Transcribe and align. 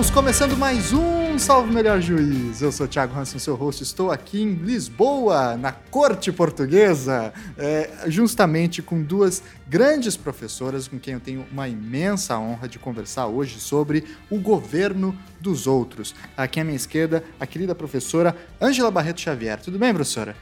Estamos 0.00 0.14
começando 0.14 0.56
mais 0.56 0.94
um 0.94 1.38
Salve 1.38 1.74
Melhor 1.74 2.00
Juiz. 2.00 2.62
Eu 2.62 2.72
sou 2.72 2.86
o 2.86 2.88
Thiago 2.88 3.14
Hansen, 3.14 3.38
seu 3.38 3.54
host. 3.54 3.82
Estou 3.82 4.10
aqui 4.10 4.40
em 4.40 4.54
Lisboa, 4.54 5.58
na 5.58 5.72
corte 5.72 6.32
portuguesa, 6.32 7.34
é, 7.58 7.90
justamente 8.06 8.80
com 8.80 9.02
duas 9.02 9.42
grandes 9.68 10.16
professoras 10.16 10.88
com 10.88 10.98
quem 10.98 11.12
eu 11.12 11.20
tenho 11.20 11.46
uma 11.52 11.68
imensa 11.68 12.38
honra 12.38 12.66
de 12.66 12.78
conversar 12.78 13.26
hoje 13.26 13.60
sobre 13.60 14.06
o 14.30 14.38
governo 14.38 15.14
dos 15.38 15.66
outros. 15.66 16.14
Aqui 16.34 16.60
à 16.60 16.64
minha 16.64 16.76
esquerda, 16.76 17.22
a 17.38 17.46
querida 17.46 17.74
professora 17.74 18.34
Ângela 18.58 18.90
Barreto 18.90 19.20
Xavier. 19.20 19.60
Tudo 19.60 19.78
bem, 19.78 19.92
professora? 19.92 20.34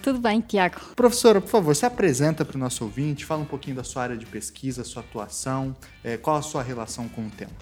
Tudo 0.00 0.18
bem, 0.18 0.40
Tiago. 0.40 0.80
Professora, 0.96 1.42
por 1.42 1.50
favor, 1.50 1.76
se 1.76 1.84
apresenta 1.84 2.42
para 2.42 2.56
o 2.56 2.58
nosso 2.58 2.84
ouvinte, 2.84 3.26
fala 3.26 3.42
um 3.42 3.44
pouquinho 3.44 3.76
da 3.76 3.84
sua 3.84 4.04
área 4.04 4.16
de 4.16 4.24
pesquisa, 4.24 4.82
sua 4.82 5.02
atuação, 5.02 5.76
é, 6.02 6.16
qual 6.16 6.36
a 6.36 6.42
sua 6.42 6.62
relação 6.62 7.06
com 7.06 7.26
o 7.26 7.30
tema. 7.30 7.52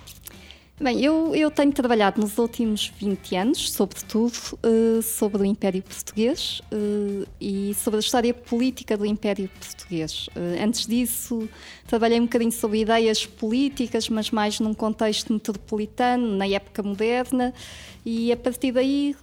Bem, 0.78 1.02
eu, 1.02 1.34
eu 1.34 1.50
tenho 1.50 1.72
trabalhado 1.72 2.20
nos 2.20 2.36
últimos 2.36 2.92
20 2.98 3.34
anos, 3.34 3.72
sobretudo, 3.72 4.34
uh, 4.62 5.00
sobre 5.00 5.40
o 5.40 5.44
Império 5.46 5.82
Português 5.82 6.60
uh, 6.70 7.26
e 7.40 7.72
sobre 7.72 7.96
a 7.96 8.00
história 8.00 8.34
política 8.34 8.94
do 8.94 9.06
Império 9.06 9.48
Português. 9.58 10.26
Uh, 10.28 10.62
antes 10.62 10.86
disso, 10.86 11.48
trabalhei 11.86 12.20
um 12.20 12.24
bocadinho 12.24 12.52
sobre 12.52 12.80
ideias 12.80 13.24
políticas, 13.24 14.10
mas 14.10 14.30
mais 14.30 14.60
num 14.60 14.74
contexto 14.74 15.32
metropolitano, 15.32 16.36
na 16.36 16.46
época 16.46 16.82
moderna, 16.82 17.54
e 18.04 18.30
a 18.30 18.36
partir 18.36 18.70
daí 18.70 19.16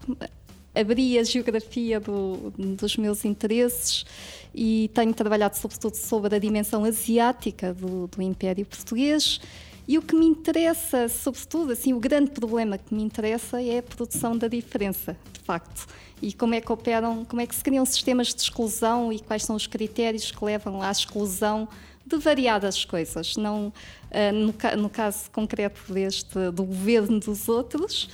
abri 0.74 1.20
a 1.20 1.24
geografia 1.24 2.00
do, 2.00 2.52
dos 2.58 2.98
meus 2.98 3.26
interesses 3.26 4.08
e 4.56 4.90
tenho 4.92 5.14
trabalhado 5.14 5.56
sobretudo 5.56 5.94
sobre 5.94 6.36
a 6.36 6.40
dimensão 6.40 6.84
asiática 6.84 7.76
do, 7.76 8.08
do 8.08 8.24
Império 8.24 8.66
Português 8.66 9.40
e 9.88 9.98
o 9.98 10.02
que 10.02 10.16
me 10.16 10.26
interessa, 10.26 11.10
sobretudo, 11.10 11.74
assim, 11.74 11.94
o 11.94 12.00
grande 12.00 12.32
problema 12.32 12.78
que 12.78 12.94
me 12.94 13.04
interessa 13.04 13.62
é 13.62 13.80
a 13.80 13.84
produção 13.84 14.38
da 14.38 14.48
diferença, 14.48 15.18
de 15.32 15.40
facto. 15.42 15.88
E 16.22 16.32
como 16.32 16.56
é 16.56 16.62
que 16.62 16.72
operam, 16.72 17.26
como 17.26 17.42
é 17.42 17.48
que 17.48 17.54
se 17.54 17.64
criam 17.64 17.86
sistemas 17.86 18.28
de 18.34 18.42
exclusão 18.42 19.12
e 19.12 19.20
quais 19.20 19.44
são 19.44 19.56
os 19.56 19.68
critérios 19.68 20.32
que 20.32 20.44
levam 20.44 20.82
à 20.82 20.90
exclusão 20.90 21.68
de 22.06 22.18
variadas 22.18 22.86
coisas. 22.86 23.36
Não, 23.38 23.68
uh, 23.68 24.34
no, 24.34 24.82
no, 24.82 24.90
caso 24.90 25.30
concreto 25.32 25.92
deste, 25.92 26.52
do 26.52 26.64
governo 26.64 27.20
dos 27.20 27.48
outros, 27.50 28.10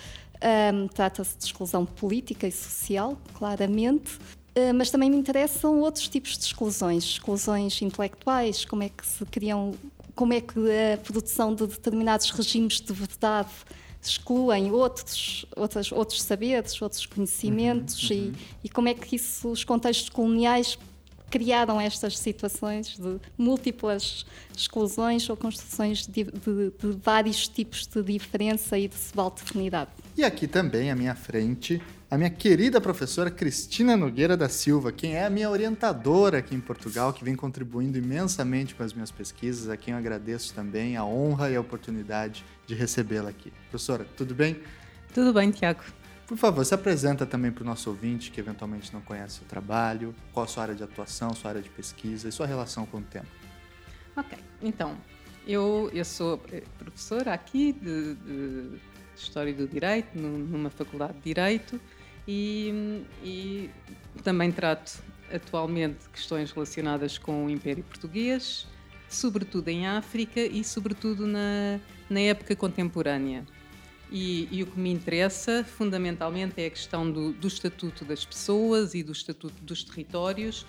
um, 0.74 0.88
trata-se 0.88 1.38
de 1.38 1.46
exclusão 1.46 1.86
política 1.86 2.48
e 2.48 2.52
social, 2.52 3.18
claramente, 3.34 4.16
uh, 4.16 4.74
mas 4.76 4.90
também 4.90 5.10
me 5.10 5.18
interessam 5.18 5.80
outros 5.80 6.08
tipos 6.08 6.38
de 6.38 6.46
exclusões, 6.46 7.04
exclusões 7.04 7.82
intelectuais, 7.82 8.64
como 8.64 8.84
é 8.84 8.90
que 8.90 9.06
se 9.06 9.26
criam 9.26 9.74
como 10.20 10.34
é 10.34 10.42
que 10.42 10.60
a 10.94 10.98
produção 10.98 11.56
de 11.56 11.66
determinados 11.66 12.30
regimes 12.32 12.82
de 12.82 12.92
verdade 12.92 13.48
excluem 14.02 14.70
outros, 14.70 15.46
outros, 15.56 15.94
outros 15.94 16.22
saberes, 16.24 16.82
outros 16.82 17.06
conhecimentos 17.06 18.10
uhum, 18.10 18.18
uhum. 18.18 18.34
E, 18.62 18.68
e 18.68 18.70
como 18.70 18.90
é 18.90 18.94
que 18.94 19.16
isso, 19.16 19.50
os 19.50 19.64
contextos 19.64 20.10
coloniais 20.10 20.78
criaram 21.30 21.80
estas 21.80 22.18
situações 22.18 22.98
de 22.98 23.18
múltiplas 23.38 24.26
exclusões 24.54 25.30
ou 25.30 25.38
construções 25.38 26.06
de, 26.06 26.26
de, 26.26 26.72
de 26.78 27.00
vários 27.02 27.48
tipos 27.48 27.88
de 27.88 28.04
diferença 28.04 28.78
e 28.78 28.90
de 28.90 28.96
subalternidade. 28.96 29.92
E 30.18 30.24
aqui 30.26 30.50
também, 30.50 30.92
à 30.92 30.98
minha 30.98 31.16
frente, 31.16 31.82
a 32.12 32.18
minha 32.18 32.30
querida 32.30 32.82
professora 32.82 33.30
Cristina 33.30 33.96
Nogueira 33.96 34.36
da 34.36 34.50
Silva, 34.50 34.92
quem 34.92 35.16
é 35.16 35.26
a 35.26 35.30
minha 35.30 35.48
orientadora 35.48 36.40
aqui 36.40 36.56
em 36.56 36.60
Portugal, 36.60 37.14
que 37.14 37.24
vem 37.24 37.36
contribuindo 37.36 38.00
imensamente 38.00 38.74
com 38.74 38.82
as 38.82 38.94
minhas 38.94 39.12
pesquisas, 39.12 39.70
a 39.70 39.78
quem 39.78 39.94
eu 39.94 39.98
agradeço 40.00 40.56
também 40.56 40.98
a 40.98 41.06
honra 41.06 41.52
e 41.52 41.56
a 41.56 41.62
oportunidade 41.62 42.44
de 42.66 42.74
recebê-la 42.74 43.30
aqui. 43.30 43.54
Professora, 43.70 44.08
tudo 44.18 44.34
bem? 44.34 44.60
Tudo 45.14 45.32
bem, 45.32 45.52
Tiago. 45.52 45.84
Por 46.26 46.36
favor, 46.36 46.66
se 46.66 46.74
apresenta 46.74 47.28
também 47.28 47.52
para 47.52 47.62
o 47.62 47.66
nosso 47.66 47.92
ouvinte 47.92 48.32
que 48.32 48.40
eventualmente 48.40 48.92
não 48.92 49.02
conhece 49.02 49.42
o 49.42 49.46
trabalho, 49.46 50.16
qual 50.34 50.46
a 50.46 50.48
sua 50.48 50.64
área 50.64 50.76
de 50.76 50.84
atuação, 50.84 51.34
sua 51.36 51.52
área 51.52 51.62
de 51.62 51.70
pesquisa 51.70 52.28
e 52.28 52.32
sua 52.32 52.48
relação 52.48 52.88
com 52.88 52.98
o 52.98 53.02
tema. 53.04 53.26
Ok, 54.16 54.36
então, 54.64 54.98
eu, 55.48 55.92
eu 55.94 56.06
sou 56.06 56.42
eh, 56.52 56.64
professora 56.78 57.34
aqui 57.34 57.72
de, 57.72 58.16
de 58.16 58.80
História 59.16 59.54
do 59.54 59.68
Direito, 59.68 60.18
numa 60.18 60.70
faculdade 60.70 61.14
de 61.14 61.22
Direito, 61.22 61.80
e, 62.32 63.04
e 63.24 63.70
também 64.24 64.52
trato 64.52 65.02
atualmente 65.34 65.98
questões 66.14 66.52
relacionadas 66.52 67.18
com 67.18 67.48
o 67.48 67.50
Império 67.50 67.84
Português, 67.84 68.68
sobretudo 69.10 69.68
em 69.70 69.88
África 69.88 70.40
e 70.40 70.64
sobretudo 70.64 71.26
na, 71.26 71.80
na 72.08 72.20
época 72.20 72.56
contemporânea. 72.56 73.44
E, 74.12 74.48
e, 74.52 74.62
o 74.62 74.68
que 74.68 74.80
me 74.80 74.92
interessa 74.92 75.64
fundamentalmente 75.64 76.62
é 76.62 76.68
a 76.68 76.70
questão 76.70 77.12
do, 77.12 77.32
do, 77.32 77.48
estatuto 77.48 78.06
das 78.06 78.24
pessoas 78.26 78.94
e 78.94 79.02
do 79.02 79.12
estatuto 79.12 79.64
dos 79.64 79.84
territórios 79.84 80.68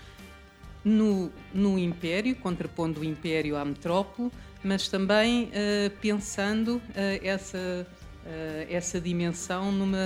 no, 0.83 1.31
no 1.53 1.79
Império, 1.79 2.35
contrapondo 2.37 3.01
o 3.01 3.05
Império 3.05 3.57
à 3.57 3.65
metrópole, 3.67 4.31
mas 4.65 4.89
também 4.89 5.45
uh, 5.45 5.91
pensando 6.03 6.77
uh, 6.77 6.83
essa, 7.23 7.87
uh, 8.27 8.67
essa 8.69 9.01
dimensão 9.01 9.73
numa 9.73 9.99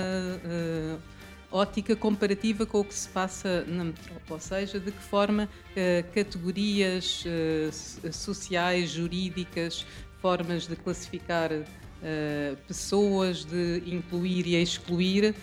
ótica 1.51 1.95
comparativa 1.95 2.65
com 2.65 2.79
o 2.79 2.83
que 2.83 2.93
se 2.93 3.09
passa 3.09 3.63
na 3.67 3.85
metrópole, 3.85 4.23
ou 4.29 4.39
seja, 4.39 4.79
de 4.79 4.91
que 4.91 5.01
forma 5.01 5.49
categorias 6.13 7.23
sociais, 8.11 8.89
jurídicas, 8.91 9.85
formas 10.21 10.67
de 10.67 10.75
classificar 10.75 11.51
uh, 11.51 12.57
pessoas 12.67 13.45
de 13.45 13.83
incluir 13.85 14.47
e 14.47 14.55
excluir 14.55 15.35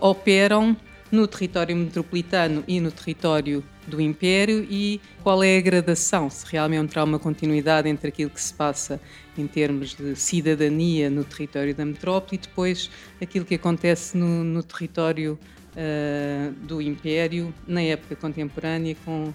operam 0.00 0.76
no 1.10 1.26
território 1.26 1.76
metropolitano 1.76 2.62
e 2.66 2.80
no 2.80 2.90
território 2.90 3.64
do 3.86 4.00
Império 4.00 4.66
e 4.70 5.00
qual 5.22 5.42
é 5.42 5.58
a 5.58 5.60
gradação, 5.60 6.30
se 6.30 6.44
realmente 6.46 6.98
há 6.98 7.04
uma 7.04 7.18
continuidade 7.18 7.88
entre 7.88 8.08
aquilo 8.08 8.30
que 8.30 8.40
se 8.40 8.54
passa 8.54 9.00
em 9.36 9.46
termos 9.46 9.94
de 9.94 10.14
cidadania 10.14 11.10
no 11.10 11.24
território 11.24 11.74
da 11.74 11.84
metrópole 11.84 12.36
e 12.36 12.46
depois 12.46 12.90
aquilo 13.20 13.44
que 13.44 13.56
acontece 13.56 14.16
no, 14.16 14.44
no 14.44 14.62
território 14.62 15.38
uh, 15.72 16.52
do 16.64 16.80
Império 16.80 17.52
na 17.66 17.82
época 17.82 18.14
contemporânea 18.16 18.96
com 19.04 19.32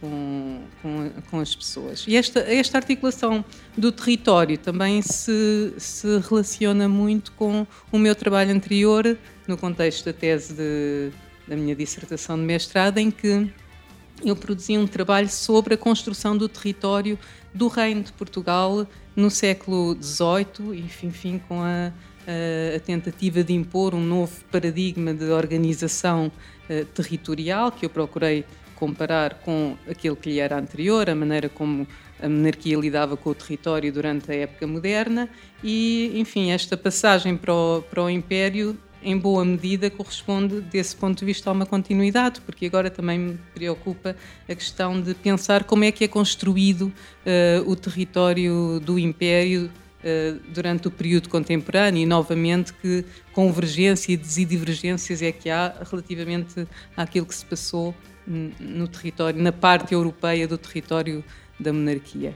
com, 0.00 0.60
com, 0.82 1.10
com, 1.30 1.40
as 1.40 1.54
pessoas. 1.54 2.04
E 2.06 2.16
esta, 2.16 2.40
esta 2.40 2.78
articulação 2.78 3.44
do 3.76 3.90
território 3.90 4.58
também 4.58 5.00
se, 5.02 5.74
se 5.78 6.18
relaciona 6.28 6.88
muito 6.88 7.32
com 7.32 7.66
o 7.90 7.98
meu 7.98 8.14
trabalho 8.14 8.52
anterior, 8.52 9.16
no 9.46 9.56
contexto 9.56 10.04
da 10.04 10.12
tese 10.12 10.54
de, 10.54 11.10
da 11.48 11.56
minha 11.56 11.74
dissertação 11.74 12.36
de 12.36 12.42
mestrado, 12.42 12.98
em 12.98 13.10
que 13.10 13.50
eu 14.24 14.34
produzi 14.34 14.76
um 14.78 14.86
trabalho 14.86 15.28
sobre 15.28 15.74
a 15.74 15.76
construção 15.76 16.36
do 16.36 16.48
território 16.48 17.18
do 17.52 17.68
Reino 17.68 18.02
de 18.02 18.12
Portugal 18.12 18.86
no 19.14 19.30
século 19.30 19.96
XVIII, 20.00 20.78
enfim, 20.78 21.06
enfim 21.08 21.40
com 21.48 21.62
a, 21.62 21.92
a, 22.76 22.80
tentativa 22.80 23.42
de 23.42 23.52
impor 23.52 23.94
um 23.94 24.00
novo 24.00 24.32
paradigma 24.50 25.14
de 25.14 25.24
organização 25.24 26.30
uh, 26.68 26.84
territorial 26.86 27.72
que 27.72 27.86
eu 27.86 27.90
procurei 27.90 28.44
comparar 28.76 29.40
com 29.40 29.76
aquele 29.90 30.14
que 30.14 30.30
lhe 30.30 30.38
era 30.38 30.58
anterior, 30.58 31.10
a 31.10 31.14
maneira 31.14 31.48
como 31.48 31.88
a 32.22 32.28
monarquia 32.28 32.76
lidava 32.76 33.16
com 33.16 33.30
o 33.30 33.34
território 33.34 33.92
durante 33.92 34.30
a 34.30 34.34
época 34.34 34.66
moderna 34.66 35.28
e, 35.64 36.12
enfim, 36.14 36.50
esta 36.50 36.76
passagem 36.76 37.36
para 37.36 37.52
o, 37.52 37.82
para 37.82 38.02
o 38.02 38.10
Império, 38.10 38.78
em 39.02 39.16
boa 39.16 39.44
medida, 39.44 39.90
corresponde, 39.90 40.60
desse 40.60 40.96
ponto 40.96 41.18
de 41.18 41.24
vista, 41.24 41.50
a 41.50 41.52
uma 41.52 41.66
continuidade, 41.66 42.40
porque 42.40 42.66
agora 42.66 42.90
também 42.90 43.18
me 43.18 43.38
preocupa 43.54 44.16
a 44.48 44.54
questão 44.54 45.00
de 45.00 45.14
pensar 45.14 45.64
como 45.64 45.84
é 45.84 45.92
que 45.92 46.04
é 46.04 46.08
construído 46.08 46.92
uh, 47.62 47.70
o 47.70 47.76
território 47.76 48.80
do 48.80 48.98
Império 48.98 49.70
uh, 50.02 50.40
durante 50.52 50.88
o 50.88 50.90
período 50.90 51.28
contemporâneo. 51.28 52.02
E, 52.02 52.06
novamente, 52.06 52.72
que 52.72 53.04
convergências 53.32 54.38
e 54.38 54.44
divergências 54.44 55.22
é 55.22 55.30
que 55.30 55.50
há 55.50 55.74
relativamente 55.88 56.66
àquilo 56.96 57.26
que 57.26 57.34
se 57.34 57.44
passou 57.44 57.94
no 58.26 58.88
território, 58.88 59.40
na 59.40 59.52
parte 59.52 59.94
europeia 59.94 60.48
do 60.48 60.58
território 60.58 61.24
da 61.58 61.72
monarquia. 61.72 62.34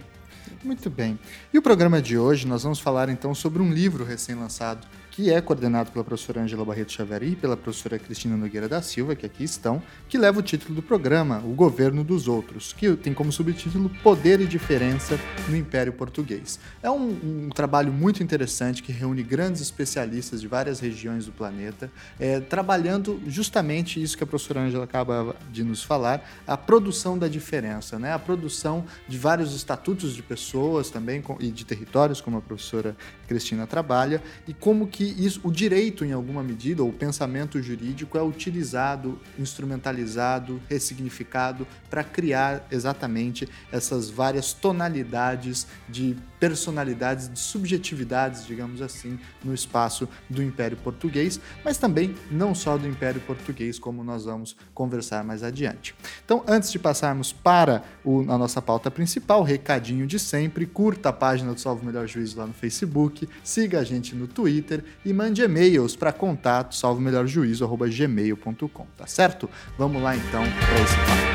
Muito 0.62 0.90
bem. 0.90 1.18
E 1.52 1.58
o 1.58 1.62
programa 1.62 2.00
de 2.00 2.18
hoje 2.18 2.46
nós 2.46 2.62
vamos 2.62 2.78
falar 2.78 3.08
então 3.08 3.34
sobre 3.34 3.62
um 3.62 3.72
livro 3.72 4.04
recém-lançado 4.04 4.86
que 5.10 5.30
é 5.30 5.40
coordenado 5.40 5.90
pela 5.90 6.04
professora 6.04 6.40
Angela 6.40 6.64
Barreto 6.64 6.92
Xavier 6.92 7.22
e 7.24 7.36
pela 7.36 7.56
professora 7.56 7.98
Cristina 7.98 8.36
Nogueira 8.36 8.68
da 8.68 8.80
Silva, 8.80 9.16
que 9.16 9.26
aqui 9.26 9.42
estão, 9.42 9.82
que 10.08 10.16
leva 10.16 10.38
o 10.38 10.42
título 10.42 10.74
do 10.74 10.82
programa, 10.82 11.42
O 11.44 11.52
Governo 11.52 12.04
dos 12.04 12.28
Outros, 12.28 12.72
que 12.72 12.94
tem 12.96 13.12
como 13.12 13.32
subtítulo 13.32 13.90
Poder 14.02 14.40
e 14.40 14.46
Diferença 14.46 15.18
no 15.48 15.56
Império 15.56 15.92
Português. 15.92 16.60
É 16.82 16.90
um, 16.90 17.46
um 17.46 17.48
trabalho 17.50 17.92
muito 17.92 18.22
interessante 18.22 18.82
que 18.82 18.92
reúne 18.92 19.22
grandes 19.22 19.60
especialistas 19.60 20.40
de 20.40 20.46
várias 20.46 20.78
regiões 20.78 21.26
do 21.26 21.32
planeta, 21.32 21.90
é, 22.18 22.40
trabalhando 22.40 23.20
justamente 23.26 24.00
isso 24.00 24.16
que 24.16 24.24
a 24.24 24.26
professora 24.26 24.60
Angela 24.60 24.84
acaba 24.84 25.34
de 25.50 25.64
nos 25.64 25.82
falar, 25.82 26.24
a 26.46 26.56
produção 26.56 27.18
da 27.18 27.26
diferença, 27.26 27.98
né? 27.98 28.12
a 28.12 28.18
produção 28.18 28.84
de 29.08 29.18
vários 29.18 29.54
estatutos 29.54 30.14
de 30.14 30.22
pessoas 30.22 30.90
também 30.90 31.22
e 31.40 31.50
de 31.50 31.64
territórios, 31.64 32.20
como 32.20 32.38
a 32.38 32.40
professora 32.40 32.96
Cristina 33.26 33.66
trabalha, 33.66 34.22
e 34.46 34.54
como 34.54 34.86
que 34.86 34.99
isso, 35.04 35.40
o 35.42 35.50
direito, 35.50 36.04
em 36.04 36.12
alguma 36.12 36.42
medida, 36.42 36.82
ou 36.82 36.90
o 36.90 36.92
pensamento 36.92 37.60
jurídico 37.62 38.18
é 38.18 38.22
utilizado, 38.22 39.18
instrumentalizado, 39.38 40.60
ressignificado 40.68 41.66
para 41.88 42.04
criar 42.04 42.66
exatamente 42.70 43.48
essas 43.72 44.10
várias 44.10 44.52
tonalidades 44.52 45.66
de 45.88 46.16
personalidades, 46.38 47.28
de 47.28 47.38
subjetividades, 47.38 48.46
digamos 48.46 48.80
assim, 48.80 49.18
no 49.44 49.52
espaço 49.52 50.08
do 50.28 50.42
Império 50.42 50.76
Português, 50.76 51.38
mas 51.62 51.76
também 51.76 52.14
não 52.30 52.54
só 52.54 52.78
do 52.78 52.88
Império 52.88 53.20
Português, 53.20 53.78
como 53.78 54.02
nós 54.02 54.24
vamos 54.24 54.56
conversar 54.72 55.22
mais 55.22 55.42
adiante. 55.42 55.94
Então, 56.24 56.42
antes 56.48 56.72
de 56.72 56.78
passarmos 56.78 57.30
para 57.30 57.84
o, 58.02 58.22
a 58.22 58.38
nossa 58.38 58.62
pauta 58.62 58.90
principal, 58.90 59.42
recadinho 59.42 60.06
de 60.06 60.18
sempre, 60.18 60.64
curta 60.64 61.10
a 61.10 61.12
página 61.12 61.52
do 61.52 61.60
Salvo 61.60 61.84
Melhor 61.84 62.06
Juízo 62.06 62.38
lá 62.38 62.46
no 62.46 62.54
Facebook, 62.54 63.28
siga 63.44 63.80
a 63.80 63.84
gente 63.84 64.14
no 64.14 64.26
Twitter 64.26 64.82
e 65.04 65.12
mande 65.12 65.42
e-mails 65.42 65.94
para 65.96 66.12
contato 66.12 66.74
salvomelhorjuízo@gmail.com, 66.74 68.86
tá 68.96 69.06
certo? 69.06 69.48
Vamos 69.78 70.02
lá 70.02 70.16
então 70.16 70.42
para 70.42 70.82
esse 70.82 70.96
papo. 70.96 71.30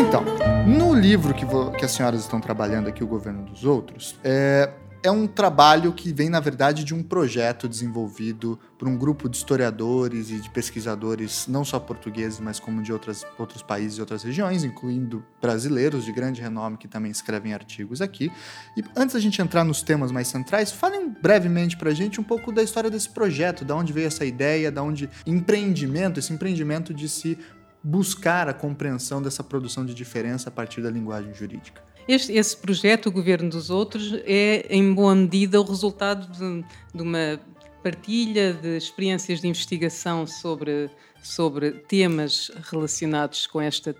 então, 0.00 0.24
no 0.66 0.94
livro 0.94 1.34
que, 1.34 1.44
que, 1.78 1.84
as 1.84 1.90
senhoras 1.90 2.20
estão 2.20 2.40
trabalhando 2.40 2.88
aqui, 2.88 3.04
O 3.04 3.06
Governo 3.06 3.44
dos 3.44 3.64
Outros, 3.64 4.18
é, 4.24 4.72
é 5.02 5.10
um 5.10 5.26
trabalho 5.26 5.92
que 5.92 6.10
vem, 6.10 6.30
na 6.30 6.40
verdade, 6.40 6.84
de 6.84 6.94
um 6.94 7.02
projeto 7.02 7.68
desenvolvido 7.68 8.58
por 8.78 8.88
um 8.88 8.96
grupo 8.96 9.28
de 9.28 9.36
historiadores 9.36 10.30
e 10.30 10.40
de 10.40 10.48
pesquisadores, 10.48 11.46
não 11.46 11.66
só 11.66 11.78
portugueses, 11.78 12.40
mas 12.40 12.58
como 12.58 12.82
de 12.82 12.90
outras, 12.90 13.26
outros 13.38 13.62
países 13.62 13.98
e 13.98 14.00
outras 14.00 14.22
regiões, 14.22 14.64
incluindo 14.64 15.22
brasileiros 15.40 16.02
de 16.04 16.12
grande 16.12 16.40
renome 16.40 16.78
que 16.78 16.88
também 16.88 17.10
escrevem 17.10 17.52
artigos 17.52 18.00
aqui. 18.00 18.32
E 18.76 18.82
antes 18.96 19.14
da 19.14 19.20
gente 19.20 19.40
entrar 19.42 19.64
nos 19.64 19.82
temas 19.82 20.10
mais 20.10 20.28
centrais, 20.28 20.72
falem 20.72 21.10
brevemente 21.10 21.76
para 21.76 21.90
a 21.90 21.94
gente 21.94 22.18
um 22.18 22.24
pouco 22.24 22.50
da 22.50 22.62
história 22.62 22.90
desse 22.90 23.10
projeto, 23.10 23.66
da 23.66 23.76
onde 23.76 23.92
veio 23.92 24.06
essa 24.06 24.24
ideia, 24.24 24.72
da 24.72 24.82
onde 24.82 25.10
empreendimento, 25.26 26.18
esse 26.18 26.32
empreendimento 26.32 26.94
de 26.94 27.06
se 27.06 27.38
buscar 27.82 28.48
a 28.48 28.54
compreensão 28.54 29.22
dessa 29.22 29.42
produção 29.42 29.84
de 29.84 29.94
diferença 29.94 30.48
a 30.48 30.52
partir 30.52 30.82
da 30.82 30.90
linguagem 30.90 31.32
jurídica. 31.34 31.82
Este, 32.06 32.32
esse 32.32 32.56
projeto, 32.56 33.06
o 33.06 33.12
Governo 33.12 33.48
dos 33.48 33.70
Outros, 33.70 34.12
é 34.24 34.66
em 34.68 34.92
boa 34.92 35.14
medida 35.14 35.60
o 35.60 35.64
resultado 35.64 36.26
de, 36.32 36.64
de 36.94 37.02
uma 37.02 37.40
partilha 37.82 38.52
de 38.52 38.76
experiências 38.76 39.40
de 39.40 39.48
investigação 39.48 40.26
sobre, 40.26 40.90
sobre 41.22 41.72
temas 41.72 42.50
relacionados 42.70 43.46
com 43.46 43.60
esta 43.60 43.94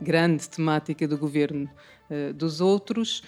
grande 0.00 0.48
temática 0.48 1.08
do 1.08 1.16
governo 1.16 1.68
uh, 2.10 2.32
dos 2.34 2.60
outros. 2.60 3.22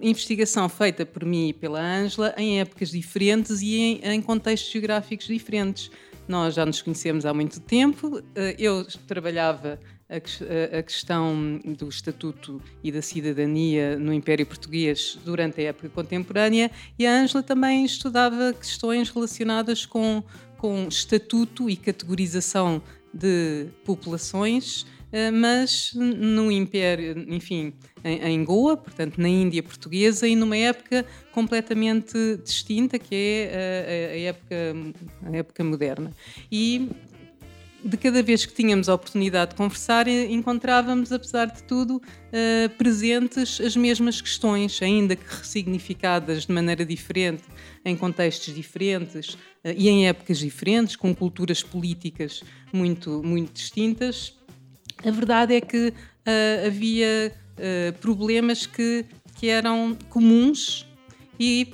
Investigação 0.00 0.68
feita 0.68 1.06
por 1.06 1.24
mim 1.24 1.48
e 1.48 1.52
pela 1.52 1.80
Ângela 1.80 2.34
em 2.36 2.60
épocas 2.60 2.90
diferentes 2.90 3.60
e 3.60 3.76
em, 3.76 4.00
em 4.04 4.20
contextos 4.20 4.70
geográficos 4.70 5.26
diferentes. 5.26 5.90
Nós 6.26 6.54
já 6.54 6.64
nos 6.64 6.80
conhecemos 6.80 7.26
há 7.26 7.34
muito 7.34 7.60
tempo. 7.60 8.22
Eh, 8.34 8.56
eu 8.58 8.84
trabalhava 9.06 9.78
a, 10.08 10.82
questão 10.82 11.60
do 11.64 11.88
Estatuto 11.88 12.60
e 12.82 12.92
da 12.92 13.02
cidadania 13.02 13.98
no 13.98 14.12
Império 14.12 14.46
Português 14.46 15.18
durante 15.24 15.60
a 15.60 15.64
época 15.64 15.88
contemporânea 15.88 16.70
e 16.98 17.06
a 17.06 17.12
Ângela 17.12 17.42
também 17.42 17.84
estudava 17.84 18.52
questões 18.52 19.10
relacionadas 19.10 19.86
com, 19.86 20.22
com 20.58 20.86
estatuto 20.88 21.68
e 21.68 21.76
categorização 21.76 22.82
de 23.12 23.66
populações, 23.84 24.86
eh, 25.03 25.03
mas 25.32 25.92
no 25.94 26.50
Império, 26.50 27.24
enfim, 27.28 27.72
em, 28.04 28.44
Goa, 28.44 28.76
portanto 28.76 29.18
na 29.18 29.28
Índia 29.28 29.62
portuguesa, 29.62 30.26
e 30.26 30.34
numa 30.34 30.56
época 30.56 31.06
completamente 31.32 32.36
distinta, 32.42 32.98
que 32.98 33.14
é 33.14 34.10
a, 34.10 34.12
a 34.12 34.18
época, 34.18 34.56
a 35.32 35.36
época 35.36 35.64
moderna. 35.64 36.12
E 36.50 36.88
de 37.84 37.98
cada 37.98 38.22
vez 38.22 38.46
que 38.46 38.54
tínhamos 38.54 38.88
a 38.88 38.94
oportunidade 38.94 39.50
de 39.50 39.56
conversar, 39.56 40.08
encontrávamos, 40.08 41.12
apesar 41.12 41.46
de 41.46 41.62
tudo, 41.64 42.00
presentes 42.78 43.60
as 43.60 43.76
mesmas 43.76 44.22
questões, 44.22 44.80
ainda 44.80 45.14
que 45.14 45.24
ressignificadas 45.28 46.46
de 46.46 46.52
maneira 46.52 46.84
diferente, 46.86 47.42
em 47.84 47.94
contextos 47.94 48.54
diferentes 48.54 49.36
e 49.76 49.88
em 49.90 50.08
épocas 50.08 50.38
diferentes, 50.38 50.96
com 50.96 51.14
culturas 51.14 51.62
políticas 51.62 52.42
muito, 52.72 53.22
muito 53.22 53.52
distintas. 53.52 54.34
A 55.02 55.10
verdade 55.10 55.54
é 55.54 55.60
que 55.60 55.88
uh, 55.88 56.66
havia 56.66 57.32
problemas 58.00 58.66
que, 58.66 59.06
que 59.36 59.46
eram 59.46 59.96
comuns 60.10 60.84
e 61.38 61.72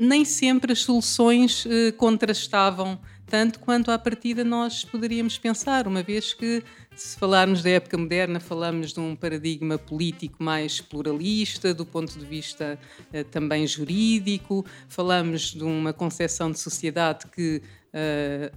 nem 0.00 0.24
sempre 0.24 0.72
as 0.72 0.78
soluções 0.78 1.66
contrastavam 1.98 2.98
tanto 3.26 3.58
quanto 3.58 3.90
à 3.90 3.98
partida 3.98 4.44
nós 4.44 4.84
poderíamos 4.84 5.36
pensar, 5.36 5.88
uma 5.88 6.02
vez 6.02 6.32
que, 6.32 6.62
se 6.94 7.18
falarmos 7.18 7.62
da 7.62 7.70
época 7.70 7.98
moderna, 7.98 8.38
falamos 8.38 8.92
de 8.92 9.00
um 9.00 9.16
paradigma 9.16 9.76
político 9.76 10.42
mais 10.42 10.80
pluralista, 10.80 11.74
do 11.74 11.84
ponto 11.84 12.16
de 12.16 12.24
vista 12.24 12.78
eh, 13.12 13.24
também 13.24 13.66
jurídico, 13.66 14.64
falamos 14.88 15.52
de 15.52 15.64
uma 15.64 15.92
concepção 15.92 16.50
de 16.50 16.58
sociedade 16.58 17.26
que 17.26 17.60
eh, 17.92 18.52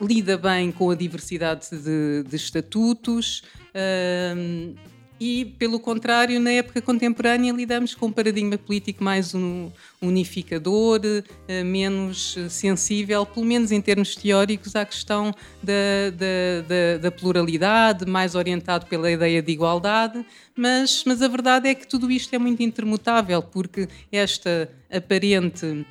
lida 0.00 0.36
bem 0.36 0.72
com 0.72 0.90
a 0.90 0.94
diversidade 0.94 1.68
de, 1.70 2.24
de 2.28 2.36
estatutos. 2.36 3.42
E, 5.20 5.44
pelo 5.58 5.78
contrário, 5.78 6.40
na 6.40 6.50
época 6.50 6.82
contemporânea 6.82 7.52
lidamos 7.52 7.94
com 7.94 8.06
um 8.06 8.12
paradigma 8.12 8.58
político 8.58 9.02
mais 9.02 9.32
unificador, 10.02 11.00
eh, 11.46 11.62
menos 11.62 12.36
sensível, 12.50 13.24
pelo 13.24 13.46
menos 13.46 13.70
em 13.70 13.80
termos 13.80 14.16
teóricos, 14.16 14.74
à 14.74 14.84
questão 14.84 15.32
da, 15.62 16.10
da, 16.10 16.68
da, 16.68 16.98
da 16.98 17.10
pluralidade, 17.12 18.04
mais 18.04 18.34
orientado 18.34 18.86
pela 18.86 19.10
ideia 19.10 19.40
de 19.40 19.52
igualdade, 19.52 20.26
mas, 20.54 21.04
mas 21.06 21.22
a 21.22 21.28
verdade 21.28 21.68
é 21.68 21.74
que 21.74 21.86
tudo 21.86 22.10
isto 22.10 22.34
é 22.34 22.38
muito 22.38 22.62
intermutável, 22.62 23.40
porque 23.40 23.88
esta 24.10 24.68
aparente 24.90 25.86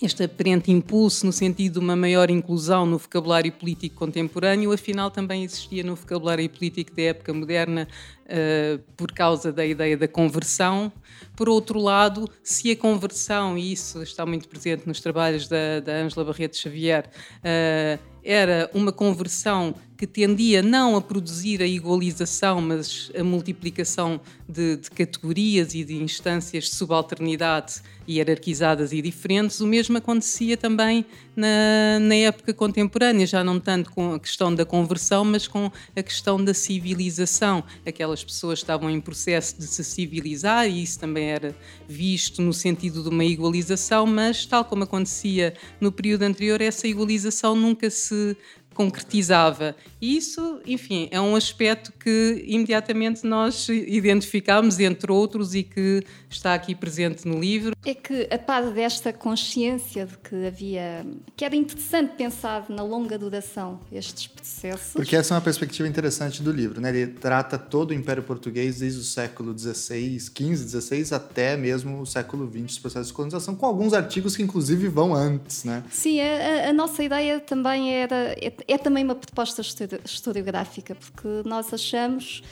este 0.00 0.24
aparente 0.24 0.70
impulso 0.70 1.24
no 1.24 1.32
sentido 1.32 1.74
de 1.74 1.78
uma 1.78 1.96
maior 1.96 2.30
inclusão 2.30 2.84
no 2.84 2.98
vocabulário 2.98 3.50
político 3.52 3.96
contemporâneo, 3.96 4.72
afinal 4.72 5.10
também 5.10 5.44
existia 5.44 5.82
no 5.82 5.94
vocabulário 5.94 6.48
político 6.48 6.94
da 6.94 7.02
época 7.02 7.32
moderna 7.32 7.88
uh, 8.26 8.78
por 8.96 9.12
causa 9.12 9.52
da 9.52 9.64
ideia 9.64 9.96
da 9.96 10.06
conversão. 10.06 10.92
Por 11.34 11.48
outro 11.48 11.80
lado, 11.80 12.28
se 12.42 12.70
a 12.70 12.76
conversão, 12.76 13.56
e 13.56 13.72
isso 13.72 14.02
está 14.02 14.26
muito 14.26 14.48
presente 14.48 14.86
nos 14.86 15.00
trabalhos 15.00 15.48
da, 15.48 15.92
Ângela 16.04 16.24
Barreto 16.24 16.56
Xavier, 16.56 17.08
uh, 17.38 18.16
era 18.22 18.70
uma 18.74 18.92
conversão 18.92 19.74
que 19.96 20.06
tendia 20.06 20.62
não 20.62 20.96
a 20.96 21.00
produzir 21.00 21.62
a 21.62 21.66
igualização, 21.66 22.60
mas 22.60 23.10
a 23.18 23.24
multiplicação 23.24 24.20
de, 24.48 24.76
de, 24.76 24.90
categorias 24.90 25.74
e 25.74 25.84
de 25.84 25.96
instâncias 25.96 26.64
de 26.64 26.74
subalternidade 26.74 27.80
hierarquizadas 28.08 28.92
e 28.92 29.02
diferentes, 29.02 29.60
o 29.60 29.66
mesmo 29.66 29.98
acontecia 29.98 30.56
também 30.56 31.04
na, 31.34 31.98
na, 32.00 32.14
época 32.14 32.54
contemporânea, 32.54 33.26
já 33.26 33.42
não 33.42 33.58
tanto 33.58 33.90
com 33.90 34.14
a 34.14 34.20
questão 34.20 34.54
da 34.54 34.64
conversão, 34.64 35.24
mas 35.24 35.48
com 35.48 35.72
a 35.96 36.02
questão 36.02 36.42
da 36.42 36.54
civilização. 36.54 37.64
Aquelas 37.84 38.22
pessoas 38.22 38.60
estavam 38.60 38.88
em 38.88 39.00
processo 39.00 39.58
de 39.58 39.66
se 39.66 39.82
civilizar 39.82 40.68
e 40.68 40.82
isso 40.82 41.00
também 41.00 41.24
era 41.24 41.56
visto 41.88 42.40
no 42.40 42.52
sentido 42.52 43.02
de 43.02 43.08
uma 43.08 43.24
igualização, 43.24 44.06
mas 44.06 44.46
tal 44.46 44.64
como 44.64 44.84
acontecia 44.84 45.54
no 45.80 45.90
período 45.90 46.22
anterior, 46.22 46.60
essa 46.60 46.86
igualização 46.86 47.56
nunca 47.56 47.90
se 47.90 48.36
concretizava. 48.76 49.74
E 50.00 50.16
isso, 50.16 50.60
enfim, 50.66 51.08
é 51.10 51.18
um 51.18 51.34
aspecto 51.34 51.90
que 51.92 52.44
imediatamente 52.46 53.26
nós 53.26 53.68
identificamos, 53.68 54.78
entre 54.78 55.10
outros, 55.10 55.54
e 55.54 55.62
que 55.62 56.04
está 56.28 56.52
aqui 56.52 56.74
presente 56.74 57.26
no 57.26 57.40
livro. 57.40 57.74
É 57.84 57.94
que, 57.94 58.28
a 58.30 58.38
par 58.38 58.70
desta 58.70 59.12
consciência 59.12 60.04
de 60.04 60.18
que 60.18 60.46
havia. 60.46 61.06
que 61.34 61.44
era 61.44 61.56
interessante 61.56 62.14
pensar 62.16 62.66
na 62.68 62.82
longa 62.82 63.18
duração 63.18 63.80
estes 63.90 64.26
processos. 64.26 64.92
Porque 64.92 65.16
essa 65.16 65.32
é 65.32 65.36
uma 65.36 65.40
perspectiva 65.40 65.88
interessante 65.88 66.42
do 66.42 66.52
livro, 66.52 66.80
né? 66.80 66.90
Ele 66.90 67.06
trata 67.06 67.56
todo 67.56 67.90
o 67.90 67.94
Império 67.94 68.22
Português 68.22 68.80
desde 68.80 69.00
o 69.00 69.04
século 69.04 69.56
XVI, 69.58 70.20
XV, 70.20 70.80
XVI 70.80 71.14
até 71.14 71.56
mesmo 71.56 72.02
o 72.02 72.06
século 72.06 72.50
XX, 72.50 72.72
os 72.72 72.78
processos 72.78 73.08
de 73.08 73.14
colonização, 73.14 73.54
com 73.54 73.64
alguns 73.64 73.94
artigos 73.94 74.36
que, 74.36 74.42
inclusive, 74.42 74.88
vão 74.88 75.14
antes, 75.14 75.64
né? 75.64 75.82
Sim, 75.90 76.20
a, 76.20 76.68
a 76.68 76.72
nossa 76.74 77.02
ideia 77.02 77.40
também 77.40 77.94
era 77.94 78.36
é 78.68 78.78
também 78.78 79.04
uma 79.04 79.14
proposta 79.14 79.62
historiográfica, 80.04 80.94
porque 80.94 81.28
nós 81.44 81.72
achamos 81.72 82.42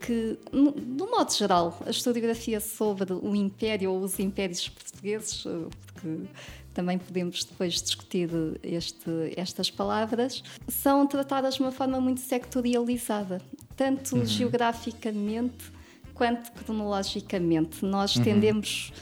que, 0.00 0.36
no, 0.52 1.06
modo 1.08 1.32
geral, 1.32 1.80
a 1.86 1.90
historiografia 1.90 2.60
sobre 2.60 3.12
o 3.12 3.34
Império 3.34 3.92
ou 3.92 4.00
os 4.00 4.18
impérios 4.18 4.68
portugueses, 4.68 5.44
eh, 5.46 5.50
porque 5.86 6.26
também 6.74 6.98
podemos 6.98 7.44
depois 7.44 7.80
discutir 7.80 8.28
este, 8.62 9.10
estas 9.36 9.70
palavras, 9.70 10.42
são 10.68 11.06
tratadas 11.06 11.54
de 11.54 11.60
uma 11.60 11.70
forma 11.70 12.00
muito 12.00 12.20
sectorializada, 12.20 13.40
tanto 13.76 14.16
uhum. 14.16 14.24
geograficamente 14.24 15.72
quanto 16.14 16.50
cronologicamente. 16.52 17.84
Nós 17.84 18.16
uhum. 18.16 18.24
tendemos 18.24 18.92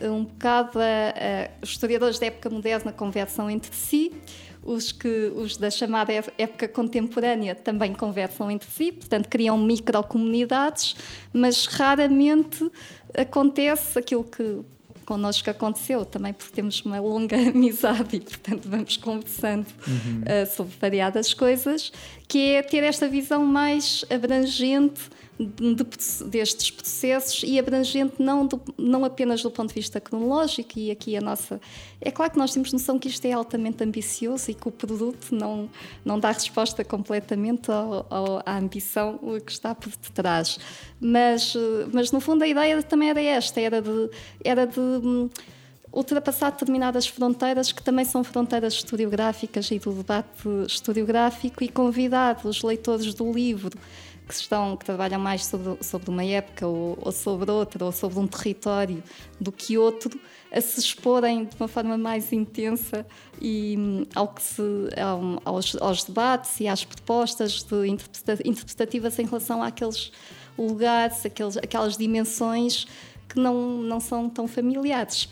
um 0.00 0.24
bocado 0.24 0.78
a, 0.78 0.82
a, 0.82 1.50
os 1.62 1.70
historiadores 1.70 2.18
da 2.18 2.26
época 2.26 2.50
moderna 2.50 2.92
conversam 2.92 3.50
entre 3.50 3.74
si 3.74 4.12
os, 4.62 4.92
que, 4.92 5.32
os 5.34 5.56
da 5.56 5.70
chamada 5.70 6.12
época 6.12 6.68
contemporânea 6.68 7.54
também 7.54 7.92
conversam 7.94 8.50
entre 8.50 8.68
si, 8.70 8.92
portanto 8.92 9.28
criam 9.28 9.58
microcomunidades, 9.58 10.96
mas 11.32 11.66
raramente 11.66 12.70
acontece 13.14 13.98
aquilo 13.98 14.24
que 14.24 14.60
connosco 15.08 15.48
aconteceu, 15.48 16.04
também 16.04 16.34
porque 16.34 16.52
temos 16.54 16.82
uma 16.82 17.00
longa 17.00 17.34
amizade 17.48 18.16
e, 18.16 18.20
portanto, 18.20 18.68
vamos 18.68 18.98
conversando 18.98 19.66
uhum. 19.86 20.20
uh, 20.20 20.46
sobre 20.54 20.74
variadas 20.78 21.32
coisas, 21.32 21.90
que 22.28 22.52
é 22.52 22.62
ter 22.62 22.84
esta 22.84 23.08
visão 23.08 23.42
mais 23.42 24.04
abrangente 24.10 25.08
de, 25.38 25.84
destes 26.26 26.70
processos 26.70 27.42
e 27.44 27.58
abrangente 27.58 28.14
não, 28.18 28.46
do, 28.46 28.60
não 28.76 29.04
apenas 29.04 29.42
do 29.42 29.50
ponto 29.50 29.68
de 29.68 29.74
vista 29.74 30.00
cronológico, 30.00 30.78
e 30.78 30.90
aqui 30.90 31.16
a 31.16 31.20
nossa. 31.20 31.60
É 32.00 32.10
claro 32.10 32.32
que 32.32 32.38
nós 32.38 32.52
temos 32.52 32.72
noção 32.72 32.98
que 32.98 33.08
isto 33.08 33.24
é 33.24 33.32
altamente 33.32 33.82
ambicioso 33.84 34.50
e 34.50 34.54
que 34.54 34.66
o 34.66 34.72
produto 34.72 35.32
não, 35.32 35.70
não 36.04 36.18
dá 36.18 36.32
resposta 36.32 36.84
completamente 36.84 37.70
ao, 37.70 38.06
ao, 38.10 38.42
à 38.44 38.58
ambição 38.58 39.18
que 39.44 39.52
está 39.52 39.74
por 39.74 39.92
detrás. 40.02 40.58
Mas, 41.00 41.54
mas, 41.92 42.10
no 42.10 42.20
fundo, 42.20 42.42
a 42.42 42.48
ideia 42.48 42.82
também 42.82 43.10
era 43.10 43.22
esta: 43.22 43.60
era 43.60 43.80
de. 43.80 44.10
Era 44.44 44.66
de 44.66 44.80
hum, 44.80 45.30
ultrapassar 45.90 46.50
determinadas 46.50 47.06
fronteiras 47.06 47.72
que 47.72 47.82
também 47.82 48.04
são 48.04 48.22
fronteiras 48.22 48.74
historiográficas 48.74 49.70
e 49.70 49.78
do 49.78 49.92
debate 49.92 50.28
historiográfico 50.66 51.64
e 51.64 51.68
convidar 51.68 52.38
os 52.44 52.62
leitores 52.62 53.14
do 53.14 53.32
livro 53.32 53.76
que 54.28 54.34
estão 54.34 54.76
que 54.76 54.84
trabalham 54.84 55.18
mais 55.18 55.46
sobre, 55.46 55.82
sobre 55.82 56.10
uma 56.10 56.24
época 56.24 56.66
ou, 56.66 56.98
ou, 57.00 57.10
sobre 57.10 57.50
outra 57.50 57.84
ou 57.84 57.90
sobre 57.90 58.18
um 58.18 58.26
território 58.26 59.02
do 59.40 59.50
que 59.50 59.78
outro 59.78 60.20
a 60.52 60.60
se 60.60 60.78
exporem 60.78 61.46
de 61.46 61.56
uma 61.58 61.66
forma 61.66 61.96
mais 61.96 62.32
intensa 62.32 63.06
e 63.40 63.76
hum, 63.78 64.06
ao 64.14 64.28
que 64.28 64.42
se 64.42 64.62
ao, 64.96 65.42
aos, 65.44 65.76
aos, 65.76 66.04
debates 66.04 66.60
e 66.60 66.68
às 66.68 66.84
propostas 66.84 67.62
de 67.62 67.88
interpretativas 68.44 69.18
em 69.18 69.24
relação 69.24 69.62
àqueles 69.62 70.12
lugares 70.58 71.24
aqueles, 71.24 71.56
aquelas 71.56 71.96
dimensões 71.96 72.86
que 73.28 73.40
não 73.40 73.78
não 73.78 74.00
são 74.00 74.28
tão 74.28 74.46
familiares 74.46 75.28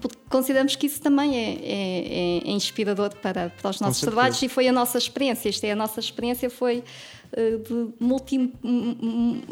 porque 0.00 0.18
consideramos 0.28 0.76
que 0.76 0.86
isso 0.86 1.00
também 1.00 1.36
é, 1.36 1.54
é, 1.62 2.48
é 2.48 2.50
inspirador 2.50 3.14
para, 3.16 3.50
para 3.50 3.70
os 3.70 3.80
nossos 3.80 4.00
trabalhos 4.00 4.40
e 4.42 4.48
foi 4.48 4.68
a 4.68 4.72
nossa 4.72 4.98
experiência. 4.98 5.48
Isto 5.48 5.64
é, 5.64 5.72
a 5.72 5.76
nossa 5.76 5.98
experiência 5.98 6.50
foi 6.50 6.84
de 7.36 7.88
multi, 8.00 8.52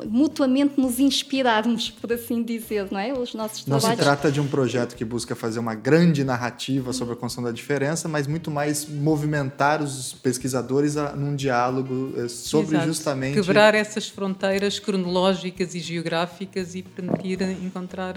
mutuamente 0.06 0.80
nos 0.80 0.99
inspirarmos, 0.99 1.90
por 1.90 2.12
assim 2.12 2.42
dizer, 2.42 2.88
não 2.90 2.99
é? 2.99 3.12
Os 3.12 3.35
nossos 3.35 3.66
não 3.66 3.78
trabalhos. 3.78 3.99
se 3.99 4.04
trata 4.04 4.33
de 4.33 4.40
um 4.40 4.47
projeto 4.47 4.95
que 4.97 5.04
busca 5.04 5.35
fazer 5.35 5.59
uma 5.59 5.75
grande 5.75 6.25
narrativa 6.25 6.92
sobre 6.92 7.14
a 7.14 7.16
construção 7.16 7.45
da 7.45 7.52
diferença, 7.52 8.09
mas 8.09 8.26
muito 8.26 8.50
mais 8.50 8.88
movimentar 8.88 9.83
os 9.83 10.14
pesquisadores 10.14 10.97
a, 10.97 11.14
num 11.14 11.37
diálogo 11.37 12.12
eh, 12.16 12.28
sobre 12.28 12.76
Exato. 12.76 12.87
justamente 12.87 13.35
quebrar 13.35 13.75
essas 13.75 14.09
fronteiras 14.09 14.78
cronológicas 14.78 15.75
e 15.75 15.80
geográficas 15.80 16.75
e 16.75 16.83
permitir 16.83 17.42
encontrar 17.42 18.14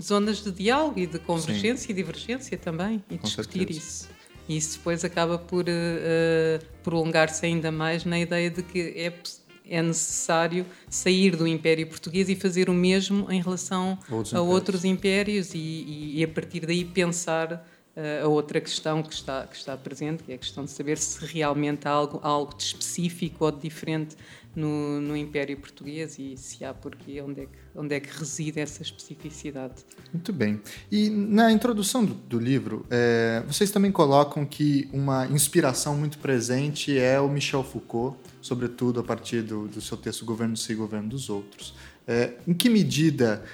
zonas 0.00 0.42
de 0.42 0.50
diálogo 0.50 0.98
e 0.98 1.06
de 1.06 1.18
convergência 1.18 1.86
Sim. 1.86 1.92
e 1.92 1.94
divergência 1.94 2.58
também 2.58 3.02
e 3.10 3.18
Com 3.18 3.26
discutir 3.26 3.58
certeza. 3.58 3.78
isso. 3.78 4.08
E 4.48 4.56
isso 4.56 4.78
depois 4.78 5.04
acaba 5.04 5.38
por 5.38 5.64
uh, 5.64 6.64
prolongar-se 6.82 7.44
ainda 7.46 7.70
mais 7.70 8.04
na 8.04 8.18
ideia 8.18 8.50
de 8.50 8.62
que 8.62 8.80
é, 8.96 9.12
é 9.68 9.82
necessário 9.82 10.66
sair 10.90 11.36
do 11.36 11.46
Império 11.46 11.86
Português 11.86 12.28
e 12.28 12.34
fazer 12.34 12.68
o 12.68 12.74
mesmo 12.74 13.30
em 13.30 13.40
relação 13.40 13.98
outros 14.10 14.34
a 14.34 14.38
impérios. 14.38 14.54
outros 14.54 14.84
impérios 14.84 15.54
e, 15.54 15.58
e, 15.58 16.20
e, 16.20 16.24
a 16.24 16.28
partir 16.28 16.66
daí 16.66 16.84
pensar 16.84 17.66
a 18.24 18.26
outra 18.26 18.58
questão 18.58 19.02
que 19.02 19.12
está, 19.12 19.46
que 19.46 19.54
está 19.54 19.76
presente, 19.76 20.22
que 20.22 20.32
é 20.32 20.34
a 20.34 20.38
questão 20.38 20.64
de 20.64 20.70
saber 20.70 20.96
se 20.96 21.22
realmente 21.26 21.86
há 21.86 21.90
algo, 21.90 22.20
algo 22.22 22.56
de 22.56 22.62
específico 22.62 23.44
ou 23.44 23.52
de 23.52 23.60
diferente 23.60 24.16
no, 24.54 25.00
no 25.00 25.16
Império 25.16 25.56
Português 25.56 26.18
e 26.18 26.36
se 26.36 26.64
há 26.64 26.74
porquê, 26.74 27.20
onde 27.22 27.42
é 27.42 27.46
que, 27.46 27.58
onde 27.74 27.94
é 27.94 28.00
que 28.00 28.08
reside 28.18 28.60
essa 28.60 28.82
especificidade. 28.82 29.74
Muito 30.12 30.32
bem. 30.32 30.60
E 30.90 31.08
na 31.08 31.50
introdução 31.50 32.04
do, 32.04 32.14
do 32.14 32.38
livro, 32.38 32.86
é, 32.90 33.42
vocês 33.46 33.70
também 33.70 33.90
colocam 33.90 34.44
que 34.44 34.88
uma 34.92 35.26
inspiração 35.26 35.96
muito 35.96 36.18
presente 36.18 36.98
é 36.98 37.18
o 37.20 37.28
Michel 37.28 37.64
Foucault, 37.64 38.18
sobretudo 38.40 39.00
a 39.00 39.02
partir 39.02 39.42
do, 39.42 39.68
do 39.68 39.80
seu 39.80 39.96
texto 39.96 40.24
Governo 40.24 40.54
de 40.54 40.60
Si, 40.60 40.74
Governo 40.74 41.08
dos 41.08 41.30
Outros. 41.30 41.74
É, 42.06 42.34
em 42.48 42.52
que 42.52 42.68
medida 42.68 43.44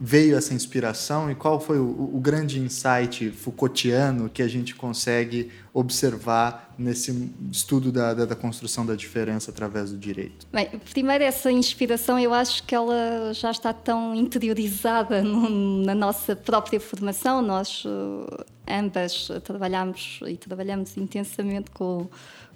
veio 0.00 0.36
essa 0.36 0.52
inspiração 0.52 1.30
e 1.30 1.34
qual 1.34 1.60
foi 1.60 1.78
o, 1.78 2.10
o, 2.14 2.20
grande 2.20 2.58
insight 2.58 3.30
Foucaultiano 3.30 4.28
que 4.28 4.42
a 4.42 4.48
gente 4.48 4.74
consegue 4.74 5.50
observar 5.72 6.74
nesse 6.76 7.30
estudo 7.50 7.92
da, 7.92 8.12
da, 8.12 8.24
da, 8.24 8.34
construção 8.34 8.84
da 8.84 8.96
diferença 8.96 9.50
através 9.50 9.92
do 9.92 9.98
direito? 9.98 10.46
Bem, 10.52 10.68
primeiro, 10.92 11.22
essa 11.22 11.52
inspiração 11.52 12.18
eu 12.18 12.34
acho 12.34 12.64
que 12.64 12.74
ela 12.74 13.32
já 13.32 13.50
está 13.50 13.72
tão 13.72 14.14
interiorizada 14.14 15.22
no, 15.22 15.84
na 15.84 15.94
nossa 15.94 16.34
própria 16.34 16.80
formação. 16.80 17.40
Nós 17.40 17.84
uh, 17.84 18.44
ambas 18.66 19.28
trabalhamos 19.44 20.20
e 20.26 20.36
trabalhamos 20.36 20.96
intensamente 20.96 21.70
com 21.70 22.08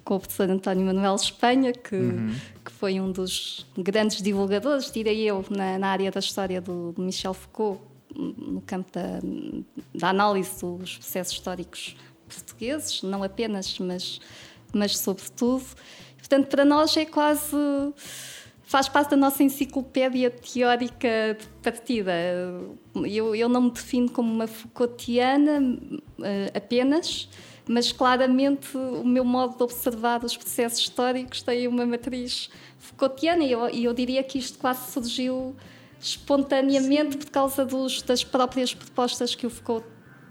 com 0.07 0.15
o 0.15 0.19
professor 0.21 0.49
António 0.49 0.85
Manuel 0.85 1.15
Espanha, 1.15 1.73
que, 1.73 1.93
uhum. 1.93 2.33
que 2.63 2.71
foi 2.71 2.97
um 2.97 3.11
dos 3.11 3.65
grandes 3.77 4.21
divulgadores, 4.21 4.89
direi 4.89 5.21
eu, 5.23 5.43
na, 5.49 5.77
na 5.77 5.89
área 5.89 6.09
da 6.09 6.21
história 6.21 6.61
do, 6.61 6.93
do, 6.93 7.01
Michel 7.01 7.33
Foucault, 7.33 7.81
no 8.15 8.61
campo 8.61 8.89
da, 8.93 9.19
da 9.93 10.09
análise 10.09 10.61
dos 10.61 10.97
processos 10.97 11.33
históricos 11.33 11.97
portugueses, 12.25 13.03
não 13.03 13.21
apenas, 13.21 13.77
mas, 13.79 14.21
mas 14.73 14.97
sobretudo. 14.97 15.65
Portanto, 16.17 16.47
para 16.47 16.63
nós 16.63 16.95
é 16.95 17.03
quase 17.03 17.57
faz 18.63 18.87
parte 18.87 19.09
da 19.09 19.17
nossa 19.17 19.43
enciclopédia 19.43 20.31
teórica 20.31 21.37
de 21.37 21.47
partida. 21.61 22.13
Eu, 22.95 23.35
eu 23.35 23.49
não 23.49 23.63
me 23.63 23.71
defino 23.71 24.09
como 24.09 24.33
uma 24.33 24.47
Foucaultiana 24.47 25.59
uh, 25.59 26.57
apenas, 26.57 27.29
mas 27.67 27.91
claramente 27.91 28.77
o 28.77 29.03
meu 29.03 29.25
modo 29.25 29.57
de 29.57 29.63
observar 29.63 30.23
os 30.23 30.35
processos 30.35 30.79
históricos 30.79 31.41
tem 31.41 31.67
uma 31.67 31.85
matriz 31.85 32.49
Foucaultiana 32.79 33.43
e 33.43 33.51
eu, 33.51 33.67
eu 33.67 33.93
diria 33.93 34.23
que 34.23 34.37
isto 34.37 34.57
quase 34.57 34.91
surgiu 34.91 35.55
espontaneamente 35.99 37.13
Sim. 37.13 37.19
por 37.19 37.29
causa 37.29 37.65
dos, 37.65 38.01
das 38.01 38.23
próprias 38.23 38.73
propostas 38.73 39.35
que 39.35 39.45
o 39.45 39.49
Foucault 39.49 39.85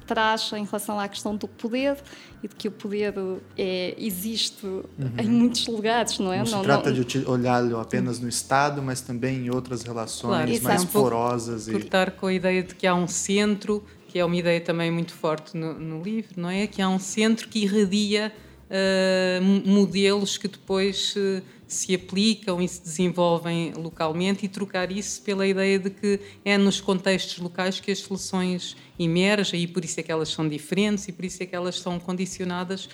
traz 0.06 0.52
em 0.52 0.64
relação 0.64 0.98
à 0.98 1.08
questão 1.08 1.36
do 1.36 1.48
poder 1.48 1.98
e 2.42 2.48
de 2.48 2.54
que 2.54 2.68
o 2.68 2.70
poder 2.70 3.12
é, 3.58 3.94
existe 3.98 4.64
uhum. 4.64 4.84
em 5.18 5.26
muitos 5.26 5.66
lugares, 5.66 6.18
não 6.18 6.32
é? 6.32 6.38
Não, 6.38 6.44
não 6.44 6.58
se 6.58 6.64
trata 6.64 6.92
não... 6.92 7.02
de 7.02 7.24
olhá-lo 7.26 7.80
apenas 7.80 8.20
no 8.20 8.28
Estado, 8.28 8.80
mas 8.80 9.00
também 9.00 9.46
em 9.46 9.50
outras 9.50 9.82
relações 9.82 10.60
claro, 10.60 10.62
mais 10.62 10.84
porosas. 10.84 11.66
E... 11.66 11.72
Cortar 11.72 12.12
com 12.12 12.26
a 12.26 12.32
ideia 12.32 12.62
de 12.62 12.74
que 12.74 12.86
há 12.86 12.94
um 12.94 13.08
centro 13.08 13.84
que 14.16 14.20
é 14.20 14.25
uma 14.25 14.35
ideia 14.35 14.62
também 14.62 14.90
muito 14.90 15.12
forte 15.12 15.54
no, 15.54 15.75
no 15.75 16.02
livro, 16.02 16.40
não 16.40 16.49
é? 16.49 16.66
Que 16.66 16.80
há 16.80 16.88
um 16.88 16.99
centro 16.99 17.49
que 17.49 17.58
irradia 17.58 18.32
uh, 18.70 19.68
modelos 19.68 20.38
que 20.38 20.49
depois 20.49 21.14
uh, 21.16 21.42
se 21.66 21.94
aplicam 21.94 22.62
e 22.62 22.66
se 22.66 22.80
desenvolvem 22.80 23.75
localmente 23.75 24.46
e 24.46 24.49
trocar 24.49 24.90
isso 24.90 25.20
pela 25.20 25.46
ideia 25.46 25.78
de 25.78 25.90
que 25.90 26.18
é 26.46 26.56
nos 26.56 26.80
contextos 26.80 27.37
locais 27.37 27.78
que 27.78 27.90
as 27.90 27.99
soluções 27.99 28.75
emergem 28.99 29.64
e 29.64 29.66
por 29.66 29.85
isso 29.85 30.00
é 30.00 30.02
que 30.02 30.11
elas 30.11 30.30
são 30.30 30.49
diferentes 30.49 31.06
e 31.08 31.12
por 31.12 31.26
isso 31.26 31.42
é 31.42 31.44
que 31.44 31.54
elas 31.54 31.78
são 31.78 32.00
condicionadas 32.00 32.88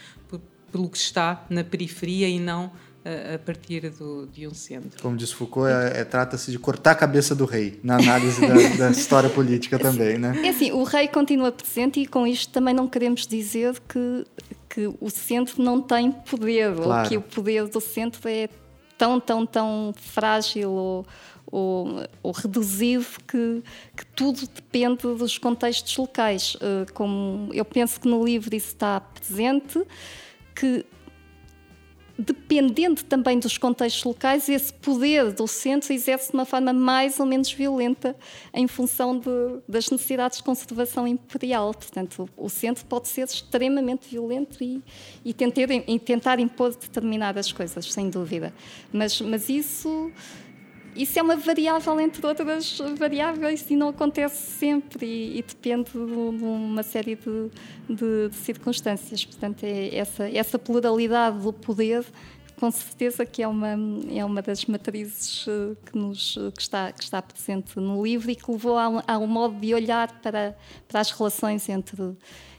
pelo 0.72 0.88
que 0.88 0.98
está 0.98 1.46
na 1.48 1.62
periferia 1.62 2.28
e 2.28 2.40
não 2.40 2.72
a, 3.04 3.38
partir 3.38 3.90
do, 3.90 4.26
de 4.26 4.46
um 4.46 4.54
centro. 4.54 5.02
Como 5.02 5.16
diz 5.16 5.32
Foucault, 5.32 5.68
é, 5.68 6.00
é, 6.00 6.04
trata-se 6.04 6.50
de 6.50 6.58
cortar 6.58 6.92
a 6.92 6.94
cabeça 6.94 7.34
do 7.34 7.44
rei, 7.44 7.80
na 7.82 7.96
análise 7.96 8.40
da, 8.40 8.54
da, 8.78 8.90
história 8.90 9.28
política 9.28 9.78
também, 9.78 10.18
né? 10.18 10.40
É 10.44 10.50
assim, 10.50 10.70
o 10.70 10.84
rei 10.84 11.08
continua 11.08 11.50
presente 11.50 12.00
e 12.00 12.06
com 12.06 12.26
isto 12.26 12.52
também 12.52 12.72
não 12.72 12.86
queremos 12.86 13.26
dizer 13.26 13.80
que, 13.88 14.24
que 14.68 14.94
o 15.00 15.10
centro 15.10 15.62
não 15.62 15.80
tem 15.80 16.12
poder, 16.12 16.74
claro. 16.76 17.02
ou 17.02 17.08
que 17.08 17.16
o 17.16 17.22
poder 17.22 17.66
do 17.66 17.80
centro 17.80 18.28
é 18.28 18.48
tão, 18.96 19.18
tão, 19.18 19.44
tão 19.44 19.92
frágil 19.96 20.70
ou, 20.70 21.06
ou, 21.50 22.06
ou 22.22 22.32
reduzido 22.32 23.04
que, 23.26 23.62
que, 23.96 24.06
tudo 24.14 24.46
depende 24.46 25.02
dos 25.02 25.38
contextos 25.38 25.96
locais. 25.96 26.56
Eh, 26.60 26.86
como 26.94 27.50
eu 27.52 27.64
penso 27.64 28.00
que 28.00 28.06
no 28.06 28.24
livro 28.24 28.54
isso 28.54 28.68
está 28.68 29.00
presente, 29.00 29.82
que 30.54 30.86
dependendo 32.18 33.02
também 33.02 33.38
dos 33.38 33.56
contextos 33.58 34.04
locais, 34.04 34.48
esse 34.48 34.72
poder 34.72 35.32
do 35.32 35.46
centro 35.46 35.92
exerce 35.92 36.30
de 36.30 36.34
uma 36.34 36.44
forma 36.44 36.72
mais 36.72 37.18
ou 37.18 37.26
menos 37.26 37.50
violenta 37.52 38.16
em 38.52 38.66
função 38.66 39.18
de, 39.18 39.28
das 39.68 39.90
necessidades 39.90 40.38
de 40.38 40.44
conservação 40.44 41.06
imperial. 41.06 41.72
Portanto, 41.72 42.28
o, 42.36 42.48
centro 42.48 42.84
pode 42.86 43.08
ser 43.08 43.24
extremamente 43.24 44.08
violento 44.10 44.62
e, 44.62 44.82
e, 45.24 45.32
tentar, 45.32 45.70
e 45.70 45.98
tentar 45.98 46.38
impor 46.38 46.70
determinadas 46.74 47.50
coisas, 47.52 47.92
sem 47.92 48.10
dúvida. 48.10 48.52
Mas, 48.92 49.20
mas 49.20 49.48
isso 49.48 50.10
isso 50.94 51.18
é 51.18 51.22
uma 51.22 51.36
variável 51.36 51.98
entre 52.00 52.26
outras 52.26 52.78
variáveis 52.98 53.70
e 53.70 53.76
não 53.76 53.88
acontece 53.88 54.58
sempre 54.58 55.06
e, 55.06 55.38
e 55.38 55.42
depende 55.42 55.90
de, 55.90 55.98
uma 55.98 56.82
série 56.82 57.16
de, 57.16 57.50
de, 57.88 58.28
de, 58.28 58.36
circunstâncias. 58.36 59.24
Portanto, 59.24 59.64
é 59.64 59.94
essa, 59.94 60.28
essa 60.28 60.58
pluralidade 60.58 61.38
do 61.38 61.52
poder, 61.52 62.04
com 62.58 62.70
certeza 62.70 63.24
que 63.24 63.42
é 63.42 63.48
uma, 63.48 63.76
é 64.10 64.24
uma 64.24 64.42
das 64.42 64.66
matrizes 64.66 65.46
eh, 65.48 65.74
que, 65.86 65.96
nos, 65.96 66.38
que, 66.54 66.62
está, 66.62 66.92
que 66.92 67.02
está 67.02 67.20
presente 67.20 67.78
no 67.80 68.02
livro 68.04 68.30
e 68.30 68.36
que 68.36 68.50
levou 68.50 68.76
a, 68.76 69.02
a 69.06 69.18
um 69.18 69.26
modo 69.26 69.58
de 69.58 69.74
olhar 69.74 70.20
para, 70.20 70.56
para 70.86 71.00
as 71.00 71.10
relações 71.10 71.68
entre 71.68 72.14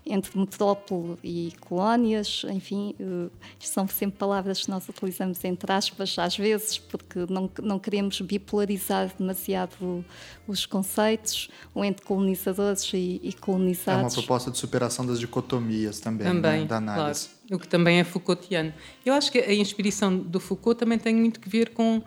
entre 0.05 0.37
metrópole 0.37 1.17
e 1.23 1.53
colónias, 1.61 2.45
enfim, 2.49 2.93
uh, 2.99 3.31
são 3.59 3.87
sempre 3.87 4.17
palavras 4.17 4.63
que 4.63 4.69
nós 4.69 4.87
utilizamos 4.89 5.43
entre 5.45 5.71
aspas, 5.71 6.17
às 6.19 6.37
vezes, 6.37 6.77
porque 6.77 7.25
não, 7.29 7.49
não 7.61 7.79
queremos 7.79 8.19
bipolarizar 8.19 9.11
demasiado 9.17 10.03
os 10.47 10.65
conceitos, 10.65 11.49
ou 11.73 11.85
entre 11.85 12.05
colonizadores 12.05 12.91
e, 12.93 13.21
e 13.23 13.33
colonizados. 13.33 14.01
É 14.01 14.05
uma 14.05 14.11
proposta 14.11 14.51
de 14.51 14.57
superação 14.57 15.05
das 15.05 15.19
dicotomias 15.19 15.99
também, 15.99 16.27
né, 16.27 16.33
também 16.33 16.61
né, 16.61 16.65
da 16.65 16.77
análise. 16.77 17.27
Claro. 17.27 17.55
O 17.55 17.59
que 17.59 17.67
também 17.67 17.99
é 17.99 18.03
Foucaultiano. 18.03 18.73
Eu 19.05 19.13
acho 19.13 19.31
que 19.31 19.37
a 19.37 19.53
inspiração 19.53 20.17
do 20.17 20.39
Foucault 20.39 20.79
também 20.79 20.97
tem 20.97 21.15
muito 21.15 21.39
que 21.39 21.49
ver 21.49 21.69
com 21.69 21.97
uh, 21.97 22.01
uh, 22.01 22.03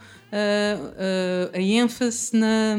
a 1.52 1.60
ênfase 1.60 2.36
na, 2.36 2.76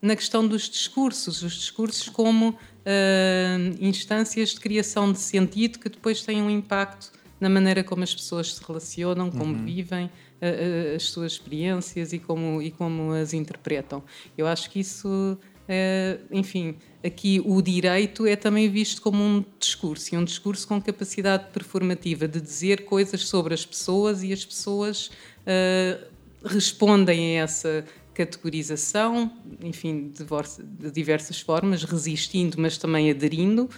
na 0.00 0.14
questão 0.14 0.46
dos 0.46 0.68
discursos, 0.68 1.42
os 1.42 1.54
discursos 1.54 2.08
como 2.08 2.56
uh, 2.84 3.84
instâncias 3.84 4.50
de 4.50 4.60
criação 4.60 5.12
de 5.12 5.18
sentido 5.18 5.78
que 5.78 5.88
depois 5.88 6.22
têm 6.22 6.42
um 6.42 6.50
impacto 6.50 7.12
na 7.40 7.48
maneira 7.48 7.84
como 7.84 8.02
as 8.02 8.14
pessoas 8.14 8.54
se 8.54 8.62
relacionam, 8.66 9.30
como 9.30 9.54
uhum. 9.54 9.64
vivem, 9.64 10.06
uh, 10.06 10.08
uh, 10.08 10.96
as 10.96 11.04
suas 11.04 11.32
experiências 11.32 12.12
e 12.12 12.18
como, 12.18 12.60
e 12.60 12.70
como 12.70 13.12
as 13.12 13.32
interpretam. 13.32 14.02
Eu 14.36 14.46
acho 14.46 14.70
que 14.70 14.80
isso, 14.80 15.38
enfim, 16.32 16.76
aqui 17.04 17.40
o 17.44 17.60
direito 17.60 18.26
é 18.26 18.34
também 18.34 18.68
visto 18.68 19.02
como 19.02 19.22
um 19.22 19.44
discurso, 19.58 20.14
e 20.14 20.18
um 20.18 20.24
discurso 20.24 20.66
com 20.66 20.80
capacidade 20.80 21.50
performativa 21.52 22.26
de 22.26 22.40
dizer 22.40 22.84
coisas 22.86 23.28
sobre 23.28 23.54
as 23.54 23.64
pessoas 23.64 24.22
e 24.22 24.32
as 24.32 24.44
pessoas 24.44 25.10
respondem 26.44 27.38
a 27.38 27.42
essa 27.42 27.84
categorização, 28.18 29.30
enfim, 29.62 30.12
de, 30.12 30.24
de 30.84 30.90
diversas 30.90 31.40
formas, 31.40 31.84
resistindo, 31.84 32.56
mas 32.58 32.76
também 32.76 33.08
aderindo. 33.08 33.70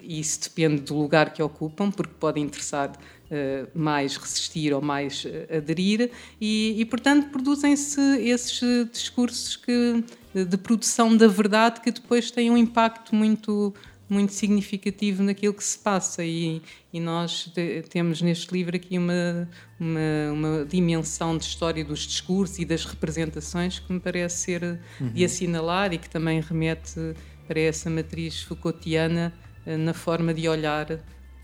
Isso 0.00 0.40
depende 0.44 0.82
do 0.82 0.96
lugar 0.96 1.32
que 1.32 1.42
ocupam, 1.42 1.90
porque 1.90 2.14
pode 2.18 2.38
interessar 2.38 2.90
uh, 2.90 3.68
mais 3.74 4.16
resistir 4.16 4.72
ou 4.72 4.80
mais 4.80 5.24
uh, 5.24 5.56
aderir, 5.56 6.12
e, 6.40 6.76
e 6.78 6.84
portanto 6.84 7.30
produzem-se 7.30 8.00
esses 8.20 8.60
discursos 8.92 9.56
que, 9.56 10.04
de 10.32 10.56
produção 10.56 11.16
da 11.16 11.26
verdade 11.26 11.80
que 11.80 11.90
depois 11.90 12.30
têm 12.30 12.48
um 12.48 12.56
impacto 12.56 13.12
muito 13.14 13.74
muito 14.10 14.32
significativo 14.32 15.22
naquilo 15.22 15.54
que 15.54 15.62
se 15.62 15.78
passa 15.78 16.24
e, 16.24 16.60
e 16.92 16.98
nós 16.98 17.50
de, 17.54 17.82
temos 17.82 18.20
neste 18.20 18.52
livro 18.52 18.74
aqui 18.74 18.98
uma, 18.98 19.48
uma, 19.78 20.32
uma, 20.32 20.64
dimensão 20.64 21.38
de 21.38 21.44
história 21.44 21.84
dos 21.84 22.00
discursos 22.00 22.58
e 22.58 22.64
das 22.64 22.84
representações 22.84 23.78
que 23.78 23.92
me 23.92 24.00
parece 24.00 24.38
ser 24.38 24.80
uhum. 25.00 25.12
de 25.12 25.24
assinalar 25.24 25.94
e 25.94 25.98
que 25.98 26.10
também 26.10 26.40
remete 26.40 27.14
para 27.46 27.60
essa 27.60 27.88
matriz 27.88 28.42
Foucaultiana 28.42 29.32
eh, 29.64 29.76
na 29.76 29.94
forma 29.94 30.34
de 30.34 30.48
olhar 30.48 30.86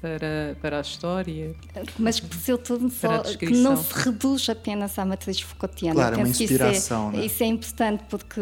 para, 0.01 0.57
para 0.61 0.79
a 0.79 0.81
história. 0.81 1.55
Mas 1.99 2.21
que 2.21 2.35
seu 2.37 2.59
todo 2.59 2.91
só, 2.91 3.23
que 3.23 3.51
não 3.51 3.77
se 3.77 3.93
reduz 3.93 4.49
apenas 4.49 4.99
à 4.99 5.05
matriz 5.05 5.41
Foucaultiana. 5.41 5.95
Claro, 5.95 6.17
é 6.17 6.19
uma 6.19 6.29
inspiração. 6.29 7.11
Isso 7.11 7.17
é, 7.17 7.19
né? 7.19 7.27
isso 7.27 7.43
é 7.43 7.47
importante 7.47 8.05
porque 8.09 8.41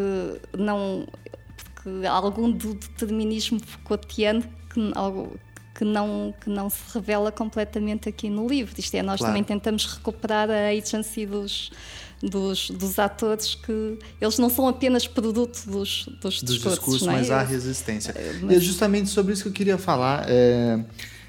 não 0.57 1.07
porque 1.85 2.07
algum 2.07 2.51
do 2.51 2.73
determinismo 2.73 3.59
Foucaultiano 3.63 4.43
que, 4.73 4.91
algo, 4.95 5.39
que 5.75 5.85
não, 5.85 6.33
que 6.41 6.49
não 6.49 6.67
se 6.67 6.79
revela 6.91 7.31
completamente 7.31 8.09
aqui 8.09 8.27
no 8.27 8.47
livro. 8.47 8.73
Isto 8.75 8.95
é, 8.95 9.03
nós 9.03 9.19
claro. 9.19 9.31
também 9.31 9.43
tentamos 9.43 9.85
recuperar 9.85 10.49
a 10.49 10.69
agency 10.69 11.27
dos, 11.27 11.71
dos, 12.23 12.71
dos 12.71 12.97
atores 12.97 13.53
que 13.53 13.99
eles 14.19 14.39
não 14.39 14.49
são 14.49 14.67
apenas 14.67 15.07
produto 15.07 15.63
dos, 15.67 16.05
dos, 16.05 16.41
dos 16.41 16.41
discursos, 16.41 16.79
discursos 16.79 17.07
é? 17.07 17.11
mas 17.11 17.29
há 17.29 17.43
resistência. 17.43 18.15
Mas... 18.41 18.53
E 18.53 18.55
é 18.55 18.59
justamente 18.59 19.09
sobre 19.11 19.33
isso 19.33 19.43
que 19.43 19.49
eu 19.49 19.53
queria 19.53 19.77
falar. 19.77 20.25
É... 20.27 20.83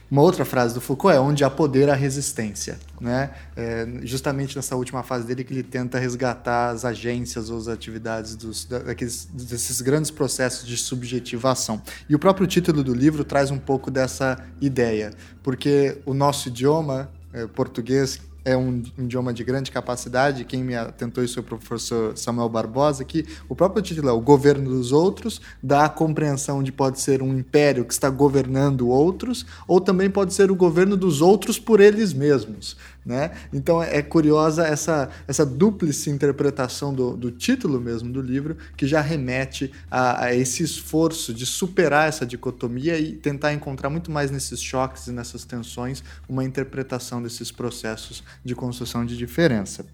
Uma 0.08 0.22
outra 0.22 0.44
frase 0.44 0.72
do 0.72 0.80
Foucault 0.80 1.14
é 1.14 1.18
onde 1.18 1.42
há 1.42 1.50
poder 1.50 1.90
há 1.90 1.94
resistência, 1.94 2.78
né? 3.00 3.30
É 3.56 3.86
justamente 4.02 4.54
nessa 4.54 4.76
última 4.76 5.02
fase 5.02 5.26
dele 5.26 5.42
que 5.42 5.52
ele 5.52 5.64
tenta 5.64 5.98
resgatar 5.98 6.70
as 6.70 6.84
agências 6.84 7.50
ou 7.50 7.58
as 7.58 7.66
atividades 7.66 8.36
dos, 8.36 8.64
daqueles, 8.66 9.24
desses 9.32 9.80
grandes 9.80 10.10
processos 10.12 10.66
de 10.66 10.76
subjetivação. 10.76 11.82
E 12.08 12.14
o 12.14 12.18
próprio 12.20 12.46
título 12.46 12.84
do 12.84 12.94
livro 12.94 13.24
traz 13.24 13.50
um 13.50 13.58
pouco 13.58 13.90
dessa 13.90 14.38
ideia, 14.60 15.12
porque 15.42 15.98
o 16.06 16.14
nosso 16.14 16.48
idioma 16.48 17.10
é, 17.32 17.46
português 17.48 18.20
é 18.46 18.56
um, 18.56 18.80
idioma 18.96 19.34
de 19.34 19.42
grande 19.42 19.72
capacidade. 19.72 20.44
Quem 20.44 20.62
me 20.62 20.76
atentou 20.76 21.24
isso 21.24 21.34
foi 21.34 21.42
o 21.56 21.58
professor 21.58 22.16
Samuel 22.16 22.48
Barbosa, 22.48 23.04
que 23.04 23.26
o 23.48 23.56
próprio 23.56 23.82
título 23.82 24.08
é 24.08 24.12
O 24.12 24.20
Governo 24.20 24.70
dos 24.70 24.92
Outros, 24.92 25.40
dá 25.60 25.84
a 25.84 25.88
compreensão 25.88 26.62
de 26.62 26.70
pode 26.70 27.00
ser 27.00 27.22
um 27.22 27.36
império 27.36 27.84
que 27.84 27.92
está 27.92 28.08
governando 28.08 28.88
outros, 28.88 29.44
ou 29.66 29.80
também 29.80 30.08
pode 30.08 30.32
ser 30.32 30.48
o 30.48 30.54
governo 30.54 30.96
dos 30.96 31.20
outros 31.20 31.58
por 31.58 31.80
eles 31.80 32.12
mesmos. 32.12 32.76
Né? 33.06 33.30
Então 33.52 33.80
é 33.80 34.02
curiosa 34.02 34.66
essa, 34.66 35.08
essa 35.28 35.46
dúplice 35.46 36.10
interpretação 36.10 36.92
do, 36.92 37.16
do 37.16 37.30
título 37.30 37.80
mesmo 37.80 38.12
do 38.12 38.20
livro, 38.20 38.56
que 38.76 38.84
já 38.84 39.00
remete 39.00 39.70
a, 39.88 40.24
a, 40.24 40.34
esse 40.34 40.64
esforço 40.64 41.32
de 41.32 41.46
superar 41.46 42.08
essa 42.08 42.26
dicotomia 42.26 42.98
e 42.98 43.12
tentar 43.12 43.52
encontrar 43.52 43.90
muito 43.90 44.10
mais 44.10 44.32
nesses 44.32 44.60
choques 44.60 45.06
e 45.06 45.12
nessas 45.12 45.44
tensões 45.44 46.02
uma 46.28 46.42
interpretação 46.42 47.22
desses 47.22 47.52
processos 47.52 48.24
de 48.44 48.56
construção 48.56 49.06
de 49.06 49.16
diferença. 49.16 49.86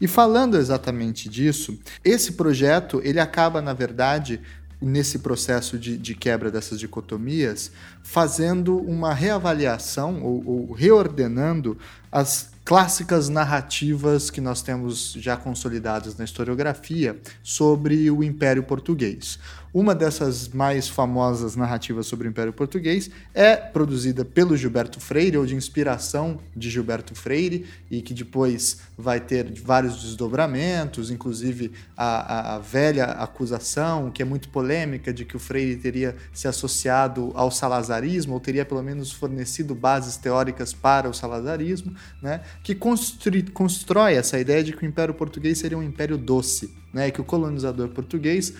E 0.00 0.08
falando 0.08 0.56
exatamente 0.56 1.28
disso, 1.28 1.78
esse 2.02 2.32
projeto 2.32 3.02
ele 3.04 3.20
acaba, 3.20 3.60
na 3.60 3.74
verdade, 3.74 4.40
nesse 4.80 5.20
processo 5.20 5.78
de, 5.78 5.96
de, 5.96 6.14
quebra 6.14 6.50
dessas 6.50 6.78
dicotomias, 6.78 7.70
fazendo 8.02 8.76
uma 8.76 9.14
reavaliação 9.14 10.22
ou, 10.22 10.42
ou, 10.46 10.72
reordenando 10.72 11.78
as 12.12 12.50
clássicas 12.64 13.28
narrativas 13.28 14.28
que 14.28 14.40
nós 14.40 14.60
temos 14.60 15.12
já 15.12 15.36
consolidadas 15.36 16.16
na 16.16 16.24
historiografia 16.24 17.16
sobre 17.42 18.10
o 18.10 18.24
Império 18.24 18.62
Português. 18.62 19.38
Uma 19.78 19.94
dessas 19.94 20.48
mais 20.48 20.88
famosas 20.88 21.54
narrativas 21.54 22.06
sobre 22.06 22.26
o 22.26 22.30
Império 22.30 22.50
Português 22.50 23.10
é 23.34 23.56
produzida 23.56 24.24
pelo 24.24 24.56
Gilberto 24.56 24.98
Freire, 24.98 25.36
ou 25.36 25.44
de 25.44 25.54
inspiração 25.54 26.40
de 26.56 26.70
Gilberto 26.70 27.14
Freire, 27.14 27.66
e 27.90 28.00
que 28.00 28.14
depois 28.14 28.78
vai 28.96 29.20
ter 29.20 29.52
vários 29.62 30.02
desdobramentos, 30.02 31.10
inclusive 31.10 31.72
a, 31.94 32.06
a, 32.06 32.54
a 32.54 32.58
velha 32.58 33.04
acusação, 33.04 34.10
que 34.10 34.22
é 34.22 34.24
muito 34.24 34.48
polêmica, 34.48 35.12
de 35.12 35.26
que 35.26 35.36
o 35.36 35.38
Freire 35.38 35.76
teria 35.76 36.16
se 36.32 36.48
associado 36.48 37.30
ao 37.34 37.50
salazarismo, 37.50 38.32
ou 38.32 38.40
teria 38.40 38.64
pelo 38.64 38.82
menos 38.82 39.12
fornecido 39.12 39.74
bases 39.74 40.16
teóricas 40.16 40.72
para 40.72 41.06
o 41.06 41.12
salazarismo, 41.12 41.94
né, 42.22 42.40
que 42.62 42.74
constrói, 42.74 44.14
essa 44.14 44.38
ideia 44.38 44.64
de 44.64 44.72
que 44.72 44.86
o 44.86 44.88
Império 44.88 45.12
Português 45.12 45.58
seria 45.58 45.76
um 45.76 45.82
império 45.82 46.16
doce, 46.16 46.74
né, 46.94 47.10
que 47.10 47.20
o 47.20 47.24
colonizador 47.24 47.90
português 47.90 48.54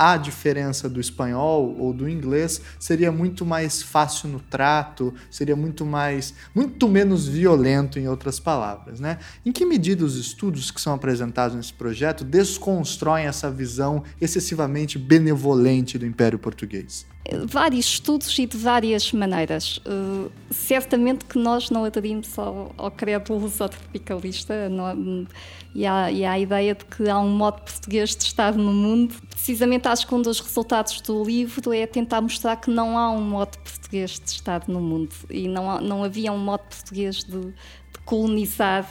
a 0.00 0.16
diferença 0.16 0.88
do 0.88 0.98
espanhol 0.98 1.76
ou 1.78 1.92
do 1.92 2.08
inglês 2.08 2.58
seria 2.78 3.12
muito 3.12 3.44
mais 3.44 3.82
fácil 3.82 4.30
no 4.30 4.40
trato, 4.40 5.12
seria 5.30 5.54
muito 5.54 5.84
mais, 5.84 6.32
muito 6.54 6.88
menos 6.88 7.28
violento 7.28 7.98
em 7.98 8.08
outras 8.08 8.40
palavras, 8.40 8.98
né? 8.98 9.18
Em 9.44 9.52
que 9.52 9.66
medida 9.66 10.02
os 10.02 10.16
estudos 10.16 10.70
que 10.70 10.80
são 10.80 10.94
apresentados 10.94 11.54
nesse 11.54 11.74
projeto 11.74 12.24
desconstroem 12.24 13.26
essa 13.26 13.50
visão 13.50 14.02
excessivamente 14.18 14.98
benevolente 14.98 15.98
do 15.98 16.06
Império 16.06 16.38
Português? 16.38 17.04
Vários 17.46 17.86
estudos 17.86 18.38
e 18.38 18.46
de 18.46 18.56
várias 18.56 19.12
maneiras. 19.12 19.78
Uh, 19.78 20.30
certamente 20.50 21.24
que 21.24 21.38
nós 21.38 21.70
não 21.70 21.84
aderimos 21.84 22.38
ao, 22.38 22.74
ao 22.76 22.90
credo 22.90 23.34
lusotropicalista 23.34 24.68
não, 24.68 25.26
e, 25.74 25.86
há, 25.86 26.10
e 26.10 26.24
a 26.24 26.38
ideia 26.38 26.74
de 26.74 26.84
que 26.84 27.08
há 27.08 27.18
um 27.18 27.28
modo 27.28 27.60
português 27.62 28.16
de 28.16 28.24
estar 28.24 28.54
no 28.54 28.72
mundo. 28.72 29.14
Precisamente 29.28 29.86
acho 29.86 30.06
que 30.06 30.14
um 30.14 30.22
dos 30.22 30.40
resultados 30.40 31.00
do 31.02 31.22
livro 31.22 31.72
é 31.72 31.86
tentar 31.86 32.20
mostrar 32.20 32.56
que 32.56 32.70
não 32.70 32.98
há 32.98 33.10
um 33.10 33.22
modo 33.22 33.56
português 33.58 34.18
de 34.18 34.30
estar 34.30 34.64
no 34.66 34.80
mundo 34.80 35.14
e 35.28 35.46
não, 35.46 35.80
não 35.80 36.02
havia 36.02 36.32
um 36.32 36.38
modo 36.38 36.62
português 36.62 37.22
de, 37.24 37.52
colonizado, 38.10 38.88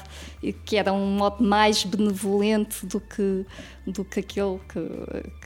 que 0.64 0.78
era 0.78 0.94
um 0.94 1.18
modo 1.18 1.44
mais 1.44 1.84
benevolente 1.84 2.86
do 2.86 3.02
que, 3.02 3.46
do 3.86 4.06
que 4.06 4.22
aquele 4.22 4.60
que, 4.70 4.80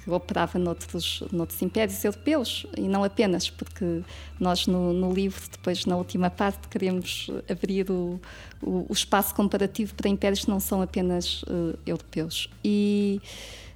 que 0.04 0.12
operava 0.12 0.60
noutros, 0.60 1.24
noutros 1.32 1.62
impérios 1.62 2.04
europeus, 2.04 2.66
e 2.78 2.82
não 2.82 3.04
apenas, 3.04 3.50
porque 3.50 4.02
nós 4.40 4.68
no, 4.68 4.92
no 4.92 5.14
livro, 5.14 5.42
depois 5.50 5.86
na 5.86 5.96
última 5.96 6.30
parte, 6.30 6.68
queremos 6.68 7.30
abrir 7.50 7.90
o, 7.90 8.20
o, 8.62 8.86
o 8.90 8.94
espaço 8.94 9.34
comparativo 9.34 9.94
para 9.96 10.10
impérios 10.10 10.44
que 10.44 10.50
não 10.50 10.60
são 10.60 10.82
apenas 10.82 11.44
uh, 11.44 11.78
europeus. 11.86 12.50
E, 12.64 13.22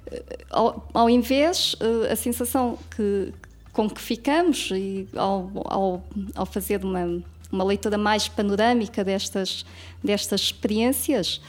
uh, 0.06 0.46
ao, 0.50 0.88
ao 0.92 1.10
invés, 1.10 1.74
uh, 1.74 2.12
a 2.12 2.16
sensação 2.16 2.78
que, 2.94 3.32
com 3.72 3.88
que 3.88 4.00
ficamos, 4.00 4.70
e 4.72 5.08
ao, 5.16 5.50
ao, 5.64 6.04
ao 6.34 6.46
fazer 6.46 6.84
uma 6.84 7.22
uma 7.50 7.64
leitura 7.64 7.96
mais 7.96 8.28
panorâmica 8.28 9.02
destas, 9.02 9.64
destas 10.04 10.42
experiências, 10.42 11.40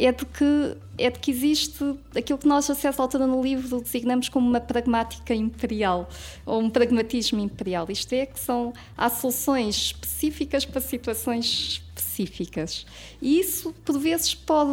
é 0.00 0.12
de, 0.12 0.24
que, 0.24 0.76
é 0.96 1.10
de 1.10 1.18
que 1.18 1.30
existe 1.30 1.84
aquilo 2.16 2.38
que 2.38 2.48
nós, 2.48 2.70
a 2.70 2.74
certa 2.74 3.02
altura 3.02 3.26
no 3.26 3.42
livro, 3.42 3.80
designamos 3.80 4.28
como 4.28 4.48
uma 4.48 4.60
pragmática 4.60 5.34
imperial, 5.34 6.08
ou 6.46 6.60
um 6.60 6.70
pragmatismo 6.70 7.38
imperial. 7.40 7.86
Isto 7.90 8.14
é, 8.14 8.24
que 8.24 8.40
são, 8.40 8.72
há 8.96 9.10
soluções 9.10 9.76
específicas 9.76 10.64
para 10.64 10.80
situações 10.80 11.82
específicas. 11.96 12.86
E 13.20 13.38
isso, 13.38 13.74
por 13.84 13.98
vezes, 13.98 14.34
pode, 14.34 14.72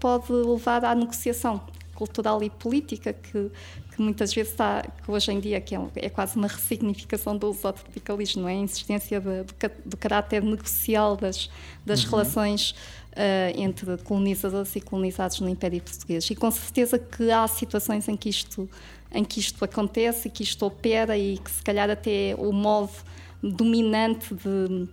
pode 0.00 0.32
levar 0.32 0.84
à 0.84 0.94
negociação 0.94 1.60
cultural 1.94 2.42
e 2.42 2.50
política 2.50 3.12
que, 3.12 3.50
que 3.94 4.02
muitas 4.02 4.32
vezes 4.32 4.52
está, 4.52 4.82
que 4.82 5.10
hoje 5.10 5.32
em 5.32 5.40
dia 5.40 5.60
que 5.60 5.74
é, 5.74 5.80
é 5.96 6.10
quase 6.10 6.36
uma 6.36 6.46
ressignificação 6.46 7.36
do 7.36 7.46
lusotropicalismo, 7.48 8.42
não 8.42 8.48
é? 8.48 8.52
A 8.52 8.56
insistência 8.56 9.18
de, 9.18 9.42
do, 9.42 9.54
do, 9.86 9.96
caráter 9.96 10.42
negocial 10.42 11.16
das, 11.16 11.50
das 11.84 12.04
uhum. 12.04 12.10
relações 12.10 12.74
uh, 13.16 13.60
entre 13.60 13.96
colonizadores 13.98 14.76
e 14.76 14.80
colonizados 14.80 15.40
no 15.40 15.48
Império 15.48 15.82
Português. 15.82 16.28
E 16.30 16.34
com 16.34 16.50
certeza 16.50 16.98
que 16.98 17.30
há 17.30 17.46
situações 17.48 18.08
em 18.08 18.16
que 18.16 18.28
isto, 18.28 18.68
em 19.12 19.24
que 19.24 19.40
isto 19.40 19.64
acontece, 19.64 20.28
que 20.28 20.42
isto 20.42 20.64
opera 20.64 21.16
e 21.16 21.38
que 21.38 21.50
se 21.50 21.62
calhar 21.62 21.90
até 21.90 22.34
o 22.38 22.52
modo 22.52 22.92
dominante 23.42 24.34
de 24.34 24.88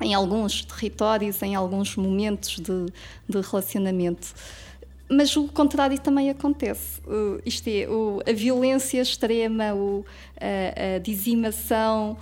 em 0.00 0.14
alguns 0.14 0.64
territórios, 0.64 1.42
em 1.42 1.56
alguns 1.56 1.96
momentos 1.96 2.60
de, 2.60 2.86
de 3.28 3.40
relacionamento. 3.40 4.32
Mas 5.10 5.36
o 5.36 5.48
contrário 5.48 5.98
também 5.98 6.30
acontece. 6.30 7.00
Uh, 7.00 7.40
isto 7.44 7.66
é, 7.68 7.88
o, 7.88 8.20
a 8.28 8.32
violência 8.32 9.00
extrema, 9.00 9.74
o, 9.74 10.04
a, 10.40 10.96
a, 10.96 10.98
dizimação, 10.98 12.16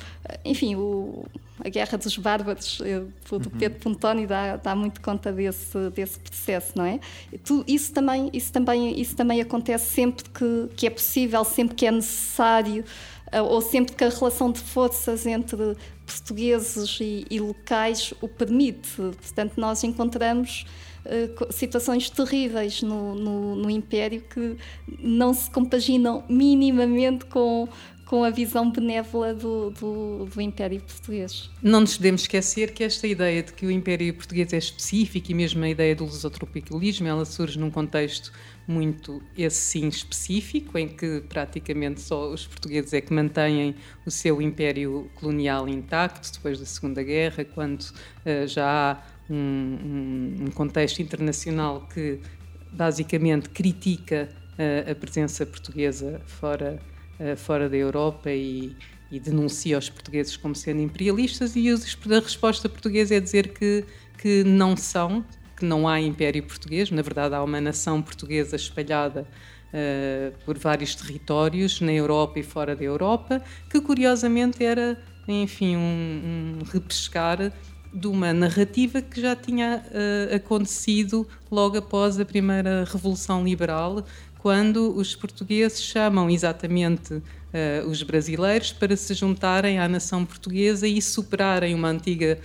enfim, 0.45 0.77
o, 0.77 1.27
a 1.65 1.69
guerra 1.69 1.97
dos 1.99 2.17
bárbaros 2.17 2.79
do 2.79 3.33
uhum. 3.33 3.41
Pedro 3.59 3.79
Pontoni 3.81 4.27
dá, 4.27 4.57
dá 4.57 4.75
muito 4.75 5.01
conta 5.01 5.33
desse, 5.33 5.91
desse 5.91 6.19
processo, 6.19 6.73
não 6.77 6.85
é? 6.85 7.01
Tu, 7.45 7.65
isso, 7.67 7.93
também, 7.93 8.31
isso, 8.33 8.53
também, 8.53 9.01
isso 9.01 9.17
também 9.17 9.41
acontece 9.41 9.95
sempre 9.95 10.25
que, 10.31 10.69
que 10.77 10.87
é 10.87 10.91
possível, 10.91 11.45
sempre 11.45 11.75
que 11.75 11.87
é 11.87 11.91
necessário, 11.91 12.85
uh, 13.33 13.43
ou 13.43 13.61
sempre 13.61 13.95
que 13.95 14.05
a 14.05 14.09
relação 14.09 14.53
de 14.53 14.61
forças 14.61 15.27
entre 15.27 15.77
portugueses 16.07 16.99
e, 17.01 17.27
e 17.31 17.41
locais 17.41 18.13
o 18.21 18.29
permite. 18.29 18.97
Portanto, 18.97 19.55
nós 19.57 19.83
encontramos 19.83 20.67
eh, 21.09 21.31
situações 21.51 22.11
terríveis 22.11 22.83
no, 22.83 23.15
no, 23.15 23.57
no, 23.57 23.71
Império 23.71 24.23
que 24.23 24.57
não 24.99 25.33
se 25.33 25.49
compaginam 25.51 26.25
minimamente 26.29 27.25
com, 27.27 27.69
com 28.07 28.23
a 28.23 28.31
visão 28.31 28.71
benévola 28.71 29.35
do, 29.35 29.71
do, 29.71 30.27
do, 30.27 30.41
Império 30.41 30.81
Português. 30.81 31.51
Não 31.61 31.81
nos 31.81 31.97
podemos 31.97 32.21
esquecer 32.23 32.73
que 32.73 32.85
esta 32.85 33.07
ideia 33.07 33.43
de 33.43 33.53
que 33.53 33.67
o 33.67 33.71
Império 33.71 34.15
Português 34.15 34.53
é 34.53 34.59
específico 34.59 35.33
e 35.33 35.35
mesmo 35.35 35.65
a 35.65 35.69
ideia 35.69 35.95
do 35.95 36.05
lusotropicalismo, 36.05 37.09
ela 37.09 37.25
surge 37.25 37.59
num 37.59 37.71
contexto 37.71 38.33
muito, 38.67 39.21
esse 39.37 39.59
sim, 39.59 39.89
específico, 39.89 40.79
em 40.79 40.89
que 40.89 41.23
praticamente 41.29 42.01
só 42.01 42.31
os 42.33 42.47
portugueses 42.47 42.93
é 42.93 43.01
que 43.01 43.13
mantêm 43.13 43.75
o 44.05 44.11
seu 44.11 44.41
império 44.41 45.11
colonial 45.17 45.69
intacto 45.69 46.33
depois 46.33 46.61
da 46.61 46.65
Segunda 46.65 47.03
Guerra, 47.03 47.45
quando 47.45 47.83
uh, 47.83 48.47
já 48.47 48.67
há 48.93 49.03
um, 49.29 49.35
um, 49.35 50.45
um 50.47 50.51
contexto 50.53 51.03
internacional 51.03 51.89
que 51.93 52.21
basicamente 52.71 53.49
critica 53.49 54.29
uh, 54.53 54.91
a 54.91 54.95
presença 54.95 55.45
portuguesa 55.45 56.21
fora 56.27 56.81
eh, 56.81 56.96
fora 57.37 57.69
da 57.69 57.77
Europa 57.77 58.31
e, 58.31 58.77
e, 59.11 59.19
denuncia 59.19 59.79
os 59.79 59.89
portugueses 59.89 60.37
como 60.37 60.55
sendo 60.55 60.81
imperialistas 60.81 61.57
e 61.57 61.69
a 61.71 62.21
resposta 62.21 62.69
portuguesa 62.69 63.15
é 63.15 63.21
dizer 63.21 63.49
que, 63.49 63.85
que 64.19 64.45
não 64.45 64.77
são, 64.77 65.25
que 65.57 65.65
não 65.65 65.89
há 65.89 66.01
império 66.01 66.43
português, 66.43 66.91
na 66.91 67.03
verdade 67.03 67.35
há 67.35 67.43
uma 67.43 67.61
nação 67.61 68.03
portuguesa 68.03 68.57
espalhada 68.57 69.27
uh, 69.73 70.35
por 70.45 70.59
vários 70.59 70.95
territórios 70.95 71.81
na 71.81 71.93
Europa 71.93 72.39
e 72.39 72.43
fora 72.43 72.77
da 72.77 72.85
Europa, 72.85 73.43
que 73.71 73.81
curiosamente 73.81 74.65
era, 74.65 75.01
enfim, 75.27 75.77
um, 75.77 76.59
um 76.61 76.65
repescar 76.65 77.53
de 77.93 78.07
uma 78.07 78.33
narrativa 78.33 79.01
que 79.01 79.21
já 79.21 79.35
tinha 79.35 79.83
uh, 79.87 80.35
acontecido 80.35 81.27
logo 81.51 81.79
após 81.79 82.21
a 82.21 82.25
primeira 82.25 82.85
Revolução 82.85 83.43
Liberal, 83.43 84.05
quando 84.47 84.97
os 84.97 85.17
portugueses 85.17 85.83
chamam 85.83 86.31
exatamente 86.31 87.15
uh, 87.15 87.23
os 87.91 88.01
brasileiros 88.05 88.73
para 88.73 88.97
se 88.97 89.13
juntarem 89.13 89.81
à 89.81 89.89
nação 89.89 90.25
portuguesa 90.25 90.87
e 90.87 91.03
superarem 91.03 91.75
uma 91.75 91.89
antiga 91.89 92.39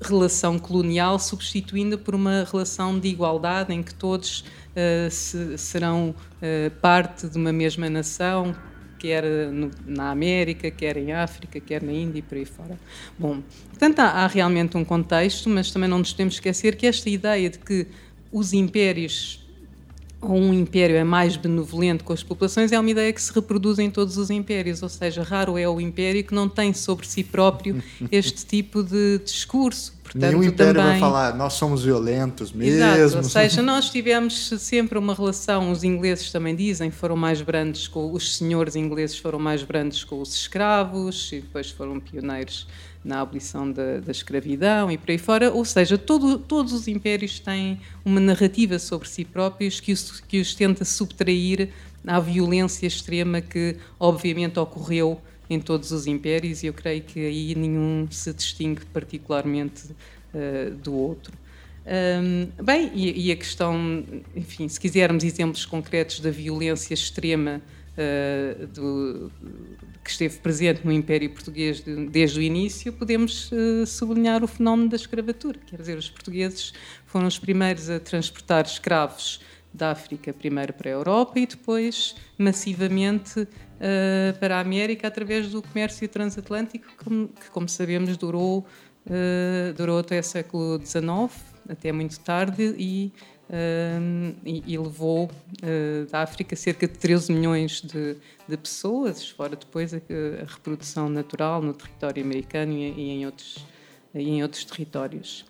relação 0.00 0.58
colonial, 0.58 1.20
substituindo 1.20 1.96
por 1.96 2.16
uma 2.16 2.44
relação 2.50 2.98
de 2.98 3.06
igualdade 3.06 3.72
em 3.72 3.80
que 3.80 3.94
todos 3.94 4.40
uh, 4.40 5.08
se, 5.08 5.56
serão 5.56 6.08
uh, 6.08 6.70
parte 6.80 7.28
de 7.28 7.38
uma 7.38 7.52
mesma 7.52 7.88
nação, 7.88 8.52
quer 8.98 9.22
no, 9.52 9.70
na 9.86 10.10
América, 10.10 10.68
quer 10.68 10.96
em 10.96 11.12
África, 11.12 11.60
quer 11.60 11.80
na 11.80 11.92
Índia 11.92 12.18
e 12.18 12.22
por 12.22 12.38
aí 12.38 12.44
fora. 12.44 12.76
Bom, 13.16 13.40
portanto, 13.68 14.00
há, 14.00 14.24
há 14.24 14.26
realmente 14.26 14.76
um 14.76 14.84
contexto, 14.84 15.48
mas 15.48 15.70
também 15.70 15.88
não 15.88 16.00
nos 16.00 16.10
podemos 16.10 16.34
esquecer 16.34 16.74
que 16.74 16.88
esta 16.88 17.08
ideia 17.08 17.48
de 17.48 17.60
que 17.60 17.86
os 18.32 18.52
impérios 18.52 19.48
ou 20.20 20.36
um 20.36 20.52
império 20.52 20.96
é 20.96 21.04
mais 21.04 21.36
benevolente 21.36 22.04
com 22.04 22.12
as 22.12 22.22
populações 22.22 22.72
é 22.72 22.78
uma 22.78 22.90
ideia 22.90 23.12
que 23.12 23.22
se 23.22 23.32
reproduz 23.32 23.78
em 23.78 23.90
todos 23.90 24.18
os 24.18 24.30
impérios, 24.30 24.82
ou 24.82 24.88
seja, 24.88 25.22
raro 25.22 25.56
é 25.56 25.68
o 25.68 25.80
império 25.80 26.22
que 26.22 26.34
não 26.34 26.48
tem 26.48 26.74
sobre 26.74 27.06
si 27.06 27.24
próprio 27.24 27.82
este 28.12 28.44
tipo 28.44 28.82
de 28.82 29.18
discurso. 29.24 29.98
Portanto, 30.02 30.22
Nenhum 30.22 30.42
império 30.42 30.74
também... 30.74 30.90
vai 30.90 31.00
falar, 31.00 31.36
nós 31.36 31.52
somos 31.52 31.84
violentos 31.84 32.52
mesmo. 32.52 32.84
Exato, 32.84 33.18
ou 33.18 33.22
seja, 33.22 33.62
nós 33.62 33.90
tivemos 33.90 34.48
sempre 34.58 34.98
uma 34.98 35.14
relação, 35.14 35.70
os 35.70 35.84
ingleses 35.84 36.32
também 36.32 36.54
dizem, 36.54 36.90
foram 36.90 37.16
mais 37.16 37.40
brandos 37.40 37.86
com 37.86 38.12
os 38.12 38.36
senhores 38.36 38.74
ingleses 38.74 39.16
foram 39.16 39.38
mais 39.38 39.62
brandos 39.62 40.02
com 40.02 40.20
os 40.20 40.34
escravos 40.34 41.30
e 41.32 41.40
depois 41.40 41.70
foram 41.70 42.00
pioneiros 42.00 42.66
na 43.04 43.20
abolição 43.20 43.70
da, 43.70 43.98
da, 43.98 44.10
escravidão 44.12 44.90
e 44.90 44.98
por 44.98 45.10
aí 45.10 45.18
fora, 45.18 45.50
ou 45.50 45.64
seja, 45.64 45.96
todo, 45.96 46.38
todos 46.38 46.72
os 46.72 46.86
impérios 46.86 47.40
têm 47.40 47.80
uma 48.04 48.20
narrativa 48.20 48.78
sobre 48.78 49.08
si 49.08 49.24
próprios 49.24 49.80
que 49.80 49.92
os, 49.92 50.20
que 50.20 50.40
os 50.40 50.54
tenta 50.54 50.84
subtrair 50.84 51.70
à 52.06 52.20
violência 52.20 52.86
extrema 52.86 53.40
que 53.40 53.76
obviamente 53.98 54.58
ocorreu 54.58 55.20
em 55.48 55.58
todos 55.58 55.90
os 55.92 56.06
impérios 56.06 56.62
e 56.62 56.66
eu 56.66 56.72
creio 56.72 57.02
que 57.02 57.20
aí 57.20 57.54
nenhum 57.54 58.06
se 58.10 58.32
distingue 58.32 58.84
particularmente 58.86 59.86
uh, 60.34 60.74
do 60.76 60.94
outro. 60.94 61.32
Bem, 62.62 62.92
e, 62.94 63.28
e, 63.28 63.32
a 63.32 63.36
questão, 63.36 64.04
enfim, 64.36 64.68
se 64.68 64.78
quisermos 64.78 65.24
exemplos 65.24 65.66
concretos 65.66 66.20
da 66.20 66.30
violência 66.30 66.94
extrema 66.94 67.60
uh, 67.96 68.66
do, 68.68 69.32
que 70.02 70.10
esteve 70.10 70.38
presente 70.38 70.84
no 70.84 70.92
Império 70.92 71.30
Português 71.30 71.80
de, 71.80 72.06
desde 72.06 72.38
o 72.38 72.42
início, 72.42 72.92
podemos 72.92 73.50
uh, 73.52 73.86
sublinhar 73.86 74.42
o 74.42 74.46
fenómeno 74.46 74.88
da 74.88 74.96
escravatura. 74.96 75.58
Quer 75.66 75.76
dizer, 75.76 75.98
os 75.98 76.08
portugueses 76.08 76.72
foram 77.06 77.26
os 77.26 77.38
primeiros 77.38 77.90
a 77.90 78.00
transportar 78.00 78.64
escravos 78.64 79.40
da 79.72 79.92
África, 79.92 80.32
primeiro 80.32 80.72
para 80.72 80.90
a 80.90 80.92
Europa 80.92 81.38
e 81.38 81.46
depois 81.46 82.16
massivamente 82.36 83.40
uh, 83.40 84.38
para 84.38 84.56
a 84.56 84.60
América 84.60 85.08
através 85.08 85.48
do 85.48 85.62
comércio 85.62 86.08
transatlântico, 86.08 86.86
que, 86.96 87.50
como 87.50 87.68
sabemos, 87.68 88.16
durou, 88.16 88.66
uh, 89.06 89.72
durou 89.76 89.98
até 89.98 90.18
o 90.18 90.24
século 90.24 90.80
XIX, 90.84 91.30
até 91.68 91.92
muito 91.92 92.18
tarde, 92.20 92.74
e 92.76 93.12
e, 94.44 94.62
e, 94.66 94.78
levou 94.78 95.24
uh, 95.24 96.10
da 96.10 96.22
África 96.22 96.54
cerca 96.54 96.86
de 96.86 96.94
13 96.94 97.32
milhões 97.32 97.80
de, 97.80 98.16
de 98.48 98.56
pessoas, 98.56 99.28
fora 99.28 99.56
depois 99.56 99.92
a, 99.92 99.96
a, 99.96 100.44
reprodução 100.46 101.08
natural 101.08 101.60
no 101.60 101.74
território 101.74 102.22
americano 102.22 102.72
e, 102.72 102.92
e, 102.92 103.10
em, 103.10 103.26
outros, 103.26 103.66
e 104.14 104.28
em 104.28 104.42
outros 104.42 104.64
territórios. 104.64 105.44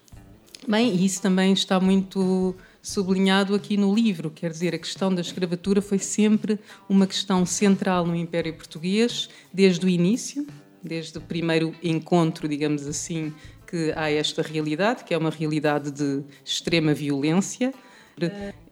Bem, 0.67 0.95
e 0.95 1.05
isso 1.05 1.21
também 1.21 1.53
está 1.53 1.79
muito 1.79 2.55
sublinhado 2.83 3.55
aqui 3.55 3.77
no 3.77 3.95
livro, 3.95 4.31
quer 4.31 4.51
dizer, 4.51 4.75
a 4.75 4.79
questão 4.79 5.15
da 5.15 5.21
escravatura 5.21 5.83
foi 5.83 5.99
sempre 5.99 6.59
uma 6.89 7.07
questão 7.07 7.45
central 7.45 8.07
no 8.07 8.17
Império 8.17 8.55
Português, 8.55 9.29
desde 9.53 9.85
o 9.85 9.89
início, 9.89 10.47
desde 10.83 11.19
o 11.19 11.21
primeiro 11.21 11.75
encontro, 11.83 12.49
digamos 12.49 12.87
assim, 12.87 13.33
que 13.67 13.93
há 13.95 14.11
esta 14.11 14.43
realidade, 14.43 15.05
que 15.05 15.13
é 15.13 15.19
uma 15.19 15.31
realidade 15.31 15.91
de 15.91 16.23
extrema 16.45 16.95
violência, 16.95 17.73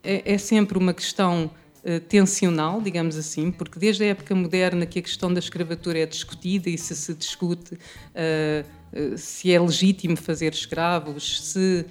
é, 0.02 0.32
é 0.34 0.38
sempre 0.38 0.78
uma 0.78 0.94
questão 0.94 1.50
uh, 1.84 2.00
tensional, 2.00 2.80
digamos 2.80 3.16
assim, 3.16 3.50
porque 3.50 3.78
desde 3.78 4.04
a 4.04 4.08
época 4.08 4.34
moderna 4.34 4.86
que 4.86 4.98
a 4.98 5.02
questão 5.02 5.32
da 5.32 5.38
escravatura 5.38 6.00
é 6.00 6.06
discutida 6.06 6.68
e 6.68 6.78
se 6.78 6.94
se 6.94 7.14
discute 7.14 7.74
uh, 7.74 8.78
se 9.16 9.52
é 9.52 9.60
legítimo 9.60 10.16
fazer 10.16 10.52
escravos, 10.52 11.42
se 11.52 11.84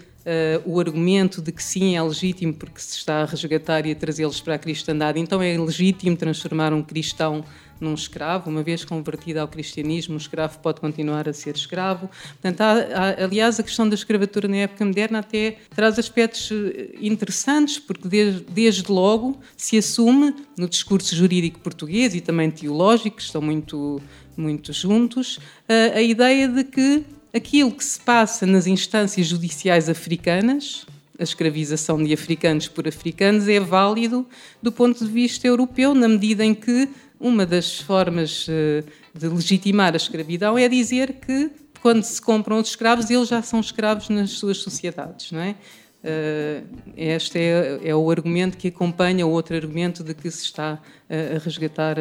o 0.66 0.80
argumento 0.80 1.42
de 1.42 1.52
que 1.52 1.64
sim 1.64 1.96
é 1.96 2.02
legítimo 2.02 2.54
porque 2.54 2.82
se 2.82 2.98
está 2.98 3.22
a 3.22 3.26
resgatar 3.26 3.86
e 3.86 3.92
a 3.92 3.96
trazê-los 3.96 4.42
para 4.42 4.56
a 4.56 4.58
cristandade, 4.58 5.20
então 5.20 5.42
é 5.42 5.58
legítimo 5.58 6.18
transformar 6.18 6.74
um 6.74 6.84
cristão 6.84 7.46
num 7.80 7.94
escravo, 7.94 8.50
uma 8.50 8.64
vez 8.64 8.84
convertido 8.84 9.40
ao 9.40 9.48
cristianismo, 9.48 10.16
o 10.16 10.18
escravo 10.18 10.60
pode 10.60 10.80
continuar 10.80 11.28
a 11.30 11.34
ser 11.34 11.56
escravo. 11.56 12.10
Portanto, 12.42 12.62
há, 12.62 12.72
há, 12.74 13.24
aliás, 13.24 13.60
a 13.60 13.64
questão 13.64 13.88
da 13.88 13.96
escravatura 13.96 14.48
na 14.48 14.58
época 14.58 14.84
moderna 14.84 15.20
até 15.20 15.58
traz 15.76 15.98
aspectos 16.00 16.50
eh, 16.52 16.96
interessantes, 17.02 17.80
porque 17.80 18.08
desde, 18.08 18.42
desde 18.50 18.92
logo 18.92 19.40
se 19.56 19.78
assume 19.78 20.34
no 20.58 20.68
discurso 20.68 21.16
jurídico 21.16 21.60
português 21.60 22.16
e 22.16 22.22
também 22.22 22.50
teológico, 22.50 23.18
que 23.18 23.22
estão 23.22 23.42
muito, 23.42 24.02
muito 24.36 24.74
juntos, 24.74 25.40
a, 25.68 25.98
a 25.98 26.02
ideia 26.02 26.48
de 26.48 26.64
que 26.64 27.06
aquilo 27.38 27.72
que 27.72 27.84
se 27.84 28.00
passa 28.00 28.46
nas 28.46 28.68
instâncias 28.68 29.28
judiciais 29.28 29.88
africanas, 29.88 30.86
a 31.18 31.24
escravização 31.24 32.04
de 32.04 32.14
africanos 32.14 32.68
por 32.68 32.88
africanos, 32.88 33.48
é 33.48 33.60
válido 33.60 34.28
do 34.62 34.72
ponto 34.72 35.04
de 35.04 35.12
vista 35.12 35.48
europeu, 35.48 35.96
na 35.96 36.08
medida 36.08 36.44
em 36.44 36.54
que 36.54 36.90
uma 37.20 37.46
das 37.46 37.80
formas 37.80 38.46
eh, 38.50 38.84
de 39.14 39.28
legitimar 39.28 39.94
a 39.94 39.98
escravidão 39.98 40.58
é 40.58 40.68
dizer 40.70 41.14
que 41.14 41.50
quando 41.82 42.04
se 42.04 42.22
compram 42.22 42.60
os 42.60 42.70
escravos, 42.70 43.10
eles 43.10 43.30
já 43.30 43.42
são 43.42 43.60
escravos 43.60 44.10
nas 44.10 44.32
suas 44.32 44.58
sociedades, 44.58 45.32
não 45.32 45.40
é? 45.40 45.56
Uh, 46.04 46.64
este 46.96 47.40
é, 47.40 47.80
é, 47.84 47.96
o 47.96 48.10
argumento 48.10 48.56
que 48.56 48.68
acompanha 48.68 49.26
o 49.26 49.32
outro 49.32 49.56
argumento 49.56 50.04
de 50.04 50.14
que 50.14 50.30
se 50.30 50.44
está 50.44 50.76
uh, 50.76 51.36
a 51.36 51.40
resgatar 51.40 51.98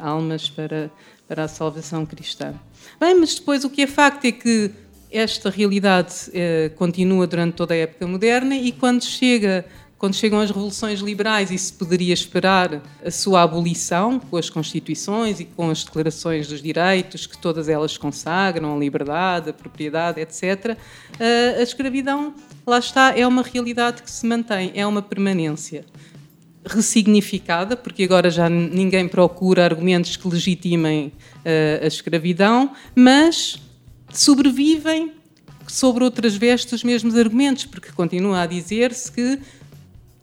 almas 0.00 0.50
para, 0.50 0.90
para 1.28 1.44
a 1.44 1.48
salvação 1.48 2.04
cristã. 2.04 2.54
Bem, 3.00 3.18
mas 3.18 3.34
depois 3.34 3.64
o 3.64 3.70
que 3.70 3.82
é 3.82 3.86
facto 3.86 4.24
é 4.24 4.32
que 4.32 4.70
esta 5.10 5.50
realidade 5.50 6.14
continua 6.76 7.26
durante 7.26 7.54
toda 7.54 7.74
a 7.74 7.76
época 7.76 8.06
moderna 8.06 8.56
e 8.56 8.72
quando 8.72 9.04
chega 9.04 9.64
quando 9.98 10.14
chegam 10.14 10.40
as 10.40 10.50
revoluções 10.50 11.00
liberais 11.00 11.50
e 11.50 11.56
se 11.56 11.72
poderia 11.72 12.12
esperar 12.12 12.82
a 13.04 13.10
sua 13.10 13.42
abolição 13.42 14.20
com 14.20 14.36
as 14.36 14.50
constituições 14.50 15.40
e 15.40 15.46
com 15.46 15.70
as 15.70 15.84
declarações 15.84 16.48
dos 16.48 16.60
direitos 16.60 17.26
que 17.26 17.38
todas 17.38 17.68
elas 17.68 17.96
consagram, 17.96 18.76
a 18.76 18.78
liberdade, 18.78 19.50
a 19.50 19.52
propriedade, 19.54 20.20
etc., 20.20 20.76
a 21.58 21.62
escravidão, 21.62 22.34
lá 22.66 22.78
está, 22.78 23.18
é 23.18 23.26
uma 23.26 23.42
realidade 23.42 24.02
que 24.02 24.10
se 24.10 24.26
mantém, 24.26 24.70
é 24.74 24.86
uma 24.86 25.00
permanência 25.00 25.84
ressignificada, 26.66 27.76
porque 27.76 28.02
agora 28.04 28.30
já 28.30 28.48
ninguém 28.48 29.08
procura 29.08 29.64
argumentos 29.64 30.16
que 30.16 30.28
legitimem 30.28 31.12
a 31.80 31.86
escravidão, 31.86 32.72
mas 32.94 33.56
sobrevivem 34.12 35.12
sobre 35.68 36.04
outras 36.04 36.36
vestes 36.36 36.72
os 36.72 36.84
mesmos 36.84 37.16
argumentos, 37.16 37.66
porque 37.66 37.90
continua 37.92 38.42
a 38.42 38.46
dizer-se 38.46 39.10
que 39.10 39.38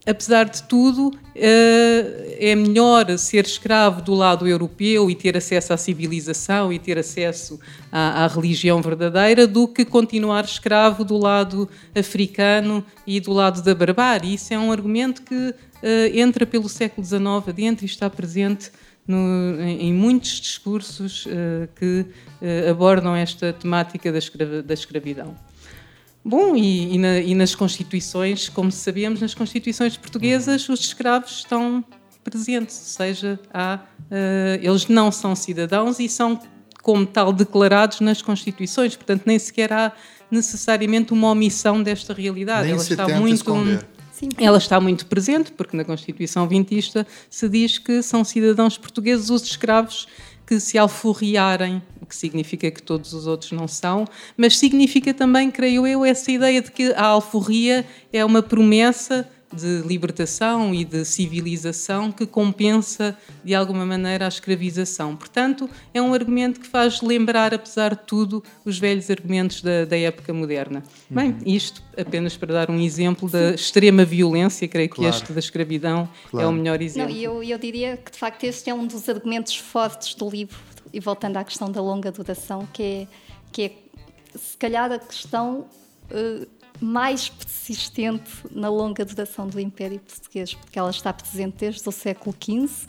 apesar 0.06 0.46
de 0.46 0.64
tudo, 0.64 1.14
eh, 1.34 2.38
é 2.40 2.56
melhor 2.56 3.18
ser 3.18 3.46
escravo 3.46 4.02
do 4.02 4.14
lado 4.14 4.46
europeu 4.46 5.10
e 5.10 5.16
ter 5.16 5.38
acesso 5.38 5.72
à 5.74 5.78
civilização 5.78 6.74
e 6.74 6.78
ter 6.78 6.98
acesso 6.98 7.60
à, 7.92 8.26
à, 8.26 8.28
religião 8.28 8.82
verdadeira 8.82 9.48
do 9.48 9.68
que 9.68 9.86
continuar 9.86 10.44
escravo 10.44 11.06
do 11.06 11.18
lado 11.18 11.70
africano 11.96 12.86
e 13.08 13.20
do 13.20 13.32
lado 13.32 13.62
da 13.62 13.74
barbárie. 13.74 14.34
Isso 14.34 14.54
é 14.54 14.60
um 14.60 14.72
argumento 14.72 15.22
que 15.22 15.54
entra 16.14 16.46
pelo 16.46 16.70
século 16.70 17.06
XIX 17.06 17.24
adentro 17.48 17.84
e 17.84 17.88
está 17.88 18.10
presente 18.10 18.72
no, 19.08 19.62
em, 19.62 19.94
muitos 19.94 20.40
discursos 20.40 21.26
uh, 21.26 21.68
que 21.76 22.06
uh, 22.42 22.72
abordam 22.72 23.16
esta 23.16 23.52
temática 23.52 24.12
da, 24.12 24.20
da 24.62 24.74
escravidão. 24.74 25.36
Bom, 26.24 26.56
e, 26.56 26.96
e, 26.96 26.98
na, 26.98 27.20
e, 27.20 27.36
nas 27.36 27.54
constituições, 27.54 28.48
como 28.48 28.72
sabemos, 28.72 29.20
nas 29.20 29.34
constituições 29.34 29.98
portuguesas 29.98 30.70
os 30.70 30.80
escravos 30.80 31.32
estão 31.32 31.84
presentes, 32.24 32.78
ou 32.78 33.06
seja, 33.06 33.40
há, 33.54 33.80
uh, 34.10 34.60
eles 34.62 34.88
não 34.88 35.12
são 35.12 35.36
cidadãos 35.36 36.00
e 36.00 36.08
são, 36.08 36.40
como 36.82 37.06
tal, 37.06 37.34
declarados 37.34 38.00
nas 38.00 38.22
constituições. 38.22 38.96
Portanto, 38.96 39.24
nem 39.26 39.38
sequer 39.38 39.74
há 39.74 39.92
necessariamente 40.32 41.12
uma 41.12 41.30
omissão 41.32 41.84
desta 41.84 42.14
realidade. 42.14 42.64
Nem 42.64 42.72
Ela 42.72 42.80
se 42.84 42.94
está 42.94 43.08
muito 43.20 43.36
esconder. 43.36 43.86
Sim. 44.24 44.30
ela 44.38 44.58
está 44.58 44.80
muito 44.80 45.06
presente, 45.06 45.52
porque 45.52 45.76
na 45.76 45.84
Constituição 45.84 46.48
Vintista 46.48 47.06
se 47.30 47.50
diz 47.50 47.78
que 47.78 48.02
são 48.02 48.24
cidadãos 48.24 48.78
portugueses 48.78 49.30
os 49.30 49.44
escravos 49.44 50.08
que 50.46 50.60
se 50.60 50.78
alforriarem, 50.78 51.82
o 52.02 52.06
que 52.06 52.16
significa 52.16 52.70
que 52.70 52.82
todos 52.82 53.14
os 53.14 53.28
outros 53.28 53.52
não 53.52 53.68
são, 53.68 54.06
mas 54.38 54.58
significa 54.58 55.14
também, 55.14 55.50
creio 55.50 55.88
eu, 55.88 56.04
essa 56.04 56.32
ideia 56.32 56.62
de 56.62 56.72
que 56.72 56.94
a 56.94 57.06
alforria 57.06 57.86
é 58.12 58.24
uma 58.24 58.42
promessa 58.42 59.30
de 59.54 59.82
libertação 59.88 60.74
e 60.74 60.84
de 60.84 61.06
civilização 61.06 62.12
que 62.12 62.26
compensa 62.26 63.18
de 63.44 63.54
alguma 63.54 63.86
maneira 63.86 64.26
a 64.26 64.28
escravização. 64.28 65.16
Portanto, 65.16 65.70
é 65.94 66.02
um 66.02 66.14
argumento 66.14 66.60
que 66.60 66.68
faz 66.68 67.02
lembrar, 67.02 67.54
apesar 67.54 67.96
de 67.96 68.02
tudo, 68.06 68.44
os 68.66 68.80
velhos 68.80 69.10
argumentos 69.10 69.62
da, 69.62 69.86
da 69.86 69.98
época 69.98 70.34
moderna. 70.34 70.84
Uhum. 71.10 71.16
Bem, 71.16 71.38
isto 71.46 71.82
apenas 71.98 72.36
para 72.36 72.54
dar 72.54 72.70
um 72.70 72.80
exemplo 72.80 73.30
da 73.30 73.52
extrema 73.52 74.04
violência, 74.04 74.68
creio 74.68 74.90
claro. 74.90 75.12
que 75.12 75.18
este 75.18 75.34
da 75.34 75.40
escravidão 75.40 76.10
claro. 76.30 76.48
é 76.48 76.50
o 76.50 76.54
melhor 76.54 76.82
exemplo. 76.82 77.14
Não, 77.14 77.20
eu, 77.20 77.44
eu 77.44 77.58
diria 77.58 77.98
que 77.98 78.12
de 78.12 78.18
facto 78.18 78.44
este 78.44 78.70
é 78.70 78.74
um 78.74 78.88
dos 78.88 79.08
argumentos 79.08 79.56
fortes 79.56 80.16
do 80.16 80.30
livro, 80.30 80.58
e 80.92 81.00
voltando 81.00 81.38
à 81.38 81.44
questão 81.44 81.72
da 81.72 81.82
longa 81.82 82.12
duração, 82.12 82.68
que 82.72 82.84
é, 82.84 83.08
que 83.52 83.62
é 83.64 83.72
se 84.38 84.58
calhar 84.58 84.92
a 84.92 85.00
questão. 85.00 85.66
Uh, 86.12 86.63
mais 86.82 87.30
persistente 87.30 88.32
na 88.52 88.70
longa 88.70 89.06
duração 89.06 89.48
do 89.48 89.60
Império 89.60 90.00
Português, 90.00 90.54
porque 90.54 90.78
ela 90.78 90.90
está 90.90 91.14
presente 91.14 91.56
desde 91.60 91.88
o 91.88 91.92
século 91.92 92.36
XV 92.40 92.88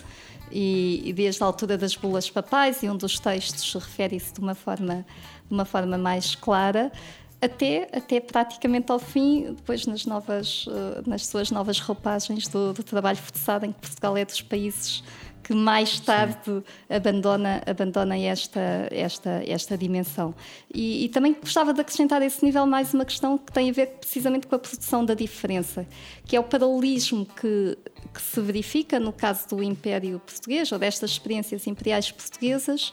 e, 0.51 1.03
e 1.05 1.12
desde 1.12 1.42
a 1.42 1.47
altura 1.47 1.77
das 1.77 1.94
bulas 1.94 2.31
papais, 2.31 2.83
e 2.83 2.88
um 2.88 2.97
dos 2.97 3.18
textos 3.18 3.73
refere-se 3.75 4.33
de 4.33 4.40
uma 4.40 4.55
forma, 4.55 5.07
de 5.49 5.55
uma 5.55 5.64
forma 5.64 5.99
mais 5.99 6.35
clara, 6.35 6.92
até, 7.40 7.88
até 7.92 8.20
praticamente 8.20 8.90
ao 8.90 8.99
fim, 8.99 9.55
depois 9.55 9.87
nas, 9.87 10.07
novas, 10.07 10.64
eh, 10.68 11.03
nas 11.07 11.27
suas 11.27 11.51
novas 11.51 11.79
roupagens 11.79 12.49
do, 12.49 12.73
do 12.73 12.83
trabalho 12.83 13.18
forçado, 13.18 13.66
em 13.66 13.73
que 13.73 13.81
Portugal 13.81 14.16
é 14.16 14.25
dos 14.25 14.40
países 14.40 15.05
que 15.44 15.52
mais 15.54 16.00
tarde 16.00 16.62
abandona, 16.88 17.62
abandona 17.66 18.18
esta, 18.18 18.88
esta, 18.90 19.42
esta 19.46 19.76
dimensão. 19.76 20.35
E, 20.72 21.04
e, 21.04 21.09
também 21.11 21.35
gostava 21.35 21.74
de 21.74 21.83
acrescentar 21.83 22.22
a 22.22 22.24
esse 22.24 22.42
nível 22.42 22.66
mais 22.66 22.94
uma 22.94 23.04
questão 23.04 23.37
que 23.37 23.52
tem 23.52 23.68
a 23.68 23.72
ver 23.72 23.88
precisamente 24.00 24.46
com 24.46 24.57
a 24.57 24.59
produção 24.59 25.04
da 25.04 25.12
diferença, 25.12 25.87
que 26.26 26.35
é 26.35 26.40
o 26.40 26.44
paralelismo 26.44 27.26
que, 27.26 27.76
que 28.12 28.22
se 28.22 28.40
verifica 28.40 28.98
no 28.98 29.12
caso 29.12 29.48
do 29.50 29.62
Império 29.62 30.18
Português, 30.18 30.72
ou 30.72 30.78
destas 30.78 31.11
experiências 31.11 31.66
imperiais 31.66 32.11
portuguesas, 32.11 32.90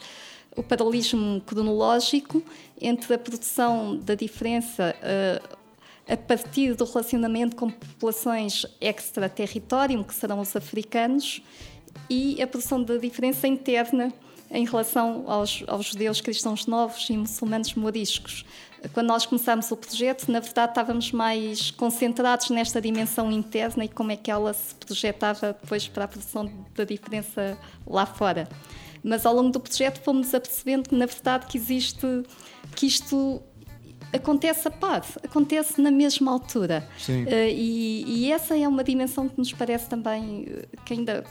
o 0.56 0.62
paralelismo 0.62 1.40
cronológico 1.46 2.44
entre 2.80 3.14
a 3.14 3.18
produção 3.18 3.96
da 3.96 4.14
diferença 4.14 4.94
uh, 5.00 5.58
a 6.12 6.18
partir 6.18 6.74
do 6.74 6.84
relacionamento 6.84 7.56
com 7.56 7.70
populações 7.70 8.66
extraterritorium, 8.82 10.04
que 10.04 10.14
serão 10.14 10.42
os 10.42 10.54
africanos, 10.56 11.42
e 12.10 12.42
a 12.42 12.48
produção 12.48 12.84
da 12.84 12.98
diferença 12.98 13.48
interna 13.48 14.14
em 14.50 14.66
relação 14.66 15.24
aos, 15.28 15.64
aos 15.68 15.86
judeus 15.86 16.20
cristãos 16.20 16.66
novos 16.68 17.10
e 17.10 17.16
muçulmanos 17.16 17.74
moriscos. 17.74 18.46
Quando 18.94 19.08
nós 19.08 19.26
começámos 19.26 19.72
o 19.72 19.78
projeto, 19.78 20.30
na 20.32 20.40
verdade 20.40 20.72
estávamos 20.72 21.12
mais 21.12 21.72
concentrados 21.72 22.50
nesta 22.50 22.82
dimensão 22.82 23.32
interna 23.32 23.86
e 23.86 23.88
como 23.88 24.12
é 24.12 24.18
que 24.18 24.32
ela 24.32 24.54
se 24.54 24.74
projetava 24.76 25.56
depois 25.62 25.88
para 25.88 26.06
a 26.06 26.08
produção 26.08 26.52
da 26.76 26.84
diferença 26.84 27.58
lá 27.86 28.06
fora. 28.06 28.50
Mas 29.04 29.26
ao 29.26 29.36
longo 29.36 29.52
do 29.52 29.60
projeto 29.60 30.02
fomos 30.04 30.34
apercebendo 30.34 30.90
que 30.90 30.96
na 30.96 31.06
verdade 31.06 31.46
que 31.46 31.58
existe 31.58 32.06
que 32.76 32.88
isto 32.88 33.42
acontece 34.14 34.68
a 34.68 34.72
par, 34.72 35.06
acontece 35.24 35.82
na 35.82 35.92
mesma 35.92 36.32
altura. 36.32 36.88
Sim. 36.98 37.24
Uh, 37.24 37.30
e, 37.50 38.04
e, 38.08 38.32
essa 38.32 38.58
é 38.58 38.68
uma 38.68 38.84
dimensão 38.84 39.28
que 39.30 39.38
nos 39.38 39.52
parece 39.54 39.88
também 39.90 40.46
eh, 40.48 40.66
que 40.86 40.94
ainda 40.94 41.24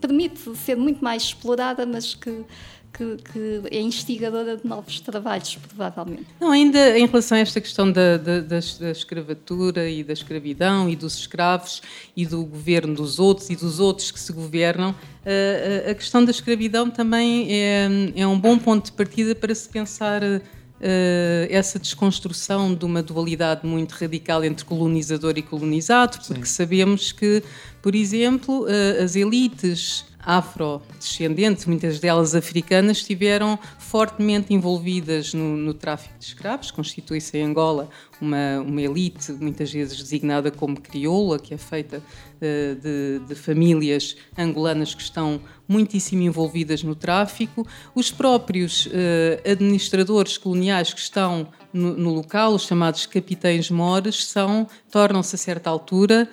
permite 0.00 0.54
ser 0.56 0.76
muito 0.76 1.02
mais 1.02 1.24
explorada, 1.24 1.86
mas 1.86 2.14
que, 2.14 2.44
que, 2.92 3.16
que, 3.16 3.62
é 3.70 3.80
instigadora 3.80 4.56
de 4.56 4.66
novos 4.66 5.00
trabalhos, 5.00 5.56
provavelmente. 5.56 6.26
Não, 6.40 6.50
ainda 6.50 6.98
em 6.98 7.06
relação 7.06 7.36
a 7.36 7.40
esta 7.40 7.60
questão 7.60 7.90
da, 7.90 8.16
da, 8.16 8.40
da, 8.40 8.58
da, 8.80 8.90
escravatura 8.90 9.88
e 9.88 10.02
da 10.04 10.12
escravidão 10.12 10.88
e 10.88 10.96
dos 10.96 11.16
escravos 11.18 11.82
e 12.16 12.26
do 12.26 12.44
governo 12.44 12.94
dos 12.94 13.18
outros 13.18 13.50
e 13.50 13.56
dos 13.56 13.80
outros 13.80 14.10
que 14.10 14.20
se 14.20 14.32
governam, 14.32 14.94
a, 15.24 15.90
a 15.90 15.94
questão 15.94 16.24
da 16.24 16.30
escravidão 16.30 16.90
também 16.90 17.48
é, 17.50 17.88
é 18.16 18.26
um 18.26 18.38
bom 18.38 18.58
ponto 18.58 18.86
de 18.86 18.92
partida 18.92 19.34
para 19.34 19.54
se 19.54 19.68
pensar 19.68 20.22
essa 21.48 21.78
desconstrução 21.78 22.74
de 22.74 22.84
uma 22.84 23.02
dualidade 23.02 23.66
muito 23.66 23.92
radical 23.92 24.44
entre 24.44 24.64
colonizador 24.64 25.34
e 25.36 25.42
colonizado, 25.42 26.18
porque 26.26 26.44
Sim. 26.46 26.52
sabemos 26.52 27.12
que, 27.12 27.42
por 27.80 27.94
exemplo, 27.94 28.64
uh, 28.64 29.02
as 29.02 29.16
elites 29.16 30.04
afrodescendentes, 30.26 31.66
muitas 31.66 32.00
delas 32.00 32.34
africanas, 32.34 32.96
estiveram 32.96 33.56
fortemente 33.78 34.52
envolvidas 34.52 35.32
no, 35.32 35.56
no 35.56 35.72
tráfico 35.72 36.18
de 36.18 36.24
escravos. 36.24 36.72
Constitui-se 36.72 37.38
em 37.38 37.44
Angola 37.44 37.88
uma, 38.20 38.60
uma 38.60 38.82
elite, 38.82 39.30
muitas 39.32 39.72
vezes 39.72 40.02
designada 40.02 40.50
como 40.50 40.80
crioula, 40.80 41.38
que 41.38 41.54
é 41.54 41.56
feita 41.56 41.98
uh, 41.98 42.74
de, 42.74 43.20
de, 43.28 43.34
famílias 43.36 44.16
angolanas 44.36 44.94
que 44.94 45.02
estão 45.02 45.40
muitíssimo 45.68 46.22
envolvidas 46.22 46.82
no 46.82 46.96
tráfico. 46.96 47.64
Os 47.94 48.10
próprios 48.10 48.86
uh, 48.86 48.90
administradores 49.48 50.36
coloniais 50.36 50.92
que 50.92 51.00
estão 51.00 51.46
no, 51.72 51.96
no, 51.96 52.12
local, 52.12 52.54
os 52.54 52.66
chamados 52.66 53.06
capitães 53.06 53.70
mores, 53.70 54.26
são 54.26 54.66
tornam-se 54.90 55.36
a 55.36 55.38
certa 55.38 55.70
altura 55.70 56.28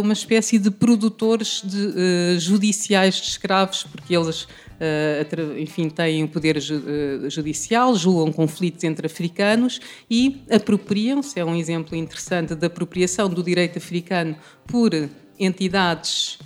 uma 0.00 0.12
espécie 0.12 0.58
de 0.58 0.70
produtores 0.70 1.62
de, 1.64 1.86
uh, 1.86 2.38
judiciais 2.38 3.16
de 3.16 3.28
escravos, 3.28 3.84
porque 3.84 4.14
eles, 4.14 4.42
uh, 4.42 5.58
enfim, 5.58 5.88
têm 5.88 6.24
o 6.24 6.28
poder 6.28 6.60
ju 6.60 6.82
judicial, 7.30 7.94
julgam 7.94 8.32
conflitos 8.32 8.84
entre 8.84 9.06
africanos 9.06 9.80
e 10.10 10.42
apropriam-se. 10.50 11.40
É 11.40 11.44
um 11.44 11.56
exemplo 11.56 11.96
interessante 11.96 12.54
da 12.54 12.66
apropriação 12.66 13.28
do 13.28 13.42
direito 13.42 13.78
africano 13.78 14.36
por 14.66 14.90
entidades 15.38 16.38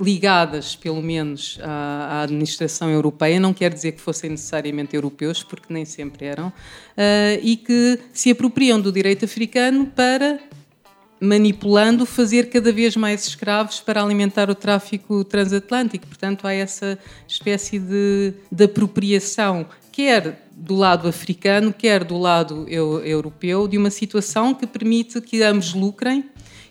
ligadas, 0.00 0.74
pelo 0.74 1.02
menos, 1.02 1.58
à, 1.62 2.22
administração 2.22 2.90
europeia, 2.90 3.38
não 3.38 3.52
quer 3.52 3.72
dizer 3.72 3.92
que 3.92 4.00
fossem 4.00 4.30
necessariamente 4.30 4.96
europeus, 4.96 5.42
porque 5.42 5.72
nem 5.72 5.84
sempre 5.84 6.24
eram, 6.24 6.50
e 7.42 7.56
que 7.56 8.00
se 8.12 8.30
apropriam 8.30 8.80
do 8.80 8.90
direito 8.90 9.26
africano 9.26 9.86
para 9.86 10.40
manipulando, 11.22 12.04
fazer 12.04 12.50
cada 12.50 12.72
vez 12.72 12.96
mais 12.96 13.24
escravos 13.28 13.78
para 13.78 14.02
alimentar 14.02 14.50
o 14.50 14.56
tráfico 14.56 15.22
transatlântico. 15.22 16.04
Portanto, 16.08 16.48
há 16.48 16.52
essa 16.52 16.98
espécie 17.28 17.78
de, 17.78 18.34
de 18.50 18.64
apropriação, 18.64 19.64
quer 19.92 20.48
do 20.50 20.74
lado 20.74 21.06
africano, 21.06 21.72
quer 21.72 22.02
do 22.02 22.18
lado 22.18 22.66
eu, 22.68 22.98
europeu, 23.04 23.68
de 23.68 23.78
uma 23.78 23.90
situação 23.90 24.52
que 24.52 24.66
permite 24.66 25.20
que 25.20 25.42
ambos 25.44 25.74
lucrem 25.74 26.24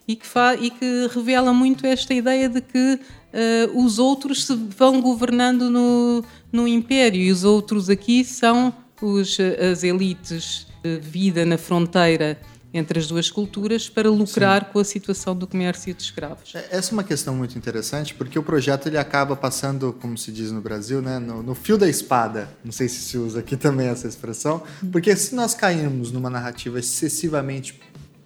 e 0.06 0.18
que, 0.18 0.28
e 0.60 0.70
que 0.70 1.08
revela 1.16 1.54
muito 1.54 1.88
esta 1.88 2.14
ideia 2.14 2.50
de 2.50 2.60
que 2.60 3.00
uh, 3.00 3.82
os 3.82 4.00
outros 4.00 4.46
se 4.46 4.54
vão 4.54 5.00
governando 5.00 5.70
no, 5.70 6.26
no 6.52 6.68
império 6.68 7.22
e 7.22 7.32
os 7.32 7.46
outros 7.46 7.90
aqui 7.90 8.26
são 8.26 8.74
os, 9.02 9.38
as 9.40 9.84
elites 9.84 10.68
de 10.84 11.00
vida 11.00 11.46
na 11.46 11.58
fronteira 11.58 12.38
entre 12.74 13.00
as 13.00 13.08
duas 13.08 13.30
culturas 13.30 13.90
para 13.90 14.10
lucrar 14.10 14.66
Sim. 14.66 14.70
com 14.72 14.80
a 14.80 14.84
situação 14.84 15.36
do 15.36 15.46
comércio 15.46 15.94
de 15.94 16.04
escravos. 16.04 16.54
É, 16.56 16.68
essa 16.72 16.92
é 16.92 16.94
uma 16.94 17.04
questão 17.04 17.36
muito 17.36 17.58
interessante 17.58 18.14
porque 18.14 18.38
o 18.38 18.44
projeto 18.44 18.88
ele 18.88 18.98
acaba 18.98 19.36
passando, 19.36 19.94
como 19.94 20.18
se 20.18 20.32
diz 20.32 20.52
no 20.52 20.62
Brasil, 20.62 21.02
né, 21.02 21.20
no, 21.20 21.44
no 21.44 21.56
fio 21.56 21.78
da 21.78 21.88
espada. 21.88 22.50
Não 22.64 22.72
sei 22.72 22.88
se 22.88 23.02
se 23.02 23.18
usa 23.18 23.40
aqui 23.40 23.58
também 23.58 23.88
essa 23.88 24.08
expressão, 24.08 24.64
porque 24.92 25.16
se 25.16 25.36
nós 25.36 25.54
cairmos 25.54 26.12
numa 26.12 26.30
narrativa 26.30 26.80
excessivamente 26.80 27.80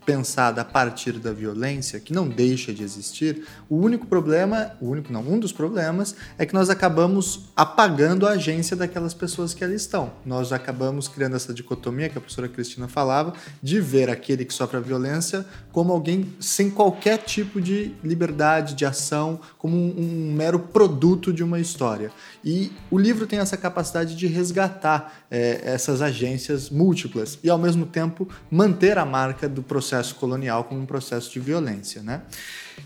pensada 0.05 0.61
a 0.61 0.65
partir 0.65 1.13
da 1.13 1.33
violência, 1.33 1.99
que 1.99 2.13
não 2.13 2.27
deixa 2.27 2.71
de 2.71 2.83
existir, 2.83 3.45
o 3.67 3.77
único 3.77 4.05
problema, 4.05 4.71
o 4.79 4.87
único 4.87 5.11
não, 5.11 5.21
um 5.21 5.39
dos 5.39 5.51
problemas 5.51 6.15
é 6.37 6.45
que 6.45 6.53
nós 6.53 6.69
acabamos 6.69 7.49
apagando 7.55 8.27
a 8.27 8.31
agência 8.31 8.75
daquelas 8.75 9.13
pessoas 9.13 9.53
que 9.53 9.63
ali 9.63 9.75
estão. 9.75 10.13
Nós 10.25 10.53
acabamos 10.53 11.07
criando 11.07 11.35
essa 11.35 11.53
dicotomia 11.53 12.07
que 12.07 12.17
a 12.17 12.21
professora 12.21 12.47
Cristina 12.47 12.87
falava, 12.87 13.33
de 13.61 13.81
ver 13.81 14.09
aquele 14.09 14.45
que 14.45 14.53
sofre 14.53 14.77
a 14.77 14.79
violência 14.79 15.45
como 15.71 15.91
alguém 15.91 16.33
sem 16.39 16.69
qualquer 16.69 17.17
tipo 17.17 17.59
de 17.59 17.93
liberdade 18.03 18.75
de 18.75 18.85
ação, 18.85 19.39
como 19.57 19.75
um, 19.75 19.95
um 19.97 20.33
mero 20.33 20.59
produto 20.59 21.33
de 21.33 21.43
uma 21.43 21.59
história. 21.59 22.11
E 22.43 22.71
o 22.91 22.97
livro 22.97 23.25
tem 23.25 23.39
essa 23.39 23.57
capacidade 23.57 24.15
de 24.15 24.27
resgatar 24.27 25.25
é, 25.31 25.61
essas 25.63 26.01
agências 26.01 26.69
múltiplas 26.69 27.39
e, 27.43 27.49
ao 27.49 27.57
mesmo 27.57 27.85
tempo, 27.85 28.27
manter 28.51 28.97
a 28.97 29.05
marca 29.05 29.49
do 29.49 29.63
processo 29.63 29.94
colonial 30.15 30.63
como 30.63 30.81
um 30.81 30.85
processo 30.85 31.31
de 31.31 31.39
violência. 31.39 32.01
Né? 32.01 32.21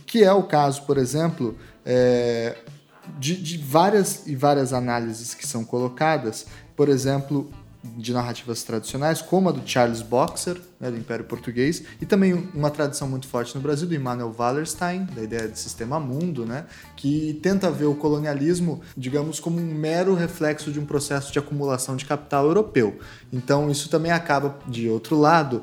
Que 0.06 0.24
é 0.24 0.32
o 0.32 0.44
caso, 0.44 0.84
por 0.84 0.98
exemplo, 0.98 1.58
é, 1.86 2.58
de, 3.18 3.36
de 3.36 3.58
várias 3.58 4.28
e 4.28 4.36
várias 4.36 4.74
análises 4.74 5.34
que 5.34 5.48
são 5.48 5.64
colocadas. 5.64 6.46
Por 6.76 6.88
exemplo, 6.88 7.52
de 7.82 8.12
narrativas 8.12 8.62
tradicionais, 8.64 9.22
como 9.22 9.50
a 9.50 9.52
do 9.52 9.66
Charles 9.66 10.02
Boxer, 10.02 10.58
né, 10.80 10.92
do 10.92 10.98
Império 10.98 11.24
Português, 11.24 11.84
e 12.02 12.06
também 12.06 12.50
uma 12.54 12.70
tradição 12.70 13.08
muito 13.08 13.28
forte 13.28 13.56
no 13.56 13.62
Brasil 13.62 13.88
do 13.88 13.96
Immanuel 13.96 14.36
Wallerstein, 14.38 15.06
da 15.06 15.24
ideia 15.24 15.48
de 15.48 15.58
sistema 15.58 16.00
mundo, 16.00 16.46
né, 16.46 16.66
que 16.98 17.40
tenta 17.42 17.72
ver 17.72 17.86
o 17.86 17.96
colonialismo, 17.96 18.82
digamos, 18.98 19.40
como 19.40 19.60
um 19.60 19.74
mero 19.74 20.14
reflexo 20.14 20.72
de 20.72 20.80
um 20.80 20.86
processo 20.86 21.32
de 21.32 21.40
acumulação 21.40 21.96
de 21.96 22.06
capital 22.06 22.46
europeu. 22.46 23.00
Então, 23.32 23.72
isso 23.72 23.90
também 23.90 24.12
acaba, 24.12 24.60
de 24.68 24.90
outro 24.90 25.18
lado, 25.18 25.62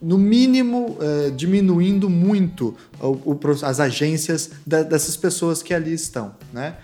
no 0.00 0.18
mínimo, 0.18 0.96
eh, 1.00 1.30
diminuindo 1.30 2.08
muito 2.08 2.74
o, 3.00 3.32
o, 3.32 3.40
as 3.62 3.80
agências 3.80 4.50
da, 4.66 4.82
dessas 4.82 5.16
pessoas 5.16 5.62
que 5.62 5.72
ali 5.74 5.92
estão, 5.92 6.34
né? 6.52 6.76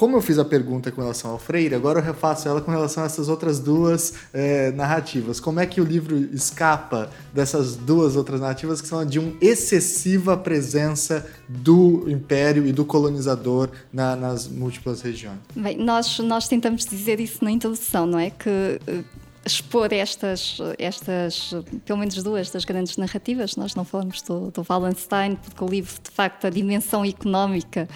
como 0.00 0.16
eu 0.16 0.22
fiz 0.22 0.38
a 0.38 0.44
pergunta 0.46 0.90
com 0.90 1.02
relação 1.02 1.30
ao 1.30 1.38
Freire, 1.38 1.74
agora 1.74 1.98
eu 1.98 2.02
refaço 2.02 2.48
ela 2.48 2.62
com 2.62 2.70
relação 2.70 3.02
a 3.02 3.06
essas 3.06 3.28
outras 3.28 3.60
duas 3.60 4.14
é, 4.32 4.72
narrativas. 4.72 5.38
Como 5.38 5.60
é 5.60 5.66
que 5.66 5.78
o 5.78 5.84
livro 5.84 6.16
escapa 6.32 7.10
dessas 7.34 7.76
duas 7.76 8.16
outras 8.16 8.40
narrativas 8.40 8.80
que 8.80 8.88
são 8.88 9.04
de 9.04 9.18
uma 9.18 9.34
excessiva 9.42 10.38
presença 10.38 11.26
do 11.46 12.08
império 12.08 12.66
e 12.66 12.72
do 12.72 12.82
colonizador 12.82 13.68
na, 13.92 14.16
nas 14.16 14.48
múltiplas 14.48 15.02
regiões? 15.02 15.36
Bem, 15.54 15.76
nós, 15.76 16.18
nós 16.20 16.48
tentamos 16.48 16.86
dizer 16.86 17.20
isso 17.20 17.44
na 17.44 17.50
introdução, 17.50 18.06
não 18.06 18.18
é? 18.18 18.30
Que 18.30 18.80
eh, 18.86 19.04
expor 19.44 19.92
estas, 19.92 20.58
estas, 20.78 21.54
pelo 21.84 21.98
menos 21.98 22.22
duas 22.22 22.50
das 22.50 22.64
grandes 22.64 22.96
narrativas. 22.96 23.56
Nós 23.56 23.74
não 23.74 23.84
falamos 23.84 24.20
do, 24.22 24.50
do 24.50 24.64
Wallenstein, 24.68 25.36
porque 25.36 25.64
o 25.64 25.66
livro, 25.66 25.94
de 26.02 26.10
facto, 26.10 26.46
a 26.46 26.50
dimensão 26.50 27.04
económica 27.04 27.88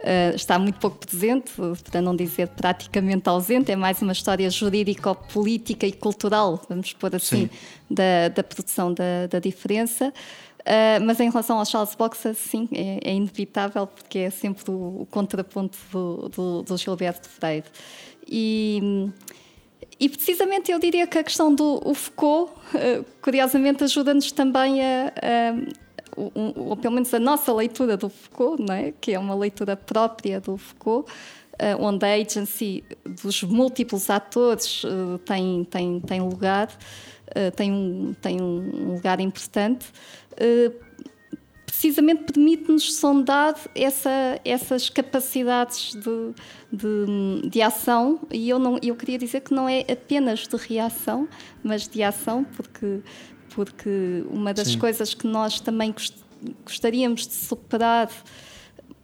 uh, 0.00 0.34
está 0.34 0.58
muito 0.58 0.80
pouco 0.80 0.98
presente, 0.98 1.52
para 1.90 2.02
não 2.02 2.16
dizer 2.16 2.48
praticamente 2.48 3.28
ausente. 3.28 3.70
É 3.70 3.76
mais 3.76 4.02
uma 4.02 4.12
história 4.12 4.50
jurídico-política 4.50 5.86
e 5.86 5.92
cultural, 5.92 6.60
vamos 6.68 6.92
pôr 6.92 7.14
assim, 7.14 7.48
da, 7.88 8.28
da, 8.34 8.42
produção 8.42 8.92
da, 8.92 9.28
da 9.30 9.38
diferença. 9.38 10.12
Uh, 10.60 11.00
mas 11.06 11.20
em 11.20 11.30
relação 11.30 11.58
ao 11.58 11.64
Charles 11.64 11.94
Boxer, 11.94 12.34
sim, 12.34 12.68
é, 12.72 13.10
é 13.10 13.14
inevitável, 13.14 13.86
porque 13.86 14.18
é 14.18 14.30
sempre 14.30 14.70
o, 14.70 15.02
o 15.02 15.06
contraponto 15.06 15.78
do, 15.92 16.28
do, 16.28 16.62
do 16.62 16.76
Gilberto 16.76 17.28
Freire. 17.28 17.64
E 18.26 19.10
e 20.00 20.08
precisamente 20.08 20.70
eu 20.70 20.78
diria 20.78 21.06
que 21.06 21.18
a 21.18 21.24
questão 21.24 21.52
do 21.52 21.92
Foucault, 21.94 22.52
eh, 22.74 23.02
curiosamente, 23.20 23.82
ajuda-nos 23.84 24.30
também 24.30 24.80
a, 24.82 25.08
a 25.08 25.88
ou 26.16 26.76
pelo 26.76 26.94
menos 26.94 27.14
a 27.14 27.20
nossa 27.20 27.52
leitura 27.52 27.96
do 27.96 28.08
Foucault, 28.08 28.60
não 28.60 28.74
é? 28.74 28.92
que 29.00 29.12
é 29.12 29.18
uma 29.18 29.36
leitura 29.36 29.76
própria 29.76 30.40
do 30.40 30.56
Foucault, 30.56 31.08
eh, 31.58 31.76
onde 31.76 32.04
a 32.04 32.14
agency 32.14 32.82
dos 33.04 33.42
múltiplos 33.44 34.10
atores 34.10 34.82
eh, 34.84 35.18
tem, 35.24 35.64
tem, 35.64 36.00
tem 36.00 36.20
lugar, 36.20 36.68
tem 37.56 37.70
um, 37.70 38.14
tem 38.22 38.40
um 38.40 38.94
lugar 38.94 39.20
importante 39.20 39.86
precisamente 41.68 42.32
permite-nos 42.32 42.94
sondar 42.94 43.54
essa, 43.74 44.40
essas 44.42 44.88
capacidades 44.88 45.94
de, 45.94 46.32
de, 46.72 47.48
de, 47.50 47.60
ação 47.60 48.20
e 48.30 48.48
eu, 48.48 48.58
não, 48.58 48.78
eu 48.82 48.96
queria 48.96 49.18
dizer 49.18 49.42
que 49.42 49.52
não 49.52 49.68
é 49.68 49.80
apenas 49.80 50.48
de 50.48 50.56
reação, 50.56 51.28
mas 51.62 51.86
de 51.86 52.02
ação, 52.02 52.42
porque, 52.42 53.00
porque 53.54 54.24
uma 54.30 54.54
das 54.54 54.68
Sim. 54.68 54.78
coisas 54.78 55.12
que 55.12 55.26
nós 55.26 55.60
também 55.60 55.94
gostaríamos 56.64 57.26
de 57.26 57.34
superar 57.34 58.08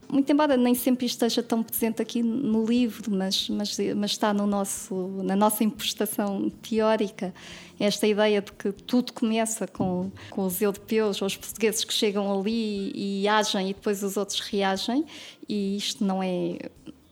muito 0.09 0.31
embora 0.31 0.57
nem 0.57 0.75
sempre 0.75 1.07
esteja 1.07 1.43
tão 1.43 1.63
presente 1.63 2.01
aqui 2.01 2.23
no 2.23 2.65
livro, 2.65 3.11
mas, 3.11 3.49
mas, 3.49 3.77
mas 3.97 4.11
está 4.11 4.33
no 4.33 4.47
nosso, 4.47 4.95
na 5.23 5.37
nossa 5.37 5.65
impostação 5.65 6.51
teórica, 6.63 7.35
esta 7.79 8.07
ideia 8.07 8.41
de 8.41 8.53
que 8.53 8.73
tudo 8.73 9.13
começa 9.13 9.67
com, 9.67 10.11
com 10.31 10.45
os 10.45 10.61
europeus 10.63 11.21
ou 11.21 11.27
os 11.27 11.37
portugueses 11.37 11.85
que 11.85 11.93
chegam 11.93 12.33
ali 12.33 12.93
e, 12.95 13.29
agem 13.29 13.71
e 13.71 13.75
depois 13.75 14.03
os 14.03 14.17
outros 14.17 14.41
reagem, 14.41 15.05
e 15.49 15.77
isto 15.77 16.05
não 16.05 16.23
é, 16.23 16.59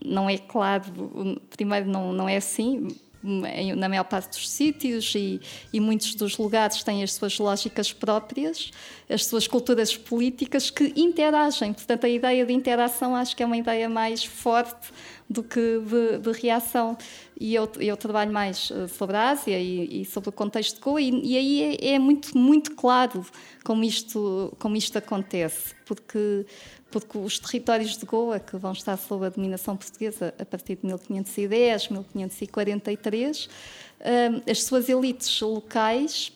não 0.05 0.29
é 0.31 0.39
claro, 0.39 0.85
primeiro 1.51 1.89
não, 1.89 2.13
não 2.13 2.29
é 2.29 2.37
assim, 2.37 2.89
na 3.23 3.89
maior 3.89 4.05
parte 4.05 4.31
dos 4.31 4.51
sítios 4.51 5.15
e, 5.15 5.41
e, 5.73 5.79
muitos 5.79 6.15
dos 6.15 6.37
lugares 6.37 6.83
têm 6.83 7.03
as 7.03 7.13
suas 7.13 7.39
lógicas 7.39 7.93
próprias, 7.93 8.71
as 9.09 9.27
suas 9.27 9.47
culturas 9.47 9.97
políticas 9.97 10.71
que 10.71 10.93
interagem. 10.97 11.73
Portanto, 11.73 12.05
a 12.05 12.09
ideia 12.09 12.45
de 12.45 12.53
interação 12.53 13.15
acho 13.15 13.37
que 13.37 13.43
é 13.43 13.47
uma 13.47 13.57
ideia 13.57 13.89
mais 13.89 14.25
forte 14.25 14.91
do 15.33 15.43
que 15.43 15.81
de, 15.81 16.19
de 16.19 16.41
reação. 16.41 16.97
E 17.41 17.55
eu, 17.55 17.69
eu, 17.81 17.97
trabalho 17.97 18.33
mais 18.33 18.71
eh, 18.71 18.87
sobre 18.87 19.17
a 19.17 19.31
Ásia 19.31 19.59
e, 19.59 20.03
e 20.03 20.05
sobre 20.05 20.29
o 20.29 20.33
contexto 20.33 20.77
de 20.77 20.81
Goa, 20.81 21.01
e, 21.01 21.11
e 21.25 21.37
aí 21.37 21.79
é, 21.81 21.95
é, 21.95 21.99
muito, 21.99 22.37
muito 22.37 22.75
claro 22.75 23.25
como 23.65 23.83
isto, 23.83 24.55
como 24.59 24.77
isto 24.77 24.99
acontece, 24.99 25.75
porque 25.87 26.47
porque 26.93 27.17
os 27.17 27.39
territórios 27.39 27.97
de 27.97 28.05
Goa, 28.05 28.39
que 28.39 28.57
vão 28.57 28.73
estar 28.73 28.97
sob 28.99 29.27
a 29.27 29.31
dominação 29.31 29.77
portuguesa 29.77 30.35
a 30.39 30.45
partir 30.45 30.77
de 30.77 30.87
1510, 30.87 31.89
1543, 31.89 33.49
hum, 33.49 34.43
as 34.49 34.63
suas 34.63 34.89
elites 34.89 35.41
locais, 35.41 36.31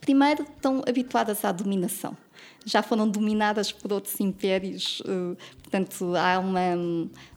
primeiro, 0.00 0.42
estão 0.42 0.82
habituadas 0.88 1.44
à 1.44 1.52
dominação. 1.52 2.16
Já 2.64 2.82
foram 2.82 3.06
dominadas 3.06 3.70
por 3.70 3.92
outros 3.92 4.18
impérios, 4.18 5.02
hum, 5.06 5.36
portanto, 5.62 6.16
há 6.16 6.38
uma, 6.38 6.60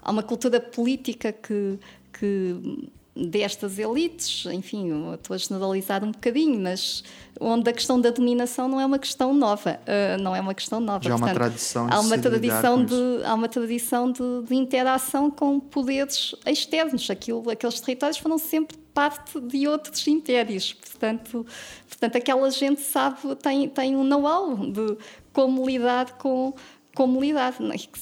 há 0.01 0.09
uma 0.09 0.23
cultura 0.23 0.61
política 0.61 1.33
que, 1.33 1.77
que 2.17 2.89
destas 3.25 3.79
elites, 3.79 4.45
enfim, 4.45 5.13
estou 5.13 5.33
a 5.33 5.37
generalizar 5.37 6.03
um 6.03 6.11
bocadinho, 6.11 6.59
mas 6.59 7.03
onde 7.39 7.69
a 7.69 7.73
questão 7.73 7.99
da 7.99 8.09
dominação 8.09 8.67
não 8.67 8.79
é 8.79 8.85
uma 8.85 8.99
questão 8.99 9.33
nova, 9.33 9.79
uh, 9.83 10.21
não 10.21 10.35
é 10.35 10.41
uma 10.41 10.53
questão 10.53 10.79
nova. 10.79 11.03
Já 11.03 11.13
há 11.13 11.17
uma 11.17 11.33
tradição 11.33 11.87
há 11.89 11.99
uma 11.99 12.17
tradição 12.17 12.85
de 12.85 13.23
há 13.23 13.33
uma 13.33 13.47
tradição 13.47 14.11
de, 14.11 14.21
de, 14.47 14.55
interação 14.55 15.29
com 15.29 15.59
poderes 15.59 16.35
externos. 16.45 17.09
Aquilo, 17.09 17.49
aqueles 17.49 17.79
territórios 17.79 18.17
foram 18.17 18.37
sempre 18.37 18.77
parte 18.93 19.39
de 19.39 19.67
outros 19.67 20.07
impérios, 20.07 20.73
portanto, 20.73 21.45
portanto 21.87 22.15
aquela 22.15 22.49
gente 22.49 22.81
sabe 22.81 23.35
tem 23.35 23.69
tem 23.69 23.95
um 23.95 24.03
know-how 24.03 24.55
de 24.55 24.97
como 25.31 25.63
lidar 25.65 26.17
com 26.17 26.53
como 26.97 27.21
lidar. 27.21 27.53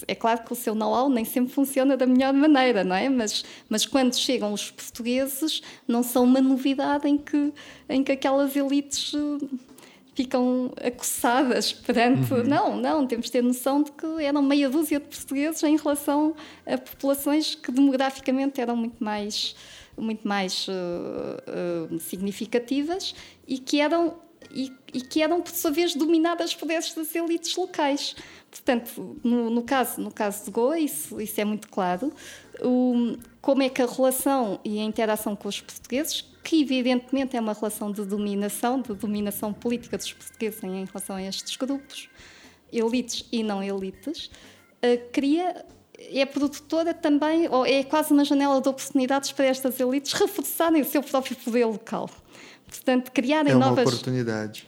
É 0.08 0.16
claro 0.16 0.46
que 0.46 0.54
o 0.54 0.56
seu 0.56 0.74
know-how 0.74 1.10
nem 1.10 1.26
sempre 1.26 1.52
funciona 1.52 1.98
da 1.98 2.06
melhor 2.06 2.34
maneira, 2.34 2.82
não 2.82 2.96
é? 2.96 3.10
Mas, 3.10 3.44
mas 3.68 3.86
quando 3.86 4.16
chegam 4.16 4.54
os 4.54 4.72
portugueses, 4.72 5.62
não 5.86 6.02
são 6.02 6.24
uma 6.24 6.40
novidade 6.40 7.06
em 7.06 7.18
que, 7.18 7.52
em 7.90 8.02
que 8.06 8.14
aquelas 8.14 8.56
elites 8.56 9.14
eh, 9.14 9.48
ficam 10.16 10.72
acossadas 10.82 11.74
perante. 11.74 12.34
Uhum. 12.34 12.44
Não, 12.44 12.78
não, 12.78 13.06
temos 13.06 13.26
de 13.26 13.34
ter 13.34 13.44
noção 13.44 13.84
de 13.84 13.92
que 13.92 14.24
eram 14.24 14.42
meia 14.42 14.70
dúzia 14.70 14.98
de 14.98 15.08
portugueses 15.08 15.62
em 15.64 15.76
relação 15.76 16.34
a 16.66 16.78
populações 16.78 17.54
que 17.54 17.74
demograficamente 17.74 18.62
eram 18.62 18.78
muito 18.78 19.04
mais, 19.04 19.58
muito 19.98 20.26
mais 20.26 20.70
uh, 20.70 21.92
uh, 21.92 22.00
significativas 22.00 23.14
e 23.46 23.58
que 23.58 23.82
eram 23.82 24.24
e, 24.52 24.72
e, 24.94 25.02
que 25.02 25.22
eram, 25.22 25.42
por 25.42 25.52
sua 25.52 25.72
vez, 25.72 25.96
dominadas 25.96 26.54
por 26.56 26.70
essas 26.72 27.14
elites 27.14 27.56
locais. 27.56 28.16
Portanto, 28.56 29.20
no, 29.22 29.50
no, 29.50 29.64
caso, 29.64 30.00
no 30.00 30.10
caso 30.10 30.46
de 30.46 30.52
Goa, 30.52 30.80
isso, 30.80 31.20
isso 31.20 31.42
é 31.42 31.44
muito 31.44 31.68
claro. 31.68 32.14
O, 32.62 33.18
como 33.42 33.62
é 33.62 33.68
que 33.68 33.82
a 33.82 33.86
relação 33.86 34.62
e 34.64 34.80
a 34.80 34.84
interação 34.84 35.36
com 35.36 35.50
os 35.50 35.60
portugueses, 35.60 36.22
que 36.42 36.62
evidentemente 36.62 37.36
é 37.36 37.42
uma 37.42 37.52
relação 37.52 37.92
de 37.92 38.06
dominação, 38.06 38.82
de 38.82 38.94
dominação 38.94 39.52
política 39.52 39.98
dos 39.98 40.14
portugueses 40.14 40.64
em 40.64 40.86
relação 40.86 41.18
a 41.18 41.22
estes 41.22 41.58
grupos, 41.58 42.08
elites 42.72 43.26
e 43.30 43.44
não 43.44 43.62
elites, 43.62 44.28
uh, 44.28 45.12
cria 45.12 45.66
é 45.98 46.26
produtora 46.26 46.94
também, 46.94 47.50
ou 47.50 47.66
é 47.66 47.84
quase 47.84 48.14
uma 48.14 48.24
janela 48.24 48.62
de 48.62 48.70
oportunidades 48.70 49.34
para 49.34 49.46
estas 49.46 49.80
elites 49.82 50.14
reforçarem 50.14 50.82
o 50.82 50.86
seu 50.86 51.04
próprio 51.04 51.36
poder 51.36 51.66
local. 51.66 52.10
Portanto, 52.68 53.12
criarem 53.12 53.52
é 53.52 53.56
uma 53.56 53.68
novas. 53.68 53.88
oportunidade 53.88 54.66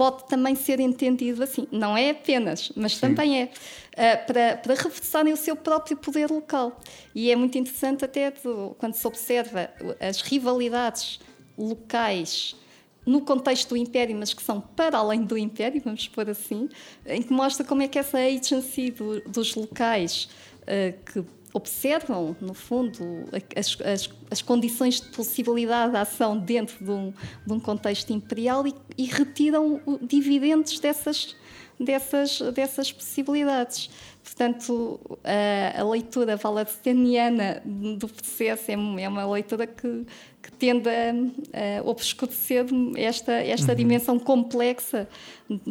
pode 0.00 0.24
também 0.24 0.54
ser 0.54 0.80
entendido 0.80 1.42
assim. 1.42 1.68
Não 1.70 1.94
é 1.94 2.08
apenas, 2.08 2.72
mas 2.74 2.94
Sim. 2.94 3.00
também 3.00 3.42
é. 3.42 3.44
Uh, 3.44 4.26
para, 4.26 4.56
para 4.56 4.74
reforçarem 4.74 5.30
o 5.30 5.36
seu 5.36 5.54
próprio 5.54 5.94
poder 5.94 6.30
local. 6.30 6.80
E 7.14 7.30
é 7.30 7.36
muito 7.36 7.58
interessante 7.58 8.02
até 8.02 8.32
quando 8.78 8.94
se 8.94 9.06
observa 9.06 9.68
as 10.00 10.22
rivalidades 10.22 11.20
locais 11.58 12.56
no 13.04 13.20
contexto 13.20 13.70
do 13.70 13.76
Império, 13.76 14.16
mas 14.16 14.32
que 14.32 14.42
são 14.42 14.58
para 14.58 14.96
além 14.96 15.22
do 15.22 15.36
Império, 15.36 15.82
vamos 15.84 16.08
pôr 16.08 16.30
assim, 16.30 16.70
em 17.04 17.20
que 17.20 17.32
mostra 17.32 17.62
como 17.62 17.82
é 17.82 17.88
que 17.88 17.98
essa 17.98 18.16
agency 18.16 18.90
do, 18.92 19.20
dos 19.28 19.54
locais 19.54 20.30
uh, 20.62 21.12
que 21.12 21.22
observam, 21.52 22.36
no 22.40 22.54
fundo, 22.54 23.28
as, 23.56 23.76
as, 23.80 24.10
as, 24.30 24.42
condições 24.42 25.00
de 25.00 25.08
possibilidade 25.08 25.92
de 25.92 25.98
ação 25.98 26.38
dentro 26.38 26.84
de 26.84 26.90
um, 26.90 27.12
de 27.46 27.52
um 27.52 27.60
contexto 27.60 28.12
imperial 28.12 28.66
e, 28.66 28.74
e 28.96 29.06
retiram 29.06 29.80
dividendos 30.00 30.78
dessas, 30.78 31.36
dessas, 31.78 32.40
dessas 32.54 32.92
possibilidades. 32.92 33.90
Portanto, 34.22 35.00
a, 35.24 35.80
a 35.80 35.84
leitura 35.84 36.36
valasteniana 36.36 37.62
do 37.64 38.06
processo 38.06 38.70
é, 38.70 38.74
é 38.74 39.08
uma 39.08 39.26
leitura 39.26 39.66
que, 39.66 40.06
que 40.42 40.50
tende 40.52 40.88
a, 40.88 41.78
a 41.78 41.82
obscurecer 41.82 42.66
esta, 42.96 43.32
esta 43.32 43.72
uhum. 43.72 43.76
dimensão 43.76 44.18
complexa, 44.18 45.08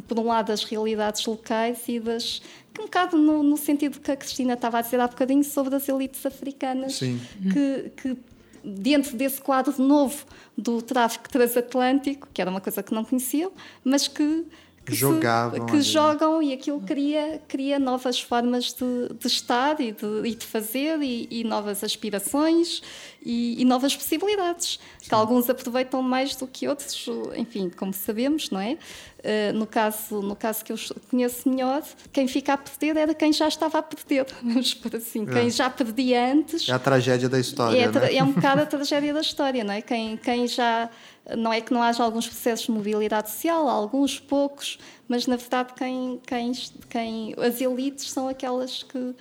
por 0.07 0.19
um 0.19 0.27
lado, 0.27 0.47
das 0.47 0.63
realidades 0.63 1.25
locais 1.25 1.87
e 1.87 1.99
das. 1.99 2.41
um 2.79 2.83
bocado 2.83 3.17
no, 3.17 3.41
no, 3.41 3.57
sentido 3.57 3.99
que 3.99 4.11
a 4.11 4.15
Cristina 4.15 4.53
estava 4.53 4.79
a 4.79 4.81
dizer 4.81 4.99
há 4.99 5.07
bocadinho 5.07 5.43
sobre 5.43 5.75
as 5.75 5.87
elites 5.89 6.25
africanas, 6.25 6.99
que, 6.99 7.91
que 7.97 8.17
dentro 8.63 9.15
desse 9.15 9.41
quadro 9.41 9.81
novo 9.81 10.25
do 10.57 10.81
tráfico 10.81 11.29
transatlântico, 11.29 12.27
que 12.33 12.41
era 12.41 12.51
uma 12.51 12.61
coisa 12.61 12.83
que 12.83 12.93
não 12.93 13.03
conheciam, 13.03 13.51
mas 13.83 14.07
que 14.07 14.45
que, 14.89 14.95
Jogavam 14.95 15.67
se, 15.67 15.71
que 15.71 15.81
jogam 15.81 16.41
e 16.41 16.53
aquilo 16.53 16.81
cria, 16.81 17.41
cria 17.47 17.79
novas 17.79 18.19
formas 18.19 18.73
de, 18.73 19.13
de 19.17 19.27
estar 19.27 19.79
e 19.79 19.91
de, 19.91 20.27
e 20.27 20.35
de 20.35 20.45
fazer 20.45 21.01
e, 21.01 21.27
e, 21.29 21.43
novas 21.43 21.83
aspirações 21.83 22.81
e, 23.23 23.61
e 23.61 23.65
novas 23.65 23.95
possibilidades 23.95 24.79
Sim. 24.99 25.09
que 25.09 25.13
alguns 25.13 25.49
aproveitam 25.49 26.01
mais 26.01 26.35
do 26.35 26.47
que 26.47 26.67
outros, 26.67 27.05
enfim, 27.35 27.69
como 27.69 27.93
sabemos, 27.93 28.49
não 28.49 28.59
é? 28.59 28.77
Uh, 29.19 29.51
no, 29.53 29.67
caso, 29.67 30.21
no 30.21 30.33
caso 30.33 30.63
que 30.63 30.71
eu 30.71 30.77
conheço 31.11 31.49
melhor, 31.49 31.83
quem 32.13 32.25
fica 32.25 32.53
a 32.53 32.57
perder 32.57 32.95
era 32.95 33.13
quem 33.13 33.33
já 33.33 33.49
estava 33.49 33.79
a 33.79 33.83
perder, 33.83 34.25
vamos 34.41 34.73
por 34.73 34.95
assim, 34.95 35.23
é. 35.23 35.33
quem 35.33 35.49
já 35.49 35.69
perdia 35.69 36.31
antes. 36.31 36.69
É 36.69 36.71
a 36.71 36.79
tragédia 36.79 37.27
da 37.27 37.37
história. 37.37 37.77
É, 37.77 37.91
né? 37.91 38.15
é 38.15 38.23
um 38.23 38.31
bocado 38.31 38.61
a 38.61 38.65
tragédia 38.67 39.13
da 39.13 39.19
história, 39.19 39.63
não 39.63 39.73
é? 39.73 39.81
Quem, 39.81 40.15
quem 40.15 40.47
já 40.47 40.89
não 41.37 41.51
é 41.51 41.61
que 41.61 41.73
não 41.73 41.81
haja 41.81 42.03
alguns 42.03 42.27
processos 42.27 42.65
de 42.65 42.71
mobilidade 42.71 43.29
social, 43.29 43.67
alguns 43.67 44.19
poucos, 44.19 44.79
mas 45.07 45.27
na 45.27 45.35
verdade 45.35 45.73
quem, 45.73 46.19
quem, 46.25 46.51
quem 46.89 47.35
as 47.37 47.61
elites 47.61 48.09
são 48.11 48.27
aquelas 48.27 48.83
que, 48.83 49.15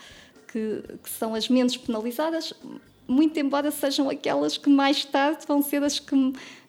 que, 0.53 0.83
que 1.03 1.11
são 1.11 1.35
as 1.35 1.49
menos 1.49 1.77
penalizadas, 1.77 2.53
muito 3.07 3.39
embora 3.41 3.71
sejam 3.71 4.11
aquelas 4.11 4.59
que 4.59 4.69
mais 4.69 5.05
tarde 5.05 5.47
vão 5.47 5.63
ser 5.63 5.83
as 5.83 5.99
que 5.99 6.15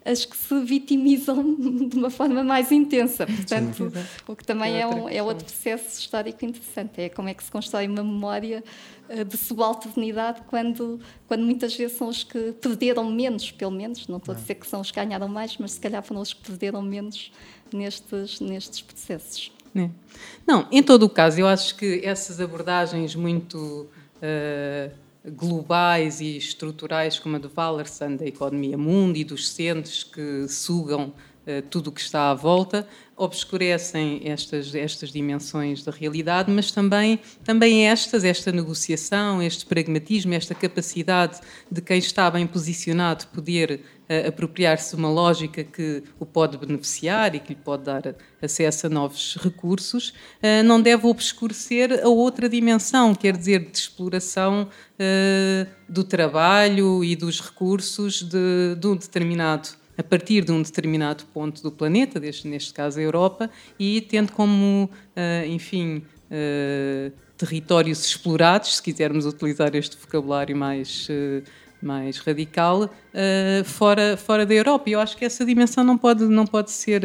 as 0.06 0.26
que 0.26 0.36
se 0.36 0.60
vitimizam 0.62 1.56
de 1.88 1.98
uma 1.98 2.10
forma 2.10 2.44
mais 2.44 2.72
intensa. 2.72 3.26
Portanto, 3.26 3.92
Sim. 3.92 4.06
o 4.28 4.36
que 4.36 4.46
também 4.46 4.76
é, 4.76 4.82
é, 4.82 4.88
um, 4.88 5.10
é 5.10 5.22
outro 5.22 5.46
processo 5.46 6.00
histórico 6.00 6.44
interessante. 6.46 7.02
É 7.02 7.10
como 7.10 7.30
é 7.30 7.34
que 7.34 7.44
se 7.44 7.52
constrói 7.52 7.88
uma 7.88 8.04
memória 8.04 8.64
eh, 9.10 9.24
de 9.24 9.38
subalternidade 9.38 10.42
quando, 10.48 11.00
quando 11.28 11.44
muitas 11.44 11.76
vezes 11.76 11.98
são 11.98 12.08
os 12.08 12.24
que 12.24 12.54
perderam 12.54 13.10
menos, 13.12 13.52
pelo 13.52 13.72
menos. 13.72 14.08
Não 14.08 14.18
estou 14.18 14.34
a 14.34 14.38
dizer 14.38 14.56
que 14.56 14.68
são 14.68 14.82
os 14.82 14.90
que 14.90 15.00
ganharam 15.00 15.28
mais, 15.28 15.58
mas 15.58 15.74
se 15.74 15.80
calhar 15.80 16.02
foram 16.02 16.22
os 16.22 16.34
que 16.34 16.42
perderam 16.42 16.82
menos 16.82 17.32
nestes, 17.74 18.40
nestes 18.40 18.82
processos. 18.82 19.52
É. 19.76 19.90
Não, 20.48 20.68
em 20.72 20.82
todo 20.82 21.04
o 21.04 21.10
caso, 21.10 21.40
eu 21.40 21.48
acho 21.48 21.76
que 21.76 22.02
essas 22.04 22.40
abordagens 22.40 23.16
muito. 23.16 23.88
Uh 24.22 25.09
globais 25.26 26.22
e 26.22 26.38
estruturais 26.38 27.20
como 27.20 27.36
a 27.36 27.40
do 27.40 27.52
Wallerson, 27.56 28.16
da 28.16 28.26
economia 28.26 28.78
mundo 28.78 29.18
e 29.18 29.24
dos 29.24 29.50
centros 29.50 30.04
que 30.04 30.48
sugam 30.48 31.14
uh, 31.46 31.62
tudo 31.70 31.90
o 31.90 31.92
que 31.92 32.02
está 32.02 32.32
à 32.32 32.34
volta, 32.34 32.88
obscurecem 33.18 34.22
estas, 34.24 34.74
estas 34.74 35.12
dimensões 35.12 35.84
da 35.84 35.92
realidade, 35.92 36.50
mas 36.50 36.72
também, 36.72 37.20
também 37.44 37.88
estas, 37.88 38.24
esta 38.24 38.52
negociação, 38.52 39.42
este 39.42 39.66
pragmatismo, 39.66 40.34
esta 40.34 40.56
capacidade 40.56 41.40
de 41.70 41.82
quem 41.82 41.98
está 41.98 42.32
bem 42.32 42.48
posicionado 42.48 43.28
poder 43.28 43.82
apropriar-se 44.28 44.96
de 44.96 44.96
uma 44.96 45.10
lógica 45.10 45.64
que 45.64 46.04
o 46.20 46.26
pode 46.26 46.58
beneficiar 46.58 47.36
e 47.36 47.40
que 47.40 47.50
lhe 47.54 47.60
pode 47.60 47.84
dar 47.84 48.16
acesso 48.42 48.88
a 48.88 48.90
novos 48.90 49.38
recursos, 49.40 50.10
uh, 50.42 50.64
não 50.66 50.82
deve 50.82 51.06
obscurecer 51.06 52.04
a 52.04 52.10
outra 52.10 52.50
dimensão, 52.50 53.14
quer 53.14 53.38
dizer, 53.38 53.70
de 53.70 53.78
exploração 53.78 54.68
uh, 54.68 55.70
do 55.88 56.04
trabalho 56.04 57.04
e 57.04 57.16
dos 57.16 57.40
recursos 57.40 58.24
de, 58.24 58.76
de 58.76 58.88
um 58.88 58.96
determinado 58.96 59.70
a 59.96 60.04
partir 60.04 60.46
de 60.46 60.52
um 60.54 60.62
determinado 60.62 61.26
ponto 61.34 61.62
do 61.62 61.70
planeta, 61.70 62.22
neste 62.22 62.74
caso 62.74 63.00
a 63.00 63.02
Europa, 63.02 63.50
e 63.78 64.00
tendo 64.00 64.32
como, 64.32 64.86
uh, 64.86 65.46
enfim, 65.46 66.02
territórios 67.36 68.06
explorados, 68.06 68.78
se 68.78 68.84
quisermos 68.84 69.26
utilizar 69.26 69.76
este 69.76 69.98
vocabulário 69.98 70.56
mais, 70.56 71.10
mais 71.82 72.18
radical, 72.20 72.90
fora, 73.66 74.18
fora 74.18 74.46
da 74.46 74.54
Europa. 74.54 74.90
E 74.90 74.94
eu 74.94 75.00
acho 75.00 75.16
que 75.16 75.26
essa 75.26 75.46
dimensão 75.46 75.84
não 75.84 75.98
pode, 75.98 76.26
não 76.26 76.46
pode 76.46 76.72
ser 76.72 77.02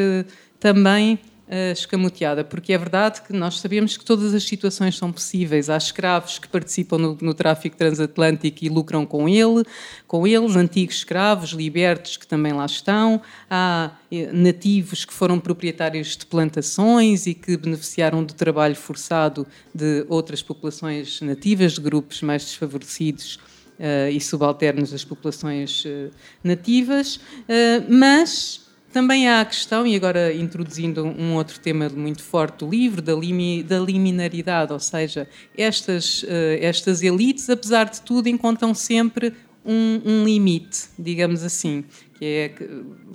também 0.59 1.19
uh, 1.47 1.71
escamoteada, 1.71 2.43
porque 2.43 2.73
é 2.73 2.77
verdade 2.77 3.21
que 3.21 3.33
nós 3.33 3.59
sabemos 3.59 3.97
que 3.97 4.05
todas 4.05 4.33
as 4.33 4.43
situações 4.43 4.97
são 4.97 5.11
possíveis. 5.11 5.69
Há 5.69 5.77
escravos 5.77 6.39
que 6.39 6.47
participam 6.47 6.97
no, 6.97 7.17
no 7.21 7.33
tráfico 7.33 7.75
transatlântico 7.77 8.63
e 8.63 8.69
lucram 8.69 9.05
com 9.05 9.27
ele, 9.27 9.63
com 10.07 10.25
eles, 10.27 10.55
antigos 10.55 10.95
escravos 10.95 11.51
libertos 11.51 12.17
que 12.17 12.27
também 12.27 12.53
lá 12.53 12.65
estão, 12.65 13.21
há 13.49 13.91
nativos 14.31 15.05
que 15.05 15.13
foram 15.13 15.39
proprietários 15.39 16.15
de 16.15 16.25
plantações 16.25 17.27
e 17.27 17.33
que 17.33 17.57
beneficiaram 17.57 18.23
do 18.23 18.33
trabalho 18.33 18.75
forçado 18.75 19.45
de 19.73 20.05
outras 20.09 20.41
populações 20.41 21.21
nativas, 21.21 21.73
de 21.73 21.81
grupos 21.81 22.21
mais 22.21 22.43
desfavorecidos. 22.43 23.39
Uh, 23.77 24.09
e 24.09 24.21
subalternos 24.21 24.91
das 24.91 25.03
populações 25.03 25.83
uh, 25.83 26.09
nativas, 26.41 27.17
uh, 27.17 27.85
mas 27.89 28.65
também 28.93 29.27
há 29.27 29.41
a 29.41 29.45
questão, 29.45 29.85
e 29.85 29.97
agora 29.97 30.33
introduzindo 30.33 31.03
um 31.03 31.35
outro 31.35 31.59
tema 31.59 31.89
muito 31.89 32.23
forte 32.23 32.59
do 32.59 32.69
livro, 32.69 33.01
da, 33.01 33.13
limi, 33.13 33.61
da 33.61 33.77
liminaridade, 33.77 34.71
ou 34.71 34.79
seja, 34.79 35.27
estas, 35.57 36.23
estas 36.61 37.03
elites, 37.03 37.49
apesar 37.49 37.89
de 37.89 37.99
tudo, 37.99 38.29
encontram 38.29 38.73
sempre 38.73 39.33
um, 39.65 40.01
um 40.05 40.23
limite, 40.23 40.85
digamos 40.97 41.43
assim. 41.43 41.83
Que 42.17 42.25
é, 42.25 42.55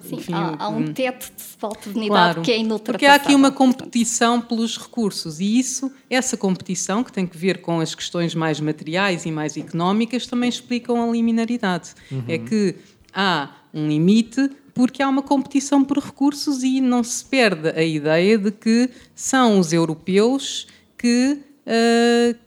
Sim, 0.03 0.17
enfim, 0.17 0.33
há, 0.35 0.57
há, 0.59 0.69
um 0.69 0.93
teto 0.93 1.33
de 1.35 1.43
subalternidade 1.43 2.09
claro, 2.09 2.43
que 2.43 2.53
é 2.53 2.59
inultrapassável. 2.59 2.93
Porque 2.93 3.07
há 3.07 3.15
aqui 3.15 3.35
uma 3.35 3.51
competição 3.51 4.41
pelos 4.43 4.77
recursos 4.77 5.41
e 5.41 5.59
isso, 5.59 5.91
essa 6.11 6.37
competição, 6.37 7.03
que 7.03 7.11
tem 7.11 7.27
que 7.27 7.37
ver 7.37 7.63
com 7.63 7.81
as 7.81 7.95
questões 7.95 8.35
mais 8.35 8.61
materiais 8.61 9.25
e 9.25 9.31
mais 9.31 9.57
económicas, 9.57 10.27
também 10.27 10.51
explicam 10.51 11.03
a 11.03 11.11
liminaridade. 11.11 11.95
Uhum. 12.13 12.25
É 12.29 12.37
que 12.37 12.77
há 13.13 13.51
um 13.73 13.89
limite 13.89 14.51
porque 14.75 15.03
há 15.03 15.09
uma 15.09 15.23
competição 15.23 15.85
por 15.85 15.99
recursos 15.99 16.63
e 16.63 16.81
não 16.81 17.03
se 17.03 17.25
perde 17.25 17.69
a 17.69 17.83
ideia 17.83 18.39
de 18.39 18.51
que 18.51 18.91
são 19.15 19.59
os 19.59 19.73
europeus 19.73 20.67
que, 20.97 21.39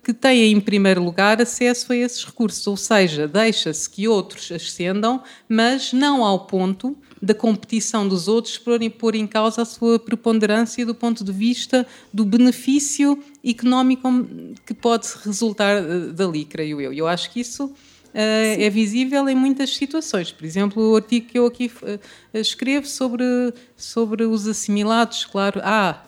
que 0.04 0.14
têm, 0.14 0.52
em 0.52 0.60
primeiro 0.60 1.04
lugar, 1.04 1.42
acesso 1.42 1.94
a 1.94 1.96
esses 1.96 2.24
recursos. 2.26 2.66
Ou 2.68 2.76
seja, 2.76 3.28
deixa-se 3.28 3.90
que 3.90 4.08
outros 4.08 4.52
ascendam, 4.52 5.22
mas 5.48 5.94
não 5.94 6.24
ao 6.24 6.46
ponto 6.46 6.98
da 7.22 7.34
competição 7.34 8.06
dos 8.06 8.28
outros 8.28 8.58
por 8.58 8.78
pôr 8.92 9.16
em 9.16 9.26
causa 9.26 9.62
a 9.62 9.66
sua 9.66 9.98
preponderância 9.98 10.86
do 10.86 10.94
ponto 10.94 11.24
de 11.24 11.32
vista 11.32 11.88
do 12.14 12.26
benefício 12.26 13.18
económico 13.44 14.10
que 14.66 14.74
pode 14.74 15.08
resultar 15.24 15.78
eh, 15.78 16.12
dali, 16.14 16.44
creio 16.44 16.82
eu. 16.82 16.92
Eu 16.92 17.08
acho 17.08 17.32
que 17.32 17.40
isso 17.40 17.74
Uh, 18.14 18.62
é 18.62 18.70
visível 18.70 19.28
em 19.28 19.34
muitas 19.34 19.76
situações. 19.76 20.32
Por 20.32 20.46
exemplo, 20.46 20.92
o 20.92 20.96
artigo 20.98 21.26
que 21.26 21.40
eu 21.40 21.48
aqui 21.48 21.72
escrevo 22.32 22.86
sobre, 22.86 23.26
sobre 23.76 24.24
os 24.24 24.48
assimilados, 24.48 25.26
claro, 25.26 25.60
há, 25.64 26.00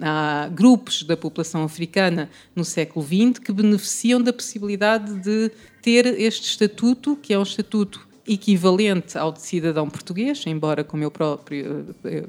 há 0.00 0.48
grupos 0.52 1.02
da 1.02 1.16
população 1.16 1.64
africana 1.64 2.30
no 2.54 2.64
século 2.64 3.04
XX 3.04 3.38
que 3.38 3.52
beneficiam 3.52 4.20
da 4.20 4.32
possibilidade 4.32 5.14
de 5.20 5.50
ter 5.80 6.06
este 6.06 6.48
estatuto, 6.48 7.16
que 7.16 7.32
é 7.32 7.38
um 7.38 7.42
estatuto 7.42 8.08
equivalente 8.26 9.18
ao 9.18 9.32
de 9.32 9.42
cidadão 9.42 9.90
português, 9.90 10.44
embora, 10.46 10.84
como 10.84 11.02
eu, 11.02 11.10
próprio, 11.10 11.94
eh, 12.04 12.24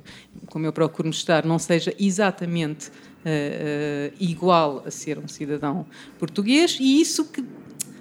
como 0.47 0.65
eu 0.65 0.73
procuro 0.73 1.07
mostrar, 1.07 1.45
não 1.45 1.59
seja 1.59 1.93
exatamente 1.99 2.89
uh, 2.89 2.91
uh, 2.91 4.13
igual 4.19 4.83
a 4.85 4.91
ser 4.91 5.19
um 5.19 5.27
cidadão 5.27 5.85
português, 6.17 6.77
e 6.79 6.99
isso 6.99 7.25
que 7.25 7.45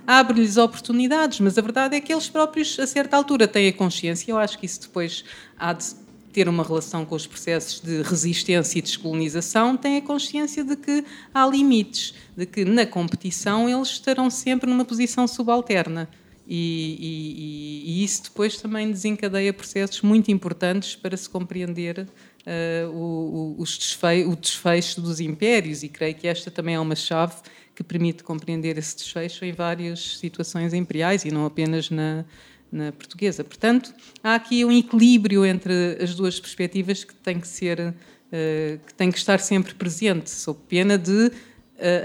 abre-lhes 0.07 0.57
oportunidades, 0.57 1.41
mas 1.41 1.57
a 1.57 1.63
verdade 1.63 1.97
é 1.97 2.01
que 2.01 2.13
eles 2.13 2.29
próprios, 2.29 2.79
a 2.79 2.87
certa 2.87 3.17
altura, 3.17 3.47
têm 3.47 3.69
a 3.69 3.73
consciência. 3.73 4.31
Eu 4.31 4.39
acho 4.39 4.59
que 4.59 4.67
isso 4.67 4.81
depois 4.83 5.25
há 5.59 5.73
de, 5.73 5.85
ter 6.33 6.49
uma 6.49 6.64
relação 6.64 7.05
com 7.05 7.14
os 7.14 7.26
processos 7.26 7.80
de 7.80 8.03
resistência 8.03 8.78
e 8.78 8.83
descolonização, 8.83 9.76
têm 9.76 9.99
a 9.99 10.03
consciência 10.03 10.64
de 10.64 10.76
que 10.76 11.05
há 11.33 11.47
limites, 11.47 12.14
de 12.37 12.47
que 12.47 12.64
na 12.64 12.87
competição 12.87 13.68
eles 13.68 13.89
estarão 13.89 14.30
sempre 14.30 14.68
numa 14.68 14.85
posição 14.85 15.28
subalterna. 15.28 16.09
E, 16.47 16.99
e, 16.99 18.01
e 18.01 18.05
isso 18.05 18.24
depois 18.24 18.61
também 18.61 18.91
desencadeia 18.91 19.53
processos 19.53 20.03
muito 20.03 20.30
importantes 20.30 20.97
para 20.97 21.16
se 21.16 21.28
compreender 21.28 22.01
uh, 22.01 22.91
o, 22.91 23.57
o, 23.59 23.62
o 23.62 24.37
desfecho 24.37 25.01
dos 25.01 25.20
impérios, 25.20 25.83
e 25.83 25.89
creio 25.89 26.14
que 26.14 26.26
esta 26.26 26.51
também 26.51 26.74
é 26.74 26.80
uma 26.80 26.97
chave 26.97 27.37
que 27.74 27.83
permite 27.83 28.22
compreender 28.22 28.76
esse 28.76 28.97
desfecho 28.97 29.45
em 29.45 29.53
várias 29.53 30.18
situações 30.18 30.74
imperiais 30.74 31.24
e 31.24 31.30
não 31.30 31.47
apenas 31.47 31.89
na, 31.91 32.24
na 32.73 32.91
portuguesa. 32.91 33.45
Portanto, 33.45 33.95
há 34.25 34.35
aqui 34.35 34.64
um 34.64 34.73
equilíbrio 34.73 35.45
entre 35.45 35.99
as 36.01 36.14
duas 36.14 36.41
perspectivas 36.41 37.05
que 37.05 37.14
tem 37.14 37.39
que 37.39 37.47
ser, 37.47 37.79
uh, 37.79 38.79
que 38.87 38.95
tem 38.95 39.12
que 39.12 39.18
estar 39.18 39.39
sempre 39.39 39.75
presente, 39.75 40.31
sob 40.31 40.59
pena 40.66 40.97
de 40.97 41.27
uh, 41.27 41.33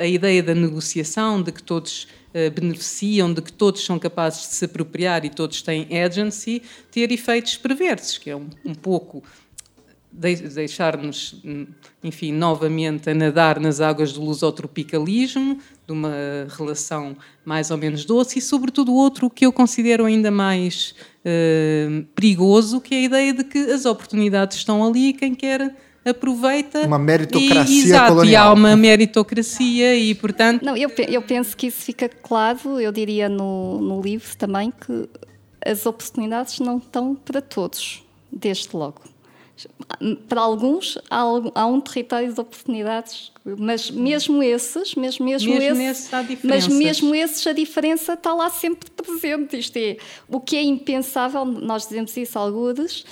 a 0.01 0.05
ideia 0.05 0.43
da 0.43 0.53
negociação, 0.53 1.41
de 1.41 1.53
que 1.53 1.63
todos 1.63 2.03
uh, 2.03 2.51
beneficiam, 2.51 3.33
de 3.33 3.41
que 3.41 3.53
todos 3.53 3.83
são 3.85 3.97
capazes 3.97 4.49
de 4.49 4.55
se 4.55 4.65
apropriar 4.65 5.23
e 5.23 5.29
todos 5.29 5.61
têm 5.61 5.87
agency, 6.03 6.61
ter 6.91 7.11
efeitos 7.11 7.55
perversos, 7.55 8.17
que 8.17 8.29
é 8.29 8.35
um, 8.35 8.49
um 8.65 8.75
pouco 8.75 9.23
deixar-nos, 10.17 11.35
enfim, 12.03 12.31
novamente 12.31 13.09
a 13.09 13.13
nadar 13.13 13.59
nas 13.59 13.79
águas 13.79 14.13
do 14.13 14.21
lusotropicalismo, 14.21 15.59
de 15.85 15.93
uma 15.93 16.11
relação 16.57 17.15
mais 17.45 17.69
ou 17.69 17.77
menos 17.77 18.03
doce, 18.03 18.39
e 18.39 18.41
sobretudo 18.41 18.93
outro 18.93 19.29
que 19.29 19.45
eu 19.45 19.53
considero 19.53 20.05
ainda 20.05 20.31
mais 20.31 20.95
uh, 21.23 22.03
perigoso, 22.15 22.81
que 22.81 22.95
é 22.95 22.97
a 22.97 23.01
ideia 23.01 23.33
de 23.33 23.43
que 23.43 23.59
as 23.59 23.85
oportunidades 23.85 24.57
estão 24.57 24.83
ali 24.83 25.09
e 25.09 25.13
quem 25.13 25.35
quer 25.35 25.75
aproveita. 26.03 26.81
Uma 26.87 26.97
meritocracia 26.97 27.75
e, 27.75 27.83
exato, 27.83 28.07
colonial. 28.13 28.31
E 28.31 28.35
há 28.35 28.53
uma 28.53 28.75
meritocracia 28.75 29.95
e, 29.95 30.15
portanto... 30.15 30.63
Não, 30.63 30.75
eu, 30.75 30.89
eu 31.07 31.21
penso 31.21 31.55
que 31.55 31.67
isso 31.67 31.81
fica 31.81 32.09
claro, 32.09 32.79
eu 32.79 32.91
diria 32.91 33.29
no, 33.29 33.79
no 33.81 34.01
livro 34.01 34.35
também, 34.35 34.71
que 34.71 35.07
as 35.63 35.85
oportunidades 35.85 36.59
não 36.59 36.77
estão 36.77 37.13
para 37.13 37.39
todos, 37.39 38.03
desde 38.31 38.69
logo 38.73 39.01
para 40.27 40.41
alguns 40.41 40.97
há, 41.09 41.23
há, 41.55 41.65
um 41.65 41.81
território 41.81 42.31
de 42.31 42.39
oportunidades, 42.39 43.31
mas 43.43 43.89
mesmo 43.89 44.43
esses, 44.43 44.93
mesmo, 44.95 45.25
mesmo, 45.25 45.53
mesmo 45.53 45.81
esses, 45.81 46.09
mas 46.43 46.67
mesmo 46.67 47.15
esses 47.15 47.47
a 47.47 47.53
diferença 47.53 48.13
está 48.13 48.33
lá 48.33 48.49
sempre 48.49 48.89
presente. 48.91 49.57
Isto 49.57 49.77
é, 49.77 49.97
o 50.27 50.39
que 50.39 50.55
é 50.55 50.61
impensável, 50.61 51.45
nós 51.45 51.83
dizemos 51.83 52.15
isso 52.15 52.37
algures, 52.37 53.03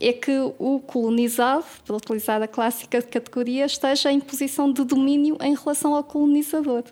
é 0.00 0.12
que 0.12 0.32
o 0.58 0.80
colonizado, 0.80 1.64
para 1.86 1.96
utilizar 1.96 2.42
a 2.42 2.48
clássica 2.48 3.00
categoria, 3.00 3.64
esteja 3.64 4.12
em 4.12 4.20
posição 4.20 4.70
de 4.72 4.84
domínio 4.84 5.38
em 5.40 5.54
relação 5.54 5.94
ao 5.94 6.02
colonizador. 6.02 6.82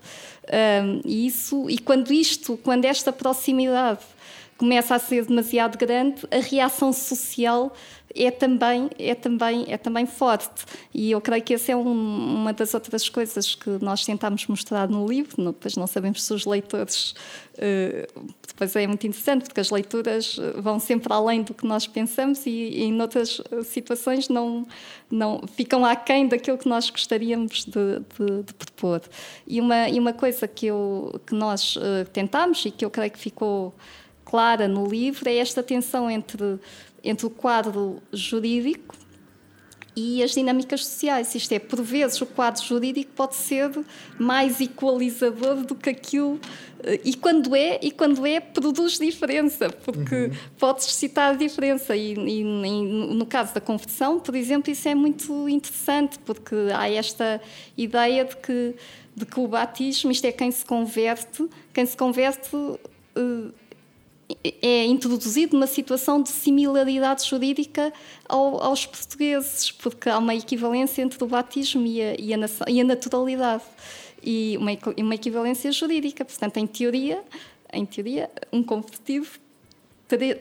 Um, 0.44 1.00
e 1.04 1.26
isso, 1.26 1.68
e 1.68 1.78
quando 1.78 2.12
isto, 2.12 2.56
quando 2.62 2.84
esta 2.84 3.12
proximidade 3.12 4.00
começa 4.56 4.94
a 4.94 4.98
ser 4.98 5.26
demasiado 5.26 5.76
grande, 5.76 6.22
a 6.30 6.38
reação 6.38 6.92
social 6.92 7.74
é 8.14 8.30
também, 8.30 8.90
é 8.98 9.14
também, 9.14 9.64
é 9.68 9.76
também 9.76 10.06
forte. 10.06 10.64
E 10.92 11.10
eu 11.10 11.20
creio 11.20 11.42
que 11.42 11.54
essa 11.54 11.72
é 11.72 11.76
um, 11.76 11.90
uma 11.90 12.52
das 12.52 12.74
outras 12.74 13.08
coisas 13.08 13.54
que 13.54 13.70
nós 13.80 14.04
tentamos 14.04 14.46
mostrar 14.46 14.88
no 14.88 15.06
livro, 15.06 15.42
não, 15.42 15.52
depois 15.52 15.76
não 15.76 15.86
sabemos 15.86 16.22
se 16.22 16.32
os 16.32 16.44
leitores. 16.44 17.14
Uh, 17.54 18.32
depois 18.46 18.76
é 18.76 18.86
muito 18.86 19.06
interessante, 19.06 19.44
porque 19.44 19.60
as 19.60 19.70
leituras 19.70 20.38
vão 20.56 20.78
sempre 20.78 21.12
além 21.12 21.42
do 21.42 21.54
que 21.54 21.66
nós 21.66 21.86
pensamos 21.86 22.44
e, 22.46 22.50
e 22.50 22.84
em 22.84 23.00
outras 23.00 23.40
situações 23.64 24.28
não, 24.28 24.66
não 25.10 25.42
ficam 25.46 25.84
aquém 25.84 26.28
daquilo 26.28 26.58
que 26.58 26.68
nós 26.68 26.90
gostaríamos 26.90 27.64
de, 27.64 28.00
de, 28.00 28.42
de 28.44 28.54
propor. 28.54 29.02
E 29.46 29.60
uma, 29.60 29.88
e 29.88 29.98
uma 29.98 30.12
coisa 30.12 30.46
que, 30.46 30.66
eu, 30.66 31.20
que 31.26 31.34
nós 31.34 31.76
uh, 31.76 32.08
tentamos 32.12 32.64
e 32.64 32.70
que 32.70 32.84
eu 32.84 32.90
creio 32.90 33.10
que 33.10 33.18
ficou 33.18 33.74
clara 34.24 34.66
no 34.66 34.86
livro 34.86 35.28
é 35.28 35.36
esta 35.36 35.62
tensão 35.62 36.10
entre 36.10 36.58
entre 37.02 37.26
o 37.26 37.30
quadro 37.30 38.02
jurídico 38.12 38.94
e 39.94 40.22
as 40.22 40.32
dinâmicas 40.32 40.84
sociais. 40.84 41.34
Isto 41.34 41.52
é, 41.52 41.58
por 41.58 41.82
vezes 41.82 42.20
o 42.20 42.26
quadro 42.26 42.64
jurídico 42.64 43.12
pode 43.14 43.36
ser 43.36 43.70
mais 44.18 44.60
equalizador 44.60 45.56
do 45.64 45.74
que 45.74 45.90
aquilo 45.90 46.40
eh, 46.82 47.00
e 47.04 47.14
quando 47.14 47.54
é 47.54 47.78
e 47.82 47.90
quando 47.90 48.26
é 48.26 48.40
produz 48.40 48.98
diferença 48.98 49.68
porque 49.70 50.14
uhum. 50.14 50.32
pode 50.58 50.84
suscitar 50.84 51.36
diferença 51.36 51.94
e, 51.94 52.14
e, 52.14 52.40
e, 52.40 53.14
no 53.14 53.26
caso 53.26 53.54
da 53.54 53.60
conversão, 53.60 54.18
por 54.18 54.34
exemplo, 54.34 54.72
isso 54.72 54.88
é 54.88 54.94
muito 54.94 55.48
interessante 55.48 56.18
porque 56.20 56.54
há 56.74 56.88
esta 56.90 57.40
ideia 57.76 58.24
de 58.24 58.36
que 58.36 58.74
de 59.14 59.26
que 59.26 59.38
o 59.38 59.46
batismo, 59.46 60.10
isto 60.10 60.24
é 60.26 60.32
quem 60.32 60.50
se 60.50 60.64
converte, 60.64 61.46
quem 61.74 61.84
se 61.84 61.94
converte 61.94 62.56
uh, 62.56 63.52
é 64.44 64.84
introduzido 64.86 65.54
numa 65.54 65.66
situação 65.66 66.22
de 66.22 66.28
similaridade 66.28 67.28
jurídica 67.28 67.92
ao, 68.28 68.62
aos 68.62 68.86
portugueses, 68.86 69.70
porque 69.70 70.08
há 70.08 70.18
uma 70.18 70.34
equivalência 70.34 71.02
entre 71.02 71.22
o 71.22 71.26
batismo 71.26 71.86
e 71.86 72.00
a, 72.00 72.14
e 72.18 72.34
a, 72.34 72.38
e 72.68 72.80
a 72.80 72.84
naturalidade 72.84 73.64
e 74.22 74.56
uma, 74.58 74.70
uma 74.98 75.14
equivalência 75.14 75.70
jurídica. 75.72 76.24
Portanto, 76.24 76.56
em 76.56 76.66
teoria, 76.66 77.22
em 77.72 77.84
teoria, 77.84 78.30
um 78.52 78.62
convertido 78.62 79.26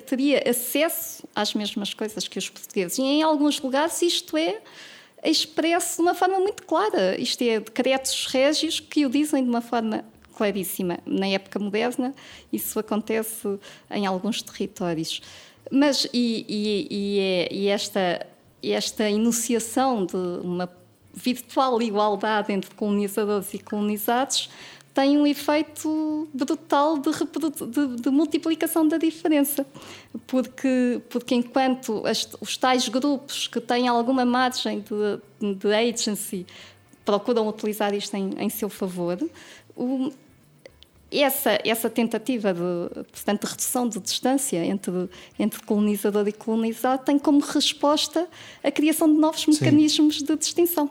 teria 0.06 0.44
acesso 0.50 1.24
às 1.34 1.54
mesmas 1.54 1.94
coisas 1.94 2.28
que 2.28 2.38
os 2.38 2.50
portugueses. 2.50 2.98
E 2.98 3.02
em 3.02 3.24
alguns 3.24 3.60
lugares 3.62 4.02
isto 4.02 4.36
é 4.36 4.60
expresso 5.24 5.98
de 5.98 6.02
uma 6.02 6.14
forma 6.14 6.39
muito 6.39 6.64
clara. 6.64 7.20
Isto 7.20 7.44
é, 7.44 7.60
decretos 7.60 8.26
régios 8.28 8.80
que 8.80 9.06
o 9.06 9.10
dizem 9.10 9.44
de 9.44 9.50
uma 9.50 9.62
forma 9.62 10.04
claríssima. 10.36 11.00
Na 11.06 11.28
época 11.28 11.60
moderna, 11.60 12.14
isso 12.52 12.80
acontece 12.80 13.60
em 13.90 14.06
alguns 14.06 14.42
territórios. 14.42 15.22
Mas, 15.72 16.08
e, 16.14 16.46
e, 16.48 16.88
e, 16.90 17.20
é, 17.20 17.54
e 17.54 17.68
esta, 17.68 18.26
esta 18.64 19.10
enunciação 19.10 20.06
de 20.06 20.16
uma 20.16 20.70
virtual 21.14 21.82
igualdade 21.82 22.52
entre 22.52 22.74
colonizadores 22.74 23.54
e 23.54 23.60
colonizados 23.60 24.50
tem 24.94 25.18
um 25.18 25.26
efeito 25.26 26.28
brutal 26.34 26.98
de, 26.98 27.12
de, 27.12 28.02
de, 28.02 28.10
multiplicação 28.10 28.86
da 28.88 28.98
diferença. 28.98 29.66
Porque, 30.28 31.02
porque 31.10 31.36
enquanto 31.36 32.06
as, 32.06 32.28
os 32.42 32.58
tais 32.58 32.90
grupos 32.90 33.48
que 33.48 33.62
têm 33.62 33.88
alguma 33.88 34.26
margem 34.26 34.82
de, 34.82 35.56
de 35.56 35.74
agency 35.74 36.46
procuram 37.06 37.48
utilizar 37.48 37.94
isto 37.94 38.16
em, 38.16 38.32
em 38.38 38.50
seu 38.50 38.70
favor, 38.70 39.18
o, 39.82 40.14
essa, 41.12 41.60
essa 41.66 41.90
tentativa 41.90 42.54
de, 42.54 43.04
portanto, 43.12 43.46
de 43.46 43.52
redução 43.52 43.90
de 43.90 44.00
distância 44.00 44.64
entre, 44.64 45.10
entre 45.38 45.62
colonizador 45.64 46.28
e 46.28 46.32
colonizado 46.32 47.04
tem 47.04 47.20
como 47.20 47.40
resposta 47.42 48.28
a 48.64 48.72
criação 48.72 49.12
de 49.12 49.20
novos 49.20 49.42
Sim. 49.42 49.52
mecanismos 49.52 50.24
de 50.24 50.36
distinção 50.38 50.90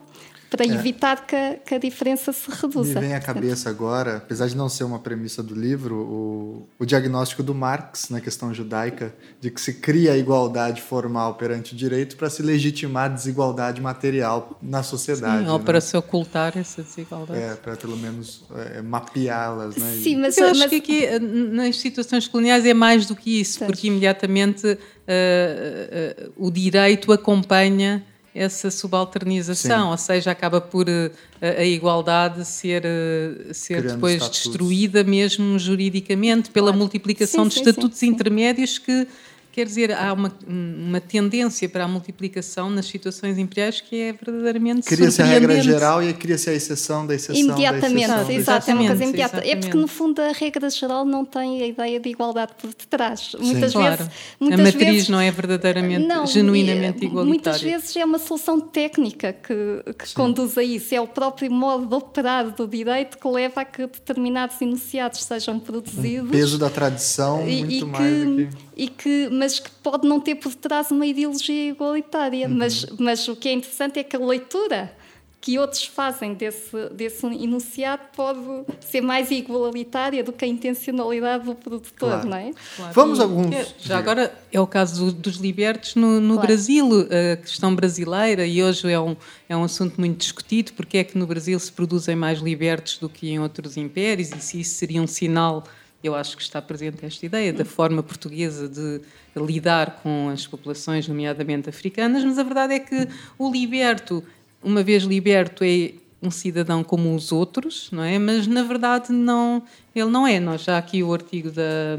para 0.51 0.67
é. 0.67 0.69
evitar 0.69 1.25
que 1.25 1.37
a, 1.37 1.55
que 1.55 1.75
a, 1.77 1.79
diferença 1.79 2.33
se 2.33 2.51
reduza. 2.51 3.01
Me 3.01 3.07
vem 3.07 3.15
à 3.15 3.21
cabeça 3.21 3.71
agora, 3.71 4.17
apesar 4.17 4.49
de 4.49 4.57
não 4.57 4.69
ser 4.69 4.83
uma 4.83 4.99
premissa 4.99 5.45
do 5.45 5.55
livro, 5.55 5.95
o, 5.97 6.69
o 6.77 6.85
diagnóstico 6.85 7.43
do 7.43 7.55
Marx 7.55 8.11
na 8.11 8.21
questão 8.21 8.53
judaica, 8.53 9.15
de 9.41 9.49
que 9.51 9.61
se 9.61 9.75
cria 9.75 10.13
a 10.13 10.17
igualdade 10.17 10.83
formal 10.83 11.37
perante 11.37 11.73
o 11.73 11.77
direito 11.77 12.17
para 12.17 12.29
se 12.29 12.43
legitimar 12.43 13.05
a 13.05 13.09
desigualdade 13.09 13.81
material 13.81 14.59
na 14.61 14.83
sociedade. 14.83 15.45
Sim, 15.45 15.51
ou 15.51 15.59
né? 15.59 15.65
para 15.65 15.81
se 15.81 15.97
ocultar 15.97 16.59
essa 16.59 16.83
desigualdade. 16.83 17.41
É, 17.41 17.55
para 17.55 17.77
pelo 17.77 17.97
menos 17.97 18.45
é, 18.75 18.83
mapeá-las. 18.83 19.77
Né? 19.77 20.01
Sim, 20.03 20.17
mas 20.17 20.37
eu 20.37 20.49
acho 20.49 20.61
mas... 20.61 20.69
que 20.71 20.77
aqui 20.77 21.05
eh, 21.05 21.21
nas 21.21 21.77
situações 21.79 22.27
coloniais 22.27 22.67
é 22.67 22.75
mais 22.75 23.07
do 23.07 23.15
que 23.15 23.41
isso, 23.41 23.65
porque 23.65 23.87
imediatamente 23.87 24.67
uh, 24.67 24.71
uh, 24.77 26.33
o 26.37 26.51
direito 26.51 27.13
acompanha 27.13 28.05
essa 28.35 28.71
subalternização, 28.71 29.87
Sim. 29.87 29.91
ou 29.91 29.97
seja, 29.97 30.31
acaba 30.31 30.61
por 30.61 30.89
uh, 30.89 31.11
a 31.41 31.65
igualdade 31.65 32.45
ser, 32.45 32.85
uh, 32.85 33.53
ser 33.53 33.83
depois 33.83 34.15
estatutos. 34.15 34.43
destruída 34.43 35.03
mesmo 35.03 35.59
juridicamente 35.59 36.51
pela 36.51 36.67
claro. 36.67 36.79
multiplicação 36.79 37.45
sim, 37.45 37.51
de 37.51 37.69
estatutos 37.69 37.99
sim, 37.99 38.07
intermédios 38.07 38.79
que 38.79 39.07
Quer 39.53 39.67
dizer, 39.67 39.93
há 39.93 40.13
uma, 40.13 40.33
uma 40.47 41.01
tendência 41.01 41.69
para 41.69 41.85
a 41.85 41.89
multiplicação 41.89 42.71
nas 42.71 42.87
situações 42.87 43.37
imperiais 43.37 43.81
que 43.81 44.01
é 44.01 44.13
verdadeiramente 44.13 44.87
Cria-se 44.87 45.21
a 45.21 45.25
regra 45.25 45.61
geral 45.61 46.03
e 46.03 46.13
cria-se 46.15 46.49
a 46.51 46.53
exceção 46.53 47.05
da 47.05 47.17
exceção. 47.17 47.35
Imediatamente, 47.35 48.07
da 48.07 48.23
exceção, 48.23 48.37
exato, 48.37 48.71
é 48.71 48.75
uma 48.75 48.87
coisa 48.87 49.05
imediata. 49.05 49.43
É 49.45 49.57
porque, 49.57 49.77
no 49.77 49.89
fundo, 49.89 50.23
a 50.23 50.31
regra 50.31 50.71
geral 50.71 51.05
não 51.05 51.25
tem 51.25 51.63
a 51.63 51.67
ideia 51.67 51.99
de 51.99 52.09
igualdade 52.09 52.53
por 52.61 52.71
detrás. 52.71 53.35
Muitas 53.41 53.73
claro. 53.73 53.97
vezes. 53.97 54.13
Muitas 54.39 54.61
a 54.61 54.63
matriz 54.63 54.89
vezes, 54.89 55.09
não 55.09 55.21
é 55.21 55.31
verdadeiramente, 55.33 56.07
não, 56.07 56.27
genuinamente 56.27 57.05
igualitária. 57.05 57.29
Muitas 57.29 57.61
vezes 57.61 57.97
é 57.97 58.05
uma 58.05 58.19
solução 58.21 58.61
técnica 58.61 59.33
que, 59.33 59.83
que 59.95 60.15
conduz 60.15 60.57
a 60.57 60.63
isso. 60.63 60.95
É 60.95 61.01
o 61.01 61.09
próprio 61.09 61.51
modo 61.51 61.87
de 61.87 61.95
operar 61.95 62.51
do 62.51 62.69
direito 62.69 63.19
que 63.19 63.29
leva 63.29 63.63
a 63.63 63.65
que 63.65 63.83
determinados 63.83 64.61
enunciados 64.61 65.25
sejam 65.25 65.59
produzidos. 65.59 66.29
O 66.29 66.33
peso 66.33 66.57
da 66.57 66.71
tradição, 66.71 67.49
e, 67.49 67.65
muito 67.65 67.75
e 67.75 67.85
mais 67.85 68.05
que, 68.05 68.25
do 68.25 68.37
que 68.37 68.49
e 68.81 68.89
que, 68.89 69.29
mas 69.31 69.59
que 69.59 69.71
pode 69.83 70.09
não 70.09 70.19
ter 70.19 70.37
por 70.37 70.55
trás 70.55 70.91
uma 70.91 71.05
ideologia 71.05 71.69
igualitária. 71.69 72.49
Uhum. 72.49 72.57
Mas, 72.57 72.87
mas 72.99 73.29
o 73.29 73.37
que 73.37 73.51
é 73.51 73.53
interessante 73.53 73.99
é 73.99 74.03
que 74.03 74.17
a 74.17 74.19
leitura 74.19 74.91
que 75.39 75.59
outros 75.59 75.85
fazem 75.85 76.33
desse, 76.33 76.89
desse 76.91 77.27
enunciado 77.27 78.03
pode 78.17 78.41
ser 78.81 79.03
mais 79.03 79.31
igualitária 79.31 80.25
do 80.25 80.33
que 80.33 80.47
a 80.47 80.49
intencionalidade 80.49 81.45
do 81.45 81.55
produtor, 81.55 82.11
claro. 82.11 82.29
não 82.29 82.37
é? 82.37 82.53
Claro. 82.77 82.93
Vamos 82.95 83.21
a 83.21 83.25
alguns. 83.25 83.75
Já 83.79 83.99
agora 83.99 84.35
é 84.51 84.61
o 84.61 84.67
caso 84.67 85.07
do, 85.07 85.13
dos 85.13 85.37
libertos 85.37 85.95
no, 85.95 86.19
no 86.19 86.35
claro. 86.35 86.47
Brasil, 86.47 86.89
a 87.33 87.37
questão 87.37 87.75
brasileira, 87.75 88.47
e 88.47 88.63
hoje 88.63 88.91
é 88.91 89.01
um, 89.01 89.15
é 89.47 89.57
um 89.57 89.65
assunto 89.65 89.99
muito 89.99 90.19
discutido, 90.19 90.73
porque 90.73 90.99
é 90.99 91.05
que 91.05 91.19
no 91.19 91.27
Brasil 91.27 91.59
se 91.59 91.73
produzem 91.73 92.17
mais 92.17 92.39
libertos 92.41 92.97
do 92.97 93.11
que 93.11 93.31
em 93.31 93.41
outros 93.41 93.77
impérios, 93.77 94.31
e 94.33 94.41
se 94.41 94.61
isso 94.61 94.75
seria 94.75 95.03
um 95.03 95.07
sinal 95.07 95.65
eu 96.03 96.15
acho 96.15 96.37
que 96.37 96.43
está 96.43 96.61
presente 96.61 97.05
esta 97.05 97.27
ideia 97.27 97.53
da 97.53 97.65
forma 97.65 98.03
portuguesa 98.03 98.69
de 98.69 99.01
lidar 99.37 100.01
com 100.03 100.29
as 100.29 100.47
populações, 100.47 101.07
nomeadamente 101.07 101.69
africanas, 101.69 102.25
mas 102.25 102.39
a 102.39 102.43
verdade 102.43 102.75
é 102.75 102.81
que 102.81 103.09
o 103.39 103.51
liberto 103.51 104.25
uma 104.63 104.83
vez 104.83 105.05
liberto, 105.05 105.65
é 105.65 105.93
um 106.23 106.31
cidadão 106.31 106.85
como 106.85 107.15
os 107.15 107.33
outros, 107.33 107.89
não 107.91 108.03
é? 108.05 108.19
Mas 108.19 108.47
na 108.47 108.63
verdade 108.63 109.13
não, 109.13 109.63
ele 109.95 110.11
não 110.11 110.27
é. 110.27 110.39
Nós 110.39 110.63
já 110.63 110.77
aqui 110.77 111.03
o 111.03 111.13
artigo 111.13 111.51
da, 111.51 111.97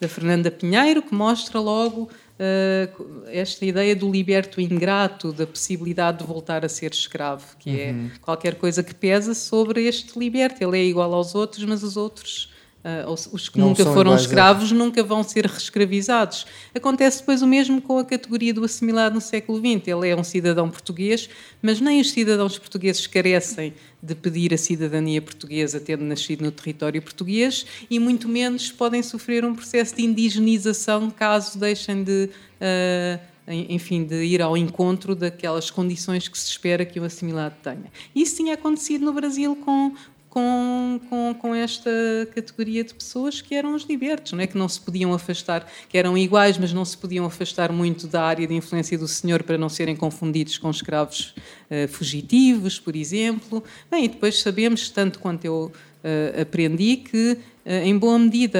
da 0.00 0.08
Fernanda 0.08 0.50
Pinheiro 0.50 1.00
que 1.00 1.14
mostra 1.14 1.58
logo 1.58 2.02
uh, 2.02 3.22
esta 3.28 3.64
ideia 3.64 3.96
do 3.96 4.10
liberto 4.10 4.60
ingrato, 4.60 5.32
da 5.32 5.46
possibilidade 5.46 6.18
de 6.18 6.24
voltar 6.24 6.64
a 6.64 6.68
ser 6.68 6.92
escravo, 6.92 7.56
que 7.58 7.80
é 7.80 7.92
uhum. 7.92 8.10
é 8.14 8.18
qualquer 8.20 8.56
coisa 8.56 8.82
que 8.82 8.94
pesa 8.94 9.32
sobre 9.32 9.86
este 9.86 10.18
liberto. 10.18 10.62
Ele 10.62 10.78
é 10.78 10.84
igual 10.84 11.14
aos 11.14 11.34
outros, 11.34 11.64
mas 11.64 11.82
os 11.82 11.96
outros 11.96 12.52
Uh, 12.84 13.10
os 13.32 13.48
que 13.48 13.58
não 13.58 13.68
nunca 13.68 13.82
foram 13.82 14.14
escravos 14.14 14.70
a... 14.70 14.74
nunca 14.74 15.02
vão 15.02 15.22
ser 15.22 15.46
reescravizados. 15.46 16.44
Acontece 16.74 17.20
depois 17.20 17.40
o 17.40 17.46
mesmo 17.46 17.80
com 17.80 17.98
a 17.98 18.04
categoria 18.04 18.52
do 18.52 18.62
assimilado 18.62 19.14
no 19.14 19.22
século 19.22 19.58
XX. 19.58 19.88
Ele 19.88 20.10
é 20.10 20.14
um 20.14 20.22
cidadão 20.22 20.68
português, 20.68 21.30
mas 21.62 21.80
nem 21.80 21.98
os 21.98 22.10
cidadãos 22.10 22.58
portugueses 22.58 23.06
carecem 23.06 23.72
de 24.02 24.14
pedir 24.14 24.52
a 24.52 24.58
cidadania 24.58 25.22
portuguesa 25.22 25.80
tendo 25.80 26.04
nascido 26.04 26.44
no 26.44 26.50
território 26.50 27.00
português 27.00 27.64
e 27.88 27.98
muito 27.98 28.28
menos 28.28 28.70
podem 28.70 29.02
sofrer 29.02 29.46
um 29.46 29.54
processo 29.54 29.96
de 29.96 30.04
indigenização 30.04 31.10
caso 31.10 31.58
deixem 31.58 32.04
de. 32.04 32.28
Uh, 32.60 33.34
enfim, 33.46 34.04
de 34.04 34.24
ir 34.24 34.40
ao 34.40 34.56
encontro 34.56 35.14
daquelas 35.14 35.70
condições 35.70 36.28
que 36.28 36.38
se 36.38 36.48
espera 36.48 36.84
que 36.84 36.98
o 36.98 37.04
assimilado 37.04 37.54
tenha. 37.62 37.92
Isso 38.14 38.36
tinha 38.36 38.54
acontecido 38.54 39.04
no 39.04 39.12
Brasil 39.12 39.54
com 39.56 39.92
com, 40.34 41.00
com, 41.08 41.34
com, 41.38 41.54
esta 41.54 41.88
categoria 42.34 42.82
de 42.82 42.92
pessoas 42.92 43.40
que 43.40 43.54
eram 43.54 43.72
os 43.72 43.84
libertos, 43.84 44.32
não 44.32 44.40
é? 44.40 44.48
que 44.48 44.58
não 44.58 44.68
se 44.68 44.80
podiam 44.80 45.14
afastar, 45.14 45.64
que 45.88 45.96
eram 45.96 46.18
iguais, 46.18 46.58
mas 46.58 46.72
não 46.72 46.84
se 46.84 46.98
podiam 46.98 47.24
afastar 47.24 47.70
muito 47.70 48.08
da 48.08 48.24
área 48.24 48.44
de 48.44 48.52
influência 48.52 48.98
do 48.98 49.06
senhor 49.06 49.44
para 49.44 49.56
não 49.56 49.68
serem 49.68 49.94
confundidos 49.94 50.58
com 50.58 50.68
escravos 50.68 51.36
uh, 51.70 51.86
fugitivos, 51.86 52.80
por 52.80 52.96
exemplo. 52.96 53.62
Bem, 53.88 54.06
e 54.06 54.08
depois 54.08 54.40
sabemos, 54.40 54.90
tanto 54.90 55.20
quanto 55.20 55.44
eu 55.44 55.70
uh, 56.02 56.40
aprendi, 56.42 56.96
que 56.96 57.38
em 57.66 57.96
boa 57.96 58.18
medida, 58.18 58.58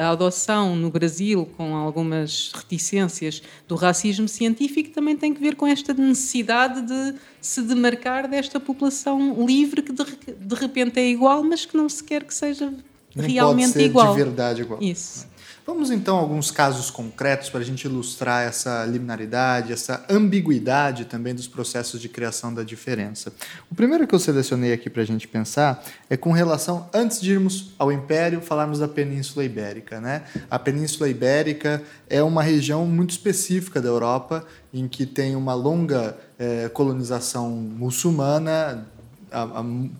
a 0.00 0.10
adoção 0.10 0.74
no 0.74 0.90
Brasil, 0.90 1.46
com 1.58 1.74
algumas 1.76 2.52
reticências 2.54 3.42
do 3.68 3.74
racismo 3.74 4.26
científico, 4.26 4.90
também 4.90 5.14
tem 5.14 5.34
que 5.34 5.40
ver 5.40 5.56
com 5.56 5.66
esta 5.66 5.92
necessidade 5.92 6.80
de 6.82 7.18
se 7.40 7.60
demarcar 7.60 8.26
desta 8.26 8.58
população 8.58 9.44
livre 9.46 9.82
que 9.82 9.92
de, 9.92 10.54
repente 10.54 10.98
é 10.98 11.06
igual, 11.06 11.44
mas 11.44 11.66
que 11.66 11.76
não 11.76 11.88
se 11.88 12.02
quer 12.02 12.24
que 12.24 12.32
seja 12.32 12.72
não 13.14 13.26
realmente 13.26 13.72
pode 13.72 13.78
ser 13.78 13.84
igual. 13.84 14.14
de 14.14 14.22
verdade 14.24 14.62
igual. 14.62 14.82
Isso. 14.82 15.26
Vamos 15.66 15.90
então 15.90 16.16
a 16.16 16.20
alguns 16.20 16.52
casos 16.52 16.92
concretos 16.92 17.50
para 17.50 17.58
a 17.58 17.64
gente 17.64 17.86
ilustrar 17.86 18.46
essa 18.46 18.84
liminaridade, 18.84 19.72
essa 19.72 20.06
ambiguidade 20.08 21.06
também 21.06 21.34
dos 21.34 21.48
processos 21.48 22.00
de 22.00 22.08
criação 22.08 22.54
da 22.54 22.62
diferença. 22.62 23.32
O 23.68 23.74
primeiro 23.74 24.06
que 24.06 24.14
eu 24.14 24.18
selecionei 24.20 24.72
aqui 24.72 24.88
para 24.88 25.02
a 25.02 25.04
gente 25.04 25.26
pensar 25.26 25.84
é 26.08 26.16
com 26.16 26.30
relação, 26.30 26.88
antes 26.94 27.20
de 27.20 27.32
irmos 27.32 27.74
ao 27.80 27.90
Império, 27.90 28.40
falarmos 28.40 28.78
da 28.78 28.86
Península 28.86 29.44
Ibérica. 29.44 30.00
Né? 30.00 30.22
A 30.48 30.56
Península 30.56 31.08
Ibérica 31.08 31.82
é 32.08 32.22
uma 32.22 32.44
região 32.44 32.86
muito 32.86 33.10
específica 33.10 33.82
da 33.82 33.88
Europa, 33.88 34.46
em 34.72 34.86
que 34.86 35.04
tem 35.04 35.34
uma 35.34 35.54
longa 35.54 36.16
é, 36.38 36.68
colonização 36.68 37.50
muçulmana 37.50 38.86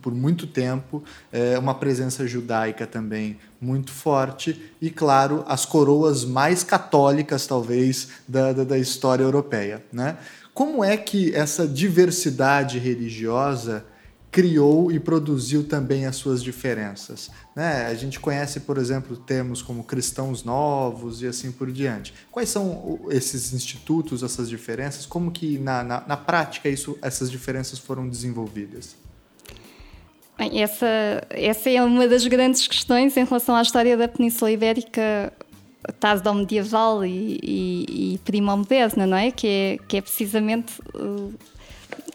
por 0.01 0.15
muito 0.15 0.47
tempo, 0.47 1.03
é, 1.33 1.59
uma 1.59 1.75
presença 1.75 2.27
judaica 2.27 2.87
também 2.87 3.39
muito 3.61 3.91
forte 3.91 4.73
e, 4.81 4.91
claro, 4.91 5.45
as 5.47 5.65
coroas 5.65 6.25
mais 6.25 6.63
católicas, 6.63 7.47
talvez, 7.47 8.09
da, 8.27 8.53
da, 8.53 8.65
da 8.65 8.79
história 8.79 9.23
europeia. 9.23 9.85
Né? 9.93 10.17
Como 10.55 10.83
é 10.85 10.97
que 10.97 11.35
essa 11.35 11.67
diversidade 11.67 12.79
religiosa 12.79 13.85
criou 14.37 14.93
e 14.93 15.01
produziu 15.01 15.65
também 15.65 16.05
as 16.05 16.17
suas 16.17 16.43
diferenças. 16.43 17.31
Né? 17.55 17.87
A 17.87 17.95
gente 17.95 18.21
conhece, 18.21 18.61
por 18.61 18.77
exemplo, 18.77 19.17
termos 19.17 19.63
como 19.63 19.83
cristãos 19.83 20.45
novos 20.45 21.23
e 21.23 21.27
assim 21.27 21.51
por 21.51 21.73
diante. 21.73 22.13
Quais 22.31 22.51
são 22.51 23.01
esses 23.09 23.55
institutos, 23.55 24.23
essas 24.23 24.47
diferenças? 24.51 25.07
Como 25.07 25.31
que 25.31 25.59
na, 25.59 25.83
na, 25.83 26.05
na 26.07 26.17
prática 26.19 26.69
isso, 26.69 26.99
essas 27.01 27.31
diferenças 27.31 27.79
foram 27.79 28.07
desenvolvidas? 28.07 28.95
Essa, 30.39 30.87
essa 31.31 31.71
é 31.71 31.83
uma 31.83 32.07
das 32.07 32.27
grandes 32.27 32.67
questões 32.67 33.17
em 33.17 33.25
relação 33.25 33.57
à 33.57 33.63
história 33.63 33.97
da 33.97 34.07
Península 34.07 34.51
Ibérica 34.51 35.33
tarde 36.01 36.31
medieval 36.33 37.05
e, 37.05 37.39
e, 37.43 38.15
e 38.15 38.19
primo-moderna, 38.19 39.07
não 39.07 39.17
é? 39.17 39.31
Que 39.31 39.47
é, 39.47 39.79
que 39.87 39.97
é 39.97 40.01
precisamente 40.01 40.75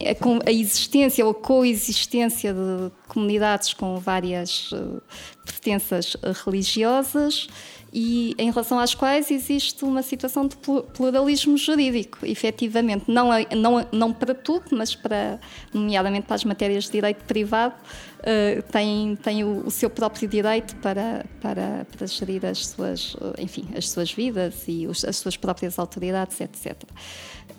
a, 0.02 0.50
a, 0.50 0.52
existência 0.52 1.26
ou 1.26 1.32
a 1.32 1.36
coexistência 1.36 2.54
de 2.54 2.92
comunidades 3.08 3.74
com 3.74 3.98
várias 3.98 4.72
uh, 4.72 5.02
pertenças 5.46 6.16
religiosas 6.46 7.48
e 7.94 8.34
em 8.38 8.50
relação 8.50 8.80
às 8.80 8.96
quais 8.96 9.30
existe 9.30 9.84
uma 9.84 10.02
situação 10.02 10.48
de 10.48 10.56
pluralismo 10.56 11.58
jurídico, 11.58 12.26
efetivamente, 12.26 13.06
não, 13.08 13.30
não, 13.56 13.86
não 13.92 14.14
para 14.14 14.34
tudo, 14.34 14.68
mas 14.72 14.96
para, 14.96 15.40
nomeadamente 15.74 16.26
para 16.26 16.36
as 16.36 16.46
matérias 16.46 16.86
de 16.86 16.92
direito 16.92 17.26
privado, 17.26 17.76
uh, 18.20 18.62
tem, 18.72 19.18
tem 19.18 19.44
o, 19.44 19.68
o, 19.68 19.72
seu 19.72 19.90
próprio 19.90 20.26
direito 20.26 20.74
para, 20.78 21.26
para, 21.42 21.86
para 21.98 22.08
gerir 22.08 22.46
as 22.46 22.68
suas, 22.68 23.16
enfim, 23.38 23.68
as 23.76 23.90
suas 23.90 24.10
vidas 24.10 24.64
e 24.70 24.88
os, 24.88 25.04
as 25.04 25.18
suas 25.18 25.36
próprias 25.36 25.78
autoridades, 25.78 26.40
etc. 26.40 26.82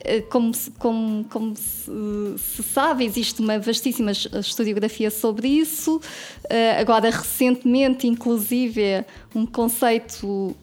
Eh, 0.05 0.23
como, 0.23 0.53
como, 0.79 1.25
como 1.25 1.55
se, 1.57 1.91
se, 2.39 2.63
sabe, 2.63 3.05
existe 3.05 3.41
uma 3.41 3.59
vastíssima 3.59 4.11
historiografia 4.11 5.11
sobre 5.11 5.49
isso. 5.49 6.01
Eh, 6.49 6.81
agora, 6.81 7.11
recentemente, 7.11 8.07
inclusive, 8.07 9.05
um 9.35 9.47
conceito, 9.47 10.57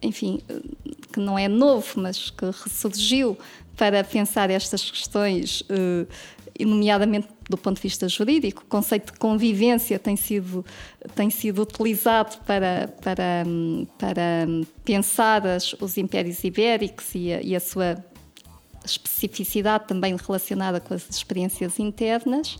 enfim, 0.00 0.40
eh, 0.48 0.60
que 1.12 1.18
não 1.18 1.38
é 1.38 1.48
novo, 1.48 2.00
mas 2.00 2.30
que 2.30 2.46
ressurgiu 2.46 3.36
para 3.76 4.02
pensar 4.04 4.50
estas 4.50 4.90
questões, 4.90 5.62
nomeadamente 6.58 7.28
do 7.48 7.58
ponto 7.58 7.76
de 7.76 7.82
vista 7.82 8.08
jurídico, 8.08 8.62
o 8.62 8.66
conceito 8.66 9.12
de 9.12 9.18
convivência 9.18 9.98
tem 9.98 10.16
sido, 10.16 10.64
tem 11.14 11.28
sido 11.28 11.60
utilizado 11.60 12.38
para, 12.46 12.88
para, 13.02 13.44
para 13.98 14.46
pensar 14.82 15.46
as, 15.46 15.74
os 15.74 15.98
impérios 15.98 16.42
ibéricos 16.42 17.14
e 17.14 17.34
a, 17.34 17.42
e 17.42 17.54
a 17.54 17.60
sua 17.60 18.02
especificidade 18.86 19.86
também 19.86 20.16
relacionada 20.16 20.80
com 20.80 20.94
as 20.94 21.08
experiências 21.10 21.78
internas. 21.78 22.58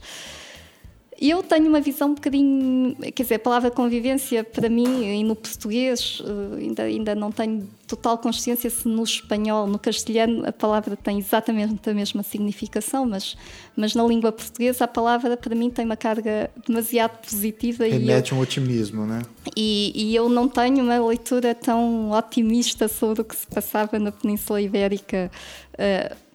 Eu 1.19 1.43
tenho 1.43 1.67
uma 1.67 1.81
visão 1.81 2.11
um 2.11 2.15
bocadinho, 2.15 2.95
quer 3.15 3.23
dizer, 3.23 3.37
a 3.37 3.39
palavra 3.39 3.71
convivência 3.71 4.45
para 4.45 4.69
mim 4.69 5.03
e 5.03 5.25
no 5.25 5.35
português 5.35 6.23
eh, 6.23 6.65
ainda, 6.65 6.83
ainda 6.83 7.15
não 7.15 7.33
tenho 7.33 7.67
total 7.87 8.19
consciência 8.19 8.69
se 8.69 8.87
no 8.87 9.03
espanhol, 9.03 9.67
no 9.67 9.79
castelhano 9.79 10.47
a 10.47 10.53
palavra 10.53 10.95
tem 10.95 11.19
exatamente 11.19 11.89
a 11.89 11.95
mesma 11.95 12.23
significação, 12.23 13.07
mas, 13.07 13.35
mas 13.75 13.95
na 13.95 14.05
língua 14.05 14.31
portuguesa 14.31 14.85
a 14.85 14.89
palavra 14.89 15.37
para 15.39 15.55
mim 15.55 15.71
tem 15.71 15.87
uma 15.87 15.97
carga 15.97 16.51
demasiado 16.67 17.19
positiva. 17.19 17.87
Remete 17.87 18.33
eu, 18.33 18.39
um 18.39 18.41
otimismo, 18.43 19.07
né? 19.07 19.23
E, 19.57 19.93
e 19.95 20.15
eu 20.15 20.29
não 20.29 20.49
tenho 20.49 20.83
uma 20.83 20.99
leitura 21.07 21.55
tão 21.55 22.11
otimista 22.11 22.89
sobre 22.89 23.23
o 23.23 23.25
que 23.25 23.37
se 23.37 23.47
passava 23.47 23.99
na 23.99 24.13
Península 24.13 24.61
Ibérica. 24.61 25.31
Uh, 25.79 26.27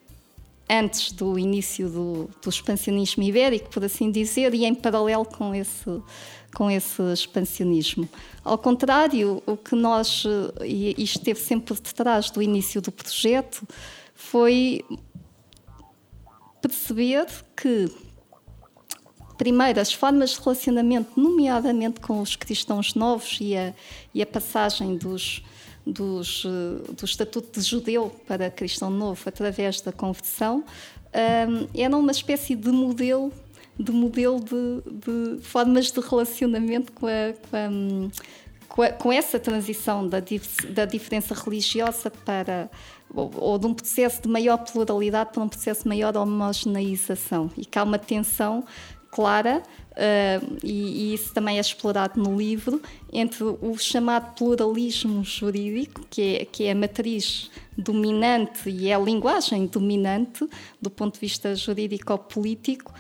antes 0.72 1.12
do 1.12 1.38
início 1.38 1.90
do, 1.90 2.30
do, 2.42 2.50
expansionismo 2.50 3.22
ibérico, 3.24 3.70
por 3.70 3.84
assim 3.84 4.10
dizer, 4.10 4.54
e 4.54 4.64
em 4.64 4.74
paralelo 4.74 5.26
com 5.26 5.54
esse, 5.54 6.02
com 6.56 6.72
esse 6.72 7.02
expansionismo. 7.12 8.08
Ao 8.42 8.58
contrário, 8.58 9.44
o 9.46 9.58
que 9.58 9.76
nós, 9.76 10.24
e 10.64 10.96
isto 10.98 11.18
esteve 11.18 11.40
sempre 11.42 11.68
por 11.68 11.80
detrás 11.82 12.32
do 12.32 12.42
início 12.42 12.82
do 12.82 12.90
projeto, 12.90 13.68
foi 14.16 14.86
perceber 16.62 17.28
que, 17.54 17.92
primeiro, 19.38 19.82
as 19.82 19.92
formas 19.92 20.30
de 20.30 20.40
relacionamento, 20.40 21.20
nomeadamente 21.20 22.00
com 22.00 22.22
os 22.22 22.38
cristãos 22.38 22.96
novos 22.96 23.40
e 23.42 23.58
a, 23.58 23.74
e 24.14 24.22
a 24.22 24.26
passagem 24.26 24.96
dos 24.96 25.44
dos, 25.86 26.44
do 26.44 27.06
Estatuto 27.06 27.60
de 27.60 27.66
Judeu 27.66 28.12
para 28.28 28.50
Cristão 28.50 28.90
Novo 28.90 29.22
através 29.26 29.82
da 29.82 29.92
conversão, 29.92 30.64
era 31.74 31.98
uma 31.98 32.12
espécie 32.12 32.56
de 32.56 32.72
modelo 32.72 33.32
de 33.80 33.92
modelo 33.92 34.40
de, 34.40 35.38
de 35.38 35.42
formas 35.42 35.92
de 35.92 36.00
relacionamento 36.00 36.92
com 36.92 37.08
a, 37.08 37.34
com 37.50 37.58
a 37.58 38.92
com 38.98 39.12
essa 39.12 39.38
transição 39.38 40.08
da, 40.08 40.20
da 40.70 40.86
diferença 40.86 41.36
religiosa 41.36 42.10
para 42.10 42.70
ou, 43.14 43.30
ou, 43.36 43.60
de 43.60 43.68
um 43.68 43.74
processo 43.74 44.22
de 44.22 44.30
maior 44.30 44.58
pluralidade 44.60 45.32
para 45.34 45.44
um 45.44 45.50
processo 45.50 45.84
de 45.84 45.90
maior 45.90 46.16
homogeneização. 46.16 47.52
E 47.58 47.66
que 47.66 47.78
há 47.78 47.84
uma 47.84 48.00
tensão 48.00 48.64
clara 49.12 49.62
uh, 49.92 50.58
e, 50.64 51.12
e, 51.12 51.14
isso 51.14 51.34
também 51.34 51.58
é 51.58 51.62
explorado 51.62 52.20
no 52.20 52.38
livro 52.38 52.82
entre 53.12 53.44
o 53.44 53.78
chamado 53.78 54.34
pluralismo 54.36 55.24
jurídico 55.24 56.02
que 56.10 56.38
é, 56.38 56.46
que 56.46 56.64
é 56.64 56.72
a 56.72 56.76
matriz 56.76 57.52
dominante 57.78 58.70
e 58.70 58.88
é 58.88 58.96
a 58.96 59.00
linguagem 59.00 59.68
dominante 59.68 60.48
do 60.82 60.90
ponto 60.90 61.16
de 61.16 61.20
vista 61.20 61.54
jurídico-político 61.56 62.94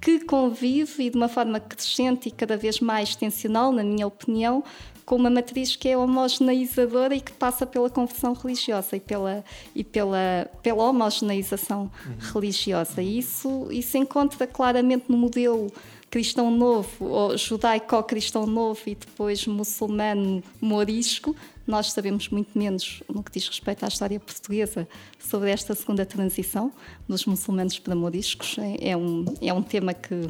que 0.00 0.20
convive 0.20 1.04
e 1.04 1.10
de 1.10 1.16
uma 1.16 1.28
forma 1.28 1.58
crescente 1.58 2.28
e 2.28 2.30
cada 2.30 2.56
vez 2.56 2.80
mais 2.80 3.16
tensional, 3.16 3.72
na 3.72 3.82
minha 3.82 4.06
opinião, 4.06 4.62
com 5.06 5.14
uma 5.14 5.30
matriz 5.30 5.76
que 5.76 5.88
é 5.88 5.96
homogeneizadora 5.96 7.14
e 7.14 7.20
que 7.20 7.32
passa 7.32 7.64
pela 7.64 7.88
confissão 7.88 8.34
religiosa 8.34 8.96
e 8.96 9.00
pela, 9.00 9.44
e 9.72 9.84
pela, 9.84 10.50
pela 10.62 10.82
homogeneização 10.82 11.82
uhum. 12.04 12.32
religiosa. 12.34 13.00
E 13.00 13.18
isso, 13.18 13.68
isso 13.70 13.96
encontra 13.96 14.48
claramente 14.48 15.04
no 15.08 15.16
modelo 15.16 15.70
cristão 16.10 16.50
novo, 16.50 17.04
ou 17.04 17.38
judaico-cristão 17.38 18.46
novo 18.46 18.80
e 18.86 18.94
depois 18.94 19.46
muçulmano 19.46 20.42
morisco, 20.60 21.36
nós 21.66 21.92
sabemos 21.92 22.28
muito 22.28 22.56
menos 22.56 23.02
no 23.08 23.22
que 23.22 23.32
diz 23.32 23.46
respeito 23.48 23.84
à 23.84 23.88
história 23.88 24.18
portuguesa 24.18 24.88
sobre 25.18 25.50
esta 25.50 25.74
segunda 25.74 26.06
transição 26.06 26.72
dos 27.08 27.26
muçulmanos 27.26 27.78
para 27.78 27.94
moriscos. 27.94 28.56
É, 28.58 28.90
é 28.90 28.96
um, 28.96 29.24
é 29.42 29.52
um 29.52 29.62
tema 29.62 29.92
que 29.92 30.28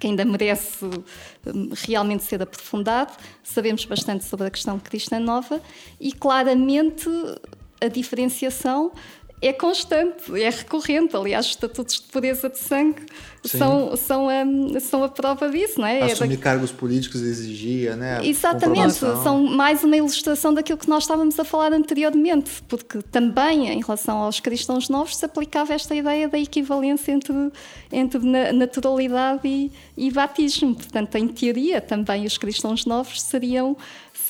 que 0.00 0.06
ainda 0.06 0.24
merece 0.24 0.84
hum, 0.84 1.70
realmente 1.86 2.24
ser 2.24 2.42
aprofundado. 2.42 3.12
Sabemos 3.44 3.84
bastante 3.84 4.24
sobre 4.24 4.46
a 4.46 4.50
questão 4.50 4.78
cristã 4.78 5.20
nova 5.20 5.60
e 6.00 6.12
claramente 6.12 7.08
a 7.80 7.88
diferenciação 7.88 8.92
é 9.42 9.52
constante, 9.52 10.40
é 10.40 10.50
recorrente. 10.50 11.16
Aliás, 11.16 11.46
os 11.46 11.52
estatutos 11.52 11.96
de 11.96 12.02
pureza 12.02 12.50
de 12.50 12.58
sangue 12.58 13.06
são, 13.44 13.96
são, 13.96 14.28
a, 14.28 14.80
são 14.80 15.02
a 15.02 15.08
prova 15.08 15.48
disso, 15.48 15.80
não 15.80 15.86
é? 15.86 16.00
é 16.00 16.12
Assumir 16.12 16.34
é 16.34 16.36
da... 16.36 16.42
cargos 16.42 16.70
políticos 16.70 17.22
exigia, 17.22 17.96
né? 17.96 18.20
Exatamente, 18.22 18.94
são 18.94 19.42
mais 19.44 19.82
uma 19.82 19.96
ilustração 19.96 20.52
daquilo 20.52 20.76
que 20.76 20.88
nós 20.88 21.04
estávamos 21.04 21.38
a 21.40 21.44
falar 21.44 21.72
anteriormente, 21.72 22.62
porque 22.68 23.00
também 23.10 23.68
em 23.68 23.80
relação 23.80 24.18
aos 24.18 24.40
cristãos 24.40 24.90
novos 24.90 25.16
se 25.16 25.24
aplicava 25.24 25.72
esta 25.72 25.94
ideia 25.94 26.28
da 26.28 26.38
equivalência 26.38 27.12
entre, 27.12 27.34
entre 27.90 28.18
naturalidade 28.52 29.40
e, 29.44 29.72
e 29.96 30.10
batismo. 30.10 30.74
Portanto, 30.74 31.14
em 31.14 31.28
teoria, 31.28 31.80
também 31.80 32.26
os 32.26 32.36
cristãos 32.36 32.84
novos 32.84 33.22
seriam 33.22 33.74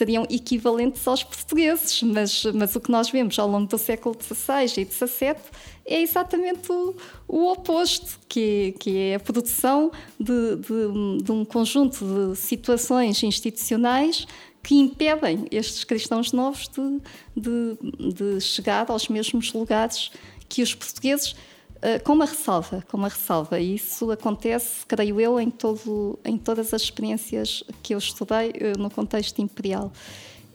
seriam 0.01 0.27
equivalentes 0.31 1.07
aos 1.07 1.23
portugueses, 1.23 2.03
mas, 2.03 2.45
mas 2.55 2.75
o 2.75 2.81
que 2.81 2.91
nós 2.91 3.11
vemos 3.11 3.39
ao 3.39 3.47
longo 3.47 3.67
do 3.67 3.77
século 3.77 4.17
XVI 4.19 4.81
e 4.81 4.87
XVII 4.87 5.37
é 5.85 6.01
exatamente 6.01 6.73
o, 6.73 6.97
o 7.29 7.53
oposto, 7.53 8.19
que, 8.27 8.75
que 8.81 8.97
é 8.97 9.17
a 9.17 9.21
produção 9.21 9.93
de, 10.19 10.57
de, 10.57 11.23
de 11.23 11.31
um 11.31 11.45
conjunto 11.45 12.03
de 12.03 12.35
situações 12.35 13.23
institucionais 13.23 14.27
que 14.63 14.75
impedem 14.75 15.47
estes 15.51 15.85
cristãos 15.85 16.33
novos 16.33 16.69
de, 16.69 17.01
de, 17.37 18.15
de, 18.15 18.41
chegar 18.41 18.91
aos 18.91 19.09
mesmos 19.09 19.53
lugares 19.53 20.11
que 20.49 20.63
os 20.63 20.75
portugueses, 20.75 21.35
eh, 21.83 21.99
com 21.99 22.13
uma 22.13 22.27
ressalva, 22.27 22.85
com 22.89 22.97
uma 22.97 23.09
ressalva. 23.09 23.59
E 23.59 23.75
isso 23.75 24.11
acontece, 24.11 24.85
creio 24.87 25.21
eu, 25.21 25.41
em, 25.41 25.51
todo, 25.51 26.19
em 26.25 26.37
todas 26.37 26.75
as 26.75 26.83
experiências 26.83 27.65
que 27.83 27.95
eu 27.95 27.99
estudei 27.99 28.53
eh, 28.55 28.73
no 28.79 28.91
contexto 28.91 29.41
imperial. 29.41 29.93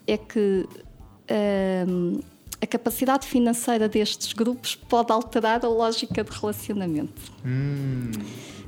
É 0.08 0.18
que 0.18 0.68
ehm, 1.28 2.20
a 2.62 2.68
capacidade 2.68 3.28
financeira 3.28 3.90
destes 3.90 4.34
grupos 4.34 4.76
pode 4.76 5.12
alterar 5.12 5.66
a 5.66 5.68
lógica 5.68 6.24
de 6.24 6.32
relacionamento. 6.32 7.32
Hum. 7.44 8.12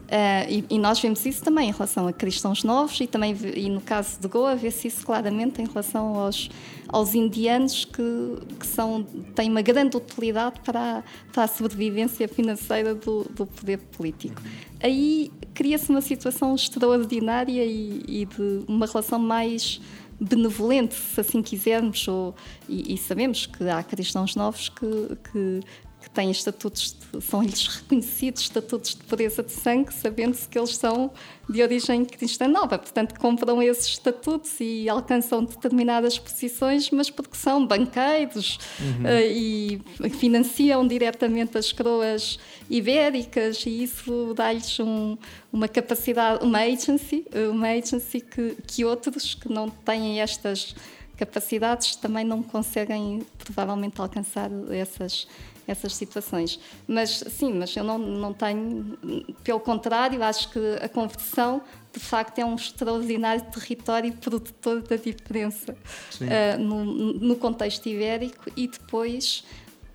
Uh, 0.08 0.50
e, 0.50 0.66
e, 0.70 0.80
nós 0.80 1.02
vemos 1.02 1.26
isso 1.26 1.44
também 1.44 1.68
em 1.68 1.72
relação 1.74 2.08
a 2.08 2.14
cristãos 2.14 2.64
novos 2.64 2.98
e 3.02 3.08
também 3.08 3.36
e 3.56 3.70
no 3.70 3.82
caso 3.82 4.18
de 4.22 4.28
Goa 4.30 4.56
vê-se 4.56 4.88
isso 4.88 5.06
claramente 5.06 5.62
em 5.62 5.66
relação 5.66 6.16
aos, 6.16 6.50
aos 6.88 7.14
indianos 7.14 7.84
que, 7.84 8.38
que 8.58 8.66
são, 8.66 9.04
têm 9.36 9.50
uma 9.52 9.62
grande 9.62 9.98
utilidade 9.98 10.62
para 10.62 11.00
a, 11.00 11.04
para 11.34 11.44
a 11.44 11.48
sobrevivência 11.48 12.26
financeira 12.26 12.96
do, 12.96 13.26
do 13.26 13.46
poder 13.46 13.80
político. 13.80 14.42
Aí 14.82 15.30
cria-se 15.54 15.90
uma 15.90 16.00
situação 16.00 16.56
extraordinária 16.56 17.66
e, 17.66 18.02
e 18.08 18.26
de 18.26 18.64
uma 18.66 18.86
relação 18.86 19.20
mais 19.20 19.82
benevolente, 20.20 20.96
se 20.96 21.20
assim 21.20 21.42
quisermos, 21.42 22.08
ou, 22.08 22.34
e, 22.68 22.94
e, 22.94 22.98
sabemos 22.98 23.46
que 23.46 23.70
há 23.70 23.84
cristãos 23.84 24.36
novos 24.36 24.70
que, 24.70 25.18
que 25.32 25.60
que 26.02 26.10
têm 26.10 26.30
estatutos, 26.30 26.96
são-lhes 27.22 27.68
reconhecidos 27.68 28.44
estatutos 28.44 28.92
de 28.96 29.04
pureza 29.04 29.42
de 29.42 29.52
sangue, 29.52 29.94
sabendo-se 29.94 30.48
que 30.48 30.58
eles 30.58 30.76
são 30.78 31.12
de 31.50 31.62
origem 31.62 32.06
cristã 32.06 32.48
nova. 32.48 32.78
Portanto, 32.78 33.20
compram 33.20 33.62
esses 33.62 33.88
estatutos 33.88 34.60
e 34.60 34.88
alcançam 34.88 35.44
determinadas 35.44 36.20
posições, 36.20 36.92
mas 36.92 37.10
porque 37.10 37.36
são 37.36 37.66
banqueiros 37.66 38.60
uhum. 38.80 39.04
uh, 39.04 39.32
e 39.32 39.82
financiam 40.12 40.88
diretamente 40.88 41.58
as 41.58 41.72
coroas 41.72 42.38
ibéricas 42.70 43.66
e 43.66 43.84
isso 43.84 44.34
dá-lhes 44.36 44.80
um, 44.80 45.18
uma 45.52 45.68
capacidade, 45.68 46.46
uma 46.46 46.60
agency, 46.60 47.26
uma 47.52 47.70
agency 47.70 48.22
que, 48.22 48.58
que 48.68 48.86
outros 48.86 49.34
que 49.34 49.50
não 49.50 49.70
têm 49.70 50.22
estas 50.22 50.76
capacidades 51.18 51.96
também 51.96 52.24
não 52.24 52.44
conseguem 52.44 53.26
provavelmente 53.40 54.00
alcançar 54.00 54.52
essas 54.70 55.28
essas 55.68 55.94
situações. 55.96 56.60
Mas 56.88 57.24
sim, 57.30 57.54
mas 57.54 57.76
eu 57.76 57.84
não, 57.84 57.98
não 57.98 58.34
tenho, 58.34 58.98
pelo 59.44 59.60
contrário, 59.60 60.24
acho 60.24 60.50
que 60.50 60.60
a 60.82 60.88
conversão 60.88 61.62
de 61.94 62.00
facto 62.00 62.40
é 62.40 62.46
um 62.46 62.56
extraordinário 62.56 63.44
território 63.52 64.14
produtor 64.14 64.82
da 64.82 64.96
diferença 64.96 65.74
uh, 65.74 66.60
no, 66.60 66.86
no, 67.14 67.36
contexto 67.36 67.88
ibérico 67.88 68.52
e 68.56 68.68
depois 68.68 69.44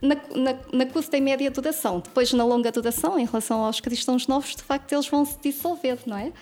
na, 0.01 0.17
na, 0.35 0.59
na, 0.73 0.87
curta 0.87 1.17
e 1.17 1.21
média 1.21 1.49
duração. 1.51 2.01
Depois, 2.01 2.33
na 2.33 2.45
longa 2.45 2.73
duração, 2.73 3.19
em 3.19 3.25
relação 3.25 3.65
aos 3.65 3.81
cristãos 3.81 4.27
novos, 4.27 4.57
de 4.57 4.63
facto, 4.63 4.93
eles 4.93 5.07
vão 5.07 5.25
se 5.25 5.39
dissolver, 5.41 5.99
não 6.05 6.19
é? 6.19 6.33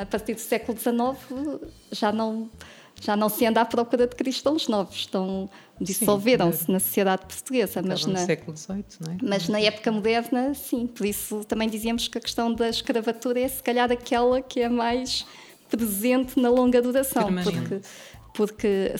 A 0.00 0.06
partir 0.06 0.34
do 0.34 0.40
século 0.40 0.78
XIX 0.78 1.70
já 1.90 2.10
não 2.10 2.48
já 3.02 3.16
não 3.16 3.28
se 3.28 3.44
anda 3.44 3.60
à 3.60 3.64
procura 3.64 4.06
de 4.06 4.14
cristãos 4.14 4.68
novos, 4.68 4.94
estão 4.94 5.50
dissolveram-se 5.80 6.70
na 6.70 6.78
sociedade 6.78 7.26
portuguesa. 7.26 7.82
Mas 7.84 8.06
na, 8.06 8.24
século 8.24 8.56
XVIII, 8.56 8.84
não 9.00 9.12
é? 9.12 9.16
Mas 9.20 9.48
na 9.48 9.60
época 9.60 9.90
moderna, 9.90 10.54
sim. 10.54 10.86
Por 10.86 11.04
isso 11.04 11.44
também 11.44 11.68
dizíamos 11.68 12.06
que 12.06 12.16
a 12.16 12.20
questão 12.20 12.54
da 12.54 12.68
escravatura 12.68 13.40
é 13.40 13.48
se 13.48 13.60
calhar 13.60 13.90
aquela 13.90 14.40
que 14.40 14.60
é 14.60 14.68
mais 14.68 15.26
presente 15.68 16.38
na 16.38 16.48
longa 16.48 16.80
duração. 16.80 17.28
Porque, 17.42 17.80
porque 18.34 18.92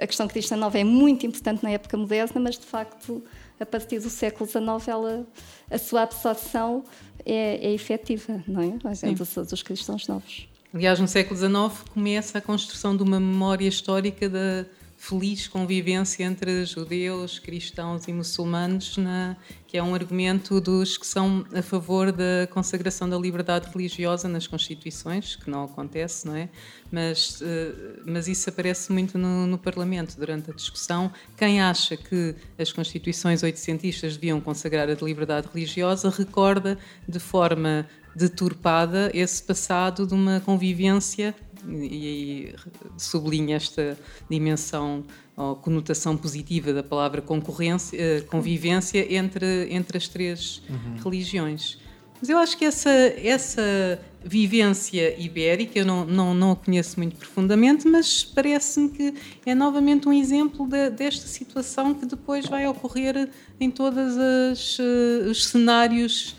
a 0.00 0.06
questão 0.06 0.28
cristã 0.28 0.54
nova 0.54 0.78
é 0.78 0.84
muito 0.84 1.26
importante 1.26 1.64
na 1.64 1.70
época 1.70 1.96
moderna, 1.96 2.40
mas 2.40 2.56
de 2.56 2.66
facto, 2.66 3.20
a 3.58 3.66
partir 3.66 3.98
do 3.98 4.10
século 4.10 4.48
XIX, 4.48 4.86
ela, 4.86 5.26
a 5.68 5.78
sua 5.78 6.02
absorção 6.02 6.84
é, 7.26 7.66
é 7.66 7.72
efetiva, 7.72 8.44
não 8.46 8.62
é? 8.62 9.12
Dos, 9.12 9.34
dos 9.34 9.62
cristãos 9.64 10.06
novos. 10.06 10.49
Aliás, 10.72 11.00
no 11.00 11.08
século 11.08 11.36
XIX 11.36 11.90
começa 11.92 12.38
a 12.38 12.40
construção 12.40 12.96
de 12.96 13.02
uma 13.02 13.18
memória 13.18 13.66
histórica 13.66 14.28
da 14.28 14.64
feliz 14.96 15.48
convivência 15.48 16.22
entre 16.22 16.64
judeus, 16.64 17.38
cristãos 17.38 18.06
e 18.06 18.12
muçulmanos, 18.12 18.98
na, 18.98 19.34
que 19.66 19.78
é 19.78 19.82
um 19.82 19.94
argumento 19.94 20.60
dos 20.60 20.98
que 20.98 21.06
são 21.06 21.44
a 21.54 21.62
favor 21.62 22.12
da 22.12 22.46
consagração 22.50 23.08
da 23.08 23.16
liberdade 23.16 23.68
religiosa 23.72 24.28
nas 24.28 24.46
constituições, 24.46 25.36
que 25.36 25.50
não 25.50 25.64
acontece, 25.64 26.26
não 26.28 26.36
é? 26.36 26.50
Mas, 26.92 27.40
eh, 27.40 28.00
mas 28.04 28.28
isso 28.28 28.50
aparece 28.50 28.92
muito 28.92 29.16
no, 29.16 29.46
no 29.46 29.56
Parlamento 29.56 30.16
durante 30.16 30.50
a 30.50 30.54
discussão. 30.54 31.10
Quem 31.34 31.62
acha 31.62 31.96
que 31.96 32.34
as 32.58 32.70
constituições 32.70 33.42
oitocentistas 33.42 34.16
deviam 34.16 34.38
consagrar 34.38 34.88
a 34.88 34.94
liberdade 35.02 35.48
religiosa 35.52 36.10
recorda 36.10 36.78
de 37.08 37.18
forma 37.18 37.88
deturpada 38.14 39.10
esse 39.14 39.42
passado 39.42 40.06
de 40.06 40.14
uma 40.14 40.40
convivência 40.40 41.34
e, 41.68 42.54
sublinha 42.96 43.56
esta 43.56 43.98
dimensão 44.28 45.04
ou 45.36 45.56
conotação 45.56 46.16
positiva 46.16 46.72
da 46.72 46.82
palavra 46.82 47.22
concorrência, 47.22 47.96
eh, 47.98 48.20
convivência 48.22 49.14
entre, 49.14 49.68
entre 49.70 49.96
as 49.96 50.06
três 50.08 50.62
uhum. 50.68 50.96
religiões. 51.02 51.78
Mas 52.20 52.28
eu 52.28 52.36
acho 52.36 52.58
que 52.58 52.66
essa, 52.66 52.90
essa 52.90 53.98
vivência 54.22 55.18
ibérica, 55.18 55.78
eu 55.78 55.86
não, 55.86 56.04
não, 56.04 56.34
não 56.34 56.52
a 56.52 56.56
conheço 56.56 56.98
muito 56.98 57.16
profundamente, 57.16 57.88
mas 57.88 58.22
parece-me 58.22 58.90
que 58.90 59.14
é 59.46 59.54
novamente 59.54 60.06
um 60.06 60.12
exemplo 60.12 60.68
de, 60.68 60.90
desta 60.90 61.26
situação 61.26 61.94
que 61.94 62.04
depois 62.04 62.46
vai 62.46 62.66
ocorrer 62.66 63.30
em 63.58 63.70
todos 63.70 64.16
uh, 64.16 65.30
os 65.30 65.46
cenários 65.46 66.36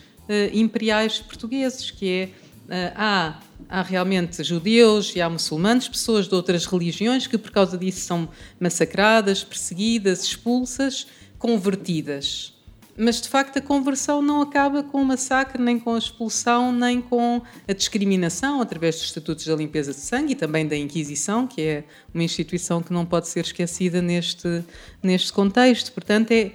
imperiais 0.53 1.19
portugueses, 1.19 1.91
que 1.91 2.09
é 2.09 2.25
uh, 2.25 2.93
há, 2.95 3.39
há 3.69 3.81
realmente 3.81 4.43
judeus 4.43 5.15
e 5.15 5.21
há 5.21 5.29
muçulmanos, 5.29 5.87
pessoas 5.87 6.27
de 6.27 6.35
outras 6.35 6.65
religiões 6.65 7.27
que 7.27 7.37
por 7.37 7.51
causa 7.51 7.77
disso 7.77 8.01
são 8.01 8.29
massacradas, 8.59 9.43
perseguidas, 9.43 10.23
expulsas, 10.23 11.07
convertidas 11.37 12.53
mas 12.97 13.21
de 13.21 13.29
facto 13.29 13.57
a 13.57 13.61
conversão 13.61 14.21
não 14.21 14.41
acaba 14.41 14.83
com 14.83 15.01
o 15.01 15.05
massacre, 15.05 15.61
nem 15.61 15.79
com 15.79 15.95
a 15.95 15.97
expulsão, 15.97 16.71
nem 16.71 17.01
com 17.01 17.41
a 17.67 17.73
discriminação 17.73 18.61
através 18.61 18.95
dos 18.95 19.05
estatutos 19.05 19.45
da 19.45 19.55
limpeza 19.55 19.91
de 19.91 19.99
sangue 19.99 20.33
e 20.33 20.35
também 20.35 20.67
da 20.67 20.75
Inquisição, 20.75 21.47
que 21.47 21.61
é 21.61 21.83
uma 22.13 22.23
instituição 22.23 22.81
que 22.81 22.91
não 22.91 23.05
pode 23.05 23.27
ser 23.27 23.45
esquecida 23.45 24.01
neste, 24.01 24.63
neste 25.01 25.31
contexto. 25.31 25.91
Portanto, 25.91 26.31
é, 26.31 26.51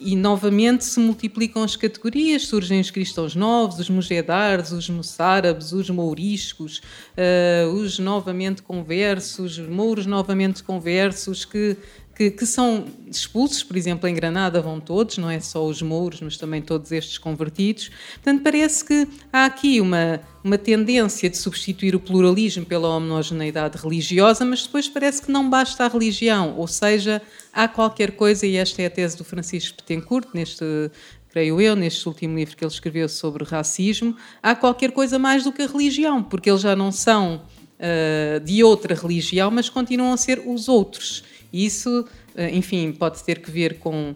e 0.00 0.16
novamente 0.16 0.84
se 0.84 0.98
multiplicam 0.98 1.62
as 1.62 1.76
categorias, 1.76 2.46
surgem 2.46 2.80
os 2.80 2.90
cristãos 2.90 3.36
novos, 3.36 3.78
os 3.78 3.90
mugedares, 3.90 4.72
os 4.72 4.88
moçárabes, 4.88 5.72
os 5.72 5.90
mouriscos, 5.90 6.78
uh, 6.78 7.70
os 7.74 7.98
novamente 7.98 8.62
conversos, 8.62 9.58
os 9.58 9.68
mouros 9.68 10.06
novamente 10.06 10.62
conversos, 10.62 11.44
que 11.44 11.76
que, 12.20 12.30
que, 12.30 12.44
são 12.44 12.84
expulsos, 13.10 13.62
por 13.62 13.78
exemplo, 13.78 14.06
em 14.06 14.14
Granada 14.14 14.60
vão 14.60 14.78
todos, 14.78 15.16
não 15.16 15.30
é 15.30 15.40
só 15.40 15.64
os 15.64 15.80
mouros, 15.80 16.20
mas 16.20 16.36
também 16.36 16.60
todos 16.60 16.92
estes 16.92 17.16
convertidos. 17.16 17.90
Portanto, 18.16 18.42
parece 18.42 18.84
que 18.84 19.08
há 19.32 19.46
aqui 19.46 19.80
uma, 19.80 20.20
uma 20.44 20.58
tendência 20.58 21.30
de 21.30 21.38
substituir 21.38 21.96
o 21.96 22.00
pluralismo 22.00 22.66
pela 22.66 22.94
homogeneidade 22.94 23.78
religiosa, 23.78 24.44
mas 24.44 24.64
depois 24.64 24.86
parece 24.86 25.22
que 25.22 25.32
não 25.32 25.48
basta 25.48 25.86
a 25.86 25.88
religião, 25.88 26.58
ou 26.58 26.66
seja, 26.66 27.22
há 27.54 27.66
qualquer 27.66 28.10
coisa, 28.10 28.46
e 28.46 28.56
esta 28.56 28.82
é 28.82 28.86
a 28.86 28.90
tese 28.90 29.16
do 29.16 29.24
Francisco 29.24 29.78
Betancourt, 29.78 30.28
neste 30.34 30.90
creio 31.30 31.58
eu, 31.58 31.74
neste 31.74 32.06
último 32.06 32.36
livro 32.36 32.54
que 32.54 32.62
ele 32.62 32.70
escreveu 32.70 33.08
sobre 33.08 33.44
racismo, 33.44 34.14
há 34.42 34.54
qualquer 34.54 34.92
coisa 34.92 35.18
mais 35.18 35.42
do 35.42 35.52
que 35.52 35.62
a 35.62 35.66
religião, 35.66 36.22
porque 36.22 36.50
eles 36.50 36.60
já 36.60 36.76
não 36.76 36.92
são 36.92 37.40
uh, 37.80 38.40
de 38.40 38.62
outra 38.62 38.94
religião, 38.94 39.50
mas 39.50 39.70
continuam 39.70 40.12
a 40.12 40.18
ser 40.18 40.42
os 40.44 40.68
outros. 40.68 41.24
Isso, 41.52 42.06
eh, 42.34 42.50
enfim, 42.50 42.92
pode 42.92 43.22
ter 43.24 43.40
que 43.40 43.50
ver 43.50 43.78
com, 43.78 44.14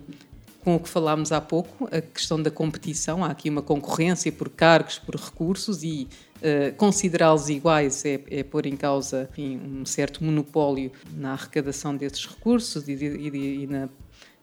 com 0.62 0.76
o 0.76 0.80
que 0.80 0.88
falámos 0.88 1.32
há 1.32 1.40
pouco, 1.40 1.88
a 1.90 2.00
questão 2.00 2.40
da 2.40 2.50
competição. 2.50 3.24
Há 3.24 3.28
aqui 3.28 3.50
uma 3.50 3.62
concorrência 3.62 4.30
por 4.30 4.48
cargos, 4.48 4.98
por 4.98 5.16
recursos 5.16 5.82
e 5.82 6.08
uh, 6.36 6.74
considerá-los 6.76 7.48
iguais 7.48 8.04
é, 8.04 8.20
é 8.30 8.42
pôr 8.42 8.66
em 8.66 8.76
causa 8.76 9.28
enfim, 9.32 9.58
um 9.58 9.84
certo 9.84 10.22
monopólio 10.22 10.92
na 11.12 11.32
arrecadação 11.32 11.96
desses 11.96 12.24
recursos 12.26 12.88
e, 12.88 12.92
e, 12.92 13.62
e 13.62 13.66
na 13.66 13.88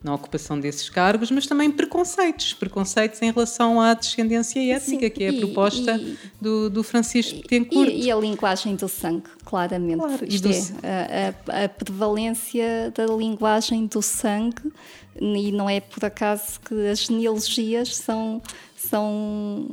na 0.04 0.16
ocupação 0.16 0.60
desses 0.60 0.90
cargos, 0.90 1.30
mas 1.30 1.46
também 1.46 1.70
preconceitos, 1.70 2.54
preconceitos 2.54 3.22
em 3.22 3.32
relação 3.32 3.80
à 3.80 3.94
descendência 3.94 4.60
étnica, 4.60 5.06
Sim, 5.06 5.12
que 5.12 5.24
é 5.24 5.30
a 5.30 5.34
proposta 5.34 5.96
e, 5.96 6.18
do, 6.40 6.70
do 6.70 6.84
Francisco 6.84 7.36
Betancourt. 7.36 7.90
E, 7.90 8.06
e, 8.06 8.12
a 8.12 8.16
linguagem 8.16 8.76
do 8.76 8.88
sangue, 8.88 9.30
claramente. 9.46 10.00
Claro, 10.00 10.26
Isto 10.28 10.48
do... 10.48 10.54
é, 10.84 11.36
a, 11.48 11.66
a, 11.66 11.70
prevalência 11.70 12.92
da 12.96 13.06
linguagem 13.06 13.86
do 13.86 14.02
sangue, 14.02 14.74
e 15.20 15.52
não 15.52 15.70
é 15.70 15.80
por 15.80 16.04
acaso 16.04 16.60
que 16.62 16.88
as 16.88 17.00
genealogias 17.00 17.96
são, 17.96 18.42
são, 18.76 19.68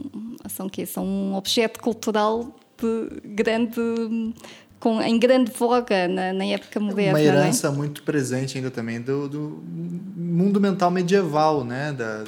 são, 0.46 0.68
quê? 0.68 0.84
são 0.84 1.06
um 1.06 1.36
objeto 1.36 1.80
cultural 1.80 2.54
de 2.76 3.20
grande 3.24 3.80
com, 4.80 5.00
em 5.02 5.18
grande 5.18 5.50
voga 5.50 6.06
na, 6.06 6.32
na 6.32 6.44
época 6.44 6.78
moderna. 6.78 7.18
Uma 7.18 7.20
é? 7.20 7.24
herança 7.24 7.68
é? 7.68 7.70
muito 7.70 8.02
presente 8.02 8.58
ainda 8.58 8.70
também 8.70 9.00
do, 9.00 9.28
do, 9.28 9.62
mundo 10.16 10.60
mental 10.60 10.90
medieval, 10.90 11.64
né? 11.64 11.92
Da, 11.92 12.24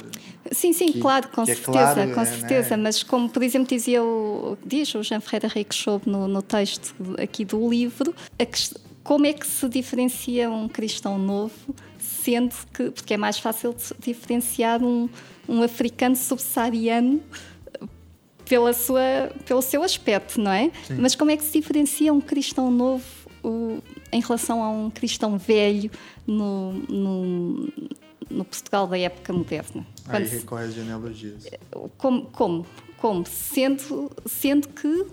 sim, 0.51 0.73
sim, 0.73 0.91
que, 0.91 0.99
claro, 0.99 1.29
com 1.29 1.45
certeza, 1.45 1.79
é 1.79 1.93
claro, 1.93 2.13
com 2.13 2.21
é, 2.21 2.25
certeza. 2.25 2.77
Né? 2.77 2.83
Mas 2.83 3.03
como, 3.03 3.29
por 3.29 3.41
exemplo, 3.41 3.67
dizia 3.67 4.03
o, 4.03 4.57
diz 4.65 4.93
o 4.95 5.03
Jean-Frédéric 5.03 5.73
Chaube 5.73 6.09
no, 6.09 6.27
no 6.27 6.41
texto 6.41 6.93
aqui 7.21 7.45
do 7.45 7.69
livro, 7.69 8.13
que, 8.37 8.75
como 9.03 9.25
é 9.25 9.33
que 9.33 9.47
se 9.47 9.67
diferencia 9.69 10.49
um 10.49 10.67
cristão 10.67 11.17
novo, 11.17 11.75
sendo 11.97 12.53
que, 12.73 12.91
porque 12.91 13.13
é 13.13 13.17
mais 13.17 13.37
fácil 13.37 13.75
diferenciar 13.99 14.83
um, 14.83 15.09
um 15.47 15.63
africano 15.63 16.15
subsaariano 16.15 17.21
pela 18.51 18.73
sua, 18.73 19.31
pelo 19.45 19.61
seu 19.61 19.81
aspecto, 19.81 20.41
não 20.41 20.51
é? 20.51 20.69
Sim. 20.85 20.95
Mas 20.95 21.15
como 21.15 21.31
é 21.31 21.37
que 21.37 21.43
se 21.45 21.57
diferencia 21.57 22.11
um 22.11 22.19
cristão 22.19 22.69
novo 22.69 23.05
o, 23.41 23.81
em 24.11 24.19
relação 24.19 24.61
a 24.61 24.69
um 24.69 24.89
cristão 24.89 25.37
velho 25.37 25.89
no, 26.27 26.73
no, 26.73 27.69
no 28.29 28.43
Portugal 28.43 28.87
da 28.87 28.99
época 28.99 29.31
moderna? 29.31 29.87
Aí 30.05 30.25
recorre 30.25 30.65
às 30.65 30.73
genealogias. 30.73 31.47
Como, 31.97 32.25
como? 32.25 32.65
Como? 32.97 33.25
Sendo, 33.25 34.11
sendo 34.25 34.67
que 34.67 35.07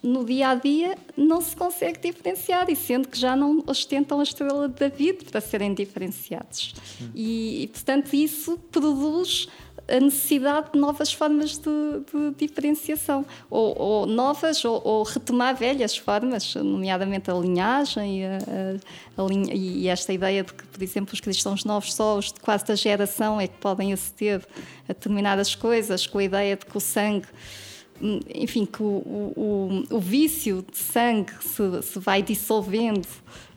no 0.00 0.24
dia 0.24 0.50
a 0.50 0.54
dia 0.54 0.96
não 1.16 1.40
se 1.40 1.56
consegue 1.56 1.98
diferenciar 1.98 2.70
e 2.70 2.76
sendo 2.76 3.08
que 3.08 3.18
já 3.18 3.34
não 3.34 3.64
ostentam 3.66 4.20
a 4.20 4.22
estrela 4.22 4.68
de 4.68 4.74
David 4.76 5.24
para 5.24 5.40
serem 5.40 5.74
diferenciados. 5.74 6.72
E, 7.12 7.64
e, 7.64 7.66
portanto, 7.66 8.14
isso 8.14 8.56
produz 8.70 9.48
a 9.88 10.00
necessidade 10.00 10.72
de 10.72 10.78
novas 10.78 11.12
formas 11.12 11.58
de, 11.58 11.70
de 12.36 12.46
diferenciação, 12.46 13.24
ou, 13.50 13.78
ou 13.78 14.06
novas, 14.06 14.64
ou, 14.64 14.80
ou, 14.84 15.02
retomar 15.02 15.54
velhas 15.54 15.96
formas, 15.96 16.54
nomeadamente 16.54 17.30
a 17.30 17.34
linhagem 17.34 18.20
e, 18.20 18.24
a, 18.24 18.38
a, 19.18 19.22
a 19.22 19.54
e, 19.54 19.88
esta 19.88 20.12
ideia 20.12 20.42
de 20.42 20.52
que, 20.54 20.64
por 20.64 20.82
exemplo, 20.82 21.12
os 21.12 21.20
cristãos 21.20 21.64
novos, 21.64 21.94
só 21.94 22.16
os 22.16 22.32
de 22.32 22.40
quarta 22.40 22.74
geração, 22.74 23.40
é 23.40 23.46
que 23.46 23.58
podem 23.58 23.92
aceder 23.92 24.42
a 24.88 24.92
determinadas 24.92 25.54
coisas, 25.54 26.06
com 26.06 26.18
a 26.18 26.24
ideia 26.24 26.56
de 26.56 26.64
que 26.64 26.76
o 26.76 26.80
sangue 26.80 27.26
enfim, 28.34 28.66
que 28.66 28.82
o, 28.82 28.84
o, 28.86 29.84
o, 29.90 29.98
vício 29.98 30.64
de 30.70 30.76
sangue 30.76 31.32
se, 31.40 31.82
se 31.82 31.98
vai 31.98 32.22
dissolvendo 32.22 33.08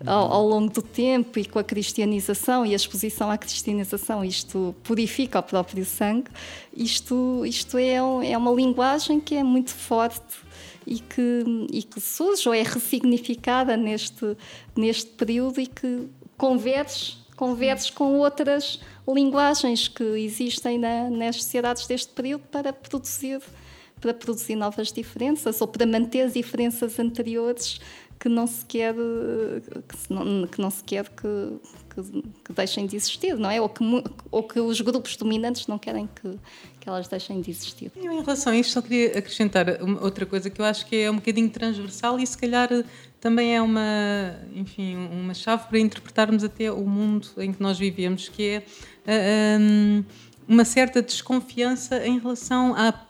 ao, 0.05 0.31
ao, 0.31 0.47
longo 0.47 0.71
do 0.71 0.81
tempo 0.81 1.37
e 1.37 1.45
com 1.45 1.59
a 1.59 1.63
cristianização 1.63 2.65
e 2.65 2.71
a 2.71 2.75
exposição 2.75 3.29
à 3.29 3.37
cristianização, 3.37 4.23
isto 4.23 4.73
purifica 4.83 5.39
o 5.39 5.43
próprio 5.43 5.83
sangue. 5.85 6.29
Isto, 6.73 7.45
isto 7.45 7.77
é, 7.77 7.95
é 7.95 8.37
uma 8.37 8.51
linguagem 8.51 9.19
que 9.19 9.35
é 9.35 9.43
muito 9.43 9.71
forte 9.71 10.37
e 10.85 10.99
que, 10.99 11.67
e 11.71 11.83
que 11.83 11.99
surge 11.99 12.47
ou 12.47 12.55
é 12.55 12.63
ressignificada 12.63 13.75
neste, 13.75 14.37
neste 14.75 15.11
período 15.11 15.59
e 15.59 15.67
que 15.67 16.07
converge, 16.37 17.17
converge 17.35 17.91
com 17.91 18.17
outras 18.19 18.79
linguagens 19.05 19.89
que 19.89 20.03
existem 20.03 20.77
na, 20.77 21.09
nas 21.09 21.35
sociedades 21.35 21.85
deste 21.85 22.13
período 22.13 22.43
para 22.49 22.71
produzir 22.71 23.41
para 23.99 24.13
produzir 24.13 24.55
novas 24.55 24.91
diferenças 24.91 25.59
ou 25.61 25.67
para 25.67 25.85
manter 25.85 26.21
as 26.21 26.33
diferenças 26.33 26.99
anteriores 26.99 27.79
que 28.19 28.27
não 28.27 28.47
se 28.47 28.65
quer 28.65 28.95
que 28.95 30.13
não, 30.13 30.47
que 30.47 30.61
não 30.61 30.69
se 30.69 30.83
quer 30.83 31.07
que, 31.09 31.59
que, 31.93 32.23
que, 32.45 32.53
deixem 32.53 32.87
de 32.87 32.95
existir, 32.95 33.37
não 33.37 33.49
é? 33.49 33.61
Ou 33.61 33.69
que, 33.69 33.83
ou 34.31 34.43
que 34.43 34.59
os 34.59 34.81
grupos 34.81 35.15
dominantes 35.15 35.67
não 35.67 35.77
querem 35.77 36.07
que, 36.07 36.39
que 36.79 36.89
elas 36.89 37.07
deixem 37.07 37.41
de 37.41 37.51
existir. 37.51 37.91
Eu, 37.95 38.11
em 38.11 38.21
relação 38.21 38.53
a 38.53 38.57
isto, 38.57 38.73
só 38.73 38.81
queria 38.81 39.17
acrescentar 39.17 39.67
outra 40.01 40.25
coisa 40.25 40.49
que 40.49 40.59
eu 40.59 40.65
acho 40.65 40.85
que 40.87 40.95
é 40.95 41.11
um 41.11 41.15
bocadinho 41.15 41.49
transversal 41.49 42.19
e 42.19 42.25
se 42.25 42.37
calhar 42.37 42.69
também 43.19 43.55
é 43.55 43.61
uma, 43.61 44.35
enfim, 44.55 44.95
uma 44.95 45.33
chave 45.33 45.67
para 45.67 45.79
interpretarmos 45.79 46.43
até 46.43 46.71
o 46.71 46.85
mundo 46.85 47.27
em 47.37 47.51
que 47.51 47.61
nós 47.61 47.77
vivemos, 47.77 48.29
que 48.29 48.49
é 48.49 48.57
uh, 48.59 49.61
um, 49.61 50.03
uma 50.47 50.65
certa 50.65 51.01
desconfiança 51.01 52.05
em 52.05 52.19
relação 52.19 52.75
à 52.75 53.06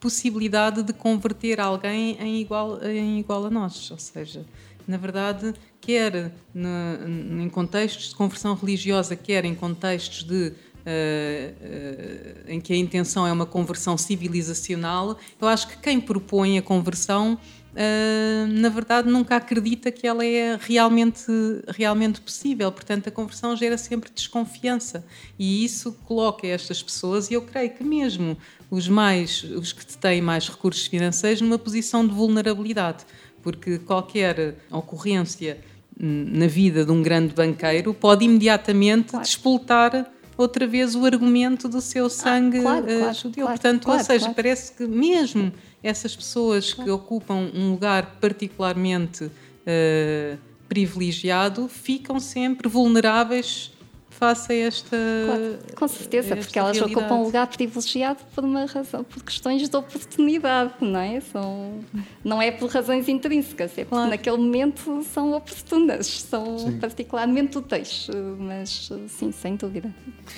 possibilidade 0.00 0.82
de 0.82 0.92
converter 0.92 1.60
alguém 1.60 2.16
em 2.18 2.40
igual, 2.40 2.82
em 2.82 3.20
igual 3.20 3.44
a 3.46 3.50
nós. 3.50 3.90
Ou 3.90 3.98
seja, 3.98 4.44
na 4.88 4.96
verdade, 4.96 5.54
quer 5.80 6.32
no, 6.54 7.42
em 7.42 7.48
contextos 7.48 8.08
de 8.08 8.14
conversão 8.14 8.54
religiosa, 8.54 9.14
quer 9.14 9.44
em 9.44 9.54
contextos 9.54 10.24
de 10.24 10.52
Uh, 10.80 11.52
uh, 11.52 12.50
em 12.50 12.58
que 12.58 12.72
a 12.72 12.76
intenção 12.76 13.26
é 13.26 13.30
uma 13.30 13.44
conversão 13.44 13.98
civilizacional, 13.98 15.18
eu 15.38 15.46
acho 15.46 15.68
que 15.68 15.76
quem 15.76 16.00
propõe 16.00 16.56
a 16.56 16.62
conversão 16.62 17.38
Uh, 17.70 18.48
na 18.48 18.68
verdade 18.68 19.08
nunca 19.08 19.36
acredita 19.36 19.92
que 19.92 20.04
ela 20.04 20.26
é 20.26 20.58
realmente, 20.60 21.24
realmente 21.68 22.20
possível. 22.20 22.70
Portanto, 22.72 23.08
a 23.08 23.12
conversão 23.12 23.56
gera 23.56 23.78
sempre 23.78 24.10
desconfiança 24.12 25.04
e 25.38 25.64
isso 25.64 25.92
coloca 26.04 26.46
estas 26.46 26.82
pessoas, 26.82 27.30
e 27.30 27.34
eu 27.34 27.42
creio 27.42 27.70
que 27.70 27.84
mesmo 27.84 28.36
os 28.70 28.88
mais, 28.88 29.42
os 29.42 29.72
que 29.72 29.84
têm 29.96 30.22
mais 30.22 30.48
recursos 30.48 30.86
financeiros, 30.86 31.40
numa 31.40 31.58
posição 31.58 32.06
de 32.06 32.14
vulnerabilidade, 32.14 33.04
porque 33.42 33.78
qualquer 33.78 34.56
ocorrência 34.70 35.58
na 35.98 36.46
vida 36.46 36.84
de 36.84 36.92
um 36.92 37.02
grande 37.02 37.34
banqueiro 37.34 37.92
pode 37.92 38.24
imediatamente 38.24 39.10
claro. 39.10 39.24
despoltar 39.24 40.10
outra 40.36 40.66
vez 40.66 40.94
o 40.94 41.04
argumento 41.04 41.68
do 41.68 41.80
seu 41.80 42.06
ah, 42.06 42.10
sangue 42.10 42.58
ah, 42.58 42.62
claro, 42.62 42.86
claro, 42.86 43.14
judeu. 43.14 43.46
Portanto, 43.46 43.90
ou 43.90 43.98
seja, 43.98 44.30
parece 44.30 44.72
que 44.72 44.86
mesmo 44.86 45.52
essas 45.82 46.16
pessoas 46.16 46.72
que 46.72 46.88
ocupam 46.88 47.50
um 47.54 47.72
lugar 47.72 48.16
particularmente 48.20 49.24
uh, 49.24 50.38
privilegiado 50.68 51.68
ficam 51.68 52.18
sempre 52.18 52.68
vulneráveis 52.68 53.72
face 54.20 54.52
a 54.52 54.56
esta. 54.66 54.96
Claro, 55.24 55.58
com 55.74 55.88
certeza, 55.88 56.36
porque 56.36 56.58
elas 56.58 56.76
realidade. 56.76 57.00
ocupam 57.00 57.20
um 57.22 57.24
lugar 57.24 57.46
privilegiado 57.46 58.20
por 58.34 58.44
uma 58.44 58.66
razão, 58.66 59.02
por 59.02 59.22
questões 59.22 59.66
de 59.66 59.74
oportunidade, 59.74 60.74
não 60.82 61.00
é? 61.00 61.20
São, 61.20 61.80
não 62.22 62.42
é 62.42 62.50
por 62.50 62.68
razões 62.68 63.08
intrínsecas, 63.08 63.72
é 63.72 63.74
porque 63.76 63.88
claro. 63.88 64.10
naquele 64.10 64.36
momento 64.36 65.02
são 65.04 65.32
oportunas, 65.32 66.06
são 66.06 66.58
sim. 66.58 66.78
particularmente 66.78 67.56
úteis, 67.56 68.08
mas 68.38 68.90
sim, 69.08 69.32
sem 69.32 69.56
dúvida. 69.56 69.92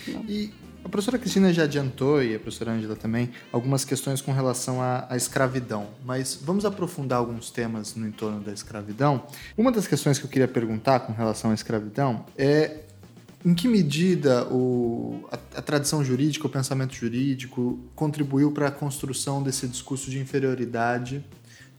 Não. 0.06 0.24
E 0.28 0.52
a 0.84 0.88
professora 0.88 1.18
Cristina 1.18 1.52
já 1.52 1.62
adiantou, 1.62 2.22
e 2.22 2.34
a 2.34 2.40
professora 2.40 2.72
Angela 2.72 2.96
também, 2.96 3.30
algumas 3.52 3.84
questões 3.84 4.20
com 4.20 4.32
relação 4.32 4.82
à, 4.82 5.06
à, 5.08 5.16
escravidão, 5.16 5.88
mas 6.04 6.38
vamos 6.42 6.64
aprofundar 6.64 7.18
alguns 7.18 7.50
temas 7.50 7.94
no 7.94 8.06
entorno 8.06 8.40
da 8.40 8.52
escravidão. 8.52 9.24
Uma 9.56 9.70
das 9.70 9.86
questões 9.86 10.18
que 10.18 10.24
eu 10.24 10.30
queria 10.30 10.48
perguntar 10.48 11.00
com 11.00 11.12
relação 11.12 11.52
à 11.52 11.54
escravidão 11.54 12.24
é 12.36 12.81
em 13.44 13.54
que 13.54 13.66
medida 13.66 14.46
o, 14.46 15.24
a, 15.30 15.58
a, 15.58 15.62
tradição 15.62 16.04
jurídica, 16.04 16.46
o 16.46 16.50
pensamento 16.50 16.94
jurídico 16.94 17.78
contribuiu 17.94 18.52
para 18.52 18.68
a 18.68 18.70
construção 18.70 19.42
desse 19.42 19.66
discurso 19.66 20.10
de 20.10 20.18
inferioridade 20.18 21.24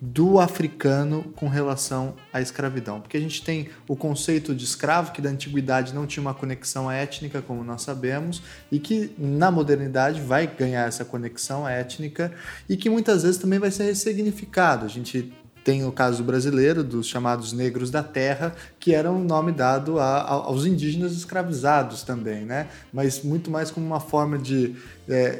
do 0.01 0.37
africano 0.37 1.23
com 1.35 1.47
relação 1.47 2.15
à 2.33 2.41
escravidão? 2.41 2.99
Porque 2.99 3.15
a 3.15 3.19
gente 3.19 3.41
tem 3.41 3.69
o 3.87 3.95
conceito 3.95 4.53
de 4.53 4.65
escravo, 4.65 5.13
que 5.13 5.21
da 5.21 5.29
antiguidade 5.29 5.93
não 5.93 6.05
tinha 6.05 6.21
uma 6.21 6.33
conexão 6.33 6.91
étnica, 6.91 7.41
como 7.41 7.63
nós 7.63 7.81
sabemos, 7.81 8.41
e 8.69 8.77
que 8.79 9.11
na 9.17 9.49
modernidade 9.49 10.19
vai 10.19 10.45
ganhar 10.45 10.85
essa 10.85 11.05
conexão 11.05 11.65
étnica 11.65 12.33
e 12.67 12.75
que 12.75 12.89
muitas 12.89 13.23
vezes 13.23 13.37
também 13.37 13.59
vai 13.59 13.71
ser 13.71 13.85
ressignificado. 13.85 14.85
A 14.85 14.89
gente 14.89 15.33
tem 15.63 15.85
o 15.85 15.91
caso 15.91 16.23
brasileiro 16.23 16.83
dos 16.83 17.07
chamados 17.07 17.53
negros 17.53 17.89
da 17.89 18.03
terra, 18.03 18.53
que 18.79 18.93
era 18.93 19.11
um 19.11 19.23
nome 19.23 19.51
dado 19.51 19.99
a, 19.99 20.17
a, 20.17 20.31
aos 20.31 20.65
indígenas 20.65 21.13
escravizados 21.13 22.03
também, 22.03 22.43
né? 22.45 22.67
Mas 22.91 23.23
muito 23.23 23.49
mais 23.49 23.71
como 23.71 23.85
uma 23.85 23.99
forma 23.99 24.37
de 24.37 24.75
é, 25.07 25.39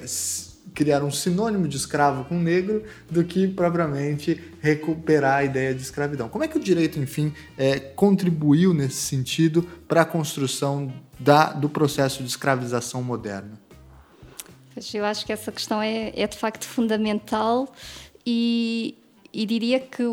criar 0.73 1.03
um 1.03 1.11
sinônimo 1.11 1.67
de 1.67 1.77
escravo 1.77 2.23
com 2.25 2.35
negro 2.35 2.83
do 3.09 3.23
que 3.23 3.47
propriamente 3.47 4.41
recuperar 4.61 5.37
a 5.39 5.43
ideia 5.43 5.73
de 5.73 5.81
escravidão. 5.81 6.29
Como 6.29 6.43
é 6.43 6.47
que 6.47 6.57
o 6.57 6.59
direito, 6.59 6.99
enfim, 6.99 7.33
é, 7.57 7.79
contribuiu 7.79 8.73
nesse 8.73 9.01
sentido 9.01 9.63
para 9.87 10.01
a 10.01 10.05
construção 10.05 10.91
da, 11.19 11.53
do 11.53 11.69
processo 11.69 12.23
de 12.23 12.29
escravização 12.29 13.03
moderna? 13.03 13.61
Eu 14.93 15.05
acho 15.05 15.25
que 15.25 15.31
essa 15.31 15.51
questão 15.51 15.81
é, 15.81 16.11
é 16.15 16.25
de 16.25 16.37
facto 16.37 16.65
fundamental 16.65 17.71
e, 18.25 18.97
e 19.33 19.45
diria 19.45 19.79
que 19.79 20.03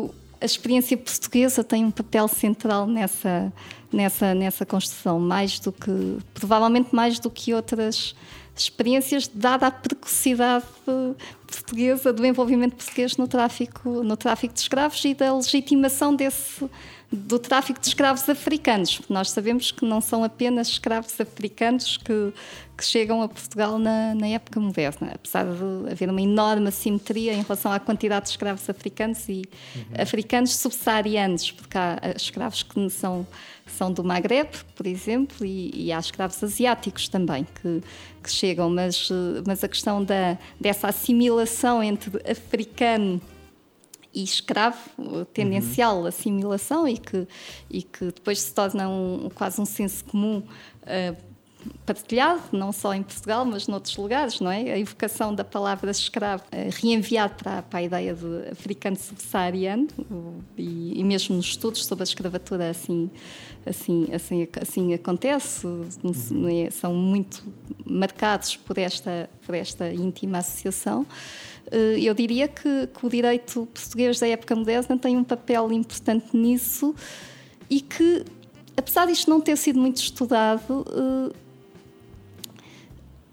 a 0.41 0.45
experiência 0.45 0.97
portuguesa 0.97 1.63
tem 1.63 1.85
um 1.85 1.91
papel 1.91 2.27
central 2.27 2.87
nessa, 2.87 3.53
nessa, 3.93 4.33
nessa 4.33 4.65
construção, 4.65 5.19
mais 5.19 5.59
do 5.59 5.71
que, 5.71 6.17
provavelmente 6.33 6.93
mais 6.95 7.19
do 7.19 7.29
que 7.29 7.53
outras 7.53 8.15
experiências, 8.55 9.27
dada 9.27 9.67
a 9.67 9.71
precocidade 9.71 10.65
portuguesa, 11.47 12.11
do 12.11 12.25
envolvimento 12.25 12.75
português 12.75 13.17
no 13.17 13.27
tráfico, 13.27 14.03
no 14.03 14.17
tráfico 14.17 14.53
de 14.53 14.59
escravos 14.59 15.03
e 15.05 15.13
da 15.13 15.33
legitimação 15.35 16.15
desse, 16.15 16.69
do 17.11 17.37
tráfico 17.37 17.79
de 17.79 17.87
escravos 17.87 18.27
africanos. 18.27 19.01
Nós 19.09 19.31
sabemos 19.31 19.71
que 19.71 19.85
não 19.85 20.01
são 20.01 20.23
apenas 20.23 20.67
escravos 20.69 21.19
africanos 21.19 21.97
que, 21.97 22.33
que 22.81 22.85
chegam 22.87 23.21
a 23.21 23.29
Portugal 23.29 23.77
na, 23.77 24.15
na, 24.15 24.27
época 24.29 24.59
moderna, 24.59 25.11
apesar 25.13 25.45
de 25.45 25.91
haver 25.91 26.09
uma 26.09 26.19
enorme 26.19 26.69
assimetria 26.69 27.31
em 27.31 27.43
relação 27.43 27.71
à 27.71 27.79
quantidade 27.79 28.25
de 28.25 28.31
escravos 28.31 28.67
africanos 28.67 29.29
e 29.29 29.43
uhum. 29.75 29.83
africanos 29.99 30.55
subsaarianos, 30.55 31.51
porque 31.51 31.77
há 31.77 31.99
escravos 32.15 32.63
que 32.63 32.89
são, 32.89 33.27
são 33.67 33.93
do 33.93 34.03
Maghreb, 34.03 34.49
por 34.75 34.87
exemplo, 34.87 35.45
e, 35.45 35.69
e 35.75 35.93
há 35.93 35.99
escravos 35.99 36.43
asiáticos 36.43 37.07
também 37.07 37.45
que, 37.61 37.83
que 38.23 38.31
chegam, 38.31 38.67
mas, 38.67 39.09
mas 39.45 39.63
a 39.63 39.67
questão 39.67 40.03
da, 40.03 40.35
dessa 40.59 40.87
assimilação 40.87 41.83
entre 41.83 42.19
africano 42.27 43.21
e 44.11 44.23
escravo, 44.23 44.79
tendencial 45.31 45.99
uhum. 45.99 46.07
assimilação 46.07 46.87
e 46.87 46.97
que, 46.97 47.27
e 47.69 47.83
que 47.83 48.05
depois 48.05 48.41
se 48.41 48.55
torna 48.55 48.89
um, 48.89 49.29
quase 49.35 49.61
um 49.61 49.65
senso 49.65 50.03
comum 50.03 50.39
uh, 50.39 51.30
partilhado, 51.85 52.41
não 52.51 52.71
só 52.71 52.93
em 52.93 53.03
Portugal, 53.03 53.45
mas 53.45 53.67
noutros 53.67 53.95
lugares, 53.97 54.39
não 54.39 54.51
é? 54.51 54.73
A 54.73 54.79
evocação 54.79 55.33
da 55.33 55.43
palavra 55.43 55.91
escravo 55.91 56.43
uh, 56.45 56.81
reenviado 56.81 57.35
para, 57.35 57.61
para, 57.61 57.79
a 57.79 57.83
ideia 57.83 58.13
de 58.13 58.49
africano 58.51 58.97
subsaariano 58.97 59.87
e, 60.57 60.99
e, 60.99 61.03
mesmo 61.03 61.35
nos 61.35 61.47
estudos 61.47 61.85
sobre 61.85 62.03
a 62.03 62.05
escravatura 62.05 62.69
assim 62.69 63.09
assim 63.65 64.07
assim 64.13 64.47
assim 64.59 64.93
acontece, 64.93 65.67
é? 66.65 66.69
são 66.71 66.93
muito 66.93 67.43
marcados 67.85 68.55
por 68.55 68.77
esta 68.77 69.29
por 69.45 69.55
esta 69.55 69.91
íntima 69.93 70.39
associação. 70.39 71.05
Eh, 71.71 71.99
eu 72.01 72.13
diria 72.13 72.47
que, 72.47 72.87
que, 72.87 73.05
o 73.05 73.09
direito 73.09 73.67
português 73.73 74.19
da 74.19 74.27
época 74.27 74.55
moderna 74.55 74.97
tem 74.97 75.17
um 75.17 75.23
papel 75.23 75.71
importante 75.71 76.35
nisso 76.35 76.93
e 77.69 77.79
que, 77.81 78.25
apesar 78.75 79.05
disto 79.07 79.29
não 79.29 79.39
ter 79.39 79.57
sido 79.57 79.79
muito 79.79 79.97
estudado, 79.97 80.85
eu 80.91 81.33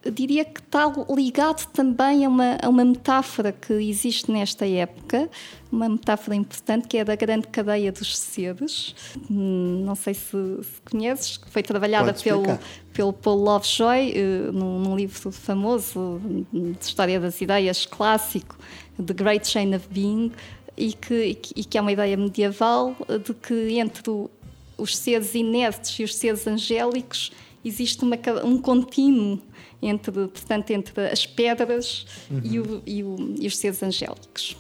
diria 0.05 0.45
que 0.45 0.61
está 0.61 0.93
ligado 1.11 1.67
também 1.73 2.25
a 2.25 2.29
uma, 2.29 2.59
a 2.63 2.69
uma 2.69 2.85
metáfora 2.85 3.53
que 3.53 3.73
existe 3.73 4.31
nesta 4.31 4.67
época, 4.67 5.29
uma 5.71 5.89
metáfora 5.89 6.37
importante 6.37 6.87
que 6.87 6.97
é 6.99 7.05
da 7.05 7.17
grande 7.17 7.49
cadeia 7.49 7.91
dos 7.91 8.17
seres. 8.17 8.95
Hum, 9.31 9.83
não 9.85 9.95
sei 9.95 10.15
se, 10.15 10.31
se 10.31 10.81
conheces, 10.89 11.37
que 11.37 11.51
foi 11.51 11.63
trabalhada 11.63 12.15
pelo, 12.15 12.45
pelo 12.93 13.13
Paul 13.13 13.39
Lovejoy 13.39 14.13
uh, 14.13 14.53
num, 14.53 14.79
num, 14.81 14.97
livro 14.97 15.33
famoso 15.33 16.21
de 16.53 16.77
História 16.81 17.19
das 17.19 17.41
Ideias, 17.41 17.85
clássico, 17.85 18.57
The 19.05 19.15
Great 19.15 19.49
Chain 19.49 19.75
of 19.75 19.89
Being, 19.91 20.33
e 20.77 20.93
que, 20.93 21.37
e 21.57 21.65
que 21.65 21.77
é 21.77 21.81
uma 21.81 21.91
ideia 21.91 22.17
medieval 22.17 22.95
de 23.25 23.35
que 23.35 23.81
entre 23.81 24.09
o, 24.09 24.31
os 24.79 24.97
seres 24.97 25.35
inertes 25.35 25.99
e 25.99 26.05
os 26.05 26.15
seres 26.15 26.47
angélicos 26.47 27.33
existe 27.65 28.03
uma, 28.03 28.17
um 28.45 28.59
contínuo 28.59 29.41
entre, 29.81 30.13
portanto, 30.13 30.71
entre 30.71 31.07
as 31.07 31.27
pedras 31.27 32.07
uhum. 32.31 32.41
e, 32.43 32.61
o, 32.61 32.83
e, 32.87 33.03
o, 33.03 33.35
e, 33.41 33.47
os 33.47 33.57
seres 33.57 33.83
angélicos. 33.83 34.57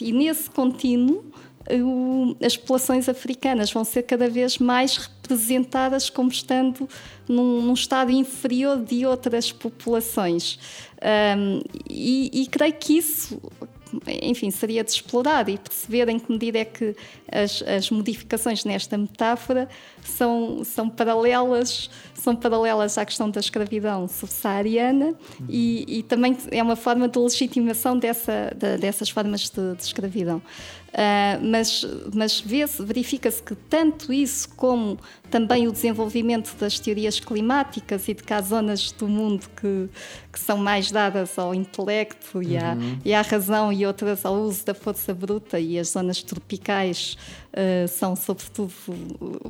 E 0.00 0.12
nesse 0.12 0.50
contínuo, 0.50 1.24
o, 1.70 2.36
as 2.44 2.56
populações 2.56 3.08
africanas 3.08 3.70
vão 3.70 3.84
ser 3.84 4.02
cada 4.02 4.28
vez 4.28 4.58
mais 4.58 4.96
representadas 4.96 6.08
como 6.08 6.30
estando 6.30 6.88
num, 7.28 7.62
num 7.62 7.74
estado 7.74 8.10
inferior 8.10 8.78
de 8.78 9.04
outras 9.04 9.52
populações. 9.52 10.58
Um, 11.36 11.60
e, 11.88 12.42
e 12.42 12.46
creio 12.46 12.74
que 12.74 12.98
isso 12.98 13.40
enfim, 14.22 14.50
seria 14.50 14.84
de 14.84 14.90
explorar 14.90 15.48
e 15.48 15.58
perceber 15.58 16.08
em 16.08 16.18
que 16.18 16.30
medida 16.30 16.58
é 16.58 16.64
que 16.64 16.94
as, 17.30 17.62
as 17.62 17.90
modificações 17.90 18.64
nesta 18.64 18.96
metáfora 18.96 19.68
são, 20.04 20.62
são 20.64 20.88
paralelas 20.88 21.90
são 22.14 22.34
paralelas 22.34 22.98
à 22.98 23.04
questão 23.04 23.30
da 23.30 23.40
escravidão 23.40 24.08
subsaariana 24.08 25.06
uhum. 25.06 25.46
e, 25.48 25.98
e, 25.98 26.02
também 26.02 26.36
é 26.50 26.62
uma 26.62 26.76
forma 26.76 27.08
de 27.08 27.18
legitimação 27.18 27.96
dessa, 27.96 28.52
de, 28.56 28.76
dessas 28.78 29.08
formas 29.08 29.48
de, 29.48 29.74
de 29.76 29.82
escravidão. 29.82 30.42
Uh, 30.88 31.44
mas 31.46 31.86
mas 32.14 32.40
verifica-se 32.80 33.42
que 33.42 33.54
tanto 33.54 34.10
isso 34.10 34.48
como 34.56 34.98
também 35.30 35.68
o 35.68 35.72
desenvolvimento 35.72 36.56
das 36.56 36.78
teorias 36.78 37.20
climáticas 37.20 38.08
e 38.08 38.14
de 38.14 38.22
que 38.22 38.32
há 38.32 38.40
zonas 38.40 38.90
do 38.92 39.06
mundo 39.06 39.46
que, 39.54 39.88
que 40.32 40.40
são 40.40 40.56
mais 40.56 40.90
dadas 40.90 41.38
ao 41.38 41.54
intelecto 41.54 42.42
e, 42.42 42.56
à, 42.56 42.72
uhum. 42.72 42.98
e 43.04 43.12
à 43.12 43.20
razão 43.20 43.70
e 43.70 43.84
outras 43.84 44.24
ao 44.24 44.34
uso 44.36 44.64
da 44.64 44.72
força 44.72 45.12
bruta 45.12 45.60
e 45.60 45.78
as 45.78 45.88
zonas 45.88 46.22
tropicais 46.22 47.18
uh, 47.52 47.86
são 47.86 48.16
sobretudo 48.16 48.72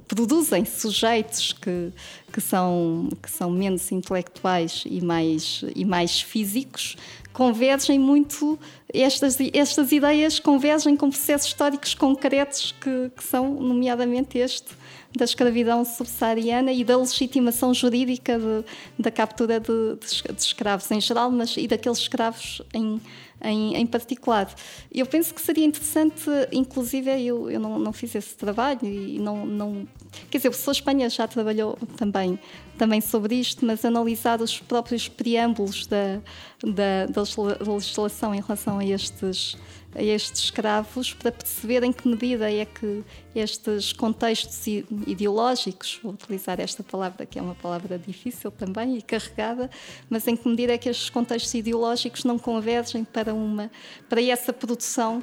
produzem 0.09 0.65
sujeitos 0.65 1.53
que, 1.53 1.93
que, 2.33 2.41
são, 2.41 3.09
que 3.23 3.31
são 3.31 3.49
menos 3.49 3.93
intelectuais 3.93 4.83
e 4.87 5.01
mais, 5.01 5.65
e 5.75 5.85
mais 5.85 6.21
físicos 6.21 6.97
convergem 7.33 7.99
muito, 7.99 8.59
estas, 8.93 9.39
estas 9.53 9.93
ideias 9.93 10.39
convergem 10.41 10.97
com 10.97 11.09
processos 11.09 11.49
históricos 11.49 11.95
concretos 11.95 12.75
que, 12.81 13.11
que 13.17 13.23
são, 13.23 13.55
nomeadamente 13.55 14.39
este, 14.39 14.69
da 15.17 15.25
escravidão 15.25 15.85
subsaariana 15.85 16.73
e 16.73 16.85
da 16.85 16.97
legitimação 16.97 17.73
jurídica 17.73 18.39
de, 18.39 18.65
da 18.99 19.11
captura 19.11 19.59
de, 19.59 19.97
de, 19.97 20.35
de, 20.35 20.43
escravos 20.43 20.91
em 20.91 21.01
geral, 21.01 21.31
mas 21.31 21.57
e 21.57 21.67
daqueles 21.67 21.99
escravos 21.99 22.63
em, 22.75 23.01
em, 23.43 23.77
em 23.77 23.87
particular. 23.87 24.53
Eu 24.93 25.07
penso 25.07 25.35
que 25.35 25.41
seria 25.41 25.65
interessante, 25.65 26.31
inclusive, 26.53 27.11
eu, 27.25 27.51
eu 27.51 27.61
não, 27.61 27.79
não 27.79 27.93
fiz 27.93 28.15
esse 28.15 28.35
trabalho 28.35 28.85
e 28.85 29.19
não, 29.19 29.47
não. 29.47 29.87
Quer 30.31 30.39
dizer, 30.39 30.49
o 30.49 30.51
professor 30.51 30.73
Espanha 30.73 31.09
já 31.11 31.27
trabalhou 31.27 31.79
também, 31.97 32.39
também 32.77 33.01
sobre 33.01 33.37
isto, 33.37 33.65
mas 33.65 33.85
analisar 33.85 34.41
os 34.41 34.59
próprios 34.59 35.09
preâmbulos 35.09 35.87
da, 35.87 36.21
da, 36.63 37.07
da 37.07 37.73
legislação 37.73 38.35
em 38.35 38.41
relação 38.41 38.79
a 38.79 38.85
estes 38.85 39.57
a 39.99 40.03
estes 40.03 40.45
escravos 40.45 41.13
para 41.13 41.33
perceber 41.33 41.83
em 41.83 41.93
que 41.93 42.07
medida 42.07 42.51
é 42.51 42.65
que 42.65 43.05
estes 43.35 43.93
contextos 43.93 44.65
ideológicos, 45.07 45.99
vou 46.01 46.13
utilizar 46.13 46.61
esta 46.61 46.85
palavra 46.85 47.27
que 47.27 47.37
é 47.37 47.43
uma 47.43 47.57
palavra 47.57 47.99
difícil 47.99 48.53
também 48.53 48.97
e 48.97 49.03
carregada, 49.03 49.69
mas 50.09 50.29
em 50.29 50.37
que 50.37 50.49
medida 50.49 50.73
é 50.73 50.79
que 50.79 50.89
estes 50.89 51.11
contextos 51.11 51.53
ideológicos 51.53 52.23
não 52.23 52.39
convergem 52.39 53.05
para 53.05 53.35
uma 53.35 53.71
para 54.09 54.23
essa 54.23 54.53
produção 54.53 55.23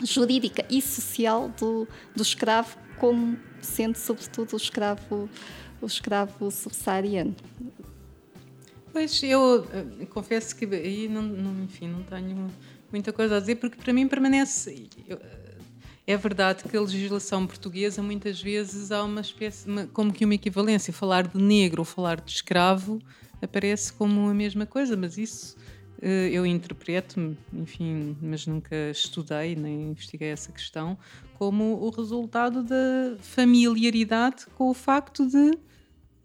jurídica 0.00 0.64
e 0.70 0.80
social 0.80 1.48
do, 1.58 1.88
do 2.14 2.22
escravo 2.22 2.78
como 2.98 3.36
sendo 3.60 3.96
sobretudo 3.96 4.52
o 4.52 4.56
escravo 4.56 5.28
o 5.80 5.86
escravo 5.86 6.50
subsaariano. 6.50 7.34
Pois 8.92 9.22
eu 9.22 9.60
uh, 9.60 10.06
confesso 10.06 10.56
que 10.56 10.64
aí 10.64 11.08
não, 11.08 11.22
não, 11.22 11.64
enfim 11.64 11.88
não 11.88 12.02
tenho 12.02 12.48
muita 12.90 13.12
coisa 13.12 13.36
a 13.36 13.40
dizer, 13.40 13.56
porque 13.56 13.76
para 13.76 13.92
mim 13.92 14.06
permanece. 14.08 14.88
É 16.06 16.16
verdade 16.16 16.64
que 16.64 16.76
a 16.76 16.80
legislação 16.80 17.46
portuguesa 17.46 18.02
muitas 18.02 18.40
vezes 18.40 18.90
há 18.90 19.04
uma 19.04 19.20
espécie, 19.20 19.66
como 19.92 20.12
que 20.12 20.24
uma 20.24 20.34
equivalência. 20.34 20.92
Falar 20.92 21.26
de 21.26 21.36
negro 21.36 21.82
ou 21.82 21.84
falar 21.84 22.20
de 22.20 22.32
escravo 22.32 22.98
aparece 23.42 23.92
como 23.92 24.28
a 24.28 24.34
mesma 24.34 24.64
coisa, 24.64 24.96
mas 24.96 25.18
isso 25.18 25.54
eh, 26.00 26.30
eu 26.32 26.46
interpreto, 26.46 27.36
enfim, 27.52 28.16
mas 28.22 28.46
nunca 28.46 28.74
estudei 28.90 29.56
nem 29.56 29.90
investiguei 29.90 30.28
essa 30.28 30.52
questão, 30.52 30.96
como 31.34 31.74
o 31.74 31.90
resultado 31.90 32.62
da 32.62 33.16
familiaridade 33.20 34.46
com 34.54 34.70
o 34.70 34.74
facto 34.74 35.26
de 35.26 35.58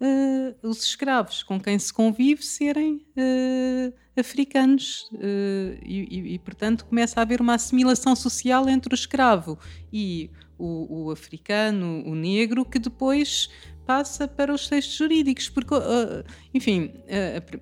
uh, 0.03 0.67
os 0.67 0.83
escravos 0.83 1.41
com 1.41 1.59
quem 1.59 1.79
se 1.79 1.93
convive 1.93 2.43
serem 2.43 3.05
uh, 3.17 3.93
africanos 4.19 5.09
uh, 5.13 5.79
e, 5.83 6.33
e, 6.33 6.39
portanto, 6.39 6.85
começa 6.85 7.19
a 7.19 7.23
haver 7.23 7.39
uma 7.39 7.55
assimilação 7.55 8.15
social 8.15 8.67
entre 8.67 8.93
o 8.93 8.95
escravo 8.95 9.57
e 9.91 10.29
o, 10.57 11.05
o 11.05 11.11
africano, 11.11 12.03
o 12.05 12.13
negro, 12.13 12.65
que 12.65 12.77
depois 12.77 13.49
passa 13.85 14.27
para 14.27 14.53
os 14.53 14.67
textos 14.67 14.95
jurídicos, 14.95 15.49
porque, 15.49 15.75
enfim, 16.53 16.93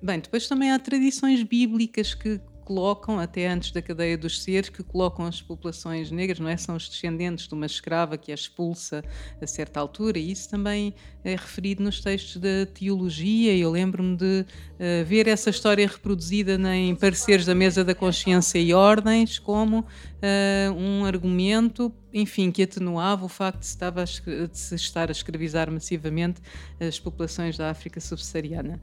bem, 0.00 0.20
depois 0.20 0.46
também 0.46 0.70
há 0.70 0.78
tradições 0.78 1.42
bíblicas 1.42 2.14
que 2.14 2.40
colocam, 2.64 3.18
até 3.18 3.48
antes 3.48 3.70
da 3.72 3.82
cadeia 3.82 4.16
dos 4.16 4.42
seres, 4.42 4.68
que 4.68 4.82
colocam 4.82 5.26
as 5.26 5.42
populações 5.42 6.10
negras, 6.10 6.38
não 6.38 6.48
é? 6.48 6.56
São 6.56 6.76
os 6.76 6.88
descendentes 6.88 7.46
de 7.46 7.54
uma 7.54 7.66
escrava 7.66 8.16
que 8.16 8.30
é 8.30 8.34
expulsa 8.34 9.04
a 9.40 9.46
certa 9.46 9.80
altura, 9.80 10.18
e 10.18 10.30
isso 10.30 10.48
também 10.48 10.94
é 11.24 11.32
referido 11.32 11.82
nos 11.82 12.00
textos 12.00 12.36
da 12.40 12.66
teologia. 12.72 13.56
Eu 13.56 13.70
lembro-me 13.70 14.16
de 14.16 14.46
uh, 14.46 15.04
ver 15.04 15.28
essa 15.28 15.50
história 15.50 15.86
reproduzida 15.86 16.54
em 16.74 16.94
Pareceres 16.94 17.46
da 17.46 17.54
Mesa 17.54 17.84
da 17.84 17.94
Consciência 17.94 18.58
e 18.58 18.72
Ordens, 18.72 19.38
como 19.38 19.80
uh, 19.80 20.72
um 20.76 21.04
argumento, 21.04 21.92
enfim, 22.12 22.50
que 22.50 22.62
atenuava 22.62 23.24
o 23.24 23.28
facto 23.28 23.60
de 23.60 23.66
se, 23.66 23.72
estava 23.72 24.04
de 24.04 24.58
se 24.58 24.74
estar 24.74 25.08
a 25.08 25.12
escravizar 25.12 25.70
massivamente 25.70 26.40
as 26.80 26.98
populações 26.98 27.56
da 27.56 27.70
África 27.70 28.00
subsaariana. 28.00 28.80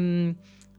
Um, 0.00 0.34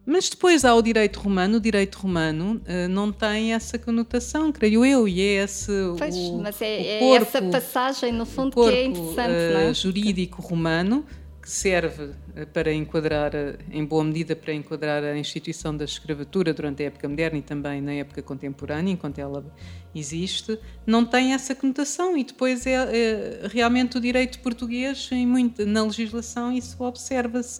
mas 0.10 0.27
depois 0.27 0.65
há 0.65 0.73
o 0.73 0.81
direito 0.81 1.19
romano. 1.19 1.57
O 1.57 1.60
direito 1.60 1.99
romano 1.99 2.56
uh, 2.56 2.90
não 2.90 3.11
tem 3.11 3.53
essa 3.53 3.77
conotação, 3.77 4.52
creio 4.52 4.84
eu, 4.84 5.07
e 5.07 5.22
é 5.22 5.44
esse 5.44 5.72
pois, 5.98 6.15
o, 6.15 6.38
mas 6.40 6.60
é, 6.61 6.98
o 6.98 6.99
corpo, 6.99 7.14
é 7.14 7.18
essa 7.18 7.41
passagem, 7.44 8.11
no 8.11 8.26
fundo, 8.26 8.53
corpo, 8.53 8.72
que 8.72 8.77
é 8.77 8.86
interessante, 8.86 9.30
uh, 9.30 9.53
não 9.53 9.60
é? 9.60 9.73
jurídico 9.73 10.41
romano 10.41 11.06
que 11.40 11.49
serve 11.49 12.06
uh, 12.06 12.48
para 12.52 12.73
enquadrar, 12.73 13.31
em 13.72 13.86
boa 13.86 14.03
medida, 14.03 14.36
para 14.36 14.52
enquadrar 14.52 15.03
a 15.03 15.15
instituição 15.15 15.77
da 15.77 15.86
escravatura 15.86 16.53
durante 16.56 16.81
a 16.81 16.88
época 16.88 17.07
moderna 17.07 17.38
e 17.38 17.41
também 17.44 17.80
na 17.80 17.94
época 17.94 18.23
contemporânea, 18.23 18.91
enquanto 18.91 19.19
ela 19.19 19.45
existe, 19.94 20.57
não 20.88 21.06
tem 21.06 21.34
essa 21.34 21.53
conotação 21.53 22.18
e 22.18 22.23
depois 22.23 22.65
é, 22.65 22.73
é 22.73 23.48
realmente 23.48 23.98
o 23.98 24.02
direito 24.02 24.40
português, 24.40 25.07
em 25.11 25.27
muito, 25.27 25.65
na 25.68 25.84
legislação, 25.84 26.52
isso 26.52 26.76
observa-se 26.84 27.60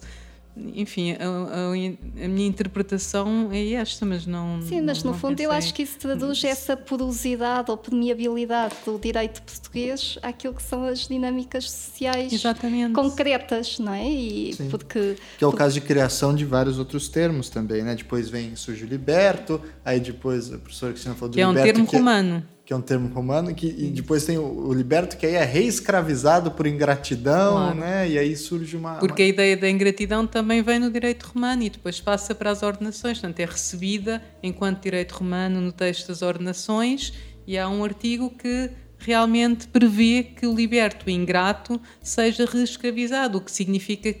enfim, 0.56 1.12
a, 1.12 1.24
a, 1.24 2.24
a, 2.24 2.28
minha 2.28 2.46
interpretação 2.46 3.48
é 3.52 3.72
esta, 3.72 4.04
mas 4.04 4.26
não. 4.26 4.60
Sim, 4.62 4.82
mas 4.82 5.02
não, 5.02 5.12
no 5.12 5.18
fundo 5.18 5.36
pensei... 5.36 5.46
eu 5.46 5.52
acho 5.52 5.72
que 5.72 5.82
isso 5.82 5.98
traduz 5.98 6.42
essa 6.44 6.76
porosidade 6.76 7.70
ou 7.70 7.76
permeabilidade 7.76 8.74
do 8.84 8.98
direito 8.98 9.42
português 9.42 10.18
àquilo 10.22 10.54
que 10.54 10.62
são 10.62 10.84
as 10.84 11.06
dinâmicas 11.08 11.70
sociais 11.70 12.32
Exatamente. 12.32 12.92
concretas, 12.92 13.78
não 13.78 13.94
é? 13.94 14.08
E 14.08 14.54
Sim. 14.54 14.68
porque, 14.68 15.16
que 15.38 15.44
é 15.44 15.46
o 15.46 15.52
caso 15.52 15.74
de 15.74 15.80
criação 15.80 16.34
de 16.34 16.44
vários 16.44 16.78
outros 16.78 17.08
termos 17.08 17.48
também, 17.48 17.82
né? 17.82 17.94
Depois 17.94 18.28
vem 18.28 18.54
surge 18.56 18.84
o 18.84 18.88
liberto, 18.88 19.60
aí 19.84 20.00
depois 20.00 20.52
a 20.52 20.58
professora 20.58 20.92
Cristina 20.92 21.14
falou 21.14 21.30
do 21.30 21.34
que 21.34 21.40
liberto. 21.40 21.58
É 21.58 21.62
um 21.62 21.64
termo 21.64 21.86
que 21.86 21.96
romano 21.96 22.44
que 22.70 22.74
é 22.74 22.76
um 22.76 22.80
termo 22.80 23.12
romano, 23.12 23.52
que, 23.52 23.66
e 23.66 23.90
depois 23.90 24.24
tem 24.24 24.38
o, 24.38 24.68
o, 24.68 24.72
liberto, 24.72 25.16
que 25.16 25.26
aí 25.26 25.34
é 25.34 25.42
reescravizado 25.42 26.52
por 26.52 26.68
ingratidão, 26.68 27.54
claro. 27.54 27.74
né? 27.74 28.08
E 28.08 28.16
aí 28.16 28.36
surge 28.36 28.76
uma. 28.76 28.94
Porque 28.94 29.22
uma... 29.22 29.26
a 29.26 29.28
ideia 29.28 29.56
da 29.56 29.68
ingratidão 29.68 30.24
também 30.24 30.62
vem 30.62 30.78
no 30.78 30.88
direito 30.88 31.24
romano 31.24 31.64
e 31.64 31.68
depois 31.68 32.00
passa 32.00 32.32
para 32.32 32.48
as 32.48 32.62
ordenações, 32.62 33.18
portanto 33.18 33.40
é 33.40 33.44
recebida 33.44 34.22
enquanto 34.40 34.84
direito 34.84 35.16
romano 35.16 35.60
no 35.60 35.72
texto 35.72 36.06
das 36.06 36.22
ordenações 36.22 37.12
e 37.44 37.58
há 37.58 37.68
um 37.68 37.82
artigo 37.82 38.30
que 38.30 38.70
realmente 39.00 39.66
prevê 39.66 40.22
que 40.22 40.46
o 40.46 40.54
liberto 40.54 41.10
ingrato 41.10 41.80
seja 42.00 42.46
reescravizado, 42.46 43.38
o 43.38 43.40
que 43.40 43.50
significa, 43.50 44.14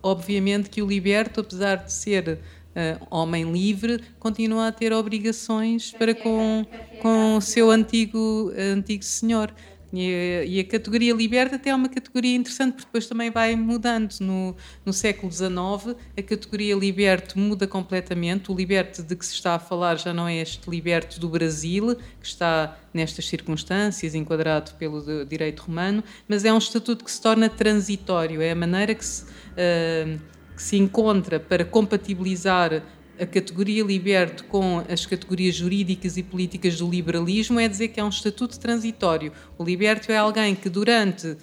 obviamente, 0.00 0.70
que 0.70 0.80
o 0.80 0.86
liberto, 0.86 1.40
apesar 1.40 1.78
de 1.78 1.92
ser 1.92 2.38
uh, 2.74 3.06
homem 3.10 3.50
livre 3.50 4.00
continua 4.18 4.68
a 4.68 4.72
ter 4.72 4.92
obrigações 4.92 5.92
para 5.92 6.14
com, 6.14 6.66
com 7.00 7.36
o 7.36 7.40
seu 7.40 7.70
antigo, 7.70 8.52
antigo 8.56 9.04
senhor. 9.04 9.52
E 9.92 10.14
a, 10.14 10.44
e 10.44 10.60
a, 10.60 10.64
categoria 10.64 11.14
liberta 11.14 11.56
até 11.56 11.70
é 11.70 11.74
uma 11.74 11.88
categoria 11.88 12.36
interessante, 12.36 12.72
porque 12.74 12.86
depois 12.86 13.06
também 13.06 13.30
vai 13.30 13.56
mudando. 13.56 14.14
No, 14.20 14.54
no 14.84 14.92
século 14.92 15.32
XIX, 15.32 15.96
a 16.16 16.22
categoria 16.22 16.74
liberto 16.74 17.38
muda 17.38 17.66
completamente. 17.66 18.52
O 18.52 18.54
liberto 18.54 19.02
de 19.02 19.16
que 19.16 19.24
se 19.24 19.34
está 19.34 19.54
a 19.54 19.58
falar 19.58 19.96
já 19.96 20.12
não 20.12 20.28
é 20.28 20.36
este 20.36 20.68
liberto 20.68 21.18
do 21.18 21.28
Brasil, 21.28 21.96
que 22.20 22.26
está 22.26 22.76
nestas 22.92 23.26
circunstâncias, 23.28 24.14
enquadrado 24.14 24.72
pelo 24.74 25.24
direito 25.24 25.60
romano, 25.60 26.04
mas 26.28 26.44
é 26.44 26.52
um 26.52 26.58
estatuto 26.58 27.04
que 27.04 27.10
se 27.10 27.20
torna 27.20 27.48
transitório. 27.48 28.42
É 28.42 28.50
a 28.50 28.56
maneira 28.56 28.94
que 28.94 29.04
se. 29.04 29.24
Uh, 29.24 30.37
que 30.58 30.62
se 30.64 30.76
encontra 30.76 31.38
para 31.38 31.64
compatibilizar 31.64 32.82
a 33.16 33.24
categoria 33.24 33.84
liberto 33.84 34.42
com 34.46 34.84
as 34.88 35.06
categorias 35.06 35.54
jurídicas 35.54 36.16
e 36.16 36.22
políticas 36.22 36.78
do 36.78 36.90
liberalismo 36.90 37.60
é 37.60 37.68
dizer 37.68 37.88
que 37.88 38.00
é 38.00 38.04
um 38.04 38.08
estatuto 38.08 38.58
transitório. 38.58 39.32
O 39.56 39.62
liberto 39.62 40.10
é 40.10 40.16
alguém 40.16 40.56
que 40.56 40.68
durante 40.68 41.28
uh, 41.28 41.38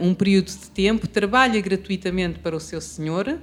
um 0.00 0.12
período 0.12 0.46
de 0.46 0.68
tempo 0.70 1.06
trabalha 1.06 1.60
gratuitamente 1.60 2.40
para 2.40 2.56
o 2.56 2.60
seu 2.60 2.80
senhor 2.80 3.38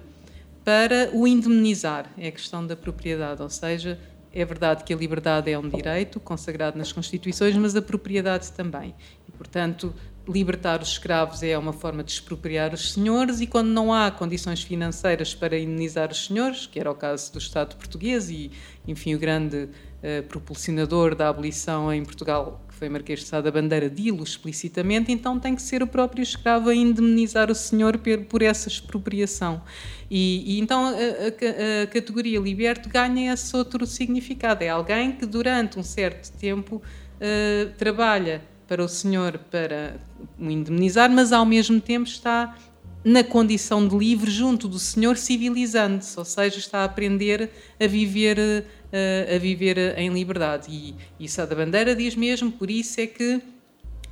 para 0.66 1.10
o 1.14 1.26
indemnizar. 1.26 2.12
É 2.18 2.28
a 2.28 2.32
questão 2.32 2.68
da 2.68 2.76
propriedade, 2.76 3.42
ou 3.42 3.50
seja, 3.50 3.98
é 4.34 4.44
verdade 4.44 4.84
que 4.84 4.94
a 4.94 4.98
liberdade 4.98 5.50
é 5.50 5.58
um 5.58 5.70
direito 5.70 6.20
consagrado 6.20 6.78
nas 6.78 6.92
Constituições, 6.92 7.56
mas 7.56 7.78
a 7.78 7.82
propriedade 7.82 8.52
também. 8.52 8.94
E, 9.26 9.32
portanto, 9.32 9.96
libertar 10.28 10.82
os 10.82 10.90
escravos 10.90 11.42
é 11.42 11.58
uma 11.58 11.74
forma 11.74 12.04
de 12.04 12.12
expropriar 12.12 12.74
os 12.74 12.94
senhores 12.94 13.42
e 13.42 13.48
quando 13.48 13.70
não 13.70 13.94
há 13.94 14.12
condições 14.12 14.62
financeiras 14.62 15.34
para 15.34 15.58
indemnizar 15.58 16.12
os 16.12 16.28
senhores, 16.28 16.68
que 16.68 16.80
era 16.80 16.92
o 16.92 16.96
caso 16.96 17.34
do 17.34 17.40
Estado 17.40 17.76
português 17.76 18.30
e, 18.30 18.52
enfim, 18.88 19.16
o 19.16 19.20
grande 19.20 19.64
uh, 19.66 20.24
propulsionador 20.28 21.16
da 21.16 21.30
abolição 21.30 21.92
em 21.92 22.04
Portugal, 22.04 22.64
que 22.70 22.76
foi 22.76 22.88
Marquês 22.88 23.22
de 23.22 23.26
Sá 23.26 23.42
da 23.42 23.52
Bandeira, 23.52 23.90
dilo 23.90 24.24
explicitamente, 24.24 25.12
então 25.12 25.40
tem 25.40 25.56
que 25.56 25.62
ser 25.62 25.82
o 25.82 25.88
próprio 25.88 26.22
escravo 26.22 26.70
a 26.70 26.76
indemnizar 26.76 27.50
o 27.50 27.56
senhor 27.56 27.98
por, 27.98 28.20
por 28.26 28.42
essa 28.44 28.68
expropriação. 28.68 29.62
E, 30.10 30.56
e 30.56 30.60
então 30.60 30.86
a, 30.86 30.92
a, 30.92 31.84
a, 31.84 31.88
categoria 31.88 32.40
liberto 32.40 32.90
ganha 32.90 33.34
esse 33.34 33.56
outro 33.56 33.88
significado, 33.88 34.64
é 34.64 34.70
alguém 34.70 35.14
que 35.14 35.26
durante 35.26 35.80
um 35.80 35.84
certo 35.84 36.32
tempo 36.38 36.76
uh, 36.76 37.72
trabalha 37.78 38.51
para 38.72 38.86
o 38.86 38.88
senhor 38.88 39.38
para 39.38 40.00
o 40.40 40.50
indemnizar, 40.50 41.12
mas 41.12 41.34
ao 41.34 41.46
mesmo 41.46 41.82
tempo 41.82 42.08
está 42.08 42.58
na 43.04 43.22
condição 43.22 43.86
de 43.86 43.98
livre 43.98 44.32
junto 44.32 44.66
do 44.66 44.80
senhor 44.80 45.18
civilizando-se, 45.18 46.18
ou 46.18 46.24
seja, 46.24 46.58
está 46.58 46.78
a 46.80 46.84
aprender 46.86 47.50
a 47.78 47.86
viver 47.86 48.40
a, 48.40 49.36
a 49.36 49.38
viver 49.38 50.00
em 50.00 50.10
liberdade. 50.14 50.68
E, 50.72 50.96
e 51.20 51.28
Sá 51.28 51.46
da 51.46 51.54
Bandeira 51.54 51.94
diz 51.94 52.16
mesmo, 52.16 52.50
por 52.50 52.72
isso 52.72 53.02
é 53.02 53.08
que 53.08 53.42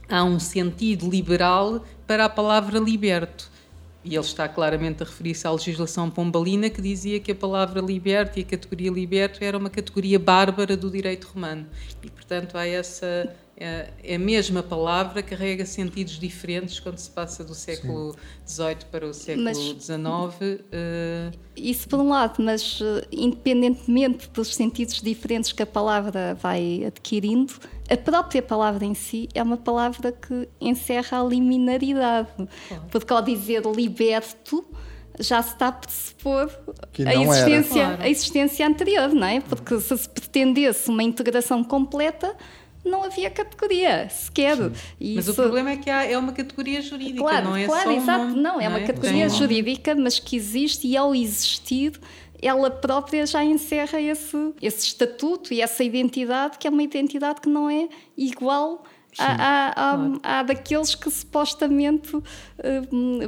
há 0.09 0.25
um 0.25 0.41
sentido 0.41 1.09
liberal 1.09 1.85
para 2.05 2.25
a 2.25 2.29
palavra 2.29 2.79
liberto. 2.79 3.49
e 4.03 4.13
ele 4.13 4.25
está 4.25 4.45
claramente 4.49 5.03
a 5.03 5.05
referir-se 5.05 5.47
à 5.47 5.51
legislação 5.51 6.09
pombalina 6.09 6.69
que 6.69 6.81
dizia 6.81 7.17
que 7.21 7.31
a 7.31 7.35
palavra 7.35 7.79
liberto 7.79 8.37
e 8.37 8.41
a 8.41 8.45
categoria 8.45 8.91
liberto 8.91 9.41
era 9.41 9.57
uma 9.57 9.69
categoria 9.69 10.19
bárbara 10.19 10.75
do 10.75 10.91
direito 10.91 11.29
romano. 11.33 11.65
E, 12.03 12.09
portanto, 12.09 12.57
há 12.57 12.65
essa 12.65 13.05
é, 13.05 13.29
é 13.29 13.48
a 13.59 14.17
mesma 14.17 14.63
palavra 14.63 15.21
carrega 15.21 15.65
sentidos 15.65 16.17
diferentes 16.17 16.79
quando 16.79 16.97
se 16.97 17.09
passa 17.09 17.43
do 17.43 17.53
século 17.53 18.15
XVIII 18.47 18.77
para 18.89 19.05
o 19.05 19.13
século 19.13 19.53
XIX. 19.53 19.99
Uh... 19.99 21.37
Isso 21.55 21.87
por 21.89 21.99
um 21.99 22.09
lado, 22.09 22.41
mas 22.41 22.79
uh, 22.79 23.05
independentemente 23.11 24.29
dos 24.29 24.55
sentidos 24.55 25.01
diferentes 25.01 25.51
que 25.51 25.61
a 25.61 25.65
palavra 25.65 26.35
vai 26.35 26.85
adquirindo, 26.85 27.53
a 27.89 27.97
própria 27.97 28.41
palavra 28.41 28.85
em 28.85 28.93
si 28.93 29.27
é 29.33 29.43
uma 29.43 29.57
palavra 29.57 30.11
que 30.11 30.47
encerra 30.61 31.19
a 31.19 31.23
liminaridade. 31.23 32.29
Claro. 32.67 32.83
Porque 32.89 33.11
ao 33.11 33.21
dizer 33.21 33.63
liberto, 33.65 34.65
já 35.19 35.41
se 35.41 35.53
está 35.53 35.67
a 35.67 35.71
pressupor 35.73 36.49
a 37.05 37.15
existência, 37.15 37.85
claro. 37.85 38.01
a 38.01 38.09
existência 38.09 38.67
anterior, 38.67 39.09
não 39.09 39.27
é? 39.27 39.41
Porque 39.41 39.79
se 39.81 39.97
se 39.97 40.07
pretendesse 40.07 40.89
uma 40.89 41.03
integração 41.03 41.63
completa, 41.63 42.35
não 42.83 43.03
havia 43.03 43.29
categoria 43.29 44.09
sequer. 44.09 44.57
Mas 45.15 45.27
o 45.27 45.33
problema 45.33 45.71
é 45.71 45.77
que 45.77 45.89
há, 45.89 46.05
é 46.05 46.17
uma 46.17 46.33
categoria 46.33 46.81
jurídica, 46.81 47.19
claro, 47.19 47.45
não 47.45 47.55
é 47.55 47.65
claro, 47.65 47.83
só 47.83 47.91
exato, 47.95 48.25
uma, 48.25 48.33
não, 48.33 48.61
é? 48.61 48.67
uma 48.67 48.79
categoria 48.79 49.29
jurídica, 49.29 49.95
mas 49.95 50.19
que 50.19 50.35
existe 50.35 50.87
e 50.87 50.97
ao 50.97 51.13
existir 51.13 51.99
ela 52.41 52.71
própria 52.71 53.25
já 53.25 53.43
encerra 53.43 53.99
esse, 53.99 54.53
esse 54.61 54.87
estatuto 54.87 55.53
e 55.53 55.61
essa 55.61 55.83
identidade 55.83 56.57
que 56.57 56.67
é 56.67 56.71
uma 56.71 56.83
identidade 56.83 57.41
que 57.41 57.49
não 57.49 57.69
é 57.69 57.89
igual 58.17 58.83
há, 59.17 59.69
há, 59.69 59.73
claro. 59.73 60.19
há, 60.23 60.43
daqueles 60.43 60.95
que 60.95 61.09
supostamente 61.09 62.15
uh, 62.15 62.23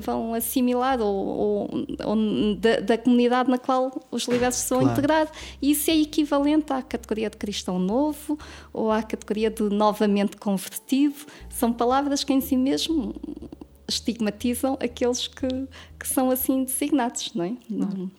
vão 0.02 0.34
assimilar 0.34 1.00
ou, 1.02 1.16
ou, 1.16 1.70
ou 2.06 2.56
da, 2.56 2.80
da, 2.80 2.98
comunidade 2.98 3.50
na 3.50 3.58
qual 3.58 3.92
os 4.12 4.28
libertos 4.28 4.60
são 4.60 4.80
claro. 4.80 4.94
integrados. 4.94 5.34
E 5.62 5.72
isso 5.72 5.90
é 5.90 5.96
equivalente 5.96 6.72
à 6.72 6.82
categoria 6.82 7.30
de 7.30 7.38
cristão 7.38 7.80
novo 7.80 8.38
ou 8.72 8.92
à 8.92 9.02
categoria 9.02 9.50
de 9.50 9.64
novamente 9.64 10.38
convertido. 10.38 11.16
São 11.50 11.74
palavras 11.74 12.24
que 12.24 12.34
em 12.34 12.42
si 12.42 12.56
mesmo 12.56 13.16
estigmatizam 13.88 14.78
aqueles 14.82 15.28
que, 15.28 15.48
que 16.00 16.08
são 16.08 16.32
assim 16.32 16.64
designados, 16.64 17.34
não 17.34 17.46
é? 17.46 17.54
Claro. 17.68 18.12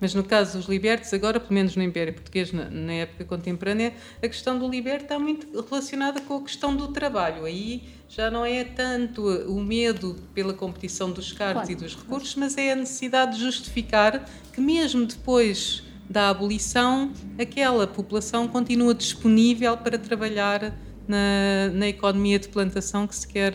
Mas 0.00 0.14
no 0.14 0.22
caso 0.22 0.58
dos 0.58 0.68
libertos, 0.68 1.12
agora, 1.12 1.40
pelo 1.40 1.54
menos 1.54 1.74
no 1.74 1.82
Império 1.82 2.14
Português, 2.14 2.52
na, 2.52 2.70
na, 2.70 2.92
época 2.92 3.24
contemporânea, 3.24 3.92
a 4.22 4.28
questão 4.28 4.58
do 4.58 4.68
liberto 4.68 5.04
está 5.04 5.18
muito 5.18 5.48
relacionada 5.68 6.20
com 6.20 6.36
a 6.36 6.42
questão 6.42 6.76
do 6.76 6.88
trabalho. 6.88 7.44
Aí 7.44 7.82
já 8.08 8.30
não 8.30 8.44
é 8.44 8.62
tanto 8.62 9.26
o 9.26 9.60
medo 9.60 10.16
pela 10.32 10.54
competição 10.54 11.10
dos 11.10 11.32
cargos 11.32 11.64
claro. 11.64 11.72
e 11.72 11.74
dos 11.74 11.96
recursos, 11.96 12.34
mas 12.36 12.56
é 12.56 12.72
a 12.72 12.76
necessidade 12.76 13.36
de 13.36 13.42
justificar 13.42 14.24
que, 14.52 14.60
mesmo 14.60 15.04
depois 15.04 15.82
da 16.08 16.30
abolição, 16.30 17.12
aquela 17.38 17.86
população 17.86 18.48
continua 18.48 18.94
disponível 18.94 19.76
para 19.76 19.98
trabalhar 19.98 20.74
na, 21.06 21.70
na 21.72 21.88
economia 21.88 22.38
de 22.38 22.48
plantação 22.48 23.06
que 23.06 23.16
se 23.16 23.26
quer, 23.26 23.52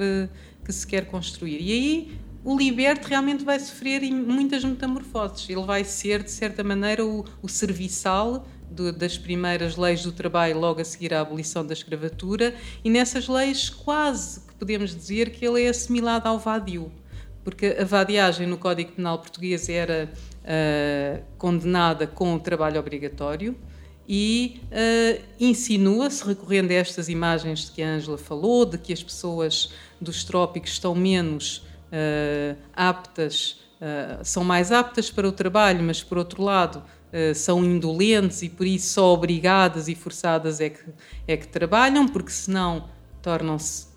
que 0.63 0.71
se 0.71 0.85
quer 0.85 1.05
construir. 1.05 1.61
E 1.61 1.71
aí 1.71 2.11
o 2.43 2.57
liberto 2.57 3.07
realmente 3.07 3.43
vai 3.43 3.59
sofrer 3.59 4.01
muitas 4.11 4.63
metamorfoses. 4.63 5.49
Ele 5.49 5.63
vai 5.63 5.83
ser, 5.83 6.23
de 6.23 6.31
certa 6.31 6.63
maneira, 6.63 7.05
o, 7.05 7.23
o 7.41 7.47
serviçal 7.47 8.45
do, 8.69 8.91
das 8.91 9.17
primeiras 9.17 9.77
leis 9.77 10.03
do 10.03 10.11
trabalho 10.11 10.59
logo 10.59 10.81
a 10.81 10.83
seguir 10.83 11.13
à 11.13 11.21
abolição 11.21 11.65
da 11.65 11.73
escravatura, 11.73 12.55
e 12.83 12.89
nessas 12.89 13.27
leis 13.27 13.69
quase 13.69 14.41
que 14.41 14.53
podemos 14.55 14.95
dizer 14.95 15.29
que 15.29 15.45
ele 15.45 15.63
é 15.63 15.69
assimilado 15.69 16.27
ao 16.27 16.39
vadio, 16.39 16.91
porque 17.43 17.77
a 17.79 17.85
vadiagem 17.85 18.47
no 18.47 18.57
Código 18.57 18.93
Penal 18.93 19.19
português 19.19 19.69
era 19.69 20.11
uh, 20.43 21.23
condenada 21.37 22.07
com 22.07 22.33
o 22.35 22.39
trabalho 22.39 22.79
obrigatório, 22.79 23.55
e 24.07 24.59
uh, 24.65 25.23
insinua-se, 25.39 26.25
recorrendo 26.25 26.71
a 26.71 26.73
estas 26.73 27.07
imagens 27.07 27.65
de 27.65 27.71
que 27.71 27.81
a 27.81 27.87
Ângela 27.87 28.17
falou, 28.17 28.65
de 28.65 28.77
que 28.77 28.91
as 28.91 29.01
pessoas 29.01 29.71
dos 30.01 30.25
trópicos 30.25 30.71
estão 30.71 30.93
menos 30.93 31.63
aptas, 32.73 33.61
uh, 33.79 34.23
são 34.23 34.43
mais 34.43 34.71
aptas 34.71 35.11
para 35.11 35.27
o 35.27 35.31
trabalho, 35.31 35.83
mas 35.83 36.03
por 36.03 36.17
outro 36.17 36.41
lado 36.41 36.77
uh, 36.77 37.35
são 37.35 37.63
indolentes 37.63 38.41
e 38.41 38.49
por 38.49 38.65
isso 38.65 38.93
só 38.93 39.13
obrigadas 39.13 39.87
e 39.87 39.95
forçadas 39.95 40.59
é 40.59 40.69
que, 40.69 40.83
é 41.27 41.37
que 41.37 41.47
trabalham, 41.47 42.07
porque 42.07 42.31
senão 42.31 42.89
tornam-se 43.21 43.93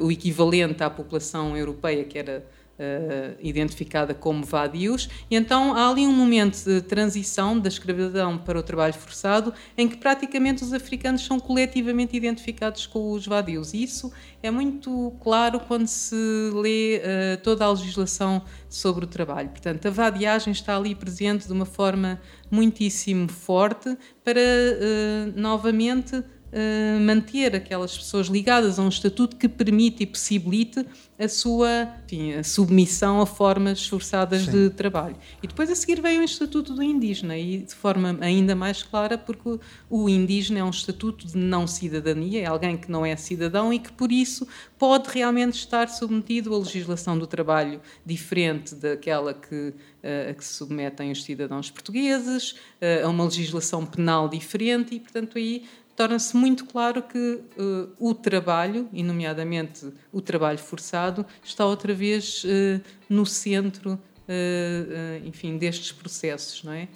o 0.00 0.12
equivalente 0.12 0.84
à 0.84 0.88
população 0.88 1.56
europeia 1.56 2.04
que 2.04 2.16
era 2.16 2.46
uh, 2.78 3.36
identificada 3.40 4.14
como 4.14 4.44
vadios, 4.44 5.08
e 5.30 5.36
então 5.36 5.74
há 5.74 5.90
ali 5.90 6.06
um 6.06 6.12
momento 6.12 6.62
de 6.64 6.80
transição 6.82 7.58
da 7.58 7.68
escravidão 7.68 8.38
para 8.38 8.58
o 8.58 8.62
trabalho 8.62 8.94
forçado, 8.94 9.52
em 9.76 9.88
que 9.88 9.96
praticamente 9.96 10.62
os 10.62 10.72
africanos 10.72 11.24
são 11.24 11.38
coletivamente 11.40 12.16
identificados 12.16 12.86
com 12.86 13.12
os 13.12 13.26
vadios. 13.26 13.74
E 13.74 13.82
isso 13.82 14.12
é 14.42 14.50
muito 14.50 15.12
claro 15.22 15.60
quando 15.60 15.86
se 15.86 16.14
lê 16.54 16.98
uh, 16.98 17.42
toda 17.42 17.64
a 17.64 17.70
legislação 17.70 18.42
sobre 18.68 19.04
o 19.04 19.08
trabalho. 19.08 19.48
Portanto, 19.48 19.86
a 19.86 19.90
vadiagem 19.90 20.52
está 20.52 20.76
ali 20.76 20.94
presente 20.94 21.46
de 21.46 21.52
uma 21.52 21.66
forma 21.66 22.20
muitíssimo 22.50 23.28
forte 23.28 23.96
para, 24.22 24.40
uh, 24.40 25.40
novamente, 25.40 26.22
eh, 26.52 26.98
manter 27.00 27.56
aquelas 27.56 27.96
pessoas 27.98 28.28
ligadas 28.28 28.78
a 28.78 28.82
um 28.82 28.88
estatuto 28.88 29.36
que 29.36 29.48
permite 29.48 30.04
e 30.04 30.06
possibilite 30.06 30.86
a 31.18 31.28
sua 31.28 31.88
enfim, 32.04 32.34
a 32.34 32.44
submissão 32.44 33.20
a 33.20 33.26
formas 33.26 33.86
forçadas 33.86 34.42
Sim. 34.42 34.50
de 34.52 34.70
trabalho. 34.70 35.16
E 35.42 35.46
depois 35.46 35.70
a 35.70 35.74
seguir 35.74 36.00
veio 36.00 36.20
o 36.20 36.24
Estatuto 36.24 36.72
do 36.72 36.82
Indígena, 36.82 37.36
e 37.36 37.58
de 37.58 37.74
forma 37.74 38.16
ainda 38.20 38.54
mais 38.54 38.82
clara, 38.82 39.18
porque 39.18 39.58
o 39.90 40.08
indígena 40.08 40.60
é 40.60 40.64
um 40.64 40.70
estatuto 40.70 41.26
de 41.26 41.36
não 41.36 41.66
cidadania, 41.66 42.42
é 42.42 42.46
alguém 42.46 42.76
que 42.76 42.90
não 42.90 43.04
é 43.04 43.16
cidadão 43.16 43.72
e 43.72 43.78
que, 43.78 43.90
por 43.90 44.12
isso, 44.12 44.46
pode 44.78 45.08
realmente 45.10 45.54
estar 45.54 45.88
submetido 45.88 46.54
à 46.54 46.58
legislação 46.58 47.18
do 47.18 47.26
trabalho 47.26 47.80
diferente 48.04 48.74
daquela 48.74 49.34
que, 49.34 49.68
uh, 49.68 50.30
a 50.30 50.34
que 50.34 50.44
se 50.44 50.54
submetem 50.54 51.10
os 51.10 51.24
cidadãos 51.24 51.70
portugueses, 51.70 52.52
uh, 52.52 53.06
a 53.06 53.08
uma 53.08 53.24
legislação 53.24 53.84
penal 53.84 54.28
diferente, 54.28 54.94
e, 54.94 55.00
portanto, 55.00 55.38
aí 55.38 55.64
torna-se 55.96 56.36
muito 56.36 56.66
claro 56.66 57.02
que 57.02 57.40
uh, 57.58 57.90
o 57.98 58.14
trabalho, 58.14 58.88
e 58.92 59.02
nomeadamente 59.02 59.90
o 60.12 60.20
trabalho 60.20 60.58
forçado, 60.58 61.24
está 61.42 61.64
outra 61.64 61.94
vez 61.94 62.44
uh, 62.44 62.80
no 63.08 63.24
centro, 63.24 63.94
uh, 63.94 65.26
enfim, 65.26 65.56
destes 65.56 65.90
processos, 65.92 66.62
não 66.62 66.72
é? 66.72 66.88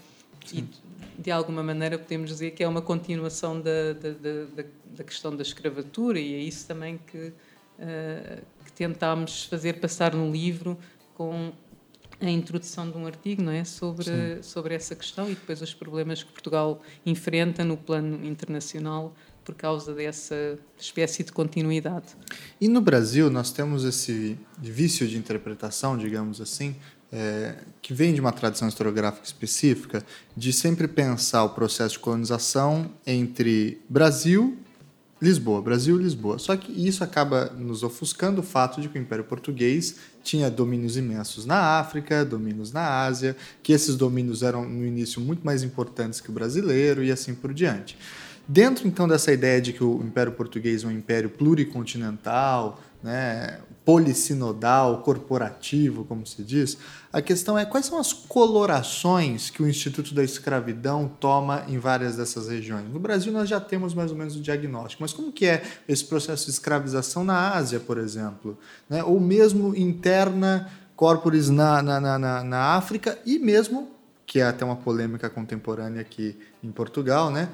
Sim. 0.44 0.68
E 1.18 1.22
de 1.22 1.30
alguma 1.30 1.62
maneira 1.62 1.98
podemos 1.98 2.30
dizer 2.30 2.50
que 2.52 2.62
é 2.62 2.68
uma 2.68 2.82
continuação 2.82 3.60
da, 3.60 3.92
da, 3.94 4.10
da, 4.10 4.64
da 4.96 5.04
questão 5.04 5.34
da 5.34 5.42
escravatura 5.42 6.18
e 6.18 6.34
é 6.34 6.38
isso 6.38 6.66
também 6.66 6.98
que, 7.06 7.32
que 8.64 8.72
tentámos 8.72 9.44
fazer 9.44 9.80
passar 9.80 10.14
no 10.14 10.32
livro 10.32 10.78
com 11.12 11.52
a 12.20 12.30
introdução 12.30 12.90
de 12.90 12.96
um 12.96 13.06
artigo 13.06 13.42
não 13.42 13.52
é 13.52 13.64
sobre 13.64 14.42
sobre 14.42 14.74
essa 14.74 14.94
questão 14.94 15.30
e 15.30 15.34
depois 15.34 15.60
os 15.62 15.72
problemas 15.72 16.22
que 16.22 16.30
Portugal 16.30 16.80
enfrenta 17.04 17.64
no 17.64 17.76
plano 17.76 18.24
internacional 18.26 19.14
por 19.44 19.54
causa 19.54 19.94
dessa 19.94 20.58
espécie 20.78 21.24
de 21.24 21.32
continuidade. 21.32 22.14
E 22.60 22.68
no 22.68 22.80
Brasil 22.80 23.30
nós 23.30 23.50
temos 23.50 23.84
esse 23.84 24.38
vício 24.58 25.08
de 25.08 25.16
interpretação, 25.16 25.96
digamos 25.96 26.40
assim, 26.40 26.76
é, 27.10 27.56
que 27.82 27.92
vem 27.92 28.14
de 28.14 28.20
uma 28.20 28.32
tradição 28.32 28.68
historiográfica 28.68 29.26
específica, 29.26 30.04
de 30.36 30.52
sempre 30.52 30.86
pensar 30.86 31.42
o 31.44 31.50
processo 31.50 31.94
de 31.94 31.98
colonização 31.98 32.90
entre 33.06 33.80
Brasil 33.88 34.56
Lisboa, 35.20 35.60
Brasil 35.60 35.98
Lisboa. 35.98 36.38
Só 36.38 36.56
que 36.56 36.72
isso 36.72 37.04
acaba 37.04 37.46
nos 37.50 37.82
ofuscando 37.82 38.40
o 38.40 38.44
fato 38.44 38.80
de 38.80 38.88
que 38.88 38.98
o 38.98 39.02
Império 39.02 39.24
Português 39.24 39.96
tinha 40.22 40.50
domínios 40.50 40.96
imensos 40.96 41.46
na 41.46 41.78
África, 41.78 42.24
domínios 42.24 42.72
na 42.72 43.04
Ásia, 43.04 43.36
que 43.62 43.72
esses 43.72 43.96
domínios 43.96 44.42
eram 44.42 44.68
no 44.68 44.84
início 44.84 45.20
muito 45.20 45.44
mais 45.44 45.62
importantes 45.62 46.20
que 46.20 46.30
o 46.30 46.32
brasileiro 46.32 47.02
e 47.02 47.10
assim 47.10 47.34
por 47.34 47.52
diante. 47.52 47.96
Dentro 48.46 48.86
então 48.88 49.06
dessa 49.06 49.32
ideia 49.32 49.60
de 49.60 49.72
que 49.72 49.84
o 49.84 50.02
Império 50.02 50.32
Português 50.32 50.82
é 50.82 50.86
um 50.86 50.90
império 50.90 51.30
pluricontinental, 51.30 52.80
né, 53.02 53.60
polissinodal, 53.84 55.02
corporativo, 55.02 56.04
como 56.04 56.26
se 56.26 56.42
diz, 56.42 56.76
a 57.12 57.20
questão 57.20 57.58
é 57.58 57.64
quais 57.64 57.86
são 57.86 57.98
as 57.98 58.12
colorações 58.12 59.50
que 59.50 59.62
o 59.62 59.68
Instituto 59.68 60.14
da 60.14 60.22
Escravidão 60.22 61.10
toma 61.18 61.64
em 61.66 61.78
várias 61.78 62.16
dessas 62.16 62.48
regiões. 62.48 62.92
No 62.92 63.00
Brasil 63.00 63.32
nós 63.32 63.48
já 63.48 63.58
temos 63.58 63.94
mais 63.94 64.10
ou 64.10 64.16
menos 64.16 64.36
o 64.36 64.40
diagnóstico, 64.40 65.02
mas 65.02 65.12
como 65.12 65.32
que 65.32 65.46
é 65.46 65.62
esse 65.88 66.04
processo 66.04 66.44
de 66.44 66.52
escravização 66.52 67.24
na 67.24 67.54
Ásia, 67.54 67.80
por 67.80 67.98
exemplo? 67.98 68.56
Né? 68.88 69.02
Ou 69.02 69.18
mesmo 69.18 69.74
interna 69.74 70.70
corporis 70.94 71.48
na, 71.48 71.82
na, 71.82 72.18
na, 72.18 72.44
na 72.44 72.58
África 72.74 73.18
e 73.24 73.38
mesmo, 73.38 73.88
que 74.26 74.38
é 74.38 74.44
até 74.44 74.64
uma 74.64 74.76
polêmica 74.76 75.30
contemporânea 75.30 76.02
aqui 76.02 76.38
em 76.62 76.70
Portugal, 76.70 77.30
né? 77.30 77.48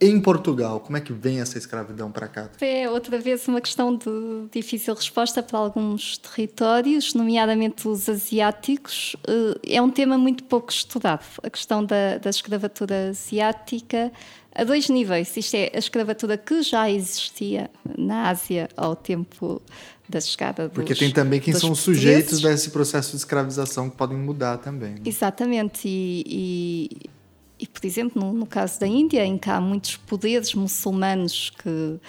Em 0.00 0.20
Portugal? 0.20 0.80
Como 0.80 0.96
é 0.96 1.00
que 1.00 1.12
vem 1.12 1.40
essa 1.40 1.56
escravidão 1.56 2.10
para 2.10 2.28
cá? 2.28 2.50
É 2.60 2.88
outra 2.90 3.18
vez 3.18 3.48
uma 3.48 3.60
questão 3.60 3.96
de 3.96 4.06
difícil 4.52 4.94
resposta 4.94 5.42
para 5.42 5.58
alguns 5.58 6.18
territórios, 6.18 7.14
nomeadamente 7.14 7.88
os 7.88 8.08
asiáticos. 8.08 9.16
Eh, 9.26 9.76
é 9.76 9.82
um 9.82 9.90
tema 9.90 10.18
muito 10.18 10.44
pouco 10.44 10.70
estudado. 10.70 11.24
A 11.42 11.48
questão 11.48 11.84
da, 11.84 12.18
da 12.18 12.30
escravatura 12.30 13.10
asiática 13.10 14.12
a 14.54 14.64
dois 14.64 14.88
níveis. 14.88 15.34
Isto 15.36 15.56
é 15.56 15.70
a 15.74 15.78
escravatura 15.78 16.36
que 16.36 16.62
já 16.62 16.90
existia 16.90 17.70
na 17.96 18.28
Ásia 18.28 18.68
ao 18.76 18.94
tempo 18.94 19.62
da 20.08 20.20
chegada 20.20 20.68
dos 20.68 20.74
Porque 20.74 20.94
tem 20.94 21.10
também 21.10 21.40
quem 21.40 21.54
são 21.54 21.74
sujeitos 21.74 22.40
desse 22.40 22.70
processo 22.70 23.12
de 23.12 23.16
escravização 23.16 23.88
que 23.88 23.96
podem 23.96 24.18
mudar 24.18 24.58
também. 24.58 24.90
Né? 24.90 25.00
Exatamente. 25.06 25.88
E, 25.88 26.24
e, 26.26 27.10
e, 27.62 27.66
por 27.66 27.86
exemplo, 27.86 28.20
no, 28.20 28.32
no, 28.32 28.44
caso 28.44 28.80
da 28.80 28.88
Índia, 28.88 29.24
em 29.24 29.38
que 29.38 29.48
há 29.48 29.60
muitos 29.60 29.96
poderes 29.96 30.52
muçulmanos 30.52 31.50
que 31.50 32.00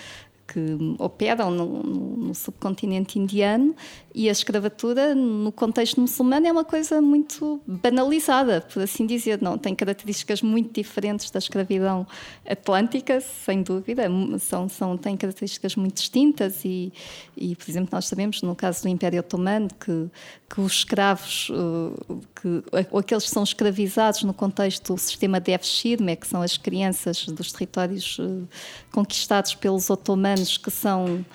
que 0.48 0.60
operam 1.00 1.50
no, 1.50 1.84
no, 1.84 2.36
subcontinente 2.36 3.18
indiano 3.18 3.76
e 4.14 4.28
a 4.28 4.32
escravatura 4.32 5.16
no 5.16 5.52
contexto 5.52 6.00
muçulmano 6.02 6.46
é 6.46 6.52
uma 6.52 6.66
coisa 6.66 7.02
muito 7.02 7.62
banalizada, 7.66 8.62
por 8.62 8.84
assim 8.84 9.06
dizer, 9.06 9.42
não? 9.42 9.58
Tem 9.58 9.74
características 9.74 10.42
muito 10.42 10.74
diferentes 10.74 11.32
da 11.32 11.40
escravidão 11.40 12.06
atlântica, 12.48 13.22
sem 13.22 13.64
dúvida, 13.64 14.04
são, 14.40 14.68
são 14.68 14.98
têm 14.98 15.16
características 15.16 15.76
muito 15.76 15.96
distintas 15.96 16.66
e, 16.66 16.92
e, 17.38 17.56
por 17.56 17.70
exemplo, 17.70 17.90
nós 17.94 18.06
sabemos 18.06 18.42
no 18.42 18.56
caso 18.56 18.84
do 18.84 18.90
Império 18.90 19.22
Otomano 19.22 19.70
que, 19.80 20.10
que 20.50 20.62
os 20.62 20.74
escravos, 20.74 21.50
eh, 21.52 22.16
que, 22.36 22.64
aqueles 22.98 23.24
que 23.24 23.32
são 23.32 23.44
escravizados 23.44 24.24
no 24.24 24.34
contexto 24.34 24.94
do 24.94 25.00
sistema 25.00 25.40
de 25.40 25.52
Efshirme, 25.54 26.16
que 26.16 26.28
são 26.28 26.42
as 26.42 26.58
crianças 26.58 27.26
dos 27.26 27.52
territórios 27.52 28.18
eh, 28.20 28.44
conquistados 28.92 29.56
pelos 29.56 29.90
otomanos 29.90 30.33
que 30.58 30.72
são 30.72 31.26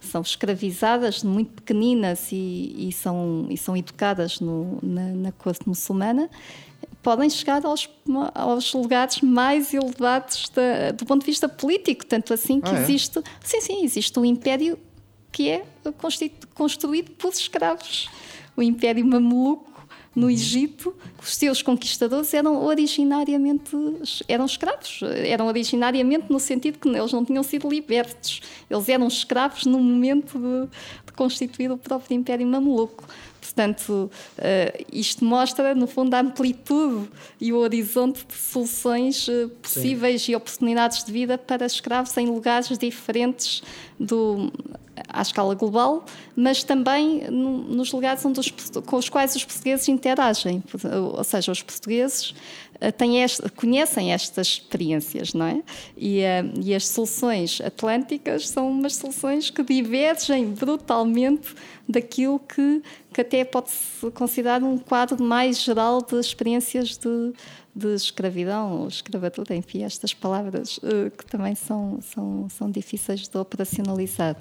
são 0.00 0.22
escravizadas 0.22 1.22
muito 1.22 1.50
pequeninas 1.54 2.30
e, 2.32 2.88
e 2.88 2.92
são, 2.92 3.46
e 3.50 3.56
são 3.56 3.76
educadas 3.76 4.40
no, 4.40 4.78
na, 4.82 5.08
na 5.08 5.32
corte 5.32 5.68
muçulmana, 5.68 6.30
podem 7.02 7.28
chegar 7.28 7.64
aos, 7.64 7.88
aos 8.34 8.72
lugares 8.72 9.20
mais 9.20 9.74
elevados 9.74 10.48
da, 10.50 10.92
do 10.92 11.04
ponto 11.04 11.22
de 11.22 11.26
vista 11.26 11.48
político, 11.48 12.06
tanto 12.06 12.32
assim 12.32 12.60
que 12.60 12.70
ah, 12.70 12.78
é? 12.78 12.82
existe, 12.82 13.20
sim, 13.42 13.60
sim, 13.60 13.84
existe 13.84 14.18
um 14.18 14.24
império 14.24 14.78
que 15.32 15.48
é 15.48 15.64
construído 16.54 17.10
por 17.12 17.32
escravos, 17.32 18.08
o 18.56 18.62
Império 18.62 19.04
Mameluco 19.04 19.67
no. 20.18 20.30
Egito, 20.30 20.94
os 21.20 21.34
seus 21.34 21.62
conquistadores 21.62 22.32
eram 22.34 22.64
originariamente 22.64 23.76
eram 24.26 24.44
escravos, 24.44 25.00
eram 25.24 25.46
originariamente 25.46 26.26
no 26.30 26.38
sentido 26.38 26.78
que 26.78 26.88
eles 26.88 27.12
não 27.12 27.24
tinham 27.24 27.42
sido 27.42 27.68
libertos, 27.68 28.40
eles 28.68 28.88
eram 28.88 29.08
escravos 29.08 29.64
no 29.64 29.78
momento 29.78 30.38
de, 30.38 30.68
de 31.06 31.12
constituir 31.12 31.70
o 31.70 31.76
próprio 31.76 32.14
Império 32.14 32.46
Mameluco. 32.46 33.04
Portanto, 33.48 34.10
uh, 34.38 34.84
isto 34.92 35.24
mostra, 35.24 35.74
no 35.74 35.86
fundo, 35.86 36.14
a 36.14 36.20
amplitude 36.20 37.08
e 37.40 37.52
o 37.52 37.56
horizonte 37.56 38.26
de 38.26 38.34
soluções 38.34 39.26
uh, 39.26 39.48
possíveis 39.62 40.22
Sim. 40.22 40.32
e 40.32 40.36
oportunidades 40.36 41.02
de 41.02 41.10
vida 41.10 41.38
para 41.38 41.64
escravos 41.64 42.14
em 42.16 42.26
lugares 42.26 42.76
diferentes 42.76 43.62
do, 43.98 44.52
à 45.08 45.22
escala 45.22 45.54
global, 45.54 46.04
mas 46.36 46.62
também 46.62 47.30
no, 47.30 47.58
nos 47.64 47.92
lugares 47.92 48.24
onde 48.24 48.40
os, 48.40 48.52
com 48.84 48.96
os 48.96 49.08
quais 49.08 49.34
os 49.34 49.44
portugueses 49.44 49.88
interagem. 49.88 50.62
Ou 51.14 51.24
seja, 51.24 51.50
os 51.50 51.62
portugueses 51.62 52.34
este, 52.80 53.48
conhecem 53.50 54.12
estas 54.12 54.46
experiências, 54.46 55.34
não 55.34 55.46
é? 55.46 55.62
E, 55.96 56.20
e 56.62 56.74
as 56.74 56.86
soluções 56.86 57.60
atlânticas 57.60 58.48
são 58.48 58.70
umas 58.70 58.94
soluções 58.94 59.50
que 59.50 59.62
divergem 59.62 60.46
brutalmente 60.46 61.54
daquilo 61.88 62.38
que, 62.38 62.82
que 63.12 63.20
até 63.20 63.44
pode-se 63.44 64.10
considerar 64.12 64.62
um 64.62 64.78
quadro 64.78 65.22
mais 65.22 65.60
geral 65.60 66.02
de 66.02 66.20
experiências 66.20 66.96
de, 66.96 67.32
de 67.74 67.94
escravidão 67.94 68.82
ou 68.82 68.88
escravatura, 68.88 69.56
enfim, 69.56 69.82
estas 69.82 70.12
palavras 70.12 70.78
uh, 70.78 71.10
que 71.16 71.24
também 71.26 71.54
são, 71.54 71.98
são, 72.02 72.48
são 72.48 72.70
difíceis 72.70 73.26
de 73.26 73.38
operacionalizar. 73.38 74.36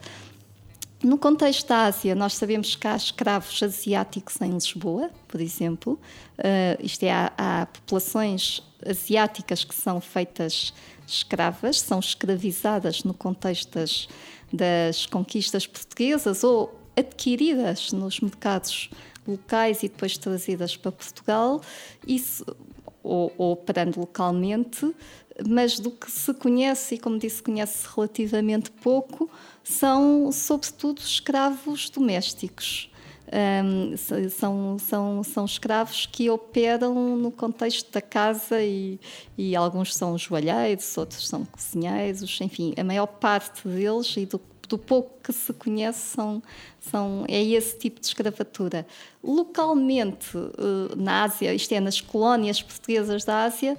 No 1.04 1.18
contexto 1.18 1.68
da 1.68 1.86
Ásia, 1.86 2.16
nós 2.16 2.34
sabemos 2.34 2.76
que 2.76 2.88
há 2.88 2.96
escravos 2.96 3.62
asiáticos 3.62 4.42
em 4.42 4.50
Lisboa, 4.50 5.12
por 5.28 5.40
exemplo. 5.40 6.00
Uh, 6.40 6.84
isto 6.84 7.04
é, 7.04 7.12
há, 7.12 7.32
há, 7.38 7.66
populações 7.68 8.64
asiáticas 8.84 9.64
que 9.64 9.76
são 9.76 10.02
feitas 10.02 10.74
escravas, 11.06 11.80
são 11.80 12.00
escravizadas 12.00 13.04
no 13.04 13.14
contexto 13.14 13.76
das, 13.76 14.08
das 14.52 15.06
conquistas 15.06 15.68
portuguesas 15.68 16.44
ou 16.44 16.76
adquiridas 16.96 17.92
nos 17.92 18.20
mercados 18.20 18.90
locais 19.28 19.84
e 19.84 19.90
depois 19.90 20.18
trazidas 20.18 20.76
para 20.76 20.92
Portugal, 20.92 21.62
isso, 22.08 22.44
ou, 23.04 23.32
ou 23.38 23.52
operando 23.52 24.00
localmente, 24.00 24.94
mas 25.48 25.80
do 25.80 25.92
que 25.92 26.10
se 26.10 26.34
conhece, 26.34 26.96
e 26.96 26.98
como 26.98 27.18
disse, 27.20 27.42
conhece 27.42 27.88
relativamente 27.94 28.72
pouco, 28.72 29.30
são 29.64 30.32
sobretudo 30.32 31.00
escravos 31.00 31.90
domésticos. 31.90 32.90
Um, 33.30 33.98
são, 34.30 34.80
são, 34.80 35.24
são 35.24 35.46
escravos 35.46 36.06
que 36.06 36.30
operam 36.30 37.18
no 37.18 37.30
contexto 37.30 37.92
da 37.92 38.02
casa 38.02 38.64
e, 38.64 38.98
e 39.38 39.54
alguns 39.54 39.94
são 39.94 40.18
joalheiros, 40.18 40.98
outros 40.98 41.28
são 41.28 41.44
cozinheiros, 41.44 42.40
enfim, 42.40 42.74
a 42.78 42.86
maior 42.86 43.08
parte 43.08 43.68
deles 43.68 44.16
e 44.16 44.26
do 44.26 44.40
do 44.68 44.78
pouco 44.78 45.12
que 45.24 45.34
se 45.34 45.54
conhece, 45.54 46.00
são, 46.00 46.44
são, 46.80 47.26
é 47.28 47.42
esse 47.42 47.78
tipo 47.78 48.00
de 48.00 48.08
escravatura. 48.08 48.86
Localmente, 49.24 50.38
eh, 50.38 50.96
na 50.96 51.24
Ásia, 51.24 51.54
isto 51.54 51.72
é, 51.72 51.80
nas 51.80 52.02
colónias 52.02 52.62
portuguesas 52.62 53.24
da 53.24 53.44
Ásia, 53.44 53.78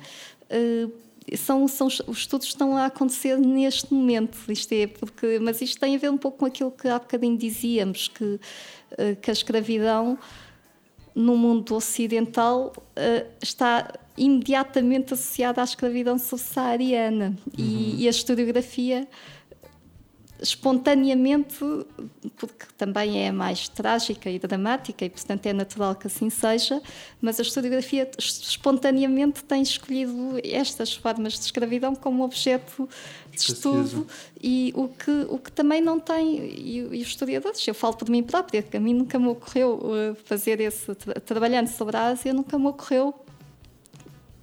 eh, 0.48 0.88
são, 1.36 1.66
são, 1.68 1.86
os 1.86 2.18
estudos 2.18 2.46
estão 2.46 2.76
a 2.76 2.86
acontecer 2.86 3.38
neste 3.38 3.92
momento, 3.92 4.38
isto 4.48 4.72
é, 4.72 4.86
porque, 4.86 5.38
mas 5.38 5.60
isto 5.60 5.78
tem 5.78 5.94
a 5.96 5.98
ver 5.98 6.10
um 6.10 6.16
pouco 6.16 6.38
com 6.38 6.46
aquilo 6.46 6.70
que 6.70 6.88
há 6.88 6.98
bocadinho 6.98 7.36
dizíamos, 7.36 8.08
que, 8.08 8.40
eh, 8.96 9.14
que 9.14 9.30
a 9.30 9.32
escravidão 9.32 10.18
no 11.14 11.36
mundo 11.36 11.74
ocidental 11.74 12.72
está 13.42 13.92
imediatamente 14.16 15.14
associada 15.14 15.60
à 15.60 15.64
escravidão 15.64 16.18
subsaariana 16.18 17.36
uhum. 17.46 17.52
e, 17.56 18.04
e 18.04 18.06
a 18.06 18.10
historiografia 18.10 19.08
espontaneamente, 20.40 21.58
porque 22.36 22.66
também 22.76 23.26
é 23.26 23.32
mais 23.32 23.68
trágica 23.68 24.30
e 24.30 24.38
dramática 24.38 25.04
e, 25.04 25.10
portanto, 25.10 25.46
é 25.46 25.52
natural 25.52 25.94
que 25.94 26.06
assim 26.06 26.30
seja, 26.30 26.80
mas 27.20 27.38
a 27.40 27.42
historiografia 27.42 28.08
espontaneamente 28.18 29.42
tem 29.44 29.62
escolhido 29.62 30.38
estas 30.44 30.94
formas 30.94 31.34
de 31.34 31.40
escravidão 31.40 31.94
como 31.94 32.24
objeto 32.24 32.88
de 33.30 33.40
estudo 33.40 34.06
e 34.40 34.72
o 34.76 34.88
que, 34.88 35.26
o 35.28 35.38
que 35.38 35.50
também 35.50 35.80
não 35.80 35.98
tem, 35.98 36.36
e, 36.36 36.78
e 36.78 37.02
os 37.02 37.08
historiadores, 37.08 37.66
eu 37.66 37.74
falo 37.74 37.96
por 37.96 38.08
mim 38.08 38.22
própria, 38.22 38.62
que 38.62 38.76
a 38.76 38.80
mim 38.80 38.94
nunca 38.94 39.18
me 39.18 39.28
ocorreu 39.28 39.74
uh, 39.74 40.16
fazer 40.24 40.60
esse, 40.60 40.94
trabalhando 41.24 41.68
sobre 41.68 41.96
a 41.96 42.06
Ásia, 42.06 42.32
nunca 42.32 42.58
me 42.58 42.66
ocorreu 42.66 43.14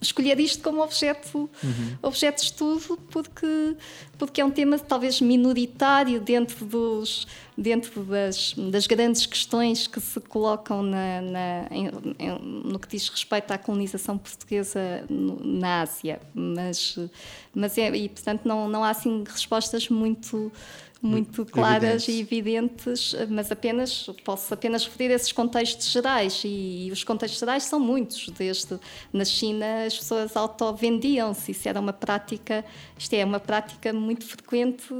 escolher 0.01 0.39
isto 0.39 0.61
como 0.61 0.81
objeto, 0.81 1.49
uhum. 1.63 1.97
objeto 2.01 2.38
de 2.38 2.43
estudo, 2.43 2.97
porque, 3.09 3.76
porque 4.17 4.41
é 4.41 4.45
um 4.45 4.51
tema 4.51 4.77
talvez 4.77 5.22
minoritário 5.22 6.19
dentro, 6.19 6.65
dos, 6.65 7.27
dentro 7.57 8.03
das, 8.03 8.53
das 8.53 8.88
grandes 8.88 9.26
questões 9.26 9.88
que 9.88 9.99
se 9.99 10.19
colocam 10.22 10.84
na, 10.84 11.22
na 11.22 11.67
em, 11.72 11.88
em, 12.19 12.39
no 12.39 12.77
que 12.77 12.88
diz 12.88 13.07
respeito 13.09 13.51
à 13.51 13.57
colonização 13.57 14.17
portuguesa 14.17 15.05
no, 15.09 15.39
na 15.43 15.81
Ásia. 15.81 16.19
Mas, 16.34 16.97
mas 17.53 17.77
é, 17.77 17.95
e, 17.95 18.09
portanto, 18.09 18.45
não, 18.45 18.67
não 18.67 18.84
há 18.84 18.89
assim 18.89 19.23
respostas 19.26 19.89
muito 19.89 20.51
muito 21.06 21.45
claras 21.45 22.07
e 22.07 22.19
evidentes, 22.19 23.15
mas 23.30 23.52
apenas 23.52 24.10
posso 24.23 24.53
apenas 24.53 24.86
referir 24.86 25.11
esses 25.11 25.32
contextos 25.32 25.90
gerais 25.90 26.41
e, 26.44 26.88
e 26.88 26.91
os 26.91 27.03
contextos 27.03 27.40
gerais 27.40 27.64
são 27.64 27.80
muitos. 27.80 28.30
Desde 28.30 28.80
na 29.14 29.23
China 29.23 29.86
as 29.86 29.98
pessoas 29.98 30.36
auto-vendiam-se, 30.36 31.52
isso 31.52 31.69
era 31.69 31.80
uma 31.80 31.94
prática, 31.94 32.65
isto 32.98 33.14
é 33.14 33.23
uma 33.23 33.40
prática 33.40 33.94
muito 33.94 34.26
frequente 34.26 34.94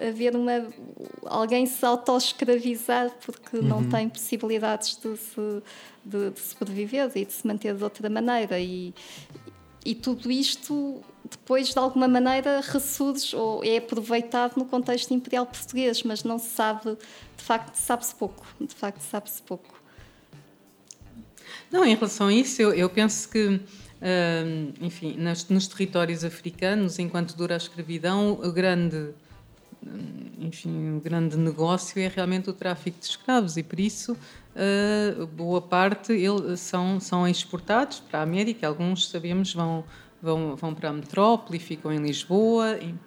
haver 0.00 0.34
uma 0.34 0.66
alguém 1.26 1.66
se 1.66 1.84
auto-escravizar 1.84 3.10
porque 3.24 3.58
uhum. 3.58 3.62
não 3.62 3.88
tem 3.88 4.08
possibilidades 4.08 4.96
de, 4.96 5.16
se, 5.16 5.62
de, 6.04 6.30
de 6.30 6.40
sobreviver 6.40 7.10
e 7.14 7.24
de 7.24 7.32
se 7.32 7.46
manter 7.46 7.74
de 7.74 7.84
outra 7.84 8.08
maneira 8.08 8.58
e, 8.58 8.94
e 9.84 9.94
tudo 9.94 10.30
isto 10.30 11.02
depois 11.30 11.68
de 11.68 11.78
alguma 11.78 12.08
maneira 12.08 12.60
ressurge 12.60 13.34
ou 13.36 13.64
é 13.64 13.76
aproveitado 13.76 14.56
no 14.56 14.64
contexto 14.64 15.12
imperial 15.14 15.46
português, 15.46 16.02
mas 16.02 16.24
não 16.24 16.38
se 16.38 16.50
sabe, 16.50 16.96
de 17.36 17.44
facto, 17.44 17.76
sabe-se 17.76 18.14
pouco, 18.14 18.46
de 18.60 18.74
facto 18.74 19.00
sabe-se 19.00 19.40
pouco. 19.42 19.80
Não, 21.70 21.84
em 21.84 21.94
relação 21.94 22.28
a 22.28 22.32
isso, 22.32 22.60
eu, 22.60 22.72
eu 22.74 22.90
penso 22.90 23.28
que 23.28 23.60
uh, 24.00 24.74
enfim, 24.80 25.16
nos, 25.48 25.68
territórios 25.68 26.24
africanos, 26.24 26.98
enquanto 26.98 27.36
dura 27.36 27.54
a 27.54 27.56
escravidão, 27.56 28.32
o 28.32 28.52
grande, 28.52 29.10
enfim, 30.38 30.96
o 30.96 31.00
grande 31.00 31.36
negócio 31.36 32.00
é 32.00 32.08
realmente 32.08 32.50
o 32.50 32.52
tráfico 32.52 32.98
de 32.98 33.06
escravos 33.06 33.56
e 33.56 33.62
por 33.62 33.78
isso 33.78 34.12
uh, 34.12 35.26
boa 35.26 35.60
parte 35.60 36.12
ele, 36.12 36.56
são, 36.56 36.98
são 36.98 37.26
exportados 37.26 38.00
para 38.00 38.20
a 38.20 38.22
América. 38.22 38.66
Alguns, 38.66 39.08
sabemos, 39.08 39.54
vão, 39.54 39.84
vão, 40.22 40.56
vão 40.56 40.74
para 40.74 40.90
a 40.90 40.92
metrópole, 40.92 41.58
ficam 41.58 41.92
em 41.92 41.98
Lisboa, 41.98 42.78
em 42.80 42.98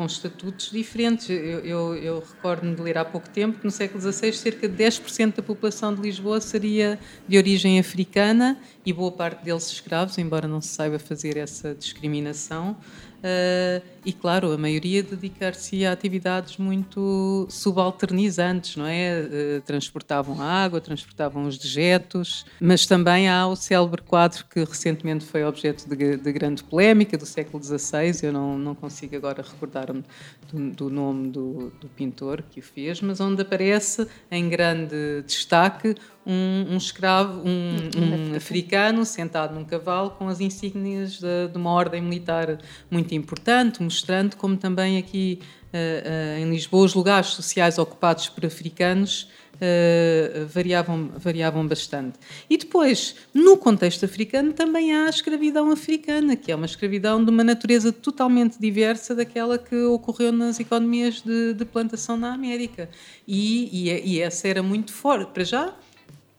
com 0.00 0.06
estatutos 0.06 0.70
diferentes. 0.70 1.28
Eu, 1.28 1.60
eu, 1.60 1.94
eu 1.96 2.20
recordo-me 2.20 2.74
de 2.74 2.80
ler 2.80 2.96
há 2.96 3.04
pouco 3.04 3.28
tempo 3.28 3.58
que 3.58 3.64
no 3.64 3.70
século 3.70 4.00
XVI 4.00 4.32
cerca 4.32 4.68
de 4.68 4.82
10% 4.82 5.36
da 5.36 5.42
população 5.42 5.94
de 5.94 6.00
Lisboa 6.00 6.40
seria 6.40 6.98
de 7.28 7.36
origem 7.36 7.78
africana 7.78 8.58
e 8.84 8.92
boa 8.92 9.12
parte 9.12 9.44
deles 9.44 9.70
escravos, 9.70 10.16
embora 10.16 10.48
não 10.48 10.60
se 10.60 10.68
saiba 10.68 10.98
fazer 10.98 11.36
essa 11.36 11.74
discriminação. 11.74 12.76
Uh, 13.20 13.84
e 14.04 14.14
claro, 14.14 14.50
a 14.52 14.56
maioria 14.56 15.02
dedicar-se 15.02 15.84
a 15.84 15.92
atividades 15.92 16.56
muito 16.56 17.46
subalternizantes, 17.50 18.76
não 18.76 18.86
é? 18.86 19.20
Uh, 19.20 19.60
transportavam 19.60 20.40
a 20.40 20.44
água, 20.44 20.80
transportavam 20.80 21.44
os 21.44 21.58
dejetos, 21.58 22.46
mas 22.58 22.86
também 22.86 23.28
há 23.28 23.46
o 23.46 23.54
célebre 23.54 24.00
quadro 24.00 24.44
que 24.46 24.60
recentemente 24.60 25.26
foi 25.26 25.44
objeto 25.44 25.86
de, 25.86 26.16
de 26.16 26.32
grande 26.32 26.64
polémica 26.64 27.18
do 27.18 27.26
século 27.26 27.62
XVI, 27.62 28.18
eu 28.22 28.32
não, 28.32 28.58
não 28.58 28.74
consigo 28.74 29.14
agora 29.16 29.42
recordar-me 29.42 30.02
do, 30.50 30.70
do, 30.70 30.90
nome 30.90 31.28
do, 31.28 31.70
do 31.78 31.88
pintor 31.88 32.42
que 32.50 32.60
o 32.60 32.62
fez, 32.62 33.02
mas 33.02 33.20
onde 33.20 33.42
aparece 33.42 34.08
em 34.30 34.48
grande 34.48 35.22
destaque 35.26 35.94
um, 36.30 36.74
um 36.74 36.76
escravo, 36.76 37.42
um, 37.44 38.32
um, 38.32 38.36
africano 38.36 39.04
sentado 39.04 39.52
num 39.52 39.64
cavalo 39.64 40.10
com 40.10 40.28
as 40.28 40.40
insígnias 40.40 41.18
de, 41.18 41.48
de, 41.50 41.58
uma 41.58 41.72
ordem 41.72 42.00
militar 42.00 42.58
muito 42.88 43.12
importante, 43.14 43.82
mostrando 43.82 44.36
como 44.36 44.56
também 44.56 44.96
aqui 44.96 45.40
uh, 45.42 45.76
uh, 45.76 46.40
em 46.40 46.48
Lisboa 46.48 46.84
os 46.84 46.94
lugares 46.94 47.30
sociais 47.30 47.78
ocupados 47.78 48.28
por 48.28 48.46
africanos 48.46 49.28
Uh, 49.60 50.46
variavam, 50.46 51.10
variavam 51.18 51.68
bastante. 51.68 52.18
E 52.48 52.56
depois, 52.56 53.14
no 53.34 53.58
contexto 53.58 54.06
africano, 54.06 54.54
também 54.54 54.96
há 54.96 55.04
a 55.04 55.10
escravidão 55.10 55.70
africana, 55.70 56.34
que 56.34 56.50
é 56.50 56.56
uma 56.56 56.64
escravidão 56.64 57.22
de 57.22 57.30
uma 57.30 57.44
natureza 57.44 57.92
totalmente 57.92 58.58
diversa 58.58 59.14
daquela 59.14 59.58
que 59.58 59.76
ocorreu 59.82 60.32
nas 60.32 60.58
economias 60.58 61.20
de, 61.20 61.52
de 61.52 61.64
plantação 61.66 62.16
na 62.16 62.32
América. 62.32 62.88
E, 63.28 63.90
e, 63.90 64.14
e, 64.14 64.20
essa 64.22 64.48
era 64.48 64.62
muito 64.62 64.94
forte. 64.94 65.30
Para 65.30 65.44
já, 65.44 65.74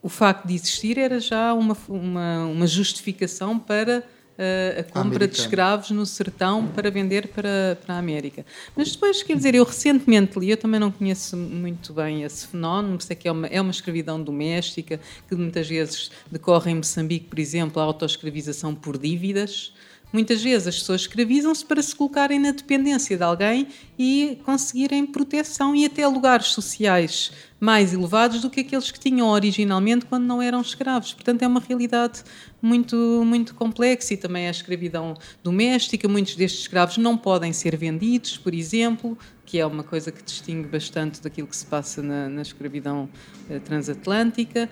o 0.02 0.08
facto 0.08 0.46
de 0.46 0.54
existir 0.54 0.98
era 0.98 1.20
já 1.20 1.54
uma, 1.54 1.76
uma, 1.88 2.46
uma 2.46 2.66
justificação 2.66 3.58
para 3.58 4.00
uh, 4.00 4.80
a 4.80 4.82
compra 4.82 5.00
Americano. 5.00 5.32
de 5.32 5.40
escravos 5.40 5.90
no 5.90 6.04
sertão 6.04 6.66
para 6.66 6.90
vender 6.90 7.28
para, 7.28 7.78
para 7.84 7.94
a 7.94 7.98
América. 7.98 8.44
Mas 8.76 8.92
depois, 8.92 9.22
quer 9.22 9.36
dizer, 9.36 9.54
eu 9.54 9.64
recentemente 9.64 10.38
li, 10.38 10.50
eu 10.50 10.56
também 10.56 10.80
não 10.80 10.90
conheço 10.90 11.36
muito 11.36 11.92
bem 11.92 12.24
esse 12.24 12.48
fenómeno, 12.48 13.00
sei 13.00 13.14
que 13.14 13.28
é 13.28 13.32
uma, 13.32 13.46
é 13.46 13.60
uma 13.60 13.70
escravidão 13.70 14.20
doméstica 14.20 15.00
que 15.28 15.34
muitas 15.36 15.68
vezes 15.68 16.10
decorre 16.30 16.72
em 16.72 16.74
Moçambique, 16.74 17.26
por 17.26 17.38
exemplo, 17.38 17.80
a 17.80 17.84
autoescravização 17.84 18.74
por 18.74 18.98
dívidas. 18.98 19.72
Muitas 20.12 20.42
vezes 20.42 20.68
as 20.68 20.78
pessoas 20.78 21.02
escravizam-se 21.02 21.64
para 21.64 21.82
se 21.82 21.96
colocarem 21.96 22.38
na 22.38 22.50
dependência 22.50 23.16
de 23.16 23.22
alguém 23.22 23.68
e 23.98 24.38
conseguirem 24.44 25.06
proteção 25.06 25.74
e 25.74 25.86
até 25.86 26.06
lugares 26.06 26.48
sociais 26.48 27.32
mais 27.58 27.94
elevados 27.94 28.42
do 28.42 28.50
que 28.50 28.60
aqueles 28.60 28.90
que 28.90 28.98
tinham 28.98 29.28
originalmente 29.28 30.04
quando 30.04 30.24
não 30.24 30.42
eram 30.42 30.60
escravos. 30.60 31.14
Portanto, 31.14 31.42
é 31.42 31.46
uma 31.46 31.60
realidade 31.60 32.24
muito, 32.60 32.96
muito 33.24 33.54
complexa 33.54 34.14
e 34.14 34.16
também 34.16 34.48
a 34.48 34.50
escravidão 34.50 35.14
doméstica. 35.42 36.08
Muitos 36.08 36.34
destes 36.34 36.62
escravos 36.62 36.98
não 36.98 37.16
podem 37.16 37.52
ser 37.52 37.76
vendidos, 37.76 38.36
por 38.36 38.52
exemplo, 38.52 39.16
que 39.52 39.58
é 39.58 39.66
uma 39.66 39.84
coisa 39.84 40.10
que 40.10 40.22
distingue 40.22 40.66
bastante 40.66 41.20
daquilo 41.20 41.46
que 41.46 41.54
se 41.54 41.66
passa 41.66 42.02
na, 42.02 42.26
na 42.26 42.40
escravidão 42.40 43.06
uh, 43.50 43.60
transatlântica. 43.60 44.66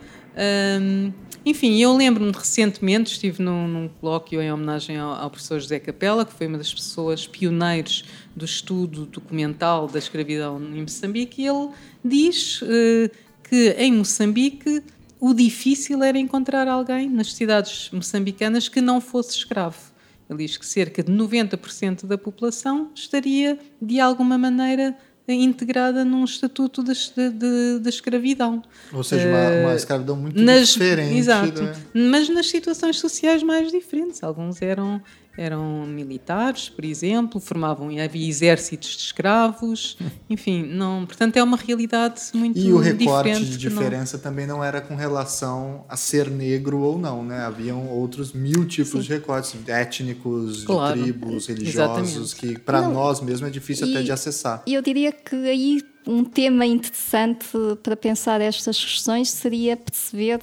Um, 0.80 1.12
enfim, 1.44 1.76
eu 1.76 1.94
lembro-me 1.94 2.32
recentemente, 2.32 3.12
estive 3.12 3.42
num, 3.42 3.68
num, 3.68 3.88
colóquio 4.00 4.40
em 4.40 4.50
homenagem 4.50 4.96
ao, 4.96 5.12
ao, 5.12 5.28
professor 5.28 5.60
José 5.60 5.78
Capela, 5.78 6.24
que 6.24 6.32
foi 6.32 6.46
uma 6.46 6.56
das 6.56 6.72
pessoas 6.72 7.26
pioneiros 7.26 8.06
do 8.34 8.46
estudo 8.46 9.04
documental 9.04 9.86
da 9.86 9.98
escravidão 9.98 10.58
em 10.58 10.80
Moçambique, 10.80 11.42
e 11.42 11.46
ele 11.46 11.68
diz 12.02 12.62
uh, 12.62 13.10
que 13.50 13.76
em 13.76 13.92
Moçambique 13.92 14.82
o 15.20 15.34
difícil 15.34 16.02
era 16.02 16.18
encontrar 16.18 16.66
alguém 16.66 17.06
nas 17.06 17.34
cidades 17.34 17.90
moçambicanas 17.92 18.66
que 18.66 18.80
não 18.80 18.98
fosse 18.98 19.36
escravo. 19.36 19.89
Ele 20.30 20.46
diz 20.46 20.56
que 20.56 20.64
cerca 20.64 21.02
de 21.02 21.12
90% 21.12 22.06
da 22.06 22.16
população 22.16 22.92
estaria, 22.94 23.58
de 23.82 23.98
alguma 23.98 24.38
maneira, 24.38 24.96
integrada 25.28 26.04
num 26.04 26.24
estatuto 26.24 26.82
de, 26.82 26.92
de, 26.92 27.80
de 27.80 27.88
escravidão. 27.88 28.62
Ou 28.92 29.02
seja, 29.02 29.28
uma, 29.28 29.38
uma 29.38 29.72
eh, 29.72 29.76
escravidão 29.76 30.16
muito 30.16 30.40
nas, 30.40 30.68
diferente. 30.68 31.16
Exato, 31.16 31.62
né? 31.62 31.74
mas 32.10 32.28
nas 32.28 32.48
situações 32.48 32.98
sociais 32.98 33.42
mais 33.42 33.70
diferentes. 33.70 34.22
Alguns 34.22 34.62
eram 34.62 35.02
eram 35.36 35.86
militares, 35.86 36.68
por 36.68 36.84
exemplo, 36.84 37.40
formavam 37.40 37.88
havia 37.98 38.28
exércitos 38.28 38.90
de 38.90 39.02
escravos, 39.04 39.96
enfim, 40.28 40.64
não, 40.64 41.06
portanto 41.06 41.36
é 41.36 41.42
uma 41.42 41.56
realidade 41.56 42.20
muito 42.34 42.54
diferente. 42.54 42.68
E 42.68 42.72
o 42.72 42.78
recorte 42.78 43.44
de 43.44 43.58
diferença 43.58 44.16
não... 44.16 44.22
também 44.22 44.46
não 44.46 44.62
era 44.62 44.80
com 44.80 44.94
relação 44.94 45.84
a 45.88 45.96
ser 45.96 46.30
negro 46.30 46.80
ou 46.80 46.98
não, 46.98 47.24
né? 47.24 47.40
Haviam 47.40 47.88
outros 47.88 48.32
mil 48.32 48.66
tipos 48.66 48.90
Sim. 48.90 49.00
de 49.00 49.08
recortes 49.08 49.54
étnicos, 49.66 50.64
claro. 50.64 50.96
de 50.96 51.02
tribos, 51.04 51.46
religiosos, 51.46 52.34
Exatamente. 52.34 52.36
que 52.36 52.58
para 52.58 52.82
nós 52.82 53.20
mesmo 53.20 53.46
é 53.46 53.50
difícil 53.50 53.86
e, 53.86 53.90
até 53.94 54.02
de 54.02 54.12
acessar. 54.12 54.62
E 54.66 54.74
eu 54.74 54.82
diria 54.82 55.12
que 55.12 55.36
aí 55.36 55.82
um 56.06 56.24
tema 56.24 56.64
interessante 56.64 57.46
para 57.82 57.96
pensar 57.96 58.40
estas 58.40 58.82
questões 58.82 59.28
seria 59.30 59.76
perceber 59.76 60.40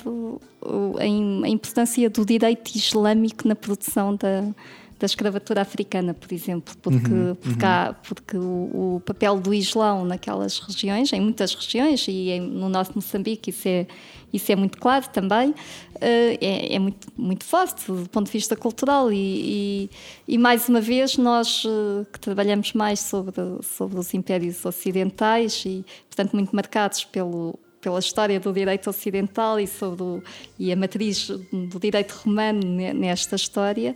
a 0.99 1.47
importância 1.47 2.09
do 2.09 2.25
direito 2.25 2.75
islâmico 2.75 3.47
na 3.47 3.55
produção 3.55 4.15
da, 4.15 4.43
da 4.99 5.05
escravatura 5.05 5.61
africana, 5.61 6.13
por 6.13 6.33
exemplo, 6.33 6.75
porque, 6.81 7.11
uhum, 7.11 7.35
porque, 7.35 7.65
uhum. 7.65 7.71
Há, 7.71 7.93
porque 7.93 8.37
o, 8.37 8.95
o, 8.95 9.01
papel 9.05 9.39
do 9.39 9.53
Islão 9.53 10.03
naquelas 10.03 10.57
regiões, 10.59 11.13
em 11.13 11.21
muitas 11.21 11.53
regiões, 11.53 12.07
e 12.07 12.31
em, 12.31 12.41
no 12.41 12.67
nosso 12.67 12.93
Moçambique 12.95 13.51
isso 13.51 13.67
é, 13.67 13.85
isso 14.33 14.51
é 14.51 14.55
muito 14.55 14.79
claro 14.79 15.07
também, 15.09 15.51
uh, 15.51 15.55
é, 16.01 16.75
é, 16.75 16.79
muito, 16.79 17.07
muito 17.15 17.45
forte 17.45 17.91
do 17.91 18.09
ponto 18.09 18.25
de 18.25 18.31
vista 18.31 18.55
cultural. 18.55 19.11
E, 19.11 19.89
e, 20.27 20.33
e 20.33 20.37
mais 20.37 20.67
uma 20.67 20.81
vez, 20.81 21.15
nós 21.17 21.63
uh, 21.65 22.05
que 22.11 22.19
trabalhamos 22.19 22.73
mais 22.73 22.99
sobre, 22.99 23.35
sobre 23.61 23.99
os 23.99 24.13
impérios 24.15 24.65
ocidentais 24.65 25.63
e, 25.63 25.85
portanto, 26.09 26.33
muito 26.33 26.55
marcados 26.55 27.03
pelo 27.03 27.59
pela 27.87 27.99
história 27.99 28.37
do 28.37 28.51
direito 28.51 28.89
ocidental 28.89 29.57
e 29.57 29.65
sobre 29.65 30.03
o, 30.03 30.23
e 30.59 30.73
a 30.73 30.75
matriz 30.75 31.29
do 31.29 31.79
direito 31.79 32.11
romano 32.25 32.59
nesta 32.93 33.37
história, 33.37 33.95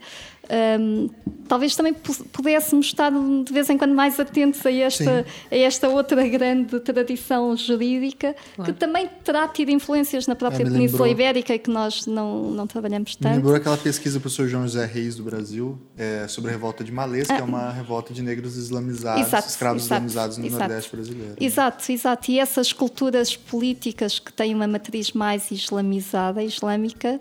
um, 0.51 1.09
talvez 1.47 1.75
também 1.75 1.93
pudéssemos 1.93 2.87
estar 2.87 3.09
de 3.09 3.53
vez 3.53 3.69
em 3.69 3.77
quando 3.77 3.93
mais 3.93 4.19
atentos 4.19 4.65
a 4.65 4.71
esta, 4.71 5.25
a 5.49 5.55
esta 5.55 5.87
outra 5.87 6.27
grande 6.27 6.79
tradição 6.81 7.55
jurídica 7.55 8.35
claro. 8.55 8.73
que 8.73 8.79
também 8.79 9.09
terá 9.23 9.47
tido 9.47 9.69
influências 9.69 10.27
na 10.27 10.35
própria 10.35 10.63
é, 10.63 10.65
Península 10.65 11.09
Ibérica 11.09 11.53
e 11.55 11.59
que 11.59 11.69
nós 11.69 12.05
não, 12.05 12.51
não 12.51 12.67
trabalhamos 12.67 13.15
tanto. 13.15 13.31
Me 13.31 13.37
lembrou 13.37 13.55
aquela 13.55 13.77
pesquisa 13.77 14.19
do 14.19 14.21
professor 14.21 14.47
João 14.47 14.63
José 14.63 14.85
Reis 14.85 15.15
do 15.15 15.23
Brasil 15.23 15.79
é, 15.97 16.27
sobre 16.27 16.51
a 16.51 16.53
revolta 16.53 16.83
de 16.83 16.91
Malês, 16.91 17.29
ah, 17.29 17.35
que 17.35 17.41
é 17.41 17.45
uma 17.45 17.71
revolta 17.71 18.13
de 18.13 18.21
negros 18.21 18.57
islamizados, 18.57 19.27
exato, 19.27 19.47
escravos 19.47 19.83
exato, 19.83 20.05
islamizados 20.05 20.37
no 20.37 20.45
exato, 20.45 20.63
Nordeste 20.63 20.95
brasileiro. 20.95 21.35
Exato, 21.39 21.91
exato. 21.91 22.31
E 22.31 22.39
essas 22.39 22.73
culturas 22.73 23.35
políticas 23.35 24.19
que 24.19 24.33
têm 24.33 24.53
uma 24.53 24.67
matriz 24.67 25.13
mais 25.13 25.49
islamizada, 25.49 26.43
islâmica, 26.43 27.19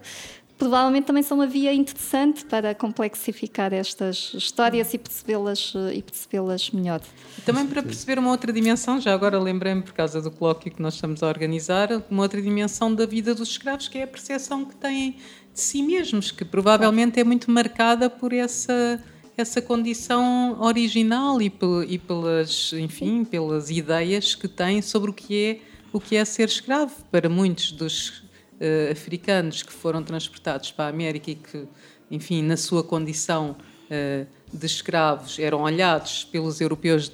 provavelmente 0.60 1.06
também 1.06 1.22
são 1.22 1.38
uma 1.38 1.46
via 1.46 1.72
interessante 1.72 2.44
para 2.44 2.74
complexificar 2.74 3.72
estas 3.72 4.34
histórias 4.34 4.92
e 4.92 4.98
percebê-las 4.98 5.72
eh, 5.74 5.94
e 5.94 6.02
percebê-las 6.02 6.70
melhor. 6.70 7.00
Também 7.46 7.66
para 7.66 7.82
perceber 7.82 8.18
uma 8.18 8.30
outra 8.30 8.52
dimensão, 8.52 9.00
já 9.00 9.14
agora 9.14 9.40
lembrei-me 9.40 9.80
por 9.80 9.94
causa 9.94 10.20
do 10.20 10.30
colóquio 10.30 10.70
que 10.70 10.82
nós 10.82 10.94
estamos 10.94 11.22
a 11.22 11.28
organizar, 11.28 11.88
uma 12.10 12.22
outra 12.22 12.42
dimensão 12.42 12.94
da 12.94 13.06
vida 13.06 13.34
dos 13.34 13.48
escravos, 13.48 13.88
que 13.88 13.96
é 13.96 14.02
a 14.02 14.06
percepção 14.06 14.66
que 14.66 14.76
têm 14.76 15.12
de 15.52 15.60
si 15.60 15.82
mesmos, 15.82 16.30
que 16.30 16.44
provavelmente 16.44 17.18
é 17.18 17.24
muito 17.24 17.50
marcada 17.50 18.10
por 18.10 18.32
essa 18.32 19.02
essa 19.38 19.62
condição 19.62 20.60
original 20.60 21.40
e, 21.40 21.50
e 21.88 21.98
pelas, 21.98 22.74
enfim, 22.74 23.24
pelas 23.24 23.70
ideias 23.70 24.34
que 24.34 24.46
têm 24.46 24.82
sobre 24.82 25.10
o 25.10 25.14
que 25.14 25.34
é 25.42 25.58
o 25.90 25.98
que 25.98 26.16
é 26.16 26.24
ser 26.26 26.48
escravo. 26.48 27.02
Para 27.10 27.30
muitos 27.30 27.72
dos 27.72 28.22
uh, 28.60 28.92
africanos 28.92 29.62
que 29.62 29.72
foram 29.72 30.02
transportados 30.02 30.70
para 30.70 30.86
a 30.86 30.88
América 30.88 31.30
e 31.30 31.34
que, 31.34 31.66
enfim, 32.10 32.42
na 32.42 32.56
sua 32.56 32.84
condição 32.84 33.56
uh, 33.56 34.26
de 34.52 34.66
escravos, 34.66 35.38
eram 35.38 35.62
olhados 35.62 36.24
pelos 36.24 36.60
europeus 36.60 37.10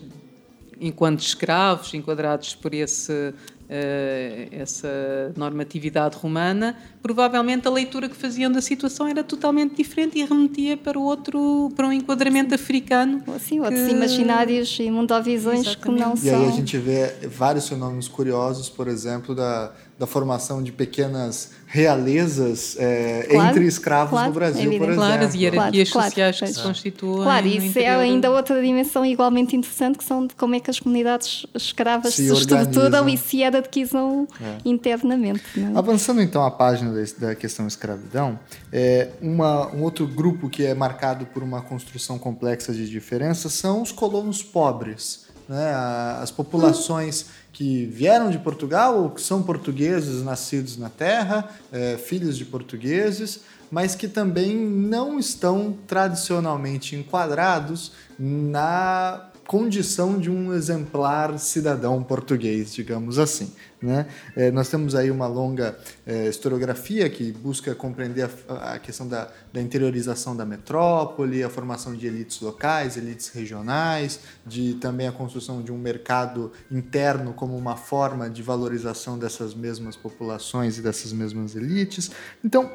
enquanto 0.80 1.20
escravos, 1.20 1.94
enquadrados 1.94 2.54
por 2.54 2.74
esse 2.74 3.32
uh, 3.66 4.48
essa 4.50 5.32
normatividade 5.36 6.16
romana, 6.16 6.76
provavelmente 7.02 7.66
a 7.66 7.70
leitura 7.70 8.08
que 8.08 8.16
faziam 8.16 8.50
da 8.50 8.60
situação 8.60 9.06
era 9.06 9.22
totalmente 9.22 9.76
diferente 9.76 10.18
e 10.18 10.24
remetia 10.24 10.76
para 10.76 10.98
outro, 10.98 11.70
para 11.74 11.86
um 11.86 11.92
enquadramento 11.92 12.54
africano. 12.54 13.22
Sim, 13.40 13.60
outros 13.60 13.86
que... 13.86 13.92
imaginários 13.92 14.76
e 14.78 14.90
mundovisões 14.90 15.74
que 15.74 15.88
não 15.88 16.14
e 16.14 16.18
são. 16.18 16.42
E 16.42 16.44
aí 16.44 16.48
a 16.48 16.52
gente 16.52 16.76
vê 16.78 17.28
vários 17.28 17.68
fenômenos 17.68 18.08
curiosos, 18.08 18.68
por 18.68 18.88
exemplo, 18.88 19.34
da, 19.34 19.72
da 19.98 20.06
formação 20.06 20.62
de 20.62 20.72
pequenas 20.72 21.52
realezas 21.66 22.76
é, 22.78 23.26
claro, 23.30 23.48
entre 23.48 23.66
escravos 23.66 24.10
claro, 24.10 24.28
no 24.28 24.34
Brasil, 24.34 24.60
evidente. 24.60 24.78
por 24.78 24.88
exemplo. 24.90 25.06
Claro, 25.06 25.24
as 25.24 25.34
hierarquias 25.34 25.90
claro, 25.90 26.08
sociais 26.08 26.38
que 26.38 26.46
se 26.46 26.62
constituem. 26.62 27.22
Claro, 27.22 27.46
isso 27.46 27.78
é 27.78 27.88
ainda 27.88 28.30
outra 28.30 28.60
dimensão 28.60 29.04
igualmente 29.04 29.56
interessante, 29.56 29.98
que 29.98 30.04
são 30.04 30.26
de 30.26 30.34
como 30.34 30.54
é 30.54 30.60
que 30.60 30.70
as 30.70 30.78
comunidades 30.78 31.46
escravas 31.54 32.14
se, 32.14 32.26
se 32.26 32.32
estruturam 32.32 33.08
e 33.08 33.16
se 33.16 33.38
hierarquizam 33.38 34.28
é. 34.40 34.58
internamente. 34.64 35.42
É? 35.56 35.78
Avançando 35.78 36.20
então 36.20 36.44
a 36.44 36.50
página 36.50 36.92
da, 37.18 37.34
questão 37.34 37.66
escravidão, 37.66 38.38
é, 38.70 39.10
uma, 39.20 39.74
um 39.74 39.82
outro 39.82 40.06
grupo 40.06 40.50
que 40.50 40.64
é 40.64 40.74
marcado 40.74 41.24
por 41.26 41.42
uma 41.42 41.62
construção 41.62 42.18
complexa 42.18 42.72
de 42.72 42.88
diferenças 42.88 43.54
são 43.54 43.82
os 43.82 43.92
colonos 43.92 44.42
pobres. 44.42 45.26
Né? 45.48 45.72
As 46.20 46.30
populações 46.30 47.26
que 47.56 47.86
vieram 47.86 48.28
de 48.28 48.38
Portugal 48.38 49.02
ou 49.02 49.08
que 49.08 49.22
são 49.22 49.42
portugueses 49.42 50.22
nascidos 50.22 50.76
na 50.76 50.90
terra, 50.90 51.48
é, 51.72 51.96
filhos 51.96 52.36
de 52.36 52.44
portugueses, 52.44 53.40
mas 53.70 53.94
que 53.94 54.06
também 54.06 54.54
não 54.54 55.18
estão 55.18 55.74
tradicionalmente 55.86 56.94
enquadrados 56.94 57.92
na 58.18 59.30
condição 59.46 60.18
de 60.18 60.30
um 60.30 60.52
exemplar 60.52 61.38
cidadão 61.38 62.02
português, 62.02 62.74
digamos 62.74 63.18
assim. 63.18 63.52
Né? 63.80 64.06
É, 64.34 64.50
nós 64.50 64.68
temos 64.68 64.94
aí 64.94 65.10
uma 65.10 65.26
longa 65.26 65.78
é, 66.06 66.28
historiografia 66.28 67.08
que 67.10 67.30
busca 67.30 67.74
compreender 67.74 68.28
a, 68.48 68.74
a 68.74 68.78
questão 68.78 69.06
da, 69.06 69.30
da, 69.52 69.60
interiorização 69.60 70.34
da 70.34 70.46
metrópole, 70.46 71.44
a 71.44 71.50
formação 71.50 71.94
de 71.94 72.06
elites 72.06 72.40
locais, 72.40 72.96
elites 72.96 73.28
regionais, 73.28 74.20
de 74.46 74.74
também 74.74 75.06
a 75.06 75.12
construção 75.12 75.62
de 75.62 75.70
um 75.70 75.78
mercado 75.78 76.52
interno 76.70 77.34
como 77.34 77.56
uma 77.56 77.76
forma 77.76 78.30
de 78.30 78.42
valorização 78.42 79.18
dessas 79.18 79.54
mesmas 79.54 79.94
populações 79.94 80.78
e 80.78 80.82
dessas 80.82 81.12
mesmas 81.12 81.54
elites. 81.54 82.10
Então, 82.42 82.70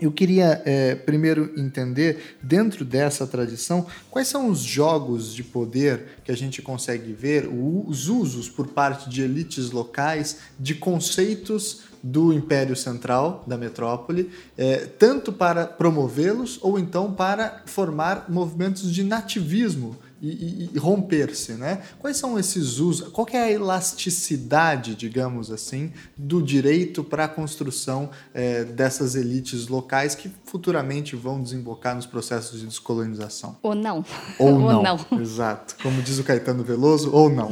eu 0.00 0.10
queria 0.10 0.60
é, 0.64 0.94
primeiro 0.94 1.52
entender, 1.56 2.36
dentro 2.42 2.84
dessa 2.84 3.26
tradição, 3.26 3.86
quais 4.10 4.28
são 4.28 4.48
os 4.48 4.60
jogos 4.60 5.32
de 5.32 5.42
poder 5.42 6.18
que 6.24 6.32
a 6.32 6.36
gente 6.36 6.60
consegue 6.60 7.12
ver, 7.12 7.48
os 7.48 8.08
usos 8.08 8.48
por 8.48 8.68
parte 8.68 9.08
de 9.08 9.22
elites 9.22 9.70
locais 9.70 10.38
de 10.58 10.74
conceitos 10.74 11.82
do 12.02 12.32
Império 12.32 12.76
Central, 12.76 13.44
da 13.46 13.56
metrópole, 13.56 14.30
é, 14.58 14.86
tanto 14.86 15.32
para 15.32 15.66
promovê-los 15.66 16.58
ou 16.60 16.78
então 16.78 17.12
para 17.12 17.62
formar 17.64 18.26
movimentos 18.28 18.92
de 18.92 19.02
nativismo 19.02 19.96
e, 20.24 20.70
e, 20.74 20.78
romper-se, 20.78 21.52
né? 21.52 21.82
Quais 21.98 22.16
são 22.16 22.38
esses 22.38 22.78
usos? 22.78 23.08
Qual 23.08 23.26
é 23.32 23.38
a 23.38 23.50
elasticidade, 23.50 24.94
digamos 24.94 25.50
assim, 25.50 25.92
do 26.16 26.42
direito 26.42 27.04
para 27.04 27.24
a 27.24 27.28
construção 27.28 28.10
é, 28.32 28.64
dessas 28.64 29.14
elites 29.14 29.68
locais 29.68 30.14
que 30.14 30.30
futuramente 30.44 31.14
vão 31.14 31.42
desembocar 31.42 31.94
nos 31.94 32.06
processos 32.06 32.60
de 32.60 32.66
descolonização? 32.66 33.56
Ou 33.62 33.74
não. 33.74 34.04
Ou, 34.38 34.48
ou 34.62 34.82
não. 34.82 34.82
não. 34.82 35.20
Exato. 35.20 35.76
Como 35.82 36.00
diz 36.02 36.18
o 36.18 36.24
Caetano 36.24 36.64
Veloso, 36.64 37.12
ou 37.12 37.28
não. 37.28 37.50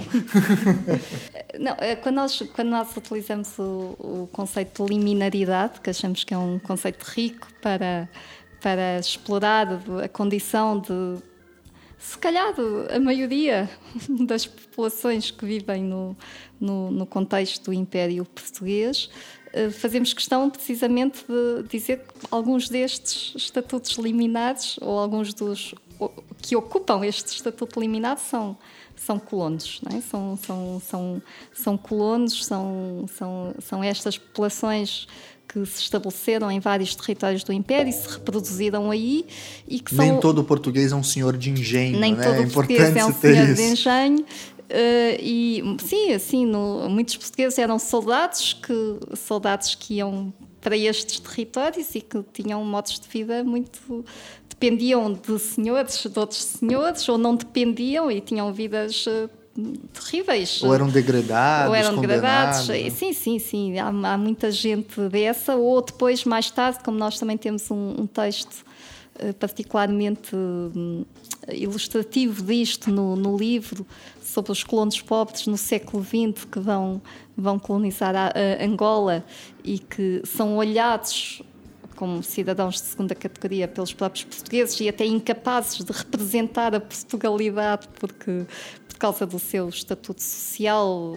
não, 1.60 1.76
é, 1.78 1.94
quando 1.96 2.16
nós, 2.16 2.42
quando 2.54 2.68
nós 2.68 2.96
utilizamos 2.96 3.58
o, 3.58 3.96
o 3.98 4.28
conceito 4.32 4.84
de 4.84 4.94
liminaridade, 4.94 5.80
que 5.80 5.90
achamos 5.90 6.24
que 6.24 6.32
é 6.32 6.38
um 6.38 6.58
conceito 6.58 7.04
rico 7.04 7.46
para 7.60 8.08
para 8.62 9.00
explorar 9.00 9.66
a 10.04 10.08
condição 10.08 10.78
de 10.78 11.20
se 12.02 12.18
calhar 12.18 12.52
a 12.92 12.98
maioria 12.98 13.70
das 14.26 14.44
populações 14.44 15.30
que 15.30 15.46
vivem 15.46 15.84
no, 15.84 16.16
no, 16.60 16.90
no 16.90 17.06
contexto 17.06 17.66
do 17.66 17.72
Império 17.72 18.24
Português, 18.24 19.08
eh, 19.52 19.70
fazemos 19.70 20.12
questão 20.12 20.50
precisamente 20.50 21.24
de 21.28 21.62
dizer 21.68 21.98
que 22.00 22.26
alguns 22.28 22.68
destes 22.68 23.32
estatutos 23.36 23.92
liminares, 23.92 24.78
ou 24.80 24.98
alguns 24.98 25.32
dos 25.32 25.74
que 26.38 26.56
ocupam 26.56 27.04
este 27.04 27.28
estatuto 27.28 27.78
liminado, 27.78 28.18
são, 28.18 28.58
são 28.96 29.20
colonos, 29.20 29.80
é? 29.94 30.00
são, 30.00 30.36
são, 30.36 30.80
são, 30.80 31.22
são 31.52 31.78
colonos, 31.78 32.44
são, 32.44 33.06
são, 33.16 33.54
são 33.60 33.84
estas 33.84 34.18
populações 34.18 35.06
que 35.52 35.66
se 35.66 35.82
estabeleceram 35.82 36.50
em 36.50 36.58
vários 36.58 36.94
territórios 36.96 37.44
do 37.44 37.52
Império 37.52 37.90
e 37.90 37.92
se 37.92 38.08
reproduziram 38.08 38.90
aí 38.90 39.26
e 39.68 39.80
que 39.80 39.94
são... 39.94 40.04
Nem 40.04 40.18
todo 40.18 40.42
português 40.42 40.92
é 40.92 40.96
um 40.96 41.02
senhor 41.02 41.36
de 41.36 41.50
engenho, 41.50 42.00
Nem 42.00 42.14
né? 42.14 42.24
todo 42.24 42.42
é 42.42 42.46
português 42.46 42.96
é 42.96 43.04
um 43.04 43.12
senhor 43.12 43.48
isso. 43.48 43.54
de 43.54 43.62
engenho. 43.62 44.20
Uh, 44.20 45.20
e 45.20 45.76
sim, 45.84 46.12
assim, 46.14 46.46
no, 46.46 46.88
muitos 46.88 47.18
portugueses 47.18 47.58
eram 47.58 47.78
soldados 47.78 48.54
que, 48.54 49.16
soldados 49.16 49.74
que 49.74 49.96
iam 49.96 50.32
para 50.62 50.74
estes 50.74 51.20
territórios 51.20 51.94
e 51.94 52.00
que 52.00 52.24
tinham 52.32 52.64
modos 52.64 52.98
de 52.98 53.06
vida 53.06 53.44
muito 53.44 54.02
dependiam 54.48 55.12
de 55.12 55.38
senhores, 55.38 56.02
de 56.02 56.18
outros 56.18 56.42
senhores, 56.42 57.06
ou 57.08 57.18
não 57.18 57.36
dependiam 57.36 58.10
e 58.10 58.22
tinham 58.22 58.50
vidas 58.54 59.06
uh, 59.06 59.28
terríveis. 59.92 60.62
Ou 60.62 60.74
eram 60.74 60.88
degradados. 60.88 61.68
Ou 61.68 61.74
eram 61.74 62.00
degradados. 62.00 62.68
Né? 62.68 62.90
Sim, 62.90 63.12
sim, 63.12 63.38
sim. 63.38 63.78
Há, 63.78 63.88
há, 63.88 64.18
muita 64.18 64.50
gente 64.50 65.00
dessa. 65.08 65.56
Ou 65.56 65.82
depois, 65.82 66.24
mais 66.24 66.50
tarde, 66.50 66.78
como 66.84 66.98
nós 66.98 67.18
também 67.18 67.36
temos 67.36 67.70
um, 67.70 68.00
um 68.00 68.06
texto 68.06 68.64
uh, 69.22 69.34
particularmente 69.34 70.34
um, 70.34 71.04
ilustrativo 71.50 72.42
disto 72.42 72.90
no, 72.90 73.16
no, 73.16 73.36
livro, 73.36 73.86
sobre 74.22 74.52
os 74.52 74.62
colonos 74.62 75.00
pobres 75.00 75.46
no 75.46 75.58
século 75.58 76.04
XX 76.04 76.44
que 76.44 76.58
vão, 76.58 77.02
vão 77.36 77.58
colonizar 77.58 78.14
a, 78.14 78.28
a 78.28 78.64
Angola 78.64 79.24
e 79.64 79.78
que 79.78 80.22
são 80.24 80.56
olhados 80.56 81.42
como 82.02 82.20
cidadãos 82.20 82.74
de 82.74 82.80
segunda 82.80 83.14
categoria 83.14 83.68
pelos 83.68 83.94
próprios 83.94 84.24
portugueses 84.24 84.80
e 84.80 84.88
até 84.88 85.04
incapazes 85.04 85.84
de 85.84 85.92
representar 85.92 86.74
a 86.74 86.80
Portugalidade 86.80 87.86
porque 87.94 88.44
causa 88.98 89.24
do 89.24 89.38
seu 89.38 89.68
estatuto 89.68 90.20
social 90.20 91.16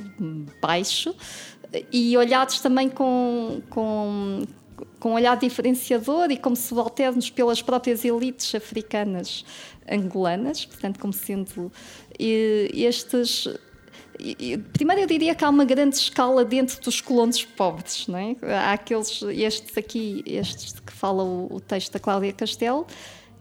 baixo 0.62 1.16
e 1.92 2.16
olhados 2.16 2.62
também 2.62 2.88
com, 2.88 3.64
com, 3.68 4.44
com 5.00 5.10
um 5.10 5.14
olhar 5.14 5.36
diferenciador 5.38 6.30
e 6.30 6.38
como 6.38 6.56
subalternos 6.56 7.32
pelas 7.32 7.64
próprias 7.64 8.06
elites 8.06 8.54
africanas 8.54 9.44
angolanas, 9.92 10.66
portanto, 10.66 11.00
como 11.00 11.14
sendo 11.14 11.72
estes. 12.20 13.48
Primeiro, 14.74 15.02
eu 15.02 15.08
diria 15.08 15.36
que 15.36 15.44
há 15.44 15.50
uma 15.50 15.66
grande 15.66 15.96
escala 15.96 16.46
dentro 16.46 16.82
dos 16.82 17.02
colonos 17.02 17.44
pobres, 17.44 18.08
não 18.08 18.18
é? 18.18 18.36
Há 18.42 18.74
aqueles, 18.74 19.22
estes 19.22 19.78
aqui, 19.78 20.24
estes 20.26 20.80
que 20.80 20.94
fala 20.94 21.24
o, 21.24 21.56
o 21.56 21.60
texto 21.60 21.94
da 21.94 22.00
Cláudia 22.00 22.32
Castelo, 22.34 22.86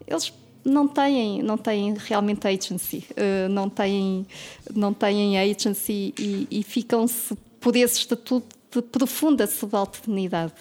eles 0.07 0.33
não 0.63 0.87
têm, 0.87 1.43
não 1.43 1.57
têm 1.57 1.93
realmente 1.95 2.47
agency, 2.47 3.05
uh, 3.11 3.47
não, 3.49 3.69
têm, 3.69 4.25
não 4.73 4.93
têm 4.93 5.39
agency 5.39 6.13
e, 6.17 6.47
e 6.49 6.63
ficam-se 6.63 7.35
por 7.59 7.75
esse 7.75 7.99
estatuto 7.99 8.55
de 8.71 8.81
profunda 8.81 9.47
subalternidade. 9.47 10.53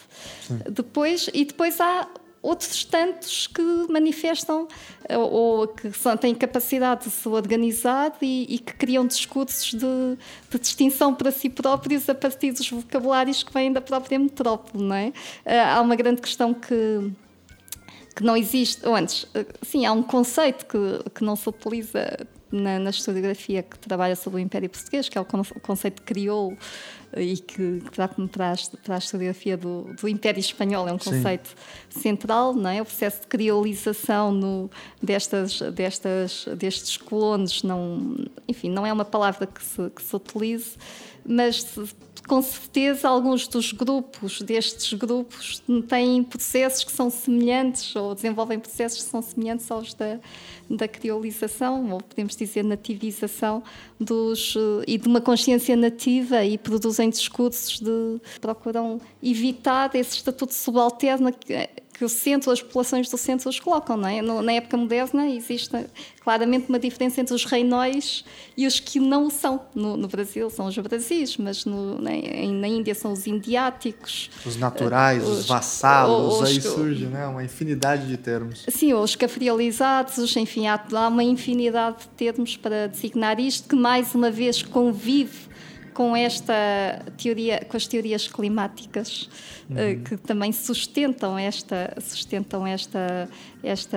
Depois, 0.71 1.29
e 1.33 1.45
depois 1.45 1.81
há 1.81 2.09
outros 2.45 2.85
tantos 2.85 3.47
que 3.47 3.63
manifestam 3.89 4.69
eh, 5.09 5.17
ou 5.17 5.67
que 5.67 5.91
são, 5.93 6.15
têm 6.15 6.35
capacidade 6.35 7.05
de 7.05 7.11
se 7.11 7.27
organizar 7.27 8.13
e, 8.21 8.47
e 8.55 8.59
que 8.59 8.75
criam 8.75 9.07
discursos 9.07 9.73
de, 9.73 10.19
de, 10.51 10.59
distinção 10.59 11.15
para 11.15 11.31
si 11.31 11.49
próprios 11.49 12.09
a 12.09 12.15
partir 12.15 12.53
dos 12.53 12.69
vocabulários 12.69 13.43
que 13.43 13.53
vêm 13.53 13.73
da 13.73 13.81
própria 13.81 14.19
metrópole. 14.19 14.85
Não 14.85 14.95
é? 14.95 15.13
Eh, 15.45 15.59
há 15.59 15.81
uma 15.81 15.97
grande 15.97 16.21
questão 16.21 16.53
que 16.53 17.11
que 18.15 18.23
não 18.23 18.37
existe, 18.37 18.87
ou 18.87 18.95
antes, 18.95 19.27
eh, 19.35 19.45
sim, 19.63 19.85
há 19.85 19.93
um 19.93 20.03
conceito 20.03 20.67
que, 20.67 21.11
que 21.11 21.25
não 21.25 21.35
se 21.35 21.49
utiliza 21.49 22.17
na, 22.53 22.79
na 22.79 22.91
historiografia 22.91 23.63
que 23.63 23.77
trabalha 23.79 24.15
sobre 24.15 24.39
o 24.39 24.41
Império 24.41 24.71
Português, 24.71 25.09
que 25.09 25.19
é 25.19 25.21
o 25.21 25.27
conceito 25.61 26.03
que 26.03 26.15
criou 26.15 26.57
e 27.17 27.37
que, 27.37 27.81
que 27.81 27.91
para, 27.91 28.09
para 28.09 28.95
a 28.95 28.99
historiografia 28.99 29.57
do, 29.57 29.95
do, 30.01 30.09
Império 30.09 30.41
Espanhol 30.41 30.89
é 30.89 30.93
um 30.93 30.99
conceito 30.99 31.55
Sim. 31.89 32.01
central, 32.01 32.55
não 32.55 32.71
é? 32.71 32.83
O 32.83 32.85
processo 32.85 33.23
de 33.23 33.27
criolização 33.27 34.33
no, 34.33 34.71
destas, 35.03 35.61
destas, 35.73 36.47
destes 36.57 36.97
colonos, 36.97 37.63
não, 37.63 38.17
enfim, 38.49 38.71
não 38.71 38.87
é 38.87 38.93
uma 38.93 39.05
palavra 39.05 39.47
que 39.47 39.63
se, 39.63 39.91
que 39.91 40.03
se 40.03 40.17
utilize, 40.17 40.73
mas 41.25 41.65
com 42.27 42.41
certeza 42.41 43.09
alguns 43.09 43.47
dos 43.47 43.73
grupos, 43.73 44.41
destes 44.41 44.93
grupos, 44.95 45.63
têm 45.89 46.23
processos 46.23 46.85
que 46.85 46.93
são 46.93 47.11
semelhantes 47.11 47.95
ou 47.95 48.15
desenvolvem 48.15 48.59
processos 48.59 49.03
que 49.03 49.11
são 49.11 49.21
semelhantes 49.21 49.71
aos 49.71 49.95
da, 49.95 50.19
da 50.69 50.89
criolização, 50.89 51.91
ou 51.93 52.01
podemos 52.01 52.35
dizer 52.35 52.65
nativização, 52.65 53.63
dos, 54.01 54.55
eh, 54.57 54.85
e 54.89 54.99
de 54.99 55.07
uma 55.07 55.21
consciência 55.21 55.77
nativa 55.77 56.45
e 56.45 56.59
produzem 56.59 57.11
discursos 57.11 57.81
de 57.81 58.21
procuram 58.41 59.01
evitar 59.23 59.95
esse 59.95 60.17
estatuto 60.17 60.55
subalterno 60.55 61.33
que, 61.97 62.05
o 62.05 62.09
centro, 62.09 62.51
as 62.51 62.61
populações 62.61 63.09
do 63.09 63.17
centro 63.17 63.49
os 63.49 63.59
colocam. 63.61 63.97
Não 63.97 64.09
é? 64.09 64.21
Na 64.21 64.53
época 64.53 64.77
moderna 64.77 65.29
existe 65.29 65.71
claramente 66.23 66.69
uma 66.69 66.79
diferença 66.79 67.21
entre 67.21 67.35
os 67.35 67.45
reinóis 67.45 68.25
e 68.57 68.67
os 68.67 68.81
que 68.81 68.99
não 68.99 69.31
são. 69.31 69.61
No, 69.75 69.97
no 69.97 70.09
Brasil 70.09 70.51
são 70.51 70.67
os 70.67 70.77
brasis, 70.77 71.37
mas 71.37 71.65
no, 71.65 72.01
na, 72.01 72.11
na, 72.11 72.69
Índia 72.69 72.95
são 72.95 73.13
os 73.13 73.27
indiáticos. 73.27 74.31
Os 74.45 74.57
naturais, 74.57 75.23
os, 75.23 75.41
os, 75.41 75.47
vassalos, 75.47 76.41
os, 76.41 76.49
aí 76.49 76.61
surge 76.61 77.07
né? 77.07 77.27
uma 77.27 77.45
infinidade 77.45 78.07
de 78.07 78.17
termos. 78.17 78.65
Sim, 78.69 78.95
os 78.95 79.15
cafrializados, 79.15 80.37
enfim, 80.37 80.67
há, 80.67 80.83
há 80.93 81.09
uma 81.09 81.23
infinidade 81.23 81.99
de 82.01 82.09
termos 82.09 82.57
para 82.57 82.89
designar 82.89 83.39
isto, 83.39 83.69
que 83.69 83.77
mais 83.77 84.15
uma 84.15 84.31
vez 84.31 84.63
convive 84.63 85.55
com 85.95 86.15
esta 86.17 86.53
teoria, 87.17 87.65
com 87.65 87.77
as 87.77 87.87
teorias 87.87 88.27
climáticas 88.27 89.31
eh, 89.71 89.93
uhum. 89.93 90.05
que 90.05 90.17
também 90.17 90.53
sustentam 90.53 91.39
esta 91.39 91.95
sustentam 92.01 92.67
esta 92.67 93.29
esta 93.63 93.97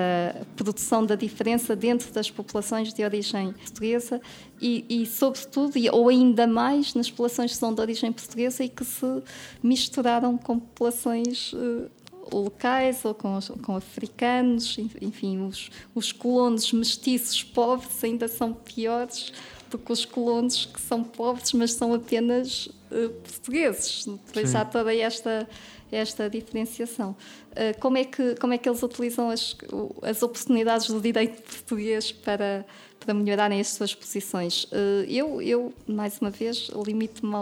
produção 0.56 1.06
da 1.06 1.16
diferença 1.16 1.76
dentro 1.76 2.12
das 2.14 2.30
populações 2.30 2.94
de 2.94 3.04
origem 3.04 3.52
portuguesa 3.52 4.22
e, 4.62 4.86
e 4.88 5.06
sobretudo 5.06 5.74
ou 5.92 6.08
ainda 6.08 6.48
mais 6.48 6.94
nas 6.94 7.10
populações 7.10 7.52
que 7.52 7.58
são 7.58 7.74
de 7.74 7.82
origem 7.82 8.12
portuguesa 8.12 8.64
e 8.64 8.70
que 8.70 8.86
se 8.86 9.24
misturaram 9.62 10.38
com 10.38 10.60
populações 10.60 11.52
uh, 11.54 11.90
locais 12.32 13.04
ou 13.06 13.14
com, 13.14 13.40
com 13.64 13.76
africanos, 13.76 14.78
enfim, 15.02 15.40
os, 15.46 15.70
os 15.94 16.12
colonos 16.12 16.72
mestiços 16.72 17.44
pobres 17.44 18.04
ainda 18.04 18.28
são 18.28 18.54
piores 18.54 19.32
do 19.70 19.78
que 19.78 19.92
os 19.92 20.06
colonos 20.06 20.66
que 20.66 20.80
são 20.80 21.04
pobres, 21.04 21.54
mas 21.54 21.74
são 21.74 21.94
apenas 21.94 22.68
uh, 22.92 23.10
portugueses. 23.24 24.06
Depois 24.06 24.50
Sim. 24.50 24.58
há 24.58 24.66
toda 24.66 24.96
esta, 24.96 25.48
esta 25.92 26.30
diferenciação. 26.30 27.16
Uh, 27.52 27.80
como, 27.80 27.98
é 27.98 28.06
que, 28.06 28.36
como 28.36 28.54
é 28.54 28.58
que 28.58 28.68
eles 28.68 28.82
utilizam 28.82 29.30
as, 29.30 29.56
as 30.02 30.24
oportunidades 30.24 30.88
do 30.88 31.02
direito 31.02 31.42
português 31.42 32.12
para, 32.12 32.66
para 33.00 33.14
melhorarem 33.14 33.60
as 33.60 33.70
suas 33.70 33.94
posições? 33.94 34.66
Uh, 34.66 35.06
eu, 35.08 35.42
eu, 35.42 35.74
mais 35.88 36.20
uma 36.20 36.30
vez, 36.30 36.70
limito-me 36.86 37.36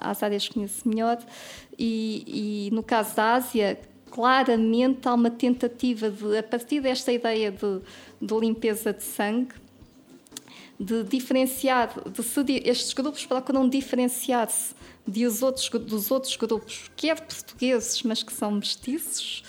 às 0.00 0.22
áreas 0.22 0.48
que 0.48 0.54
conheço 0.54 0.88
melhor 0.88 1.18
e, 1.78 2.68
e, 2.68 2.74
no 2.74 2.82
caso 2.82 3.16
da 3.16 3.34
Ásia, 3.34 3.78
claramente 4.10 5.06
há 5.08 5.14
uma 5.14 5.30
tentativa 5.30 6.10
de, 6.10 6.36
a 6.36 6.42
partir 6.42 6.80
desta 6.80 7.12
ideia 7.12 7.50
de, 7.50 7.80
de 8.20 8.34
limpeza 8.34 8.92
de 8.92 9.04
sangue, 9.04 9.54
de 10.80 11.04
diferenciar, 11.04 11.92
de 12.08 12.22
se, 12.22 12.62
estes 12.64 12.94
grupos 12.94 13.26
procuram 13.26 13.68
diferenciar-se 13.68 14.74
outros, 15.42 15.68
dos 15.68 16.10
outros 16.10 16.34
grupos, 16.36 16.90
quer 16.96 17.20
portugueses, 17.20 18.02
mas 18.02 18.22
que 18.22 18.32
são 18.32 18.50
mestiços, 18.50 19.44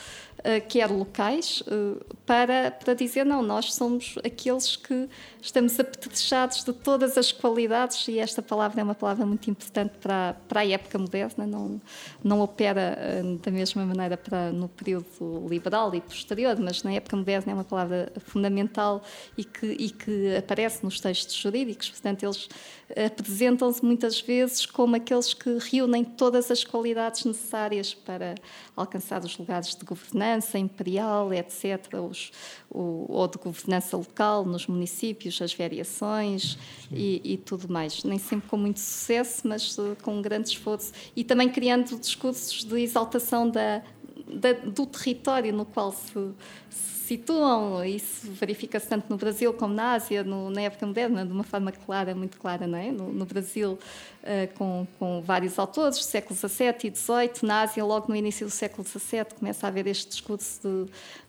quer 0.68 0.88
locais, 0.88 1.62
uh, 1.62 2.04
para, 2.26 2.72
para 2.72 2.94
dizer 2.94 3.26
não, 3.26 3.42
nós 3.42 3.74
somos 3.74 4.16
aqueles 4.24 4.76
que 4.76 5.08
estamos 5.42 5.80
apetrechados 5.80 6.64
de 6.64 6.74
todas 6.74 7.18
as 7.18 7.32
qualidades 7.32 8.08
e 8.08 8.20
esta 8.20 8.42
palavra 8.42 8.82
é 8.82 8.84
uma 8.84 8.96
palavra 8.96 9.26
muito 9.26 9.50
importante 9.50 9.94
para, 10.00 10.36
para 10.48 10.62
a 10.62 10.68
época 10.68 10.98
moderna, 10.98 11.46
não, 11.46 11.82
não 12.24 12.42
opera 12.42 12.98
uh, 13.24 13.38
da 13.38 13.52
mesma 13.52 13.86
maneira 13.86 14.18
para 14.18 14.52
no 14.52 14.68
período 14.68 15.48
liberal 15.50 15.94
e 15.94 16.02
posterior, 16.02 16.58
mas 16.60 16.84
na 16.84 16.94
época 16.94 17.16
moderna 17.16 17.52
é 17.52 17.56
uma 17.56 17.64
palavra 17.64 18.12
fundamental 18.20 19.04
e 19.38 19.44
que, 19.44 19.68
e 19.68 19.90
que 19.90 20.36
aparece 20.36 20.84
nos 20.84 21.00
textos 21.00 21.36
jurídicos, 21.36 21.90
portanto 21.90 22.24
eles 22.24 22.50
apresentam-se 23.06 23.84
muitas 23.84 24.20
vezes 24.20 24.66
como 24.66 24.96
aqueles 24.96 25.34
que 25.34 25.58
reúnem 25.60 26.04
todas 26.04 26.50
as 26.52 26.64
qualidades 26.64 27.26
necessárias 27.26 27.94
para 27.94 28.36
alcançar 28.76 29.24
os 29.24 29.38
lugares 29.38 29.76
de 29.76 29.86
governança 29.86 30.58
imperial, 30.58 31.34
etc., 31.34 31.94
os, 32.10 32.32
o, 32.70 33.06
ou 33.10 33.28
de 33.28 33.38
governança 33.38 33.98
local 33.98 34.46
nos 34.46 34.68
municípios, 34.68 35.42
as 35.42 35.54
variações 35.54 36.58
e, 36.92 37.22
e, 37.24 37.38
tudo 37.38 37.72
mais. 37.72 38.04
Nem 38.04 38.20
sempre 38.20 38.50
com 38.50 38.58
muito 38.58 38.80
sucesso, 38.80 39.48
mas 39.48 39.78
uh, 39.78 39.96
com 40.02 40.18
um 40.18 40.22
grande 40.22 40.50
esforço. 40.50 40.92
E 41.16 41.24
também 41.24 41.50
criando 41.50 42.00
discursos 42.00 42.64
de 42.64 42.82
exaltação 42.82 43.50
da, 43.50 43.82
da, 44.28 44.54
do 44.54 44.86
território 44.86 45.54
no 45.54 45.66
qual 45.66 45.92
se, 45.92 46.34
situam, 47.12 47.84
isso 47.84 48.32
verifica-se 48.32 48.88
tanto 48.88 49.08
no 49.10 49.18
Brasil 49.18 49.54
como 49.54 49.74
na 49.74 49.94
Ásia, 49.96 50.24
no, 50.24 50.50
na 50.50 50.62
época 50.62 50.86
moderna, 50.86 51.26
de 51.26 51.34
uma 51.34 51.44
forma 51.44 51.70
clara, 51.70 52.16
muito 52.16 52.38
clara, 52.38 52.66
não 52.66 52.78
é? 52.78 52.90
No, 52.90 53.12
no 53.12 53.26
Brasil, 53.26 53.78
uh, 54.24 54.58
com, 54.58 54.88
com, 54.98 55.22
vários 55.22 55.60
autores, 55.60 55.98
do 55.98 56.04
século 56.04 56.40
XVII 56.40 56.74
e 56.86 56.96
XVIII, 56.96 57.32
na 57.44 57.64
Ásia, 57.64 57.84
logo 57.84 58.08
no 58.08 58.16
início 58.16 58.48
do 58.48 58.50
século 58.50 58.88
XVII, 58.88 59.26
começa 59.38 59.68
a 59.68 59.70
haver 59.70 59.88
este 59.88 60.08
discurso 60.08 60.62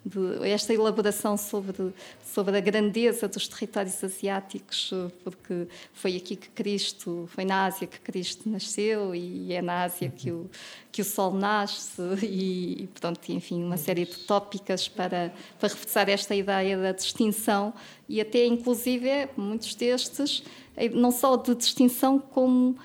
de, 0.05 0.39
de 0.39 0.49
esta 0.49 0.73
elaboração 0.73 1.37
sobre, 1.37 1.93
sobre 2.25 2.57
a 2.57 2.61
grandeza 2.61 3.27
dos 3.27 3.49
territórios 3.49 4.05
asiáticos, 4.05 4.93
porque 5.25 5.67
foi 5.93 6.17
aqui 6.17 6.37
que 6.37 6.49
Cristo, 6.51 7.29
foi 7.35 7.45
na 7.45 7.65
Ásia 7.65 7.89
que 7.89 7.99
Cristo 7.99 8.49
nasceu 8.49 9.17
e 9.17 9.53
é 9.53 9.61
na 9.61 9.83
Ásia 9.83 10.09
que 10.09 10.31
o, 10.31 10.49
que 10.93 11.01
o 11.01 11.05
Sol 11.05 11.33
nasce 11.33 12.03
e, 12.23 12.83
e 12.83 12.89
pronto, 13.01 13.33
enfim, 13.33 13.65
uma 13.65 13.79
série 13.79 14.05
de 14.05 14.19
tópicas 14.19 14.87
para, 14.87 15.33
para 15.59 15.69
reforçar 15.71 16.09
esta 16.11 16.35
ideia 16.35 16.77
da 16.77 16.93
distinção 16.93 17.73
e 18.07 18.21
até 18.21 18.45
inclusive 18.45 19.29
muitos 19.35 19.75
destes 19.75 20.45
eh, 20.77 20.91
não 20.91 21.11
só 21.11 21.37
de 21.37 21.55
distinção 21.55 22.19
como 22.19 22.77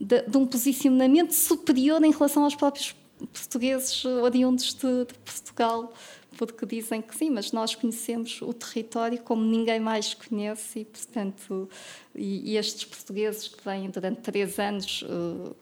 de, 0.00 0.22
de 0.22 0.36
um 0.36 0.44
posicionamento 0.44 1.32
superior 1.32 2.02
em 2.02 2.10
relação 2.10 2.42
aos 2.42 2.56
próprios 2.56 2.96
portugueses 3.32 4.04
oriundos 4.04 4.74
de, 4.74 5.04
de 5.04 5.14
Portugal 5.24 5.92
porque 6.36 6.64
dizem 6.64 7.02
que 7.02 7.14
sim, 7.14 7.28
mas 7.28 7.52
nós 7.52 7.74
conhecemos 7.74 8.40
o 8.40 8.52
território 8.52 9.20
como 9.20 9.44
ninguém 9.44 9.78
mais 9.78 10.14
conhece 10.14 10.80
e, 10.80 10.84
portanto, 10.84 11.68
e, 12.14 12.52
e 12.52 12.56
estes 12.56 12.84
portugueses 12.84 13.48
que 13.48 13.62
vêm 13.62 13.90
durante 13.90 14.20
três 14.20 14.58
anos 14.58 15.02
uh, 15.02 15.54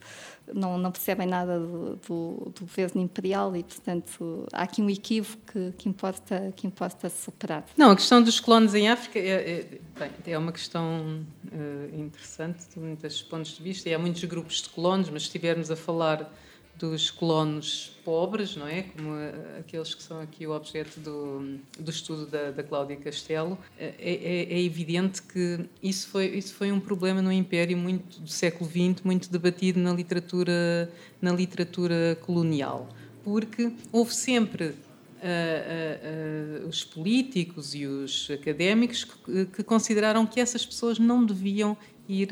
não, 0.54 0.78
não 0.78 0.90
percebem 0.90 1.26
nada 1.26 1.58
do, 1.58 1.96
do, 1.96 2.52
do, 2.54 2.60
governo 2.60 3.00
imperial 3.00 3.54
e, 3.56 3.62
portanto, 3.62 4.46
há 4.52 4.62
aqui 4.62 4.82
um 4.82 4.90
equívoco 4.90 5.42
que, 5.52 5.72
que, 5.76 5.88
importa, 5.88 6.52
que 6.56 6.66
importa 6.66 7.08
superar. 7.08 7.64
Não, 7.76 7.90
a 7.90 7.96
questão 7.96 8.22
dos 8.22 8.40
colonos 8.40 8.74
em 8.74 8.88
África 8.88 9.18
é, 9.18 9.66
é, 10.00 10.32
é 10.32 10.38
uma 10.38 10.52
questão 10.52 11.24
uh, 11.46 11.96
interessante 11.96 12.66
de 12.72 12.78
muitos 12.78 13.22
pontos 13.22 13.56
de 13.56 13.62
vista 13.62 13.88
e 13.88 13.94
há 13.94 13.98
muitos 13.98 14.24
grupos 14.24 14.62
de 14.62 14.68
colonos, 14.68 15.10
mas 15.10 15.22
se 15.22 15.28
estivermos 15.28 15.70
a 15.70 15.76
falar 15.76 16.32
dos 16.78 17.10
colonos 17.10 17.98
pobres, 18.04 18.54
não 18.54 18.66
é? 18.66 18.82
Como 18.82 19.10
aqueles 19.58 19.94
que 19.94 20.02
são 20.02 20.20
aqui 20.20 20.46
o 20.46 20.52
objeto 20.52 21.00
do, 21.00 21.58
do 21.78 21.90
estudo 21.90 22.26
da, 22.26 22.52
da 22.52 22.62
Cláudia 22.62 22.96
Castelo, 22.96 23.58
é, 23.78 23.94
é, 23.98 24.54
é, 24.54 24.62
evidente 24.62 25.20
que 25.22 25.66
isso 25.82 26.08
foi, 26.08 26.26
isso 26.26 26.54
foi 26.54 26.70
um 26.70 26.78
problema 26.78 27.20
no 27.20 27.32
Império 27.32 27.76
muito 27.76 28.20
do 28.20 28.30
século 28.30 28.70
XX, 28.70 29.02
muito 29.04 29.30
debatido 29.30 29.80
na 29.80 29.92
literatura, 29.92 30.90
na 31.20 31.32
literatura 31.32 32.16
colonial, 32.22 32.88
porque 33.24 33.72
houve 33.92 34.14
sempre 34.14 34.74
Uh, 35.18 36.62
uh, 36.62 36.64
uh, 36.64 36.68
os 36.68 36.84
políticos 36.84 37.74
e 37.74 37.84
os 37.86 38.30
académicos 38.30 39.02
que, 39.02 39.46
que, 39.46 39.62
consideraram 39.64 40.24
que 40.24 40.38
essas 40.38 40.64
pessoas 40.64 40.96
não 40.96 41.26
deviam 41.26 41.76
ir, 42.08 42.28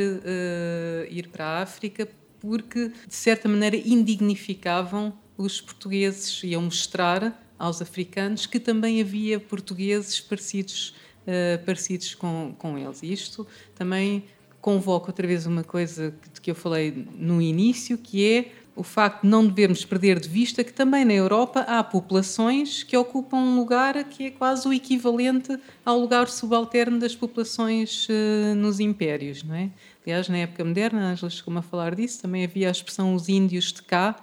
ir 1.11 1.27
para 1.27 1.47
a 1.47 1.63
África 1.63 2.09
porque, 2.41 2.93
de 3.07 3.15
certa 3.15 3.49
maneira, 3.49 3.77
indignificavam 3.77 5.13
os 5.37 5.61
portugueses, 5.61 6.43
iam 6.43 6.63
mostrar 6.63 7.43
aos 7.59 7.81
africanos 7.81 8.47
que 8.47 8.61
também 8.61 9.01
havia 9.01 9.41
portugueses 9.41 10.21
parecidos, 10.21 10.95
uh, 11.23 11.65
parecidos 11.65 12.15
com, 12.15 12.55
com 12.59 12.79
eles. 12.79 13.03
Isto 13.03 13.47
também 13.75 14.25
convoca 14.61 15.11
outra 15.11 15.27
vez 15.27 15.47
uma 15.47 15.63
coisa 15.63 16.15
que, 16.35 16.41
que 16.41 16.51
eu 16.51 16.55
falei 16.55 17.07
no 17.17 17.41
início, 17.41 17.97
que 17.97 18.27
é 18.27 18.53
o 18.77 18.83
facto 18.83 19.23
de 19.23 19.29
não 19.29 19.47
devemos 19.47 19.85
perder 19.85 20.21
de 20.21 20.29
vista 20.29 20.63
que 20.63 20.73
também 20.73 21.05
na 21.05 21.15
Europa 21.15 21.61
há 21.61 21.83
populações 21.83 22.83
que 22.83 22.95
ocupam 22.95 23.39
um 23.39 23.57
lugar 23.57 24.05
que 24.05 24.27
é 24.27 24.31
quase 24.31 24.69
o 24.69 24.73
equivalente 24.73 25.59
ao 25.85 25.99
lugar 25.99 26.29
subalterno 26.29 26.99
das 26.99 27.17
populações 27.17 28.07
uh, 28.09 28.55
nos 28.55 28.79
impérios, 28.79 29.43
não 29.43 29.55
é? 29.55 29.71
Aliás, 30.07 30.29
na 30.29 30.39
época 30.39 30.65
moderna, 30.65 31.11
Angela 31.11 31.29
chegou 31.29 31.59
a 31.59 31.63
falar 31.63 31.97
disso, 31.97 32.23
também 32.23 32.45
havia 32.45 32.69
a 32.69 32.71
expressão 32.71 33.13
os 33.13 33.29
índios 33.29 33.73
de 33.73 33.83
cá, 33.83 34.15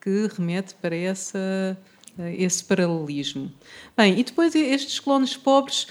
que 0.00 0.30
remete 0.34 0.74
para 0.76 0.96
essa, 0.96 1.76
eh, 2.18 2.36
esse 2.38 2.64
paralelismo. 2.64 3.52
Bem, 3.94 4.18
e 4.18 4.24
depois 4.24 4.54
estes 4.54 4.98
colonos 4.98 5.36
pobres 5.36 5.88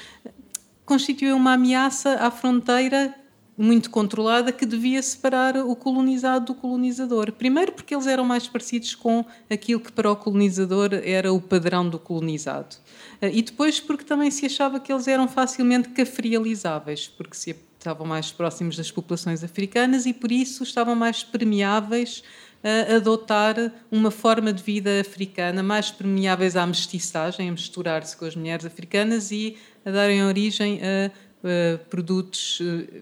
constituem 0.83 1.31
uma 1.33 1.53
ameaça 1.53 2.15
à 2.15 2.31
fronteira 2.31 3.13
muito 3.55 3.91
controlada 3.91 4.51
que 4.51 4.65
devia 4.65 5.01
separar 5.03 5.57
o 5.57 5.75
colonizado 5.75 6.45
do 6.45 6.55
colonizador. 6.55 7.31
Primeiro, 7.31 7.71
porque 7.71 7.93
eles 7.93 8.07
eram 8.07 8.25
mais 8.25 8.47
parecidos 8.47 8.95
com 8.95 9.23
aquilo 9.47 9.79
que 9.79 9.91
para 9.91 10.11
o 10.11 10.15
colonizador 10.15 10.89
era 11.03 11.31
o 11.31 11.39
padrão 11.39 11.87
do 11.87 11.99
colonizado. 11.99 12.77
Eh, 13.21 13.31
e 13.31 13.41
depois, 13.43 13.79
porque 13.79 14.03
também 14.03 14.31
se 14.31 14.47
achava 14.47 14.79
que 14.79 14.91
eles 14.91 15.07
eram 15.07 15.27
facilmente 15.27 15.89
cafrializáveis, 15.89 17.07
porque 17.07 17.35
se 17.35 17.51
estavam 17.85 18.07
mais 18.07 18.31
próximos 18.31 18.75
das 18.75 18.89
populações 18.89 19.43
africanas 19.43 20.07
e 20.07 20.13
por 20.13 20.31
isso 20.31 20.63
estavam 20.63 20.95
mais 20.95 21.23
permeáveis 21.23 22.23
a 22.63 22.95
adotar 22.95 23.55
uma 23.91 24.09
forma 24.09 24.51
de 24.51 24.63
vida 24.63 25.01
africana, 25.01 25.61
mais 25.61 25.91
permeáveis 25.91 26.55
à 26.55 26.65
mestiçagem, 26.65 27.47
a 27.47 27.51
misturar-se 27.51 28.17
com 28.17 28.25
as 28.25 28.35
mulheres 28.35 28.65
africanas 28.65 29.29
e 29.29 29.55
a 29.85 29.91
darem 29.91 30.23
origem 30.25 30.81
a, 30.81 31.11
a 31.47 31.77
produtos 31.77 32.59
eh, 32.59 33.01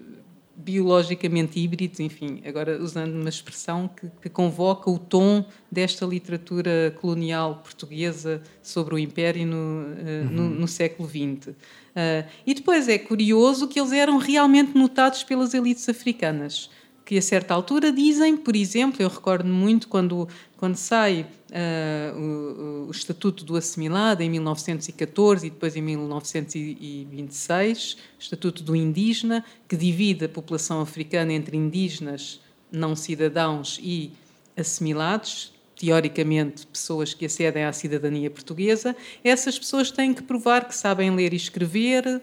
biologicamente 0.56 1.58
híbridos, 1.58 2.00
enfim, 2.00 2.40
agora 2.46 2.80
usando 2.80 3.14
uma 3.14 3.28
expressão 3.28 3.88
que, 3.88 4.08
que, 4.22 4.28
convoca 4.28 4.88
o 4.90 4.98
tom 4.98 5.44
desta 5.70 6.06
literatura 6.06 6.96
colonial 7.00 7.56
portuguesa 7.56 8.42
sobre 8.62 8.94
o 8.94 8.98
Império 8.98 9.46
no, 9.46 9.56
uh, 9.56 9.58
uhum. 9.58 10.30
no, 10.30 10.50
no 10.50 10.68
século 10.68 11.08
XX. 11.08 11.48
Uh, 11.48 12.28
e 12.46 12.54
depois 12.54 12.88
é 12.88 12.98
curioso 12.98 13.68
que 13.68 13.80
eles 13.80 13.92
eram 13.92 14.18
realmente 14.18 14.76
notados 14.76 15.24
pelas 15.24 15.54
elites 15.54 15.88
africanas 15.88 16.70
que 17.04 17.18
a 17.18 17.22
certa 17.22 17.52
altura 17.52 17.92
dizem, 17.92 18.36
por 18.36 18.54
exemplo, 18.56 19.02
eu 19.02 19.08
recordo 19.08 19.46
muito 19.46 19.86
quando, 19.88 20.26
quando 20.56 20.76
sai 20.76 21.26
uh, 21.50 22.18
o, 22.18 22.86
o, 22.88 22.90
Estatuto 22.90 23.44
do 23.44 23.56
Assimilado 23.56 24.22
em 24.22 24.30
1914 24.30 25.46
e 25.46 25.50
depois 25.50 25.76
em 25.76 25.82
1926, 25.82 27.92
o 27.92 27.96
Estatuto 28.18 28.62
do 28.62 28.74
Indígena, 28.74 29.44
que 29.68 29.76
divide 29.76 30.24
a 30.24 30.28
população 30.28 30.80
africana 30.80 31.34
entre 31.34 31.58
indígenas, 31.58 32.40
não 32.72 32.96
cidadãos 32.96 33.78
e 33.82 34.10
assimilados, 34.56 35.52
teoricamente 35.76 36.66
pessoas 36.66 37.12
que 37.12 37.26
acedem 37.26 37.64
à 37.64 37.72
cidadania 37.72 38.30
portuguesa, 38.30 38.96
essas 39.22 39.58
pessoas 39.58 39.90
têm 39.90 40.14
que 40.14 40.22
provar 40.22 40.66
que 40.66 40.74
sabem 40.74 41.14
ler 41.14 41.34
e 41.34 41.36
escrever. 41.36 42.22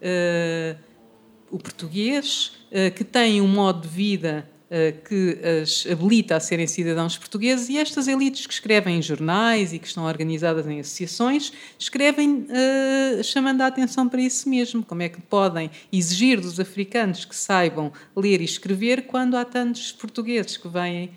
Uh, 0.00 0.93
o 1.54 1.58
português, 1.58 2.50
eh, 2.68 2.90
que 2.90 3.04
têm 3.04 3.40
um 3.40 3.46
modo 3.46 3.82
de 3.82 3.88
vida 3.88 4.50
eh, 4.68 4.90
que 4.90 5.38
as 5.62 5.86
habilita 5.88 6.34
a 6.34 6.40
serem 6.40 6.66
cidadãos 6.66 7.16
portugueses 7.16 7.68
e 7.68 7.78
estas 7.78 8.08
elites 8.08 8.44
que 8.44 8.52
escrevem 8.52 8.98
em 8.98 9.02
jornais 9.02 9.72
e 9.72 9.78
que 9.78 9.86
estão 9.86 10.04
organizadas 10.04 10.66
em 10.66 10.80
associações 10.80 11.52
escrevem 11.78 12.48
uh, 12.48 13.22
chamando 13.22 13.60
a 13.60 13.68
atenção 13.68 14.08
para 14.08 14.20
isso 14.20 14.48
mesmo. 14.48 14.82
Como 14.82 15.02
é 15.02 15.08
que 15.08 15.20
podem 15.20 15.70
exigir 15.92 16.40
dos 16.40 16.58
africanos 16.58 17.24
que 17.24 17.36
saibam 17.36 17.92
ler 18.16 18.40
e 18.40 18.44
escrever 18.44 19.02
quando 19.02 19.36
há 19.36 19.44
tantos 19.44 19.92
portugueses 19.92 20.56
que 20.56 20.66
vêm 20.66 21.10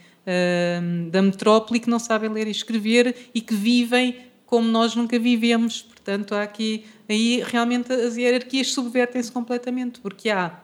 da 1.10 1.22
metrópole 1.22 1.78
e 1.78 1.82
que 1.82 1.90
não 1.90 2.00
sabem 2.00 2.30
ler 2.30 2.50
e 2.50 2.52
escrever 2.52 3.16
e 3.34 3.40
que 3.40 3.56
vivem 3.56 4.28
como 4.46 4.68
nós 4.68 4.94
nunca 4.94 5.18
vivemos. 5.18 5.88
Portanto, 6.08 6.36
há 6.36 6.44
aqui 6.44 6.86
aí 7.10 7.44
realmente 7.46 7.92
as 7.92 8.16
hierarquias 8.16 8.72
subvertem-se 8.72 9.30
completamente, 9.30 10.00
porque 10.00 10.30
há 10.30 10.62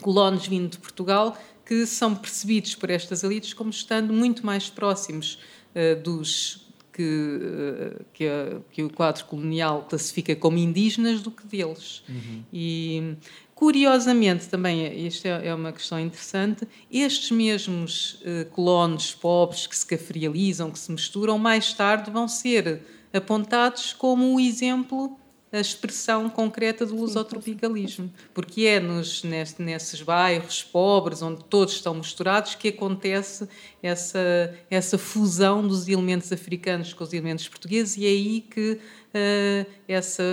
colonos 0.00 0.44
vindo 0.48 0.72
de 0.72 0.78
Portugal 0.78 1.38
que 1.64 1.86
são 1.86 2.16
percebidos 2.16 2.74
por 2.74 2.90
estas 2.90 3.22
elites 3.22 3.54
como 3.54 3.70
estando 3.70 4.12
muito 4.12 4.44
mais 4.44 4.68
próximos 4.68 5.38
uh, 5.76 6.02
dos 6.02 6.66
que, 6.92 7.00
uh, 7.00 8.04
que, 8.12 8.26
a, 8.26 8.60
que, 8.72 8.82
o 8.82 8.90
quadro 8.90 9.24
colonial 9.26 9.86
classifica 9.88 10.34
como 10.34 10.58
indígenas 10.58 11.20
do 11.20 11.30
que 11.30 11.46
deles. 11.46 12.02
Uhum. 12.08 12.42
E 12.52 13.14
curiosamente 13.54 14.48
também, 14.48 15.06
isto 15.06 15.26
é, 15.26 15.46
é, 15.46 15.54
uma 15.54 15.70
questão 15.70 16.00
interessante, 16.00 16.66
estes 16.90 17.30
mesmos 17.30 18.14
uh, 18.22 18.50
colonos 18.50 19.14
pobres 19.14 19.68
que 19.68 19.76
se 19.76 19.86
cafrializam, 19.86 20.72
que 20.72 20.78
se 20.80 20.90
misturam, 20.90 21.38
mais 21.38 21.72
tarde 21.72 22.10
vão 22.10 22.26
ser 22.26 22.82
apontados 23.12 23.92
como 23.92 24.34
o 24.34 24.40
exemplo 24.40 25.18
a 25.52 25.60
expressão 25.60 26.30
concreta 26.30 26.86
do 26.86 26.96
lusotropicalismo, 26.96 28.10
porque 28.32 28.62
é 28.62 28.80
nos, 28.80 29.22
nesses 29.22 30.00
bairros 30.00 30.62
pobres, 30.62 31.20
onde 31.20 31.44
todos 31.44 31.74
estão 31.74 31.94
misturados, 31.94 32.54
que 32.54 32.68
acontece 32.68 33.46
essa, 33.82 34.54
essa 34.70 34.96
fusão 34.96 35.66
dos 35.66 35.86
elementos 35.86 36.32
africanos 36.32 36.94
com 36.94 37.04
os 37.04 37.12
elementos 37.12 37.46
portugueses, 37.48 37.98
e 37.98 38.06
é 38.06 38.08
aí 38.08 38.40
que 38.40 38.72
uh, 38.72 39.70
essa 39.86 40.24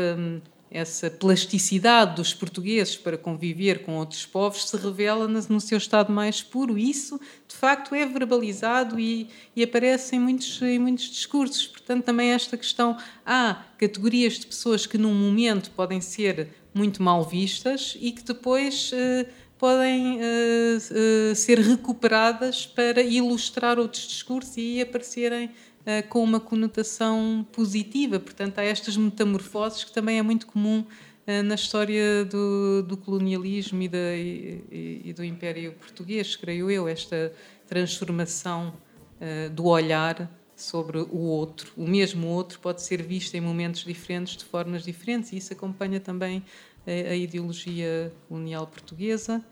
essa 0.72 1.10
plasticidade 1.10 2.16
dos 2.16 2.34
portugueses 2.34 2.96
para 2.96 3.18
conviver 3.18 3.84
com 3.84 3.98
outros 3.98 4.26
povos 4.26 4.70
se 4.70 4.78
revela 4.78 5.28
no 5.28 5.60
seu 5.60 5.78
estado 5.78 6.14
mais 6.14 6.41
puro. 6.41 6.78
Isso, 6.78 7.20
de 7.48 7.56
facto, 7.56 7.96
é 7.96 8.06
verbalizado 8.06 9.00
e, 9.00 9.28
e 9.56 9.64
aparece 9.64 10.16
em 10.16 10.20
muitos, 10.20 10.62
em 10.62 10.78
muitos 10.78 11.10
discursos. 11.10 11.66
Portanto, 11.66 12.04
também 12.06 12.32
esta 12.32 12.56
questão: 12.56 12.98
há 13.26 13.66
categorias 13.78 14.40
de 14.40 14.46
pessoas 14.46 14.86
que, 14.86 14.98
num 14.98 15.14
momento, 15.14 15.72
podem 15.72 16.00
ser 16.02 16.50
muito 16.74 17.02
mal 17.02 17.24
vistas 17.24 17.98
e 18.00 18.12
que 18.12 18.24
depois. 18.24 18.91
Eh, 18.94 19.26
podem 19.60 20.16
uh, 20.16 20.22
uh, 20.22 21.36
ser 21.36 21.60
recuperadas 21.60 22.66
para 22.66 23.02
ilustrar 23.02 23.78
outros 23.78 24.08
discursos 24.08 24.56
e 24.56 24.80
aparecerem 24.82 25.52
uh, 25.81 26.07
com 26.10 26.23
uma 26.23 26.39
conotação 26.39 27.45
positiva. 27.51 28.19
Portanto, 28.19 28.60
há 28.60 28.64
estas 28.64 28.97
metamorfoses 28.97 29.84
que 29.84 29.91
também 29.91 30.19
é 30.19 30.22
muito 30.22 30.47
comum 30.47 30.80
uh, 30.81 31.43
na 31.43 31.56
história 31.56 32.26
do, 32.26 32.84
do 32.84 32.97
colonialismo 32.97 33.81
e, 33.81 33.88
da, 33.88 34.15
e, 34.15 35.01
e, 35.06 35.14
do 35.14 35.23
Império 35.23 35.73
Português, 35.73 36.35
creio 36.35 36.69
eu, 36.69 36.88
esta 36.88 37.34
transformação 37.68 38.73
uh, 39.22 39.49
do 39.51 39.65
olhar 39.65 40.30
sobre 40.56 40.99
o 40.99 41.18
outro. 41.18 41.72
O 41.77 41.88
mesmo 41.88 42.27
outro 42.27 42.60
pode 42.60 42.81
ser 42.81 43.01
visto 43.01 43.34
em 43.35 43.41
momentos 43.41 43.85
diferentes, 43.85 44.35
de 44.35 44.43
formas 44.43 44.84
diferentes, 44.84 45.31
e 45.31 45.38
isso 45.38 45.53
acompanha 45.53 45.99
também 45.99 46.43
a, 46.85 47.11
a 47.11 47.15
ideologia 47.15 48.11
colonial 48.27 48.68
portuguesa, 48.68 49.43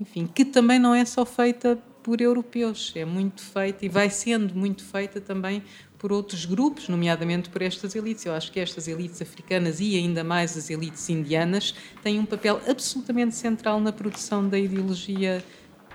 enfim, 0.00 0.26
que 0.26 0.44
também 0.44 0.78
não 0.78 0.94
é 0.94 1.04
só 1.04 1.24
feita 1.24 1.78
por 2.08 2.22
europeus, 2.22 2.90
é 2.96 3.04
muito 3.04 3.42
feita 3.42 3.84
e 3.84 3.88
vai 3.90 4.08
sendo 4.08 4.54
muito 4.54 4.82
feita 4.82 5.20
também 5.20 5.62
por 5.98 6.10
outros 6.10 6.46
grupos, 6.46 6.88
nomeadamente 6.88 7.50
por 7.50 7.60
estas 7.60 7.94
elites. 7.94 8.24
Eu 8.24 8.32
acho 8.32 8.50
que 8.50 8.58
estas 8.58 8.88
elites 8.88 9.20
africanas 9.20 9.78
e 9.78 9.94
ainda 9.94 10.24
mais 10.24 10.56
as 10.56 10.70
elites 10.70 11.06
indianas 11.10 11.74
têm 12.02 12.18
um 12.18 12.24
papel 12.24 12.62
absolutamente 12.66 13.34
central 13.34 13.78
na 13.78 13.92
produção 13.92 14.48
da 14.48 14.58
ideologia 14.58 15.44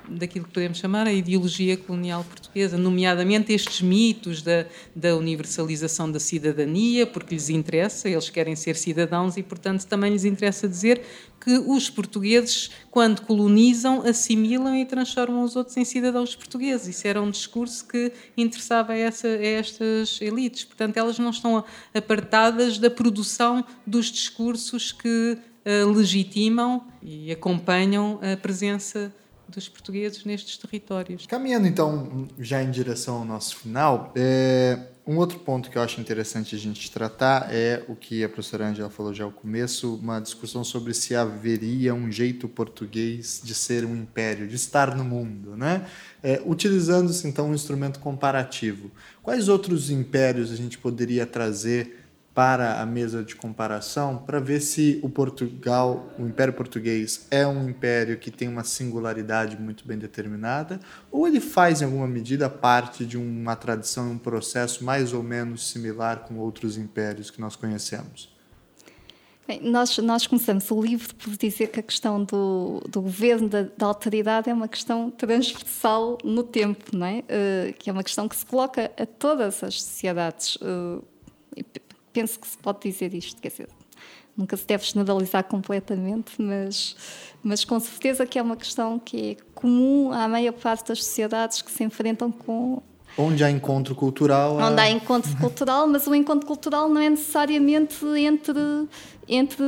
daquilo 0.07 0.45
que 0.45 0.51
podemos 0.51 0.77
chamar 0.77 1.07
a 1.07 1.13
ideologia 1.13 1.77
colonial 1.77 2.23
portuguesa, 2.23 2.77
nomeadamente 2.77 3.53
estes 3.53 3.81
mitos 3.81 4.41
da, 4.41 4.65
da 4.95 5.15
universalização 5.15 6.11
da 6.11 6.19
cidadania, 6.19 7.05
porque 7.07 7.35
lhes 7.35 7.49
interessa, 7.49 8.09
eles 8.09 8.29
querem 8.29 8.55
ser 8.55 8.75
cidadãos 8.75 9.37
e, 9.37 9.43
portanto, 9.43 9.85
também 9.85 10.11
lhes 10.11 10.25
interessa 10.25 10.67
dizer 10.67 11.01
que 11.43 11.57
os 11.57 11.89
portugueses, 11.89 12.71
quando 12.89 13.21
colonizam, 13.21 14.01
assimilam 14.01 14.75
e 14.77 14.85
transformam 14.85 15.43
os 15.43 15.55
outros 15.55 15.75
em 15.75 15.83
cidadãos 15.83 16.35
portugueses. 16.35 16.95
Isso 16.95 17.07
era 17.07 17.21
um 17.21 17.29
discurso 17.29 17.85
que 17.85 18.13
interessava 18.37 18.93
a, 18.93 18.97
essa, 18.97 19.27
a 19.27 19.45
estas 19.45 20.21
elites. 20.21 20.63
Portanto, 20.63 20.95
elas 20.95 21.19
não 21.19 21.31
estão 21.31 21.63
apartadas 21.93 22.77
da 22.77 22.89
produção 22.89 23.63
dos 23.85 24.05
discursos 24.05 24.93
que 24.93 25.37
uh, 25.65 25.91
legitimam 25.91 26.85
e 27.01 27.29
acompanham 27.31 28.19
a 28.21 28.37
presença 28.37 29.13
dos 29.53 29.69
portugueses 29.69 30.25
nestes 30.25 30.57
territórios. 30.57 31.25
Caminhando 31.25 31.67
então 31.67 32.27
já 32.39 32.61
em 32.61 32.71
direção 32.71 33.17
ao 33.17 33.25
nosso 33.25 33.57
final, 33.57 34.11
é, 34.15 34.79
um 35.05 35.17
outro 35.17 35.37
ponto 35.39 35.69
que 35.69 35.77
eu 35.77 35.81
acho 35.81 35.99
interessante 35.99 36.55
a 36.55 36.57
gente 36.57 36.89
tratar 36.89 37.53
é 37.53 37.83
o 37.89 37.95
que 37.95 38.23
a 38.23 38.29
professora 38.29 38.67
Angela 38.67 38.89
falou 38.89 39.13
já 39.13 39.25
ao 39.25 39.31
começo, 39.31 39.95
uma 39.95 40.21
discussão 40.21 40.63
sobre 40.63 40.93
se 40.93 41.13
haveria 41.13 41.93
um 41.93 42.09
jeito 42.09 42.47
português 42.47 43.41
de 43.43 43.53
ser 43.53 43.83
um 43.83 43.95
império, 43.95 44.47
de 44.47 44.55
estar 44.55 44.95
no 44.95 45.03
mundo, 45.03 45.57
né? 45.57 45.85
É, 46.23 46.41
Utilizando-se 46.45 47.27
então 47.27 47.49
um 47.49 47.53
instrumento 47.53 47.99
comparativo. 47.99 48.91
Quais 49.21 49.49
outros 49.49 49.89
impérios 49.89 50.51
a 50.51 50.55
gente 50.55 50.77
poderia 50.77 51.25
trazer 51.25 52.02
para 52.33 52.81
a 52.81 52.85
mesa 52.85 53.23
de 53.23 53.35
comparação 53.35 54.17
para 54.17 54.39
ver 54.39 54.59
se 54.59 54.99
o 55.03 55.09
Portugal, 55.09 56.11
o 56.17 56.25
Império 56.25 56.53
Português, 56.53 57.27
é 57.29 57.45
um 57.45 57.69
império 57.69 58.17
que 58.17 58.31
tem 58.31 58.47
uma 58.47 58.63
singularidade 58.63 59.59
muito 59.59 59.87
bem 59.87 59.97
determinada 59.97 60.79
ou 61.11 61.27
ele 61.27 61.39
faz 61.39 61.81
em 61.81 61.85
alguma 61.85 62.07
medida 62.07 62.49
parte 62.49 63.05
de 63.05 63.17
uma 63.17 63.55
tradição, 63.55 64.11
um 64.11 64.17
processo 64.17 64.83
mais 64.83 65.13
ou 65.13 65.21
menos 65.21 65.69
similar 65.69 66.21
com 66.21 66.39
outros 66.39 66.77
impérios 66.77 67.29
que 67.29 67.39
nós 67.39 67.55
conhecemos. 67.55 68.33
Bem, 69.45 69.61
nós, 69.61 69.97
nós 69.97 70.25
começamos 70.25 70.71
o 70.71 70.81
livro 70.81 71.13
por 71.15 71.35
dizer 71.35 71.67
que 71.67 71.79
a 71.79 71.83
questão 71.83 72.23
do, 72.23 72.81
do 72.89 73.01
governo, 73.01 73.49
da, 73.49 73.63
da, 73.63 74.43
é 74.47 74.53
uma 74.53 74.69
questão 74.69 75.11
transversal 75.11 76.17
no 76.23 76.43
tempo, 76.43 76.95
não 76.95 77.05
é? 77.05 77.19
Uh, 77.19 77.73
que 77.77 77.89
é 77.89 77.93
uma 77.93 78.03
questão 78.03 78.27
que 78.29 78.37
se 78.37 78.45
coloca 78.45 78.89
a 78.97 79.05
todas 79.05 79.61
as 79.61 79.83
sociedades. 79.83 80.55
Uh, 80.55 81.03
penso 82.13 82.39
que 82.39 82.47
se 82.47 82.57
pode 82.57 82.79
dizer 82.81 83.13
isto, 83.13 83.41
quer 83.41 83.49
dizer, 83.49 83.69
nunca 84.37 84.55
se 84.55 84.65
deve 84.65 84.85
generalizar 84.85 85.43
completamente, 85.43 86.41
mas, 86.41 86.95
mas 87.43 87.65
com 87.65 87.79
certeza 87.79 88.25
que 88.25 88.37
é 88.37 88.41
uma 88.41 88.55
questão 88.55 88.99
que 88.99 89.31
é 89.31 89.37
comum 89.53 90.11
à 90.11 90.27
maior 90.27 90.53
parte 90.53 90.87
das 90.87 91.03
sociedades 91.03 91.61
que 91.61 91.71
se 91.71 91.83
enfrentam 91.83 92.31
com. 92.31 92.81
Onde 93.17 93.43
há 93.43 93.51
encontro 93.51 93.93
cultural. 93.93 94.57
Onde 94.57 94.81
há 94.81 94.89
encontro 94.89 95.35
cultural, 95.37 95.87
mas 95.87 96.07
o 96.07 96.15
encontro 96.15 96.47
cultural 96.47 96.89
não 96.89 96.99
é 96.99 97.09
necessariamente 97.09 98.03
entre, 98.17 98.87
entre 99.27 99.65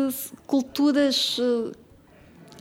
culturas 0.47 1.37
eh, 1.39 1.71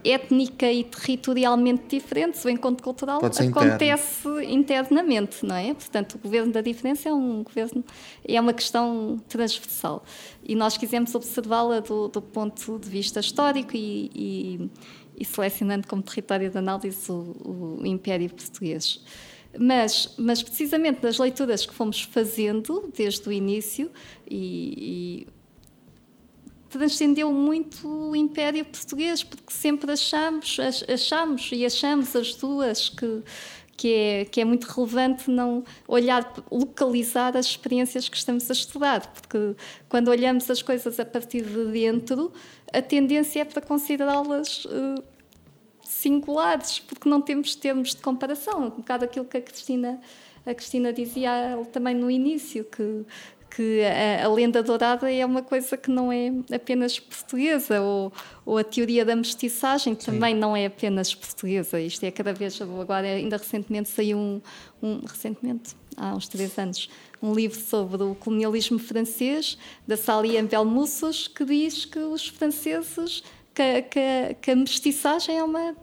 étnica 0.05 0.71
e 0.71 0.83
territorialmente 0.83 1.83
diferentes, 1.87 2.43
o 2.45 2.49
encontro 2.49 2.83
cultural 2.83 3.17
acontece 3.17 3.45
interno. 3.45 4.41
internamente, 4.43 5.45
não 5.45 5.55
é? 5.55 5.73
Portanto, 5.73 6.15
o 6.15 6.17
governo 6.19 6.51
da 6.51 6.61
diferença 6.61 7.09
é 7.09 7.13
um 7.13 7.43
governo, 7.43 7.83
é 8.27 8.39
uma 8.39 8.53
questão 8.53 9.19
transversal. 9.27 10.03
E 10.43 10.55
nós 10.55 10.77
quisemos 10.77 11.13
observá-la 11.15 11.79
do, 11.79 12.07
do, 12.07 12.21
ponto 12.21 12.77
de 12.79 12.89
vista 12.89 13.19
histórico 13.19 13.71
e, 13.75 14.11
e, 14.13 14.69
e 15.17 15.25
selecionando 15.25 15.87
como 15.87 16.01
território 16.01 16.49
de 16.49 16.57
análise 16.57 17.11
o, 17.11 17.79
o 17.79 17.85
Império 17.85 18.29
Português. 18.29 19.03
Mas, 19.57 20.13
mas, 20.17 20.43
precisamente 20.43 20.99
das 20.99 21.17
leituras 21.17 21.65
que 21.65 21.73
fomos 21.73 22.01
fazendo 22.01 22.91
desde 22.95 23.27
o 23.27 23.31
início, 23.31 23.89
e, 24.29 25.27
transcendeu 26.77 27.31
muito 27.31 27.87
o 27.87 28.15
Império 28.15 28.65
Português, 28.65 29.23
porque 29.23 29.53
sempre 29.53 29.89
achamos, 29.91 30.57
achamos 30.93 31.49
e 31.53 31.65
achamos 31.65 32.13
as 32.13 32.35
duas 32.35 32.89
que, 32.89 33.23
que 33.77 33.93
é, 33.93 34.25
que 34.25 34.41
é 34.41 34.45
muito 34.45 34.65
relevante 34.65 35.31
não 35.31 35.63
olhar, 35.87 36.33
localizar 36.51 37.37
as 37.37 37.45
experiências 37.45 38.09
que 38.09 38.17
estamos 38.17 38.49
a 38.49 38.53
estudar, 38.53 39.07
porque 39.13 39.55
quando 39.87 40.09
olhamos 40.09 40.49
as 40.51 40.61
coisas 40.61 40.99
a 40.99 41.05
partir 41.05 41.43
de 41.43 41.65
dentro, 41.71 42.33
a 42.73 42.81
tendência 42.81 43.39
é 43.39 43.45
para 43.45 43.61
considerá-las 43.61 44.65
uh, 44.65 45.01
singulares, 45.81 46.79
porque 46.79 47.07
não 47.07 47.21
temos 47.21 47.55
termos 47.55 47.91
de 47.95 48.01
comparação. 48.01 48.65
Um 48.65 48.69
bocado 48.69 49.05
aquilo 49.05 49.23
que 49.23 49.37
a 49.37 49.41
Cristina, 49.41 50.01
a 50.45 50.53
Cristina 50.53 50.91
dizia 50.91 51.57
também 51.71 51.95
no 51.95 52.11
início, 52.11 52.65
que 52.65 53.05
que 53.55 53.81
a, 53.83 54.25
a, 54.25 54.27
lenda 54.27 54.61
dourada 54.61 55.09
é 55.09 55.25
uma 55.25 55.41
coisa 55.41 55.77
que 55.77 55.89
não 55.89 56.11
é 56.11 56.29
apenas 56.53 56.99
portuguesa, 56.99 57.79
ou, 57.81 58.11
ou 58.45 58.57
a 58.57 58.63
teoria 58.65 59.05
da 59.05 59.15
mestiçagem 59.15 59.95
Sim. 59.97 60.11
também 60.11 60.35
não 60.35 60.57
é 60.57 60.65
apenas 60.65 61.15
portuguesa. 61.15 61.79
Isto 61.79 62.03
é 62.03 62.11
cada 62.11 62.33
vez, 62.33 62.61
agora 62.61 63.07
ainda 63.07 63.37
recentemente 63.37 63.87
saiu 63.87 64.17
um, 64.17 64.41
um 64.83 64.99
recentemente, 65.05 65.73
há 65.95 66.13
uns 66.13 66.27
três 66.27 66.57
anos, 66.59 66.89
um 67.23 67.33
livro 67.33 67.57
sobre 67.57 68.03
o 68.03 68.13
colonialismo 68.13 68.77
francês, 68.77 69.57
da 69.87 69.95
Sally 69.95 70.41
Belmoussos, 70.41 71.29
que 71.29 71.45
diz 71.45 71.85
que 71.85 71.99
os 71.99 72.27
franceses, 72.27 73.23
que, 73.53 73.83
que, 73.83 74.35
que 74.41 74.51
a 74.51 74.55
mestiçagem 74.57 75.37
é 75.37 75.43
uma 75.43 75.73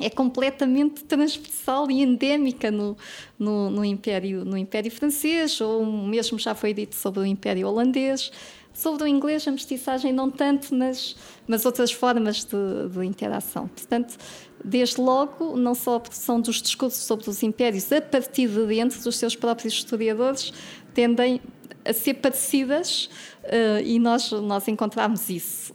é 0.00 0.08
completamente 0.08 1.04
transversal 1.04 1.90
e 1.90 2.02
endémica 2.02 2.70
no, 2.70 2.96
no, 3.38 3.70
no, 3.70 3.84
Império, 3.84 4.44
no 4.44 4.56
Império 4.56 4.90
Francês, 4.90 5.60
ou 5.60 5.84
mesmo 5.84 6.38
já 6.38 6.54
foi 6.54 6.72
dito 6.72 6.94
sobre 6.94 7.20
o 7.20 7.26
Império 7.26 7.68
Holandês. 7.68 8.30
Sobre 8.72 9.02
o 9.02 9.06
inglês, 9.08 9.48
a 9.48 9.50
mestiçagem 9.50 10.12
não 10.12 10.30
tanto, 10.30 10.72
mas, 10.72 11.16
mas 11.48 11.66
outras 11.66 11.90
formas 11.90 12.44
de, 12.44 12.88
de 12.92 13.04
interação. 13.04 13.66
Portanto, 13.66 14.16
desde 14.64 15.00
logo, 15.00 15.56
não 15.56 15.74
só 15.74 15.96
a 15.96 16.00
produção 16.00 16.40
dos 16.40 16.62
discursos 16.62 17.02
sobre 17.02 17.28
os 17.28 17.42
impérios 17.42 17.90
a 17.92 18.00
partir 18.00 18.48
de 18.48 18.66
dentro 18.66 19.02
dos 19.02 19.16
seus 19.16 19.34
próprios 19.34 19.74
historiadores 19.74 20.52
tendem 20.94 21.40
a 21.84 21.92
ser 21.92 22.14
parecidas 22.14 23.08
uh, 23.44 23.82
e 23.82 23.98
nós, 23.98 24.30
nós 24.30 24.68
encontramos 24.68 25.28
isso. 25.28 25.74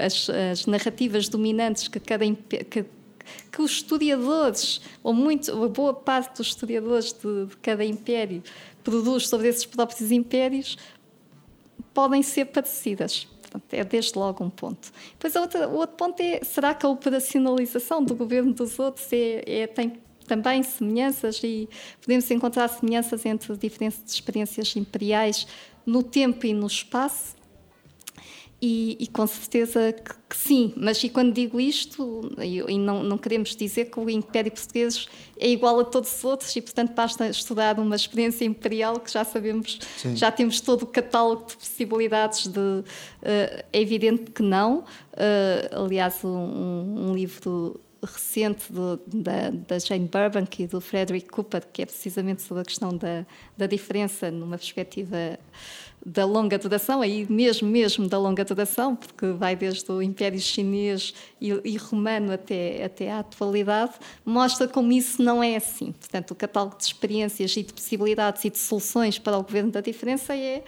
As, 0.00 0.28
as, 0.28 0.66
narrativas 0.66 1.28
dominantes 1.28 1.86
que 1.86 2.00
cada 2.00 2.24
que 2.24 2.84
que 3.50 3.62
os 3.62 3.72
historiadores, 3.72 4.80
ou 5.02 5.12
muito, 5.12 5.52
uma 5.52 5.68
boa 5.68 5.94
parte 5.94 6.38
dos 6.38 6.48
historiadores 6.48 7.12
de, 7.12 7.46
de 7.46 7.56
cada 7.58 7.84
império, 7.84 8.42
produz 8.82 9.28
sobre 9.28 9.48
esses 9.48 9.64
próprios 9.64 10.10
impérios, 10.10 10.76
podem 11.94 12.22
ser 12.22 12.46
parecidas. 12.46 13.26
Portanto, 13.42 13.74
é 13.74 13.84
desde 13.84 14.18
logo 14.18 14.42
um 14.42 14.50
ponto. 14.50 14.90
Depois, 15.12 15.36
outra, 15.36 15.68
o 15.68 15.74
outro 15.74 15.96
ponto 15.96 16.20
é: 16.20 16.40
será 16.42 16.74
que 16.74 16.86
a 16.86 16.88
operacionalização 16.88 18.02
do 18.02 18.14
governo 18.14 18.52
dos 18.52 18.78
outros 18.78 19.12
é, 19.12 19.42
é, 19.46 19.66
tem 19.66 20.00
também 20.26 20.62
semelhanças 20.62 21.42
e 21.42 21.68
podemos 22.00 22.30
encontrar 22.30 22.68
semelhanças 22.68 23.26
entre 23.26 23.54
diferentes 23.56 24.02
experiências 24.06 24.74
imperiais 24.76 25.46
no 25.84 26.02
tempo 26.02 26.46
e 26.46 26.54
no 26.54 26.66
espaço? 26.66 27.41
E, 28.64 28.96
e, 29.00 29.08
com 29.08 29.26
certeza 29.26 29.92
que, 29.92 30.14
que, 30.30 30.36
sim, 30.36 30.72
mas 30.76 31.02
e 31.02 31.08
quando 31.08 31.32
digo 31.32 31.58
isto, 31.58 32.32
e, 32.38 32.60
e, 32.60 32.78
não, 32.78 33.02
não 33.02 33.18
queremos 33.18 33.56
dizer 33.56 33.86
que 33.86 33.98
o 33.98 34.08
Império 34.08 34.52
Português 34.52 35.08
é 35.36 35.48
igual 35.48 35.80
a 35.80 35.84
todos 35.84 36.16
os 36.16 36.24
outros 36.24 36.54
e, 36.54 36.62
portanto, 36.62 36.94
basta 36.94 37.28
estudar 37.28 37.80
uma 37.80 37.96
experiência 37.96 38.44
imperial 38.44 39.00
que 39.00 39.10
já 39.10 39.24
sabemos, 39.24 39.80
sim. 39.96 40.14
já 40.14 40.30
temos 40.30 40.60
todo 40.60 40.84
o 40.84 40.86
catálogo 40.86 41.46
de 41.46 41.56
possibilidades 41.56 42.46
de. 42.46 42.60
Uh, 42.60 42.84
é 43.72 43.80
evidente 43.80 44.30
que 44.30 44.44
não. 44.44 44.84
Uh, 45.12 45.84
aliás, 45.84 46.22
um, 46.22 47.08
um 47.08 47.14
livro 47.16 47.80
recente 48.04 48.72
do, 48.72 49.00
da, 49.06 49.50
da, 49.50 49.78
Jane 49.78 50.08
Burbank 50.08 50.62
e 50.62 50.66
do 50.66 50.80
Frederick 50.80 51.28
Cooper, 51.28 51.62
que 51.72 51.82
é 51.82 51.86
precisamente 51.86 52.42
sobre 52.42 52.62
a 52.62 52.64
questão 52.64 52.96
da, 52.96 53.24
da 53.56 53.66
diferença 53.66 54.30
numa 54.30 54.58
perspectiva 54.58 55.38
da 56.04 56.24
longa 56.24 56.58
duração, 56.58 57.00
aí 57.00 57.26
mesmo, 57.30 57.68
mesmo 57.68 58.08
da 58.08 58.18
longa 58.18 58.44
duração, 58.44 58.96
porque 58.96 59.26
vai 59.28 59.54
desde 59.54 59.90
o 59.90 60.02
Império 60.02 60.40
Chinês 60.40 61.14
e, 61.40 61.50
e, 61.64 61.76
Romano 61.76 62.32
até, 62.32 62.84
até 62.84 63.10
à 63.10 63.20
atualidade, 63.20 63.92
mostra 64.24 64.66
como 64.66 64.90
isso 64.92 65.22
não 65.22 65.42
é 65.42 65.56
assim. 65.56 65.92
Portanto, 65.92 66.32
o 66.32 66.34
catálogo 66.34 66.76
de 66.76 66.84
experiências 66.84 67.56
e 67.56 67.62
de 67.62 67.72
possibilidades 67.72 68.44
e 68.44 68.50
de 68.50 68.58
soluções 68.58 69.18
para 69.18 69.38
o 69.38 69.42
governo 69.42 69.70
da 69.70 69.80
diferença 69.80 70.34
é, 70.34 70.64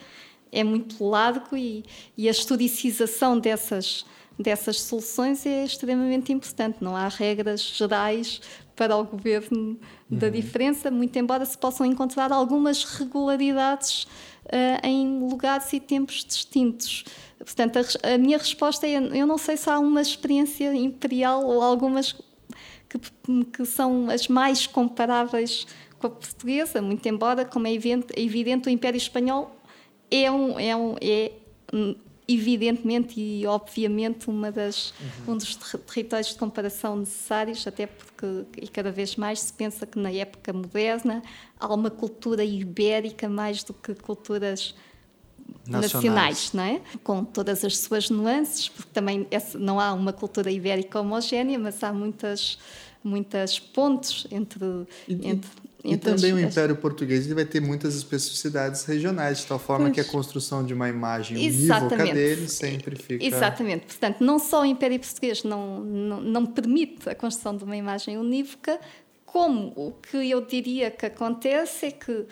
é 0.52 0.62
muito 0.62 1.04
largo 1.04 1.56
e, 1.56 1.84
e 2.16 2.28
a 2.28 2.30
historicização 2.30 3.36
dessas, 3.36 4.06
dessas 4.38 4.80
soluções 4.82 5.44
é 5.44 5.64
extremamente 5.64 6.32
importante. 6.32 6.78
Não 6.80 6.94
há 6.96 7.08
regras 7.08 7.60
gerais 7.60 8.40
para 8.76 8.96
o 8.96 9.04
governo 9.04 9.78
da 10.08 10.26
uhum. 10.26 10.32
diferença, 10.32 10.90
muito 10.90 11.16
embora 11.18 11.44
se 11.44 11.58
possam 11.58 11.84
encontrar 11.84 12.32
algumas 12.32 12.84
regularidades 12.84 14.06
uh, 14.46 14.86
em 14.86 15.20
lugares 15.20 15.72
e 15.72 15.80
tempos 15.80 16.24
distintos. 16.24 17.04
Portanto, 17.38 17.78
a, 17.78 18.14
a, 18.14 18.18
minha 18.18 18.38
resposta 18.38 18.86
é: 18.86 18.96
eu 18.96 19.26
não 19.26 19.38
sei 19.38 19.56
se 19.56 19.68
há 19.68 19.78
uma 19.78 20.00
experiência 20.00 20.74
imperial 20.74 21.44
ou 21.44 21.62
algumas 21.62 22.12
que, 22.88 22.98
que 23.52 23.64
são 23.64 24.08
as 24.10 24.28
mais 24.28 24.66
comparáveis 24.66 25.66
com 25.98 26.06
a 26.06 26.10
portuguesa, 26.10 26.80
muito 26.80 27.06
embora, 27.08 27.44
como 27.44 27.66
é 27.66 27.72
evidente, 27.72 28.06
é 28.16 28.22
evidente 28.22 28.68
o 28.68 28.70
Império 28.70 28.98
Espanhol 28.98 29.54
é 30.10 30.30
um, 30.30 30.58
é 30.58 30.76
um 30.76 30.96
é 31.00 31.32
evidentemente 32.26 33.20
e 33.20 33.46
obviamente 33.46 34.28
uma 34.30 34.50
das, 34.50 34.94
uhum. 35.26 35.34
um 35.34 35.36
dos 35.36 35.56
territórios 35.56 36.28
de 36.28 36.36
comparação 36.36 36.96
necessários, 36.96 37.66
até 37.66 37.86
porque 37.86 38.44
e 38.60 38.68
cada 38.68 38.90
vez 38.90 39.16
mais 39.16 39.40
se 39.40 39.52
pensa 39.52 39.86
que 39.86 39.98
na 39.98 40.10
época 40.10 40.52
moderna 40.52 41.22
há 41.58 41.72
uma 41.72 41.90
cultura 41.90 42.44
ibérica 42.44 43.28
mais 43.28 43.62
do 43.62 43.74
que 43.74 43.94
culturas 43.94 44.74
nacionais, 45.66 45.92
nacionais 45.92 46.52
não 46.54 46.62
é? 46.62 46.80
Com 47.02 47.24
todas 47.24 47.64
as 47.64 47.78
suas 47.78 48.08
nuances, 48.08 48.68
porque 48.68 48.90
também 48.92 49.26
não 49.54 49.78
há 49.78 49.92
uma 49.92 50.12
cultura 50.12 50.50
ibérica 50.50 51.00
homogénea, 51.00 51.58
mas 51.58 51.82
há 51.82 51.92
muitas 51.92 52.58
muitas 53.04 53.58
pontes 53.58 54.26
entre, 54.30 54.64
e, 55.06 55.28
entre 55.28 55.50
e 55.84 55.98
também 55.98 56.32
o 56.32 56.40
Império 56.40 56.74
Português 56.76 57.26
ele 57.26 57.34
vai 57.34 57.44
ter 57.44 57.60
muitas 57.60 57.94
especificidades 57.94 58.84
regionais, 58.84 59.38
de 59.38 59.46
tal 59.46 59.58
forma 59.58 59.84
pois. 59.84 59.94
que 59.94 60.00
a 60.00 60.04
construção 60.04 60.64
de 60.64 60.72
uma 60.72 60.88
imagem 60.88 61.36
unívoca 61.36 61.96
dele 61.96 62.48
sempre 62.48 62.96
fica. 62.96 63.22
Exatamente. 63.22 63.84
Portanto, 63.86 64.24
não 64.24 64.38
só 64.38 64.62
o 64.62 64.64
Império 64.64 64.98
Português 64.98 65.44
não, 65.44 65.80
não, 65.80 66.20
não 66.22 66.46
permite 66.46 67.08
a 67.08 67.14
construção 67.14 67.54
de 67.54 67.64
uma 67.64 67.76
imagem 67.76 68.16
unívoca, 68.16 68.80
como 69.26 69.72
o 69.76 69.92
que 69.92 70.30
eu 70.30 70.40
diria 70.40 70.90
que 70.90 71.04
acontece 71.04 71.86
é 71.86 71.90
que 71.90 72.26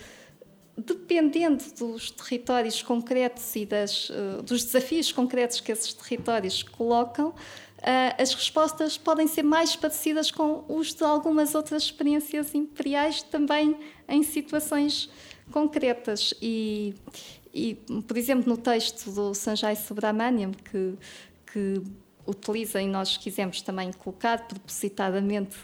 dependendo 0.77 1.63
dos 1.79 2.11
territórios 2.11 2.83
concretos 2.83 3.55
e 3.55 3.67
das, 3.67 4.09
uh, 4.09 4.43
dos 4.43 4.65
desafios 4.65 5.13
concretos 5.13 5.61
que 5.61 5.71
esses 5.71 5.93
territórios 5.93 6.63
colocam, 6.63 7.35
as 8.19 8.33
respostas 8.33 8.97
podem 8.97 9.27
ser 9.27 9.43
mais 9.43 9.75
parecidas 9.75 10.31
com 10.31 10.65
os 10.69 10.95
de 10.95 11.03
algumas 11.03 11.55
outras 11.55 11.85
experiências 11.85 12.55
imperiais, 12.55 13.23
também 13.23 13.77
em 14.09 14.23
situações 14.23 15.11
concretas. 15.51 16.33
E, 16.41 16.95
e 17.53 17.75
por 18.07 18.17
exemplo, 18.17 18.49
no 18.49 18.57
texto 18.57 19.11
do 19.11 19.35
Sanjay 19.35 19.75
Subramaniam, 19.77 20.53
que, 20.53 20.95
que 21.53 21.83
utiliza 22.27 22.81
e 22.81 22.87
nós 22.87 23.17
quisemos 23.17 23.63
também 23.63 23.93
colocar 23.93 24.47
propositadamente 24.47 25.59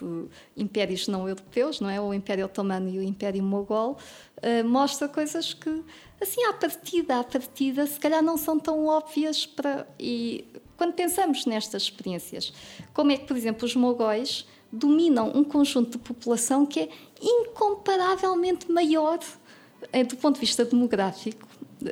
impérios 0.55 1.07
não 1.07 1.27
europeus, 1.27 1.79
não 1.79 1.89
é? 1.89 1.99
O 2.01 2.13
Império 2.13 2.45
Otomano 2.45 2.89
e 2.89 2.99
o 2.99 3.03
Império 3.03 3.41
Mogol, 3.41 3.97
uh, 4.37 4.67
mostra 4.67 5.07
coisas 5.07 5.53
que, 5.53 5.83
assim, 6.21 6.43
à 6.45 6.53
partida, 6.53 7.19
à 7.19 7.23
partida, 7.23 7.87
se 7.87 7.99
calhar 7.99 8.21
não 8.21 8.37
são 8.37 8.59
tão 8.59 8.85
óbvias 8.87 9.45
para. 9.45 9.87
E 9.97 10.45
quando 10.79 10.93
pensamos 10.93 11.45
nestas 11.45 11.83
experiências, 11.83 12.53
como 12.93 13.11
é 13.11 13.17
que, 13.17 13.25
por 13.25 13.35
exemplo, 13.35 13.65
os 13.65 13.75
mogóis 13.75 14.47
dominam 14.71 15.29
um 15.35 15.43
conjunto 15.43 15.97
de 15.97 15.97
população 15.97 16.65
que 16.65 16.79
é 16.79 16.89
incomparavelmente 17.21 18.71
maior 18.71 19.19
eh, 19.91 20.05
do 20.05 20.15
ponto 20.15 20.35
de 20.35 20.39
vista 20.39 20.63
demográfico 20.63 21.45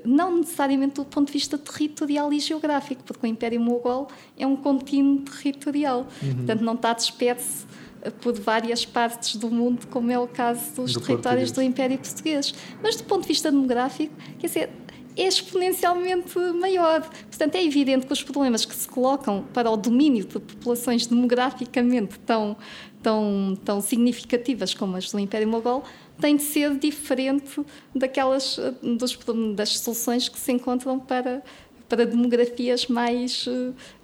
não 0.05 0.37
necessariamente 0.37 0.95
do 0.95 1.05
ponto 1.05 1.27
de 1.27 1.33
vista 1.33 1.57
territorial 1.57 2.31
e 2.33 2.39
geográfico, 2.41 3.03
porque 3.05 3.25
o 3.25 3.29
Império 3.29 3.59
Mogol 3.59 4.09
é 4.37 4.45
um 4.45 4.55
contínuo 4.57 5.21
territorial, 5.21 6.05
uhum. 6.21 6.35
portanto 6.35 6.61
não 6.61 6.73
está 6.73 6.91
disperso 6.93 7.65
eh, 8.01 8.09
por 8.09 8.33
várias 8.33 8.85
partes 8.85 9.37
do 9.37 9.49
mundo, 9.49 9.87
como 9.87 10.11
é 10.11 10.19
o 10.19 10.27
caso 10.27 10.75
dos 10.75 10.93
do 10.93 10.99
territórios 10.99 11.51
português. 11.51 11.51
do 11.51 11.61
Império 11.61 11.97
Português. 11.97 12.53
Mas 12.83 12.97
do 12.97 13.05
ponto 13.05 13.21
de 13.21 13.27
vista 13.29 13.49
demográfico, 13.49 14.13
quer 14.39 14.47
dizer, 14.47 14.69
é 15.17 15.27
exponencialmente 15.27 16.37
maior. 16.59 17.01
Portanto, 17.01 17.55
é 17.55 17.63
evidente 17.63 18.05
que 18.05 18.13
os 18.13 18.23
problemas 18.23 18.65
que 18.65 18.75
se 18.75 18.87
colocam 18.87 19.43
para 19.53 19.69
o 19.69 19.75
domínio 19.75 20.25
de 20.25 20.39
populações 20.39 21.07
demograficamente 21.07 22.19
tão, 22.19 22.55
tão, 23.01 23.57
tão 23.65 23.81
significativas 23.81 24.73
como 24.73 24.95
as 24.95 25.11
do 25.11 25.19
Império 25.19 25.47
Mogol 25.47 25.83
tem 26.19 26.35
de 26.35 26.43
ser 26.43 26.75
diferente 26.77 27.61
daquelas 27.93 28.59
dos, 28.81 29.17
das 29.55 29.77
soluções 29.79 30.27
que 30.27 30.39
se 30.39 30.51
encontram 30.51 30.99
para 30.99 31.43
para 31.87 32.05
demografias 32.05 32.87
mais 32.87 33.45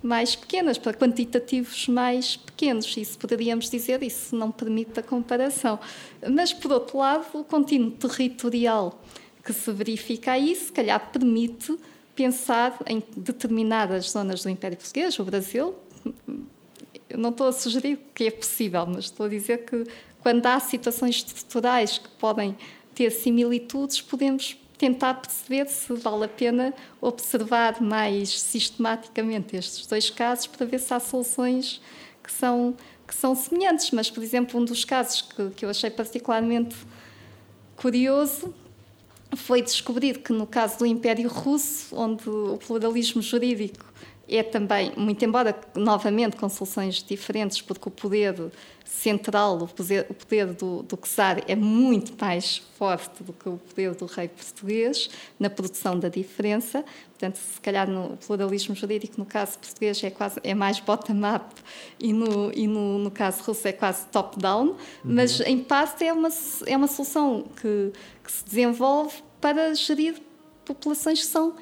mais 0.02 0.38
pequenas, 0.38 0.77
para 0.77 0.94
quantitativos 0.94 1.88
mais 1.90 2.38
pequenos. 2.38 2.95
Isso 2.95 3.18
poderíamos 3.18 3.69
dizer, 3.69 4.02
isso 4.03 4.34
não 4.35 4.52
permite 4.52 4.99
a 4.99 5.03
comparação. 5.03 5.77
Mas 6.31 6.53
por 6.53 6.72
outro 6.72 6.99
lado, 6.99 7.26
o 7.34 7.44
contínuo 7.44 7.91
territorial 7.91 9.03
que 9.44 9.52
se 9.52 9.72
verifica 9.72 10.32
aí, 10.32 10.56
se 10.56 10.72
calhar 10.72 11.11
permite 11.11 11.78
pensar 12.15 12.78
em 12.88 13.03
determinadas 13.18 14.11
zonas 14.11 14.44
do 14.44 14.49
Império 14.49 14.78
Português, 14.78 15.18
o 15.20 15.24
Brasil. 15.24 15.76
Eu 17.10 17.18
não 17.18 17.30
estou 17.30 17.48
a 17.48 17.52
sugerir 17.52 17.99
que 18.14 18.26
é 18.26 18.32
possível, 18.32 18.86
mas 18.86 19.06
estou 19.06 19.26
a 19.26 19.30
dizer 19.30 19.65
que 19.65 19.84
quando 20.22 20.45
há 20.45 20.60
situações 20.60 21.18
estruturais 21.18 21.98
que 21.98 22.10
podem 22.10 22.57
ter 22.95 23.11
similitudes, 23.11 24.02
podemos 24.02 24.57
tentar 24.78 25.15
perceber 25.15 25.68
se 25.68 25.94
vale 25.94 26.26
a 26.26 26.28
pena 26.28 26.74
observar 27.02 27.82
mais 27.82 28.40
sistematicamente 28.41 29.56
estes 29.56 29.86
dois 29.86 30.10
casos 30.10 30.48
para 30.48 30.65
ver 30.65 30.80
se 30.80 30.94
há 30.94 30.99
soluções 30.99 31.82
que 32.24 32.32
são, 32.32 32.76
que 33.07 33.14
são 33.14 33.36
semelhantes. 33.36 33.91
Mas, 33.91 34.10
por 34.10 34.24
exemplo, 34.24 34.60
um 34.60 34.65
dos 34.65 34.86
casos 34.86 35.22
que, 35.22 35.49
que 35.52 35.65
eu 35.65 35.70
achei 35.70 35.90
particularmente 35.90 36.76
curioso 37.76 38.53
foi 39.35 39.61
descobrir 39.61 40.19
que, 40.19 40.34
no 40.34 40.45
caso 40.45 40.80
do 40.80 40.85
Império 40.85 41.30
Russo, 41.30 41.95
onde 41.95 42.27
o 42.30 42.57
pluralismo 42.57 43.22
jurídico 43.22 43.85
é 44.28 44.41
também, 44.41 44.94
muito 44.95 45.24
embora 45.26 45.56
novamente 45.76 46.38
com 46.38 46.48
soluções 46.48 47.04
diferentes, 47.04 47.62
porque 47.62 47.90
o 47.90 47.91
poder 47.91 48.52
central, 48.86 49.58
o 49.58 49.68
poder, 49.68 50.06
o 50.10 50.14
poder 50.14 50.54
do, 50.54 50.84
do 50.84 50.98
czar 50.98 51.44
é 51.48 51.56
muito 51.56 52.14
mais 52.24 52.58
forte 52.78 53.24
do 53.24 53.34
que 53.34 53.50
o 53.50 53.58
poder 53.58 53.95
do 53.95 54.06
rei 54.06 54.28
português 54.28 55.10
na 55.40 55.50
produção 55.50 56.00
da 56.00 56.08
diferença. 56.08 56.86
Portanto, 57.10 57.36
se 57.36 57.60
calhar 57.60 57.90
no 57.90 58.18
pluralismo 58.18 58.76
jurídico, 58.76 59.16
no 59.18 59.26
caso 59.26 59.58
português, 59.60 60.02
é, 60.04 60.10
quase, 60.10 60.40
é 60.44 60.54
mais 60.54 60.80
bottom-up 60.80 61.54
e, 62.00 62.14
no, 62.14 62.52
e 62.54 62.68
no, 62.68 63.00
no 63.00 63.12
caso 63.12 63.44
russo 63.44 63.68
é 63.68 63.74
quase 63.74 64.06
top-down, 64.08 64.68
uhum. 64.68 64.78
mas 65.04 65.41
em 65.41 65.60
parte 65.60 66.06
é 66.06 66.14
uma, 66.14 66.30
é 66.66 66.78
uma 66.78 66.88
solução 66.88 67.45
que, 67.62 67.91
que 68.24 68.32
se 68.32 68.45
desenvolve 68.45 69.16
para 69.41 69.74
gerir 69.74 70.22
populações 70.64 71.20
que 71.20 71.26
são 71.26 71.56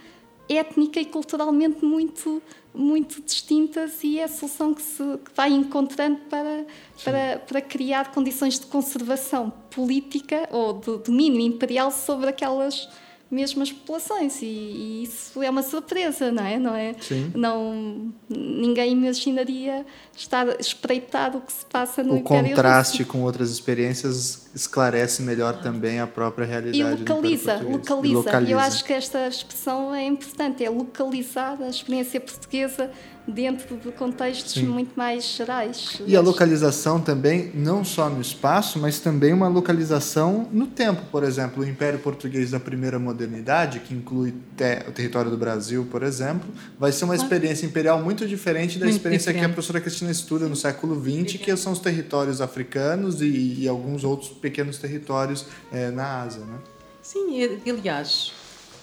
étnica 0.50 1.00
e 1.00 1.06
culturalmente 1.06 1.84
muito 1.84 2.42
muito 2.74 3.22
distintas 3.22 4.02
e 4.04 4.18
é 4.18 4.24
a 4.24 4.28
solução 4.30 4.74
que 4.74 4.82
se 4.82 5.04
que 5.26 5.32
vai 5.36 5.52
encontrando 5.52 6.20
para, 6.30 6.66
para, 7.04 7.40
para 7.40 7.62
criar 7.62 8.12
condições 8.14 8.60
de 8.60 8.66
conservação 8.68 9.52
política 9.70 10.48
ou 10.52 10.74
de 10.74 10.98
domínio 11.00 11.42
imperial 11.42 11.92
sobre 11.92 12.30
aquelas 12.30 12.88
mesmas 13.32 13.72
populações 13.72 14.41
e, 14.41 14.45
e, 14.45 15.03
isso 15.03 15.41
é 15.41 15.49
uma 15.49 15.64
surpresa, 15.64 16.32
não 16.32 16.45
é? 16.45 16.60
Não 16.60 16.76
é? 16.76 16.94
Sim. 16.99 17.32
Não, 17.34 18.14
ninguém 18.30 18.91
imaginaria 18.91 19.86
estar 20.16 20.60
espreitado 20.60 21.38
o 21.38 21.41
que 21.41 21.53
se 21.53 21.66
passa 21.66 22.03
no 22.03 22.16
o 22.16 22.18
Império 22.18 22.49
contraste 22.49 23.03
Russo. 23.03 23.12
com 23.12 23.24
outras 23.24 23.49
experiências 23.49 24.49
esclarece 24.53 25.22
melhor 25.22 25.62
também 25.62 26.02
a 26.02 26.08
própria 26.08 26.45
realidade 26.45 26.78
e 26.78 26.84
localiza, 26.84 27.62
localiza. 27.64 28.06
E 28.06 28.16
localiza. 28.16 28.52
Eu 28.52 28.60
acho 28.60 28.84
que 28.84 28.91
esta 28.91 29.26
expressão 29.28 29.95
é 29.95 30.03
importante, 30.03 30.66
é 30.66 30.70
localizar 30.70 31.58
a 31.62 31.70
experiência 31.70 32.20
portuguesa 32.20 32.91
dentro 33.27 33.77
de 33.77 33.91
contextos 33.91 34.53
Sim. 34.53 34.65
muito 34.65 34.93
mais 34.95 35.23
gerais. 35.23 36.02
E 36.06 36.15
a 36.15 36.22
localização 36.22 36.99
também, 36.99 37.52
não 37.53 37.84
só 37.84 38.10
no 38.10 38.22
espaço, 38.22 38.80
mas 38.80 38.99
também 38.99 39.34
uma 39.34 39.48
localização 39.48 40.48
no 40.52 40.68
tempo. 40.68 41.03
Por 41.11 41.23
exemplo, 41.23 41.64
o 41.64 41.68
Império 41.68 41.99
Português 41.99 42.52
da 42.52 42.60
Primeira 42.60 42.98
Modernidade, 42.98 43.80
que 43.80 43.93
inclui 43.93 44.30
o 44.30 44.91
território 44.91 45.30
do 45.30 45.38
Brasil, 45.38 45.88
por 45.89 46.03
exemplo, 46.03 46.49
vai 46.80 46.91
ser 46.91 47.06
uma 47.06 47.15
experiência 47.15 47.65
imperial 47.65 48.02
muito 48.02 48.27
diferente 48.27 48.80
da 48.80 48.85
muito 48.85 48.98
experiência 48.98 49.31
diferente. 49.31 49.48
que 49.48 49.52
a 49.52 49.53
professora 49.53 49.81
Cristina 49.81 50.11
estuda 50.11 50.48
no 50.48 50.56
século 50.56 50.95
XX, 50.99 51.38
que 51.38 51.56
são 51.56 51.73
os 51.73 51.80
territórios 51.80 52.41
africanos 52.41 53.22
e, 53.22 53.61
e 53.61 53.68
alguns 53.68 54.03
outros 54.03 54.30
pequenos 54.30 54.77
territórios 54.77 55.45
é, 55.72 55.91
na 55.91 56.22
Ásia. 56.22 56.41
Né? 56.41 56.57
Sim, 57.02 57.60
aliás, 57.68 58.31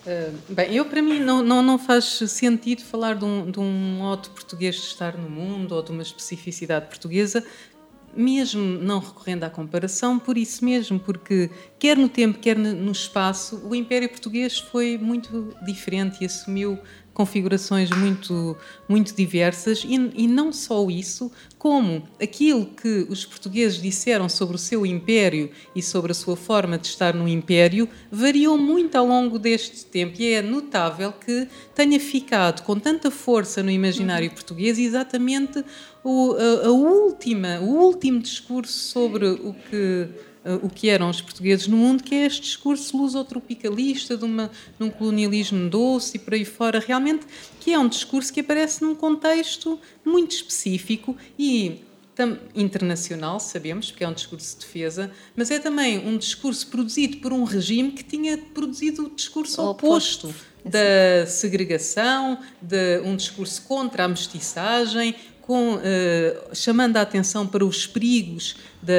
Uh, 0.09 0.55
bem, 0.55 0.75
eu 0.75 0.87
para 0.87 1.03
mim 1.03 1.21
não, 1.21 1.43
não, 1.43 1.63
não 1.63 1.79
faz 1.79 2.05
sentido 2.07 2.83
falar 2.83 3.15
de 3.17 3.27
um, 3.27 3.51
de 3.51 3.61
um 3.61 3.99
modo 3.99 4.31
português 4.31 4.75
de 4.77 4.81
estar 4.81 5.19
no 5.19 5.29
mundo 5.29 5.73
ou 5.75 5.83
de 5.83 5.91
uma 5.91 6.01
especificidade 6.01 6.87
portuguesa, 6.87 7.45
mesmo 8.17 8.63
não 8.63 9.01
recorrendo 9.01 9.45
à 9.45 9.51
comparação, 9.51 10.19
por 10.19 10.39
isso 10.39 10.65
mesmo, 10.65 10.99
porque 10.99 11.51
quer 11.79 11.95
no 11.99 12.09
tempo, 12.09 12.39
quer 12.39 12.57
no 12.57 12.91
espaço, 12.91 13.61
o 13.69 13.75
Império 13.75 14.09
Português 14.09 14.59
foi 14.59 14.97
muito 14.97 15.55
diferente 15.63 16.23
e 16.23 16.25
assumiu 16.25 16.79
configurações 17.19 17.90
muito, 17.90 18.57
muito 18.89 19.12
diversas 19.12 19.82
e, 19.82 19.95
e, 20.15 20.28
não 20.28 20.53
só 20.53 20.89
isso, 20.89 21.32
como 21.59 22.05
aquilo 22.23 22.66
que 22.66 23.09
os 23.11 23.27
portugueses 23.27 23.82
disseram 23.82 24.28
sobre 24.28 24.55
o 24.55 24.59
seu 24.59 24.86
império 24.86 25.51
e 25.74 25.82
sobre 25.82 26.12
a 26.12 26.15
sua 26.15 26.36
forma 26.36 26.78
de 26.78 26.86
estar 26.86 27.12
no 27.12 27.27
império 27.27 27.89
variou 28.09 28.57
muito 28.57 28.95
ao 28.95 29.05
longo 29.05 29.36
deste 29.36 29.85
tempo. 29.86 30.15
E 30.23 30.32
é 30.32 30.40
notável 30.40 31.11
que 31.11 31.49
tenha 31.74 31.99
ficado 31.99 32.62
com 32.62 32.78
tanta 32.78 33.11
força 33.11 33.65
no 33.65 33.70
imaginário 33.73 34.31
português 34.31 34.78
exatamente 34.78 35.65
o, 36.05 36.36
a, 36.39 36.69
a 36.69 36.70
última, 36.70 37.59
o 37.59 37.81
último 37.81 38.20
discurso 38.20 38.73
sobre 38.73 39.27
o 39.27 39.57
que 39.69 40.09
o 40.62 40.69
que 40.69 40.89
eram 40.89 41.11
os 41.11 41.20
portugueses 41.20 41.66
no 41.66 41.77
mundo, 41.77 42.03
que 42.03 42.15
é 42.15 42.27
este 42.27 42.43
discurso 42.43 42.97
lusotropicalista 42.97 44.16
de, 44.16 44.25
uma, 44.25 44.51
de 44.79 44.85
um 44.85 44.91
colonialismo 44.91 45.69
doce 45.69 46.16
e 46.16 46.20
por 46.20 46.35
aí 46.35 46.45
fora, 46.45 46.79
realmente, 46.79 47.27
que 47.61 47.73
é 47.73 47.79
um 47.79 47.89
discurso 47.89 48.33
que 48.33 48.41
aparece 48.41 48.83
num 48.83 48.95
contexto 48.95 49.79
muito 50.05 50.33
específico 50.33 51.16
e 51.39 51.83
internacional, 52.55 53.39
sabemos, 53.39 53.91
porque 53.91 54.03
é 54.03 54.09
um 54.09 54.12
discurso 54.12 54.59
de 54.59 54.66
defesa, 54.66 55.11
mas 55.37 55.51
é 55.51 55.59
também 55.59 55.99
um 55.99 56.19
discurso 56.19 56.66
produzido 56.66 57.19
por 57.19 57.33
um 57.33 57.45
regime 57.45 57.93
que 57.93 58.03
tinha 58.03 58.37
produzido 58.37 59.07
o 59.07 59.11
discurso 59.11 59.62
oposto, 59.62 60.29
oposto 60.29 60.49
da 60.65 61.27
segregação, 61.27 62.39
de 62.61 63.01
um 63.05 63.15
discurso 63.15 63.62
contra 63.62 64.05
a 64.05 64.09
mestiçagem, 64.09 65.15
com, 65.49 65.77
uh, 65.77 65.81
chamando 66.55 66.99
a 66.99 67.01
atenção 67.01 67.47
para 67.47 67.65
os 67.65 67.87
perigos 67.87 68.55
da, 68.83 68.93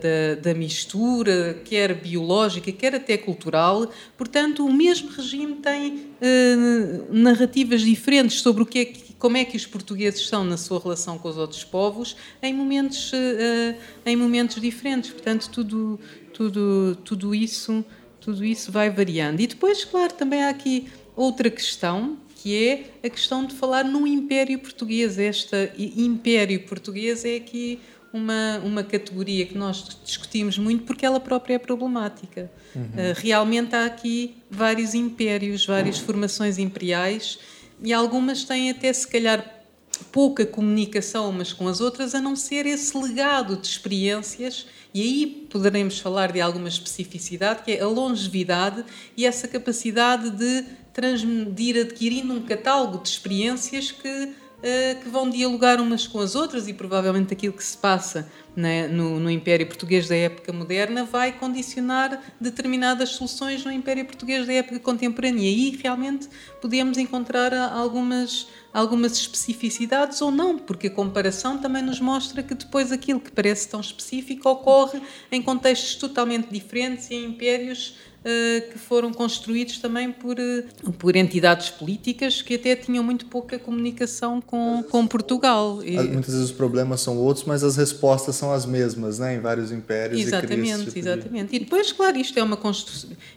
da, 0.00 0.40
da, 0.40 0.54
mistura, 0.54 1.60
quer 1.64 1.94
biológica, 1.94 2.70
quer 2.70 2.94
até 2.94 3.18
cultural. 3.18 3.90
Portanto, 4.16 4.64
o 4.64 4.72
mesmo 4.72 5.10
regime 5.10 5.56
tem 5.56 5.94
uh, 5.94 7.06
narrativas 7.10 7.80
diferentes 7.80 8.40
sobre 8.40 8.62
o 8.62 8.66
que 8.66 8.78
é 8.78 8.84
que, 8.84 9.14
como 9.14 9.36
é 9.36 9.44
que 9.44 9.56
os 9.56 9.66
portugueses 9.66 10.20
estão 10.20 10.44
na 10.44 10.56
sua 10.56 10.78
relação 10.78 11.18
com 11.18 11.28
os 11.28 11.36
outros 11.36 11.64
povos 11.64 12.16
em 12.40 12.54
momentos, 12.54 13.10
uh, 13.12 13.76
em 14.06 14.14
momentos 14.14 14.62
diferentes. 14.62 15.10
Portanto, 15.10 15.50
tudo, 15.50 15.98
tudo, 16.32 16.96
tudo, 17.04 17.34
isso, 17.34 17.84
tudo 18.20 18.44
isso 18.44 18.70
vai 18.70 18.90
variando. 18.90 19.40
E 19.40 19.48
depois, 19.48 19.84
claro, 19.84 20.12
também 20.12 20.44
há 20.44 20.50
aqui 20.50 20.86
outra 21.16 21.50
questão 21.50 22.16
que 22.46 22.54
é 22.64 22.84
a 23.04 23.10
questão 23.10 23.44
de 23.44 23.56
falar 23.56 23.82
num 23.82 24.06
império 24.06 24.56
português. 24.60 25.18
Este 25.18 25.72
império 25.76 26.60
português 26.60 27.24
é 27.24 27.34
aqui 27.34 27.80
uma, 28.12 28.58
uma 28.58 28.84
categoria 28.84 29.44
que 29.46 29.58
nós 29.58 29.98
discutimos 30.04 30.56
muito 30.56 30.84
porque 30.84 31.04
ela 31.04 31.18
própria 31.18 31.54
é 31.54 31.58
problemática. 31.58 32.48
Uhum. 32.72 32.82
Uh, 32.82 33.14
realmente 33.16 33.74
há 33.74 33.84
aqui 33.84 34.36
vários 34.48 34.94
impérios, 34.94 35.66
várias 35.66 35.98
formações 35.98 36.56
imperiais 36.56 37.40
e 37.82 37.92
algumas 37.92 38.44
têm 38.44 38.70
até, 38.70 38.92
se 38.92 39.08
calhar, 39.08 39.55
pouca 40.04 40.46
comunicação 40.46 41.30
umas 41.30 41.52
com 41.52 41.68
as 41.68 41.80
outras, 41.80 42.14
a 42.14 42.20
não 42.20 42.36
ser 42.36 42.66
esse 42.66 42.96
legado 42.96 43.56
de 43.56 43.66
experiências, 43.66 44.66
e 44.94 45.02
aí 45.02 45.26
poderemos 45.50 45.98
falar 45.98 46.32
de 46.32 46.40
alguma 46.40 46.68
especificidade, 46.68 47.62
que 47.62 47.72
é 47.72 47.80
a 47.82 47.86
longevidade 47.86 48.84
e 49.16 49.26
essa 49.26 49.46
capacidade 49.46 50.30
de, 50.30 50.64
transmitir 50.92 51.76
adquirindo 51.78 52.32
um 52.32 52.40
catálogo 52.42 53.02
de 53.02 53.10
experiências 53.10 53.92
que 53.92 54.32
eh, 54.62 54.94
que 55.02 55.08
vão 55.10 55.28
dialogar 55.28 55.78
umas 55.82 56.06
com 56.06 56.18
as 56.18 56.34
outras 56.34 56.66
e 56.66 56.72
provavelmente 56.72 57.30
aquilo 57.32 57.52
que 57.52 57.62
se 57.62 57.76
passa 57.76 58.26
né, 58.56 58.88
no, 58.88 59.20
no, 59.20 59.30
Império 59.30 59.66
Português 59.66 60.08
da 60.08 60.16
época 60.16 60.50
moderna 60.50 61.04
vai 61.04 61.30
condicionar 61.30 62.22
determinadas 62.40 63.10
soluções 63.10 63.62
no 63.66 63.70
Império 63.70 64.06
Português 64.06 64.46
da 64.46 64.54
época 64.54 64.80
contemporânea. 64.80 65.42
E 65.42 65.46
aí 65.46 65.78
realmente 65.82 66.26
podemos 66.60 66.96
encontrar 66.96 67.52
algumas, 67.52 68.48
algumas 68.76 69.12
especificidades 69.12 70.20
ou 70.20 70.30
não, 70.30 70.58
porque 70.58 70.88
a 70.88 70.90
comparação 70.90 71.56
também 71.56 71.82
nos 71.82 71.98
mostra 71.98 72.42
que 72.42 72.54
depois 72.54 72.92
aquilo 72.92 73.18
que 73.18 73.32
parece 73.32 73.66
tão 73.66 73.80
específico 73.80 74.50
ocorre 74.50 75.00
em 75.32 75.40
contextos 75.40 75.94
totalmente 75.94 76.48
diferentes 76.50 77.10
e 77.10 77.14
em 77.14 77.24
impérios 77.24 77.96
eh, 78.22 78.60
que 78.72 78.78
foram 78.78 79.14
construídos 79.14 79.78
também 79.78 80.12
por, 80.12 80.38
eh, 80.38 80.64
por 80.98 81.16
entidades 81.16 81.70
políticas 81.70 82.42
que 82.42 82.56
até 82.56 82.76
tinham 82.76 83.02
muito 83.02 83.24
pouca 83.26 83.58
comunicação 83.58 84.42
com, 84.42 84.82
com 84.90 85.06
Portugal. 85.06 85.82
E... 85.82 85.92
Muitas 85.92 86.34
vezes 86.34 86.50
os 86.50 86.52
problemas 86.52 87.00
são 87.00 87.16
outros, 87.16 87.46
mas 87.46 87.64
as 87.64 87.76
respostas 87.76 88.36
são 88.36 88.52
as 88.52 88.66
mesmas, 88.66 89.20
né? 89.20 89.36
Em 89.36 89.40
vários 89.40 89.72
impérios 89.72 90.20
exatamente, 90.20 90.86
tipo 90.86 90.98
Exatamente, 90.98 91.50
de... 91.50 91.56
E 91.56 91.58
depois, 91.60 91.92
claro, 91.92 92.18
isto 92.18 92.38
é, 92.38 92.42
uma 92.42 92.58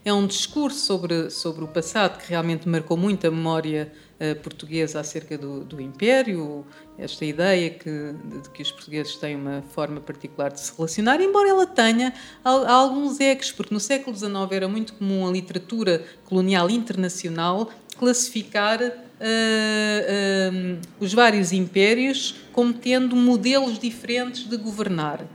é 0.04 0.12
um 0.12 0.28
discurso 0.28 0.80
sobre, 0.80 1.30
sobre 1.30 1.64
o 1.64 1.68
passado 1.68 2.18
que 2.18 2.28
realmente 2.28 2.68
marcou 2.68 2.98
muito 2.98 3.26
a 3.26 3.32
memória 3.32 3.90
uh, 3.94 4.09
portuguesa 4.44 5.00
acerca 5.00 5.38
do, 5.38 5.64
do 5.64 5.80
Império, 5.82 6.66
esta 6.98 7.24
ideia 7.24 7.70
que, 7.70 7.90
de 7.90 8.50
que 8.54 8.62
os 8.62 8.72
portugueses 8.72 9.16
têm 9.16 9.36
uma 9.36 9.64
forma 9.74 10.02
particular 10.02 10.52
de 10.52 10.60
se 10.60 10.74
relacionar, 10.76 11.22
embora 11.22 11.48
ela 11.48 11.66
tenha 11.66 12.14
alguns 12.44 13.20
ecos, 13.20 13.52
porque 13.52 13.74
no 13.74 13.80
século 13.80 14.16
XIX 14.16 14.34
era 14.52 14.68
muito 14.68 14.94
comum 14.94 15.28
a 15.28 15.32
literatura 15.32 16.04
colonial 16.26 16.70
internacional 16.70 17.72
classificar 18.00 18.82
uh, 18.82 18.88
uh, 18.90 20.80
os 21.00 21.14
vários 21.14 21.52
impérios 21.52 22.36
como 22.54 22.74
tendo 22.74 23.16
modelos 23.16 23.78
diferentes 23.78 24.48
de 24.48 24.58
governar. 24.58 25.26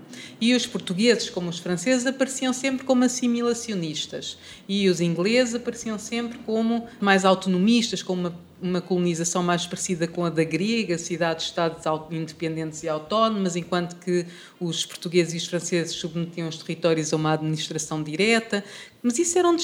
E 0.40 0.54
os 0.54 0.66
portugueses, 0.66 1.30
como 1.30 1.48
os 1.48 1.58
franceses, 1.58 2.06
apareciam 2.06 2.52
sempre 2.52 2.84
como 2.84 3.04
assimilacionistas. 3.04 4.38
E 4.68 4.88
os 4.88 5.00
ingleses 5.00 5.54
apareciam 5.54 5.98
sempre 5.98 6.38
como 6.38 6.86
mais 7.00 7.24
autonomistas, 7.24 8.02
como 8.02 8.22
uma 8.22 8.38
uma 8.64 8.80
colonização 8.80 9.42
mais 9.42 9.66
parecida 9.66 10.08
com 10.08 10.24
a 10.24 10.30
da 10.30 10.42
grega, 10.42 10.96
cidades-estados 10.96 11.84
independentes 12.10 12.82
e 12.82 12.88
autónomas, 12.88 13.56
enquanto 13.56 13.94
que 13.96 14.24
os 14.58 14.86
portugueses 14.86 15.34
e 15.34 15.36
os 15.36 15.46
franceses 15.46 15.92
submetiam 15.92 16.48
os 16.48 16.56
territórios 16.56 17.12
a 17.12 17.16
uma 17.16 17.34
administração 17.34 18.02
direta. 18.02 18.64
Mas 19.02 19.18
isso 19.18 19.38
eram, 19.38 19.54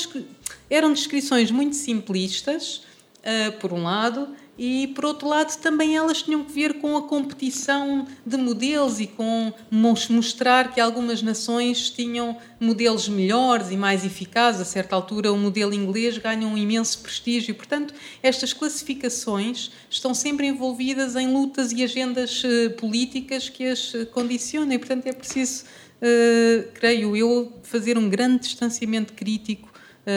eram 0.69 0.93
descrições 0.93 1.51
muito 1.51 1.77
simplistas, 1.77 2.83
uh, 3.21 3.53
por 3.59 3.73
um 3.73 3.85
lado, 3.85 4.29
e 4.63 4.89
por 4.89 5.07
outro 5.07 5.27
lado 5.27 5.57
também 5.57 5.97
elas 5.97 6.21
tinham 6.21 6.45
que 6.45 6.53
ver 6.53 6.75
com 6.75 6.95
a 6.95 7.01
competição 7.05 8.07
de 8.27 8.37
modelos 8.37 9.01
e 9.01 9.07
com 9.07 9.51
mostrar 9.71 10.75
que 10.75 10.79
algumas 10.79 11.23
nações 11.23 11.89
tinham 11.89 12.37
modelos 12.61 13.09
melhores 13.09 13.71
e 13.71 13.77
mais 13.79 14.05
eficazes. 14.05 14.61
A 14.61 14.65
certa 14.67 14.95
altura, 14.95 15.33
o 15.33 15.39
modelo 15.39 15.73
inglês 15.73 16.19
ganha 16.19 16.47
um 16.47 16.59
imenso 16.59 16.99
prestígio. 16.99 17.55
Portanto, 17.55 17.95
estas 18.23 18.53
classificações 18.53 19.71
estão 19.89 20.13
sempre 20.13 20.47
envolvidas 20.49 21.17
em 21.17 21.33
lutas 21.33 21.73
e 21.73 21.83
agendas 21.83 22.43
eh, 22.45 22.69
políticas 22.69 23.49
que 23.49 23.65
as 23.65 23.95
eh, 23.95 24.05
condicionam. 24.05 24.75
E, 24.75 24.79
portanto, 24.79 25.07
é 25.07 25.13
preciso, 25.15 25.65
uh, 26.03 26.71
creio 26.75 27.17
eu, 27.17 27.51
fazer 27.63 27.97
um 27.97 28.11
grande 28.11 28.41
distanciamento 28.41 29.15
crítico 29.15 29.70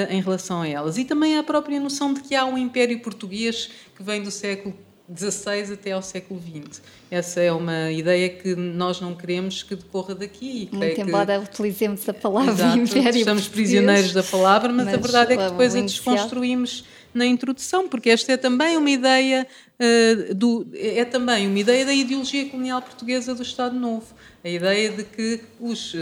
em 0.09 0.21
relação 0.21 0.61
a 0.61 0.67
elas. 0.67 0.97
E 0.97 1.05
também 1.05 1.37
a 1.37 1.43
própria 1.43 1.79
noção 1.79 2.13
de 2.13 2.21
que 2.21 2.35
há 2.35 2.45
um 2.45 2.57
império 2.57 2.99
português 2.99 3.69
que 3.95 4.01
vem 4.01 4.23
do 4.23 4.31
século 4.31 4.73
XVI 5.15 5.73
até 5.73 5.91
ao 5.91 6.01
século 6.01 6.41
XX. 6.41 6.81
Essa 7.11 7.41
é 7.41 7.51
uma 7.51 7.91
ideia 7.91 8.29
que 8.29 8.55
nós 8.55 9.01
não 9.01 9.13
queremos 9.13 9.61
que 9.61 9.75
decorra 9.75 10.15
daqui. 10.15 10.69
Muito 10.71 11.01
embora 11.01 11.39
que... 11.39 11.45
utilizemos 11.45 12.07
a 12.07 12.13
palavra 12.13 12.53
Exato, 12.53 12.77
império 12.79 13.19
Estamos 13.19 13.47
prisioneiros 13.47 14.13
da 14.13 14.23
palavra, 14.23 14.71
mas, 14.71 14.85
mas 14.85 14.93
a 14.93 14.97
verdade 14.97 15.33
é 15.33 15.37
que 15.37 15.43
depois 15.43 15.75
a 15.75 15.81
desconstruímos 15.81 16.85
na 17.13 17.25
introdução, 17.25 17.87
porque 17.87 18.09
esta 18.09 18.31
é 18.31 18.37
também 18.37 18.75
uma 18.75 18.89
ideia 18.89 19.45
uh, 19.79 20.33
do 20.33 20.65
é 20.73 21.05
também 21.05 21.47
uma 21.47 21.59
ideia 21.59 21.85
da 21.85 21.93
ideologia 21.93 22.49
colonial 22.49 22.81
portuguesa 22.81 23.35
do 23.35 23.43
Estado 23.43 23.77
Novo, 23.77 24.07
a 24.43 24.49
ideia 24.49 24.89
de 24.89 25.03
que 25.03 25.41
os 25.59 25.93
uh, 25.93 25.97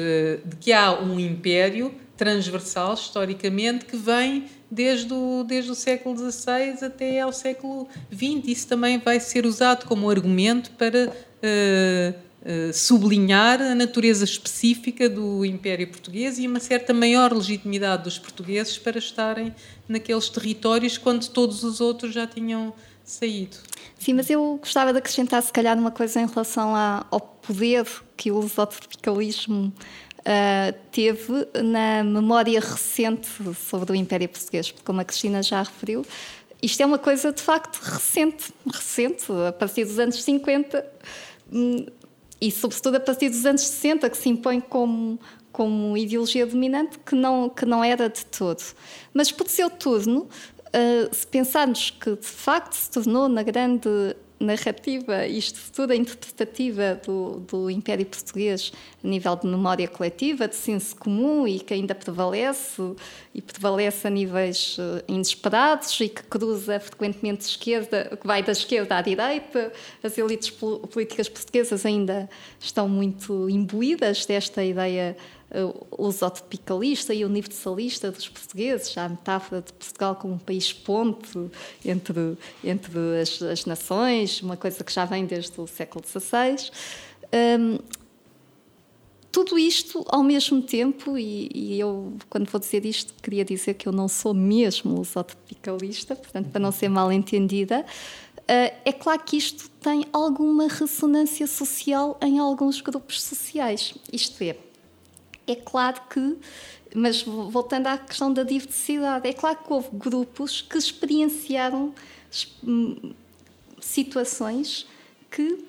de 0.45 0.55
que 0.57 0.71
há 0.71 0.97
um 1.01 1.19
império 1.19 1.93
transversal, 2.21 2.93
historicamente, 2.93 3.85
que 3.85 3.97
vem 3.97 4.45
desde 4.69 5.11
o, 5.11 5.43
desde 5.43 5.71
o 5.71 5.75
século 5.75 6.15
XVI 6.15 6.85
até 6.85 7.19
ao 7.19 7.33
século 7.33 7.87
XX. 8.13 8.47
Isso 8.47 8.67
também 8.67 8.99
vai 8.99 9.19
ser 9.19 9.43
usado 9.43 9.87
como 9.87 10.07
argumento 10.07 10.69
para 10.77 11.07
uh, 11.09 11.09
uh, 11.09 12.71
sublinhar 12.71 13.59
a 13.59 13.73
natureza 13.73 14.23
específica 14.23 15.09
do 15.09 15.43
Império 15.43 15.87
Português 15.87 16.37
e 16.37 16.45
uma 16.45 16.59
certa 16.59 16.93
maior 16.93 17.33
legitimidade 17.33 18.03
dos 18.03 18.19
portugueses 18.19 18.77
para 18.77 18.99
estarem 18.99 19.51
naqueles 19.89 20.29
territórios 20.29 20.99
quando 20.99 21.27
todos 21.27 21.63
os 21.63 21.81
outros 21.81 22.13
já 22.13 22.27
tinham 22.27 22.71
saído. 23.03 23.57
Sim, 23.97 24.13
mas 24.13 24.29
eu 24.29 24.59
gostava 24.61 24.93
de 24.93 24.99
acrescentar, 24.99 25.41
se 25.41 25.51
calhar, 25.51 25.75
uma 25.75 25.89
coisa 25.89 26.21
em 26.21 26.27
relação 26.27 26.75
ao 27.09 27.19
poder 27.19 27.87
que 28.15 28.31
o 28.31 28.39
lusotropicalismo 28.39 29.73
uh, 30.21 30.77
teve 30.91 31.47
na 31.63 32.03
memória 32.03 32.59
recente 32.59 33.27
sobre 33.55 33.91
o 33.91 33.95
Império 33.95 34.29
Português, 34.29 34.71
porque, 34.71 34.85
como 34.85 35.01
a 35.01 35.05
Cristina 35.05 35.43
já 35.43 35.63
referiu, 35.63 36.05
isto 36.61 36.81
é 36.81 36.85
uma 36.85 36.99
coisa 36.99 37.31
de 37.31 37.41
facto 37.41 37.77
recente, 37.77 38.53
recente, 38.67 39.25
a 39.47 39.51
partir 39.51 39.83
dos 39.83 39.97
anos 39.97 40.21
50 40.21 40.85
hum, 41.51 41.85
e, 42.39 42.51
sobretudo, 42.51 42.95
a 42.95 42.99
partir 42.99 43.29
dos 43.29 43.45
anos 43.45 43.61
60, 43.61 44.09
que 44.09 44.17
se 44.17 44.29
impõe 44.29 44.59
como, 44.59 45.19
como 45.51 45.97
ideologia 45.97 46.45
dominante, 46.45 46.99
que 46.99 47.15
não, 47.15 47.49
que 47.49 47.65
não 47.65 47.83
era 47.83 48.09
de 48.09 48.25
todo. 48.25 48.63
Mas 49.13 49.31
por 49.31 49.47
seu 49.47 49.69
turno, 49.69 50.27
uh, 50.67 51.15
se 51.15 51.25
pensarmos 51.27 51.91
que 51.91 52.15
de 52.15 52.27
facto 52.27 52.73
se 52.73 52.89
tornou 52.89 53.27
na 53.27 53.43
grande 53.43 54.15
narrativa 54.41 55.25
e 55.27 55.37
estrutura 55.37 55.95
interpretativa 55.95 56.99
do, 57.05 57.39
do 57.47 57.69
Império 57.69 58.05
Português 58.05 58.71
a 59.03 59.07
nível 59.07 59.35
de 59.35 59.47
memória 59.47 59.87
coletiva, 59.87 60.47
de 60.47 60.55
senso 60.55 60.95
comum 60.95 61.47
e 61.47 61.59
que 61.59 61.73
ainda 61.73 61.95
prevalece 61.95 62.81
e 63.33 63.41
prevalece 63.41 64.07
a 64.07 64.09
níveis 64.09 64.77
eh, 64.79 65.03
inesperados 65.07 65.99
e 66.01 66.09
que 66.09 66.23
cruza 66.23 66.79
frequentemente 66.79 67.45
esquerda, 67.45 68.17
que 68.19 68.27
vai 68.27 68.43
da 68.43 68.51
esquerda 68.51 68.97
à 68.97 69.01
direita. 69.01 69.71
As 70.03 70.17
elites 70.17 70.49
políticas 70.49 71.29
portuguesas 71.29 71.85
ainda 71.85 72.29
estão 72.59 72.89
muito 72.89 73.49
imbuídas 73.49 74.25
desta 74.25 74.63
ideia 74.63 75.15
lusotropicalista 75.97 77.13
e 77.13 77.25
universalista 77.25 78.11
dos 78.11 78.29
portugueses, 78.29 78.97
a 78.97 79.09
metáfora 79.09 79.61
de 79.61 79.73
Portugal 79.73 80.15
como 80.15 80.35
um 80.35 80.39
país 80.39 80.71
ponte 80.71 81.37
entre, 81.83 82.37
entre 82.63 83.21
as, 83.21 83.41
as 83.41 83.65
nações, 83.65 84.41
uma 84.41 84.55
coisa 84.55 84.83
que 84.83 84.93
já 84.93 85.05
vem 85.05 85.25
desde 85.25 85.59
o 85.59 85.67
século 85.67 86.03
XVI. 86.07 86.71
Um, 87.59 87.79
tudo 89.31 89.57
isto 89.57 90.03
ao 90.09 90.23
mesmo 90.23 90.61
tempo, 90.61 91.17
e, 91.17 91.49
e, 91.53 91.79
eu, 91.79 92.13
quando 92.29 92.49
vou 92.49 92.59
dizer 92.59 92.85
isto, 92.85 93.13
queria 93.21 93.45
dizer 93.45 93.75
que 93.75 93.87
eu 93.87 93.93
não 93.93 94.09
sou 94.09 94.33
mesmo 94.33 94.97
lusotropicalista, 94.97 96.15
portanto, 96.15 96.49
para 96.49 96.59
não 96.59 96.71
ser 96.71 96.89
mal 96.89 97.11
entendida, 97.11 97.85
uh, 98.39 98.75
é 98.83 98.91
claro 98.91 99.21
que 99.23 99.37
isto 99.37 99.69
tem 99.81 100.05
alguma 100.11 100.67
ressonância 100.67 101.47
social 101.47 102.19
em 102.21 102.39
alguns 102.39 102.81
grupos 102.81 103.21
sociais. 103.21 103.93
Isto 104.11 104.43
é, 104.43 104.57
é 105.51 105.55
claro 105.55 106.01
que, 106.09 106.37
mas 106.95 107.21
voltando 107.23 107.87
à 107.87 107.97
questão 107.97 108.33
da 108.33 108.43
diversidade, 108.43 109.27
é 109.27 109.33
claro 109.33 109.57
que 109.57 109.71
houve 109.71 109.89
grupos 109.93 110.61
que 110.61 110.77
experienciaram 110.77 111.93
hum, 112.63 113.13
situações 113.79 114.87
que 115.29 115.65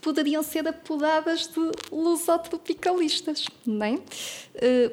poderiam 0.00 0.42
ser 0.42 0.66
apodadas 0.66 1.48
de 1.48 1.70
lusotropicalistas, 1.92 3.46
não 3.66 3.84
é? 3.84 3.98
Eh, 4.54 4.90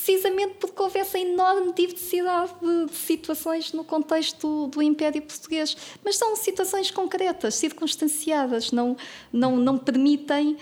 precisamente 0.00 0.54
porque 0.58 0.80
houve 0.80 0.98
essa 0.98 1.18
enorme 1.18 1.74
diversidade 1.74 2.54
de, 2.60 2.96
situações 2.96 3.72
no 3.72 3.84
contexto 3.84 4.40
do, 4.40 4.66
do, 4.68 4.82
Império 4.82 5.20
Português. 5.20 5.76
Mas 6.02 6.16
são 6.16 6.34
situações 6.36 6.90
concretas, 6.90 7.54
circunstanciadas, 7.56 8.72
não, 8.72 8.96
não, 9.30 9.56
não 9.56 9.76
permitem 9.76 10.56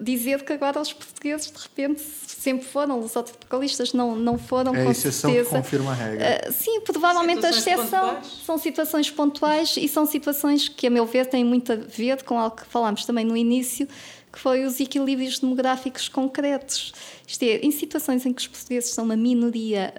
dizer 0.00 0.42
que 0.42 0.52
agora 0.52 0.80
os 0.80 0.92
portugueses 0.92 1.50
de 1.50 1.58
repente 1.58 2.00
sempre 2.00 2.64
foram 2.64 2.98
lusotropicalistas, 2.98 3.92
não, 3.92 4.16
não 4.16 4.38
foram 4.38 4.74
é 4.74 4.82
com 4.82 4.88
a 4.88 4.92
exceção 4.92 5.30
certeza. 5.30 5.50
que 5.50 5.56
confirma 5.56 5.90
a 5.90 5.94
regra. 5.94 6.40
Uh, 6.48 6.52
sim, 6.52 6.80
provavelmente 6.80 7.44
a 7.44 7.50
exceção 7.50 8.22
são 8.22 8.58
situações 8.58 9.10
pontuais 9.10 9.76
e 9.76 9.86
são 9.86 10.06
situações 10.06 10.68
que, 10.68 10.86
a 10.86 10.90
meu 10.90 11.04
ver, 11.04 11.26
têm 11.26 11.44
muito 11.44 11.72
a 11.72 11.76
ver 11.76 12.22
com 12.22 12.38
algo 12.38 12.56
que 12.56 12.66
falámos 12.66 13.04
também 13.04 13.24
no 13.24 13.36
início, 13.36 13.86
que 14.32 14.38
foi 14.38 14.64
os 14.64 14.80
equilíbrios 14.80 15.38
demográficos 15.38 16.08
concretos. 16.08 16.94
Isto 17.26 17.42
é, 17.42 17.56
em 17.58 17.70
situações 17.70 18.24
em 18.24 18.32
que 18.32 18.40
os 18.40 18.46
portugueses 18.46 18.90
são 18.90 19.04
uma 19.04 19.16
minoria 19.16 19.92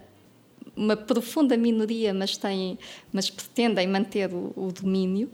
uma 0.75 0.95
profunda 0.95 1.57
minoria, 1.57 2.13
mas, 2.13 2.37
têm, 2.37 2.79
mas 3.11 3.29
pretendem 3.29 3.87
manter 3.87 4.33
o, 4.33 4.53
o 4.55 4.71
domínio, 4.71 5.29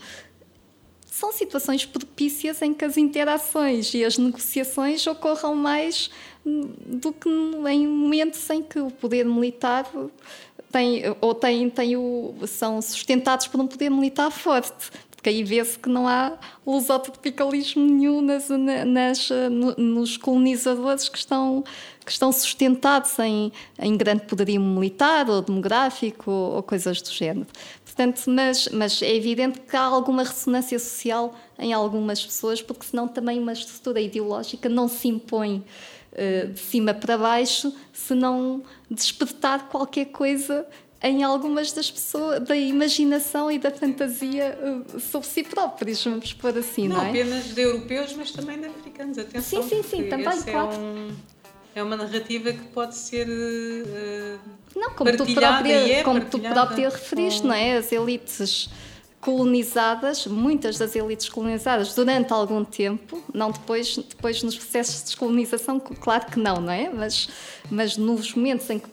são 1.17 1.33
situações 1.33 1.83
propícias 1.83 2.61
em 2.61 2.75
que 2.75 2.85
as 2.85 2.95
interações 2.95 3.91
e 3.95 4.05
as 4.05 4.19
negociações 4.19 5.05
ocorram 5.07 5.55
mais 5.55 6.11
do 6.45 7.11
que 7.11 7.27
em 7.27 7.87
momentos 7.87 8.47
em 8.51 8.61
que 8.61 8.79
o 8.79 8.91
poder 8.91 9.25
militar 9.25 9.91
tem, 10.71 11.01
ou 11.19 11.33
tem, 11.33 11.69
tem 11.71 11.97
o, 11.97 12.35
são 12.45 12.79
sustentados 12.83 13.47
por 13.47 13.59
um 13.59 13.65
poder 13.65 13.89
militar 13.89 14.29
forte. 14.29 14.91
Porque 15.09 15.29
aí 15.29 15.43
vê-se 15.43 15.79
que 15.79 15.89
não 15.89 16.07
há 16.07 16.37
lusotropicalismo 16.65 17.83
nenhum 17.83 18.21
nas, 18.21 18.49
nas, 18.49 19.29
nos 19.75 20.17
colonizadores 20.17 21.09
que 21.09 21.17
estão, 21.17 21.63
que 22.05 22.11
estão 22.11 22.31
sustentados 22.31 23.17
em, 23.17 23.51
em 23.79 23.97
grande 23.97 24.21
poderio 24.25 24.61
militar 24.61 25.27
ou 25.27 25.41
demográfico 25.41 26.29
ou, 26.29 26.55
ou 26.57 26.63
coisas 26.63 27.01
do 27.01 27.11
género. 27.11 27.47
Portanto, 27.97 28.25
mas, 28.27 28.69
mas 28.71 29.01
é 29.01 29.15
evidente 29.15 29.59
que 29.59 29.75
há 29.75 29.81
alguma 29.81 30.21
ressonância 30.21 30.77
social 30.77 31.35
em 31.57 31.73
algumas 31.73 32.23
pessoas, 32.23 32.61
porque 32.61 32.85
senão 32.85 33.07
também 33.07 33.39
uma 33.39 33.53
estrutura 33.53 33.99
ideológica 33.99 34.69
não 34.69 34.87
se 34.87 35.07
impõe 35.07 35.65
uh, 36.11 36.47
de 36.53 36.59
cima 36.59 36.93
para 36.93 37.17
baixo 37.17 37.73
se 37.91 38.13
não 38.13 38.61
despertar 38.89 39.67
qualquer 39.69 40.05
coisa 40.05 40.67
em 41.01 41.23
algumas 41.23 41.71
das 41.71 41.89
pessoas, 41.89 42.39
da 42.43 42.55
imaginação 42.55 43.51
e 43.51 43.57
da 43.57 43.71
fantasia 43.71 44.55
uh, 44.61 44.99
sobre 44.99 45.27
si 45.27 45.41
próprios, 45.41 46.03
vamos 46.03 46.33
pôr 46.33 46.55
assim, 46.55 46.87
não, 46.87 46.97
não 46.97 47.03
é? 47.03 47.09
apenas 47.09 47.45
de 47.55 47.61
europeus, 47.61 48.13
mas 48.13 48.29
também 48.29 48.59
de 48.59 48.67
africanos, 48.67 49.17
atenção. 49.17 49.63
Sim, 49.63 49.69
sim, 49.69 49.81
sim, 49.81 50.03
também, 50.07 50.27
é 50.27 50.51
claro. 50.51 50.71
É, 50.71 50.77
um, 50.77 51.15
é, 51.77 51.83
uma 51.83 51.95
narrativa 51.95 52.51
que 52.51 52.63
pode 52.69 52.95
ser 52.95 53.27
uh, 53.27 54.39
não, 54.75 54.91
como 54.91 55.15
tu 55.15 55.25
própria, 55.33 55.99
é 55.99 56.03
como 56.03 56.25
tu 56.25 56.39
própria 56.39 56.89
referiste, 56.89 57.41
com... 57.41 57.47
não 57.49 57.55
é? 57.55 57.77
As 57.77 57.91
elites 57.91 58.69
colonizadas, 59.19 60.25
muitas 60.25 60.77
das 60.77 60.95
elites 60.95 61.29
colonizadas 61.29 61.93
durante 61.93 62.31
algum 62.31 62.63
tempo, 62.63 63.21
não 63.33 63.51
depois, 63.51 63.97
depois 63.97 64.41
nos 64.41 64.55
processos 64.55 64.97
de 64.97 65.03
descolonização, 65.05 65.79
claro 65.79 66.25
que 66.27 66.39
não, 66.39 66.61
não 66.61 66.71
é? 66.71 66.89
Mas, 66.89 67.29
mas 67.69 67.97
nos 67.97 68.33
momentos 68.33 68.69
em 68.69 68.79
que 68.79 68.89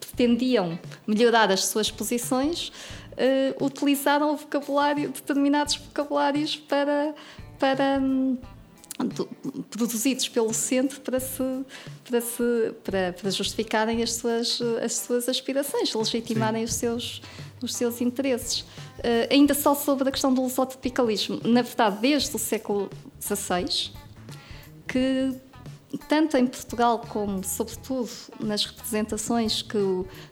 pretendiam 0.00 0.78
melhorar 1.06 1.50
as 1.50 1.66
suas 1.66 1.90
posições, 1.90 2.68
uh, 3.12 3.64
utilizaram 3.64 4.32
o 4.32 4.36
vocabulário, 4.36 5.08
determinados 5.10 5.76
vocabulários 5.76 6.56
para, 6.56 7.14
para 7.58 7.98
um, 8.00 8.36
produzidos 9.70 10.28
pelo 10.28 10.52
centro 10.52 11.00
para, 11.00 11.20
se, 11.20 11.64
para, 12.04 12.20
se, 12.20 12.72
para, 12.84 13.12
para 13.12 13.30
justificarem 13.30 14.02
as 14.02 14.14
suas, 14.14 14.60
as 14.82 14.94
suas 14.94 15.28
aspirações, 15.28 15.92
legitimarem 15.94 16.64
os 16.64 16.74
seus, 16.74 17.22
os 17.62 17.74
seus 17.74 18.00
interesses. 18.00 18.60
Uh, 18.60 19.26
ainda 19.30 19.54
só 19.54 19.74
sobre 19.74 20.08
a 20.08 20.12
questão 20.12 20.32
do 20.32 20.42
lusotropicalismo, 20.42 21.40
na 21.44 21.62
verdade, 21.62 21.98
desde 22.00 22.34
o 22.36 22.38
século 22.38 22.90
XVI, 23.20 23.92
que 24.86 25.34
tanto 26.08 26.36
em 26.36 26.46
Portugal 26.46 27.00
como, 27.08 27.42
sobretudo, 27.42 28.10
nas 28.38 28.64
representações 28.64 29.62
que 29.62 29.78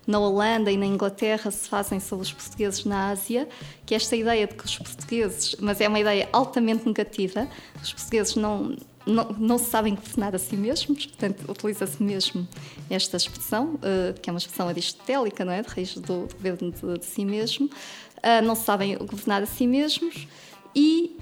na 0.07 0.19
Holanda 0.19 0.71
e 0.71 0.77
na 0.77 0.87
Inglaterra 0.87 1.51
se 1.51 1.69
fazem 1.69 1.99
sobre 1.99 2.25
os 2.25 2.33
portugueses 2.33 2.85
na 2.85 3.11
Ásia, 3.11 3.49
que 3.85 3.95
esta 3.95 4.15
ideia 4.15 4.47
de 4.47 4.55
que 4.55 4.65
os 4.65 4.79
portugueses, 4.79 5.57
mas 5.59 5.81
é 5.81 5.89
uma 5.89 5.99
ideia 5.99 6.29
altamente 6.33 6.87
negativa, 6.87 7.49
os 7.83 7.93
portugueses 7.93 8.37
não, 8.37 8.77
não, 9.05 9.25
não 9.39 9.59
se 9.59 9.65
sabem 9.65 9.95
governar 9.95 10.35
a 10.35 10.39
si 10.39 10.57
mesmos, 10.57 11.07
portanto, 11.07 11.51
utiliza-se 11.51 12.01
mesmo 12.03 12.47
esta 12.89 13.17
expressão, 13.17 13.75
uh, 13.75 14.19
que 14.21 14.31
é 14.31 14.33
uma 14.33 14.39
expressão 14.39 14.69
aristotélica, 14.69 15.45
não 15.45 15.53
é? 15.53 15.63
De 15.63 15.69
raiz 15.69 15.95
do, 15.97 16.29
governo 16.35 16.71
de, 16.71 16.99
de, 16.99 17.05
si 17.05 17.25
mesmo, 17.25 17.67
uh, 17.67 18.45
não 18.45 18.55
se 18.55 18.65
sabem 18.65 18.97
governar 18.99 19.43
a 19.43 19.47
si 19.47 19.67
mesmos 19.67 20.29
e 20.75 21.17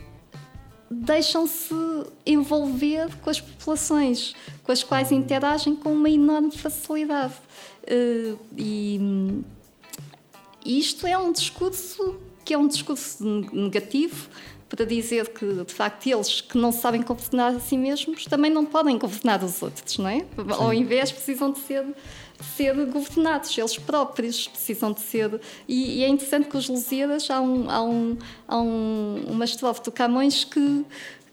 deixam-se 0.90 1.74
envolver 2.24 3.08
com 3.22 3.30
as 3.30 3.40
populações 3.40 4.34
com 4.62 4.72
as 4.72 4.82
quais 4.82 5.12
interagem 5.12 5.76
com 5.76 5.92
uma 5.92 6.10
enorme 6.10 6.50
facilidade. 6.50 7.34
Uh, 7.84 8.38
e 8.52 9.44
isto 10.64 11.06
é 11.06 11.16
um 11.16 11.32
discurso 11.32 12.16
que 12.44 12.54
é 12.54 12.58
um 12.58 12.68
discurso 12.68 13.24
negativo 13.52 14.28
para 14.68 14.84
dizer 14.84 15.28
que, 15.28 15.64
de 15.64 15.72
facto, 15.72 16.06
eles 16.06 16.40
que 16.40 16.59
não 16.59 16.72
sabem 16.72 17.02
governar 17.02 17.55
a 17.55 17.60
si 17.60 17.76
mesmos 17.76 18.24
também 18.24 18.51
não 18.51 18.64
podem 18.64 18.98
governar 18.98 19.43
os 19.44 19.62
outros, 19.62 19.98
não 19.98 20.09
é? 20.09 20.20
Sim. 20.20 20.26
Ao 20.59 20.74
invés, 20.74 21.12
precisam 21.12 21.52
de 21.52 21.60
ser 21.60 21.84
de 22.38 22.44
ser 22.44 22.74
governados, 22.86 23.56
eles 23.56 23.78
próprios 23.78 24.47
precisam 24.48 24.93
de 24.93 25.01
ser. 25.01 25.40
E, 25.66 26.01
e 26.01 26.05
é 26.05 26.09
interessante 26.09 26.48
que 26.48 26.56
os 26.56 26.68
Lusíadas, 26.68 27.30
há, 27.30 27.40
um, 27.40 27.70
há, 27.70 27.82
um, 27.82 28.18
há 28.47 28.59
um, 28.59 29.24
uma 29.28 29.44
estrofe 29.44 29.82
do 29.82 29.90
Camões 29.90 30.44
que, 30.44 30.84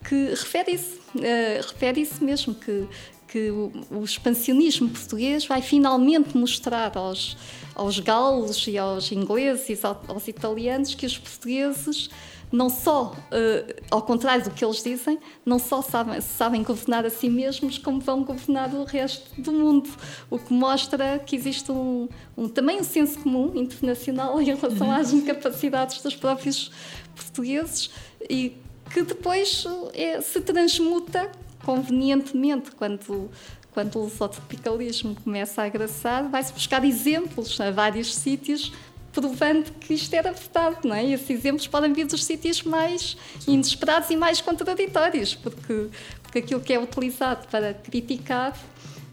que 0.08 0.30
refere 0.30 0.74
isso, 0.74 0.98
uh, 1.16 1.68
refere 1.68 2.02
isso 2.02 2.24
mesmo, 2.24 2.56
que, 2.56 2.88
que 3.28 3.52
o, 3.52 3.72
o, 3.92 4.04
expansionismo 4.04 4.90
português 4.90 5.46
vai 5.46 5.62
finalmente 5.62 6.38
mostrar 6.38 6.96
aos, 6.98 7.36
aos 7.76 8.00
galos 8.00 8.66
e 8.68 8.78
aos 8.78 9.12
ingleses 9.12 9.84
aos, 9.84 9.98
aos 10.08 10.28
italianos 10.28 10.96
que 10.96 11.06
os 11.06 11.18
portugueses 11.18 12.10
não 12.54 12.70
só, 12.70 13.16
uh, 13.16 13.84
ao 13.90 14.04
contrário 14.04 14.44
do 14.44 14.52
que 14.52 14.64
eles 14.64 14.84
dizem, 14.84 15.18
não 15.44 15.58
só 15.58 15.82
sabem, 15.82 16.22
sabem 16.22 16.62
governar 16.62 17.04
a 17.04 17.10
si 17.10 17.28
mesmos, 17.28 17.80
como 17.80 18.00
vão 18.00 18.24
governar 18.24 18.72
o 18.76 18.84
resto 18.84 19.42
do 19.42 19.52
mundo. 19.52 19.90
O 20.30 20.38
que 20.38 20.54
mostra 20.54 21.18
que 21.18 21.36
existe 21.36 21.72
um, 21.72 22.08
um 22.38 22.48
também 22.48 22.80
um 22.80 22.84
senso 22.84 23.18
comum 23.20 23.52
internacional 23.56 24.40
em 24.40 24.46
relação 24.46 24.92
às 24.92 25.12
incapacidades 25.12 26.04
dos 26.04 26.16
próprios 26.16 26.72
portugueses 27.16 27.90
e 28.30 28.56
que 28.94 29.02
depois 29.02 29.66
é, 29.96 30.22
se 30.22 30.40
transmuta 30.40 31.32
convenientemente 31.66 32.70
quando 32.72 33.32
quando 33.74 33.96
o 33.96 34.04
lusotropicalismo 34.04 35.16
começa 35.24 35.64
a 35.64 35.66
agraçar, 35.66 36.30
vai-se 36.30 36.54
buscar 36.54 36.86
exemplos 36.86 37.60
a 37.60 37.72
vários 37.72 38.14
sítios 38.14 38.72
provando 39.14 39.72
que 39.80 39.94
isto 39.94 40.14
era 40.14 40.32
verdade, 40.32 40.78
não 40.84 40.96
é? 40.96 41.06
E 41.06 41.14
esses 41.14 41.30
exemplos 41.30 41.68
podem 41.68 41.94
vir 41.94 42.06
dos 42.06 42.24
sítios 42.24 42.64
mais 42.64 43.16
inesperados 43.48 44.10
e 44.10 44.16
mais 44.16 44.42
contraditórios, 44.42 45.36
porque, 45.36 45.88
porque 46.24 46.40
aquilo 46.40 46.60
que 46.60 46.74
é 46.74 46.80
utilizado 46.80 47.48
para 47.48 47.74
criticar 47.74 48.58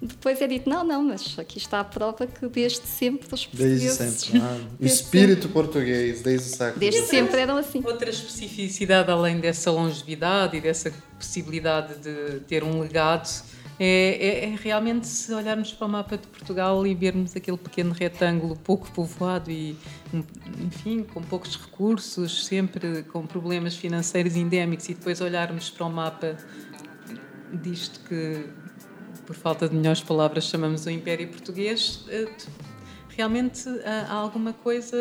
depois 0.03 0.41
é 0.41 0.47
dito, 0.47 0.69
não, 0.69 0.83
não, 0.83 1.03
mas 1.03 1.39
aqui 1.39 1.59
está 1.59 1.81
a 1.81 1.85
prova 1.85 2.27
que 2.27 2.49
desde 2.49 2.87
sempre 2.87 3.29
os 3.31 3.45
portugueses... 3.45 3.99
Desde 3.99 4.19
sempre, 4.21 4.41
ah, 4.41 4.59
espírito 4.81 5.43
sempre. 5.43 5.53
português, 5.53 6.23
desde 6.23 6.49
o 6.49 6.57
século 6.57 6.81
Desde 6.81 7.03
sempre 7.03 7.39
eram 7.39 7.59
assim. 7.59 7.83
Outra 7.85 8.09
especificidade, 8.09 9.11
além 9.11 9.39
dessa 9.41 9.71
longevidade 9.71 10.57
e 10.57 10.61
dessa 10.63 10.91
possibilidade 11.19 11.97
de 11.97 12.41
ter 12.41 12.65
um 12.65 12.81
legado, 12.81 13.29
é, 13.83 14.45
é, 14.45 14.45
é, 14.45 14.57
realmente 14.63 15.07
se 15.07 15.33
olharmos 15.33 15.73
para 15.73 15.87
o 15.87 15.89
mapa 15.89 16.19
de 16.19 16.27
Portugal 16.27 16.87
e 16.87 16.95
vermos 16.95 17.35
aquele 17.35 17.57
pequeno 17.57 17.95
retângulo 17.95 18.55
pouco 18.55 18.91
povoado 18.91 19.51
e, 19.51 19.75
enfim, 20.61 21.03
com 21.03 21.23
poucos 21.23 21.57
recursos, 21.57 22.45
sempre 22.45 23.03
com 23.05 23.27
problemas 23.27 23.75
financeiros 23.75 24.37
endémicos, 24.37 24.87
e 24.91 24.93
depois 24.93 25.23
olharmos 25.23 25.71
para 25.71 25.87
o 25.87 25.91
mapa 25.91 26.37
disto 27.55 28.01
que, 28.07 28.45
por 29.25 29.35
falta 29.35 29.67
de 29.67 29.75
melhores 29.75 30.03
palavras, 30.03 30.45
chamamos 30.45 30.85
o 30.85 30.91
Império 30.91 31.29
Português, 31.29 32.05
eh, 32.11 32.29
realmente 33.17 33.67
há 33.87 34.13
alguma 34.13 34.53
coisa. 34.53 34.95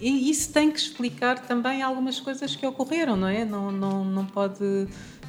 E 0.00 0.30
isso 0.30 0.52
tem 0.52 0.70
que 0.70 0.78
explicar 0.78 1.40
também 1.40 1.82
algumas 1.82 2.20
coisas 2.20 2.54
que 2.54 2.64
ocorreram, 2.64 3.16
não 3.16 3.28
é? 3.28 3.44
Não, 3.44 3.72
não, 3.72 4.04
não 4.04 4.24
pode 4.24 4.86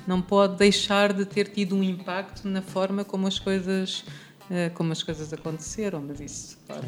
não 0.07 0.21
pode 0.21 0.57
deixar 0.57 1.13
de 1.13 1.25
ter 1.25 1.47
tido 1.47 1.75
um 1.75 1.83
impacto 1.83 2.47
na 2.47 2.61
forma 2.61 3.03
como 3.03 3.27
as 3.27 3.39
coisas 3.39 4.03
eh, 4.49 4.69
como 4.75 4.91
as 4.91 5.01
coisas 5.01 5.33
aconteceram, 5.33 6.03
mas 6.07 6.19
isso 6.19 6.57
claro, 6.67 6.85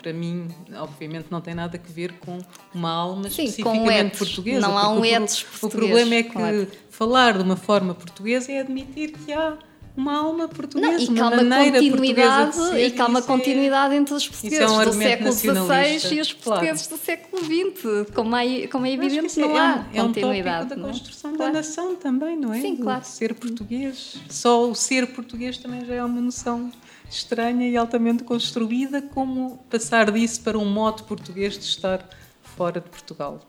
para 0.00 0.12
mim 0.12 0.46
obviamente 0.76 1.26
não 1.28 1.40
tem 1.40 1.54
nada 1.54 1.80
a 1.82 1.92
ver 1.92 2.12
com 2.20 2.38
uma 2.72 2.90
alma 2.90 3.24
Sim, 3.24 3.44
especificamente 3.44 4.16
portuguesa. 4.16 4.60
Não 4.60 4.78
há 4.78 4.88
um 4.92 5.04
etos 5.04 5.44
O 5.60 5.68
problema 5.68 6.14
é 6.14 6.22
que 6.22 6.30
claro. 6.30 6.68
falar 6.88 7.36
de 7.36 7.42
uma 7.42 7.56
forma 7.56 7.94
portuguesa 7.94 8.52
é 8.52 8.60
admitir 8.60 9.12
que 9.12 9.32
há 9.32 9.58
uma 10.00 10.16
alma 10.18 10.48
portuguesa, 10.48 11.10
não, 11.12 11.16
e 11.16 11.20
uma 11.20 11.30
maneira 11.36 11.78
continuidade 11.78 12.52
portuguesa 12.52 12.70
de 12.72 12.78
ser, 12.80 12.86
e 12.86 12.90
que 12.90 13.00
há 13.02 13.06
uma 13.06 13.18
é- 13.18 13.22
continuidade 13.22 13.94
entre 13.94 14.14
os 14.14 14.24
é 14.24 14.28
portugueses 14.28 14.70
um 14.70 14.84
do 14.84 14.92
século 14.92 15.32
XVI 15.32 16.14
e 16.16 16.20
os 16.20 16.32
claro. 16.32 16.42
portugueses 16.60 16.86
do 16.88 16.96
século 16.96 17.42
XX. 17.44 18.10
Como 18.14 18.36
é, 18.36 18.66
como 18.66 18.86
é 18.86 18.92
evidente, 18.92 19.26
isso 19.26 19.40
não 19.40 19.56
é, 19.56 19.60
há 19.60 19.64
um- 19.92 19.96
é 19.96 20.02
um 20.02 20.06
continuidade. 20.06 20.68
tópico 20.68 20.68
da 20.70 20.76
não 20.76 20.88
é? 20.88 20.92
construção 20.92 21.36
Claro. 21.36 21.52
da 21.52 21.58
nação 21.58 21.94
também, 21.96 22.36
não 22.36 22.52
é? 22.54 22.60
Sim, 22.60 22.74
Do 22.76 22.82
claro. 22.82 23.04
Ser 23.04 23.34
português. 23.34 24.16
Só 24.28 24.68
o 24.70 24.74
ser 24.74 25.06
português 25.08 25.58
também 25.58 25.84
já 25.84 25.94
é 25.94 26.04
uma 26.04 26.20
noção 26.20 26.70
estranha 27.10 27.68
e 27.68 27.76
altamente 27.76 28.22
construída, 28.24 29.02
como 29.02 29.58
passar 29.70 30.10
disso 30.10 30.40
para 30.42 30.56
um 30.58 30.64
modo 30.64 31.02
português 31.04 31.54
de 31.58 31.64
estar 31.64 32.08
fora 32.56 32.80
de 32.80 32.88
Portugal. 32.88 33.40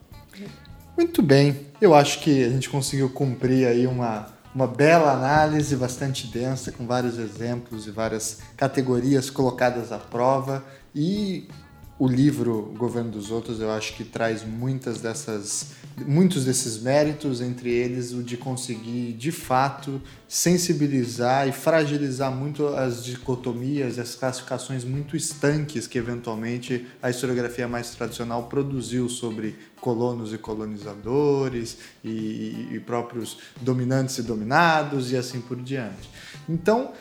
Muito 0.97 1.21
bem. 1.21 1.67
Eu 1.79 1.93
acho 1.95 2.19
que 2.19 2.43
a 2.43 2.49
gente 2.49 2.69
conseguiu 2.69 3.09
cumprir 3.09 3.65
aí 3.67 3.87
uma, 3.87 4.27
uma 4.53 4.67
bela 4.67 5.13
análise, 5.13 5.75
bastante 5.75 6.27
densa, 6.27 6.71
com 6.71 6.85
vários 6.85 7.17
exemplos 7.17 7.87
e 7.87 7.91
várias 7.91 8.39
categorias 8.57 9.29
colocadas 9.29 9.91
à 9.91 9.97
prova. 9.97 10.63
E 10.93 11.47
o 12.01 12.07
livro 12.07 12.73
Governo 12.79 13.11
dos 13.11 13.29
Outros, 13.29 13.59
eu 13.59 13.69
acho 13.69 13.93
que 13.93 14.03
traz 14.03 14.43
muitas 14.43 14.99
dessas, 14.99 15.67
muitos 16.03 16.45
desses 16.45 16.81
méritos, 16.81 17.41
entre 17.41 17.69
eles 17.69 18.11
o 18.11 18.23
de 18.23 18.37
conseguir, 18.37 19.13
de 19.13 19.31
fato, 19.31 20.01
sensibilizar 20.27 21.47
e 21.47 21.51
fragilizar 21.51 22.31
muito 22.31 22.65
as 22.69 23.05
dicotomias, 23.05 23.99
as 23.99 24.15
classificações 24.15 24.83
muito 24.83 25.15
estanques 25.15 25.85
que 25.85 25.99
eventualmente 25.99 26.87
a 27.03 27.11
historiografia 27.11 27.67
mais 27.67 27.91
tradicional 27.91 28.45
produziu 28.45 29.07
sobre 29.07 29.55
colonos 29.79 30.33
e 30.33 30.39
colonizadores 30.39 31.77
e, 32.03 32.67
e 32.71 32.81
próprios 32.83 33.37
dominantes 33.61 34.17
e 34.17 34.23
dominados 34.23 35.11
e 35.11 35.17
assim 35.17 35.39
por 35.39 35.61
diante. 35.61 36.09
Então, 36.49 36.93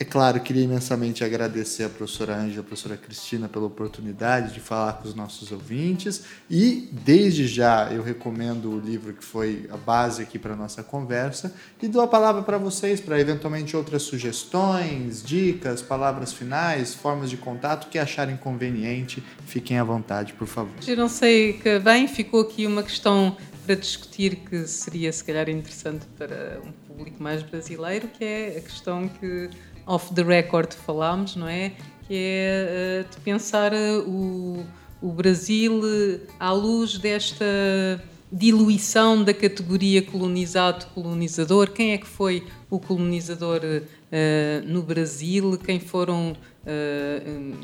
é 0.00 0.04
claro, 0.04 0.38
queria 0.40 0.62
imensamente 0.62 1.24
agradecer 1.24 1.82
a 1.82 1.88
professora 1.88 2.36
Ângela, 2.36 2.60
a 2.60 2.62
professora 2.62 2.96
Cristina 2.96 3.48
pela 3.48 3.66
oportunidade 3.66 4.54
de 4.54 4.60
falar 4.60 4.92
com 4.92 5.08
os 5.08 5.14
nossos 5.14 5.50
ouvintes 5.50 6.22
e 6.48 6.88
desde 6.92 7.48
já 7.48 7.90
eu 7.90 8.00
recomendo 8.00 8.70
o 8.70 8.78
livro 8.78 9.12
que 9.12 9.24
foi 9.24 9.68
a 9.68 9.76
base 9.76 10.22
aqui 10.22 10.38
para 10.38 10.52
a 10.52 10.56
nossa 10.56 10.84
conversa 10.84 11.52
e 11.82 11.88
dou 11.88 12.00
a 12.00 12.06
palavra 12.06 12.42
para 12.42 12.58
vocês 12.58 13.00
para 13.00 13.18
eventualmente 13.18 13.76
outras 13.76 14.02
sugestões, 14.02 15.20
dicas, 15.20 15.82
palavras 15.82 16.32
finais, 16.32 16.94
formas 16.94 17.28
de 17.28 17.36
contato 17.36 17.88
que 17.88 17.98
acharem 17.98 18.36
conveniente. 18.36 19.20
Fiquem 19.46 19.78
à 19.78 19.84
vontade, 19.84 20.32
por 20.34 20.46
favor. 20.46 20.74
Eu 20.86 20.96
não 20.96 21.08
sei 21.08 21.54
que 21.54 21.76
bem, 21.80 22.06
ficou 22.06 22.42
aqui 22.42 22.68
uma 22.68 22.84
questão 22.84 23.36
para 23.66 23.74
discutir 23.74 24.36
que 24.36 24.66
seria 24.66 25.12
se 25.12 25.22
calhar 25.22 25.48
interessante 25.50 26.06
para 26.16 26.58
um 26.64 26.72
público 26.86 27.22
mais 27.22 27.42
brasileiro, 27.42 28.08
que 28.08 28.24
é 28.24 28.56
a 28.56 28.60
questão 28.62 29.06
que 29.08 29.50
off 29.88 30.14
the 30.14 30.22
record 30.22 30.74
falámos, 30.74 31.34
não 31.34 31.48
é? 31.48 31.72
Que 32.06 32.14
é 32.14 33.06
uh, 33.06 33.10
de 33.10 33.20
pensar 33.22 33.72
uh, 33.72 34.00
o, 34.06 34.64
o 35.00 35.10
Brasil 35.10 35.80
uh, 35.80 36.20
à 36.38 36.52
luz 36.52 36.98
desta 36.98 37.46
diluição 38.30 39.24
da 39.24 39.32
categoria 39.32 40.02
colonizado-colonizador. 40.02 41.70
Quem 41.70 41.92
é 41.92 41.98
que 41.98 42.06
foi 42.06 42.46
o 42.68 42.78
colonizador 42.78 43.62
no 44.66 44.82
Brasil? 44.82 45.56
Quem 45.56 45.80
foram, 45.80 46.36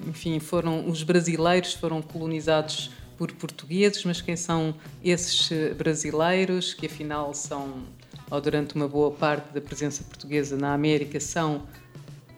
enfim, 0.08 0.40
foram 0.40 0.88
os 0.88 1.02
brasileiros 1.02 1.74
foram 1.74 2.00
colonizados 2.00 2.90
por 3.18 3.30
portugueses, 3.32 4.02
mas 4.06 4.22
quem 4.22 4.36
são 4.36 4.74
esses 5.04 5.50
brasileiros 5.76 6.72
que 6.72 6.86
afinal 6.86 7.34
são, 7.34 7.82
ou 8.30 8.40
durante 8.40 8.74
uma 8.74 8.88
boa 8.88 9.10
parte 9.10 9.52
da 9.52 9.60
presença 9.60 10.02
portuguesa 10.02 10.56
na 10.56 10.72
América, 10.72 11.20
são 11.20 11.60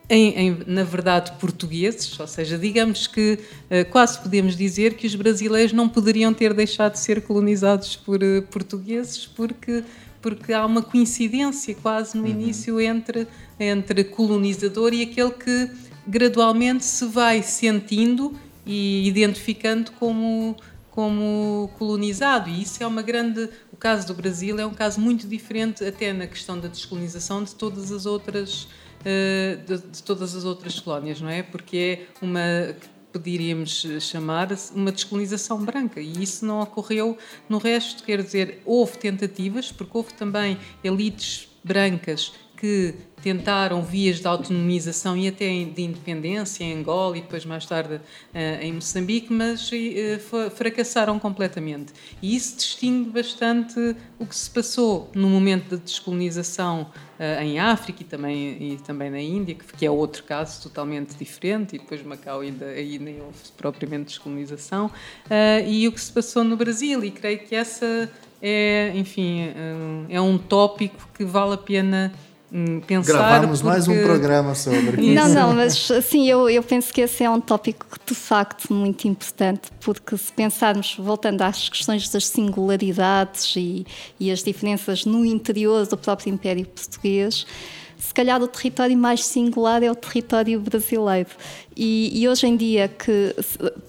em, 0.09 0.39
em, 0.39 0.59
na 0.67 0.85
verdade, 0.85 1.33
portugueses, 1.33 2.19
ou 2.19 2.27
seja, 2.27 2.57
digamos 2.57 3.07
que 3.07 3.39
uh, 3.41 3.91
quase 3.91 4.21
podemos 4.21 4.57
dizer 4.57 4.95
que 4.95 5.07
os 5.07 5.15
brasileiros 5.15 5.73
não 5.73 5.89
poderiam 5.89 6.33
ter 6.33 6.55
deixado 6.55 6.93
de 6.93 7.01
ser 7.01 7.23
colonizados 7.23 7.97
por 7.97 8.23
uh, 8.23 8.43
portugueses, 8.43 9.27
porque, 9.27 9.83
porque 10.23 10.53
há 10.53 10.65
uma 10.65 10.83
coincidência 10.83 11.75
quase 11.75 12.17
no 12.17 12.23
uhum. 12.23 12.31
início 12.31 12.81
entre, 12.81 13.27
entre 13.59 14.05
colonizador 14.05 14.95
e 14.95 15.03
aquele 15.03 15.33
que 15.33 15.71
gradualmente 16.07 16.85
se 16.85 17.05
vai 17.07 17.43
sentindo 17.43 18.33
e 18.65 19.09
identificando 19.09 19.91
como, 19.93 20.57
como 20.89 21.69
colonizado. 21.79 22.49
E 22.49 22.63
isso 22.63 22.81
é 22.81 22.87
uma 22.87 23.03
grande. 23.03 23.49
O 23.73 23.77
caso 23.77 24.07
do 24.07 24.15
Brasil 24.15 24.59
é 24.59 24.65
um 24.65 24.73
caso 24.73 25.01
muito 25.01 25.27
diferente, 25.27 25.85
até 25.85 26.13
na 26.13 26.29
questão 26.29 26.59
da 26.59 26.69
descolonização, 26.69 27.43
de 27.43 27.55
todas 27.57 27.91
as 27.91 28.07
outras 28.07 28.69
de, 29.67 29.79
de, 29.79 30.03
todas 30.03 30.35
as 30.35 30.45
outras 30.45 30.81
colónias, 30.81 31.21
não 31.21 31.29
é? 31.29 31.43
Porque 31.43 31.77
é 31.77 32.25
uma 32.25 32.41
poderíamos 33.13 33.87
chamar 34.01 34.49
uma 34.75 34.93
descolonização 34.93 35.65
branca 35.65 36.01
e 36.03 36.23
isso 36.23 36.45
não 36.45 36.61
ocorreu 36.61 37.17
no 37.49 37.57
resto, 37.57 38.03
quer 38.03 38.23
dizer, 38.23 38.61
houve 38.63 38.99
tentativas, 38.99 39.73
porque 39.73 39.97
houve 39.97 40.13
também 40.13 40.59
elites 40.85 41.49
brancas 41.65 42.33
que 42.57 42.95
tentaram 43.23 43.83
vias 43.83 44.21
de 44.21 44.27
autonomização 44.27 45.17
e 45.17 45.27
até 45.27 45.47
de 45.47 45.83
independência 45.83 46.63
em 46.63 46.79
Angola 46.79 47.19
e 47.19 47.21
depois 47.21 47.45
mais 47.45 47.67
tarde 47.67 48.01
em 48.61 48.73
Moçambique, 48.73 49.33
mas 49.33 49.69
fracassaram 50.55 51.19
completamente. 51.19 51.93
E 52.23 52.37
isso 52.37 52.57
distingue 52.57 53.11
bastante 53.11 53.97
o 54.19 54.27
que 54.27 54.37
se 54.37 54.49
passou 54.49 55.11
no 55.15 55.29
momento 55.29 55.77
da 55.77 55.83
descolonização 55.83 56.89
em 57.43 57.59
África 57.59 58.03
e 58.03 58.05
também, 58.05 58.73
e 58.73 58.77
também 58.77 59.11
na 59.11 59.21
Índia, 59.21 59.57
que 59.77 59.85
é 59.85 59.91
outro 59.91 60.23
caso 60.23 60.63
totalmente 60.63 61.17
diferente, 61.17 61.75
e 61.75 61.79
depois 61.79 62.03
Macau 62.05 62.41
ainda, 62.41 62.67
aí 62.67 62.99
nem 62.99 63.21
houve 63.21 63.39
propriamente 63.57 64.05
descolonização, 64.05 64.91
e 65.67 65.89
o 65.89 65.93
que 65.93 66.01
se 66.01 66.13
passou 66.13 66.45
no 66.45 66.57
Brasil, 66.57 67.03
e 67.05 67.11
creio 67.11 67.41
que 67.41 67.57
essa 67.57 68.09
é, 68.41 68.93
enfim, 68.95 69.49
é 70.09 70.21
um 70.21 70.39
tópico 70.39 71.09
que 71.17 71.25
vale 71.25 71.55
a 71.55 71.59
pena 71.59 72.13
pensar. 72.87 73.47
Porque... 73.47 73.65
mais 73.65 73.89
um 73.89 74.03
programa 74.03 74.55
sobre 74.55 75.03
isso. 75.13 75.15
Não, 75.15 75.29
não, 75.29 75.55
mas 75.55 75.91
assim, 75.91 76.29
eu, 76.29 76.49
eu 76.49 76.63
penso 76.63 76.93
que 76.93 77.01
esse 77.01 77.25
é 77.25 77.31
um 77.31 77.41
tópico 77.41 77.87
de 78.05 78.15
facto 78.15 78.73
muito 78.73 79.07
importante, 79.07 79.71
porque 79.81 80.17
se 80.17 80.33
pensarmos, 80.33 80.97
voltando 80.99 81.43
às 81.43 81.69
questões 81.69 82.09
das 82.09 82.27
singularidades 82.27 83.55
e, 83.57 83.87
e 84.19 84.31
as 84.31 84.43
diferenças 84.43 85.05
no 85.05 85.25
interior 85.25 85.87
do 85.87 85.97
próprio 85.97 86.33
Império 86.33 86.67
Português, 86.67 87.47
se 87.99 88.13
calhar 88.13 88.43
o 88.43 88.47
território 88.47 88.97
mais 88.97 89.25
singular 89.25 89.83
é 89.83 89.91
o 89.91 89.95
território 89.95 90.61
brasileiro. 90.61 91.31
E, 91.77 92.23
e, 92.23 92.29
hoje 92.29 92.47
em 92.47 92.57
dia, 92.57 92.89
que 92.89 93.35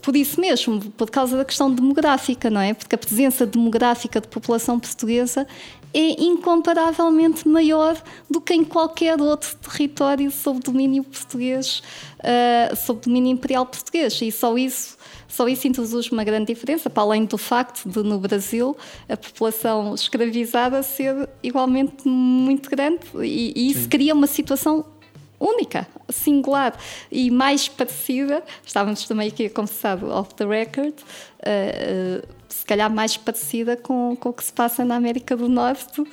por 0.02 0.16
isso 0.16 0.40
mesmo, 0.40 0.80
por 0.92 1.10
causa 1.10 1.38
da 1.38 1.46
questão 1.46 1.72
demográfica, 1.72 2.50
não 2.50 2.60
é? 2.60 2.74
Porque 2.74 2.96
a 2.96 2.98
presença 2.98 3.46
demográfica 3.46 4.20
de 4.20 4.28
população 4.28 4.80
portuguesa 4.80 5.48
é 5.94 6.24
incomparavelmente 6.24 7.48
maior 7.48 8.02
do 8.30 8.40
que 8.42 8.54
em 8.54 8.64
qualquer 8.64 9.22
outro 9.22 9.56
território 9.58 10.30
sob 10.32 10.60
domínio 10.60 11.04
português, 11.04 11.82
uh, 12.20 12.76
sob 12.76 13.02
domínio 13.02 13.32
imperial 13.32 13.66
português. 13.66 14.20
E 14.22 14.32
só 14.32 14.58
isso 14.58 14.98
só 15.28 15.48
isso 15.48 15.68
introduz 15.68 16.10
uma 16.10 16.24
grande 16.24 16.52
diferença, 16.52 16.90
para 16.90 17.04
além 17.04 17.26
do 17.26 17.38
facto 17.38 17.88
de, 17.88 18.02
no 18.02 18.18
Brasil, 18.18 18.76
a 19.08 19.16
população 19.16 19.94
escravizada 19.94 20.82
ser 20.82 21.30
igualmente 21.44 22.08
muito 22.08 22.70
grande, 22.70 23.02
e, 23.22 23.54
e 23.56 23.70
isso 23.70 23.82
Sim. 23.82 23.90
cria 23.90 24.14
uma 24.16 24.26
situação 24.26 24.84
única, 25.40 25.88
singular 26.10 26.76
e 27.12 27.30
mais 27.30 27.68
parecida. 27.68 28.44
Estávamos 28.66 29.08
também 29.08 29.28
aqui 29.28 29.46
a 29.46 29.50
conversar 29.50 30.04
off 30.04 30.34
the 30.34 30.46
record. 30.46 30.96
Uh, 31.46 32.24
uh, 32.24 32.37
se 32.58 32.66
calhar 32.66 32.92
mais 32.92 33.16
parecida 33.16 33.78
com, 33.78 34.16
com 34.20 34.30
o 34.30 34.34
que 34.34 34.44
se 34.44 34.52
passa 34.52 34.84
na 34.84 34.96
América 34.96 35.38
do 35.38 35.48
Norte, 35.48 36.02
uh, 36.02 36.08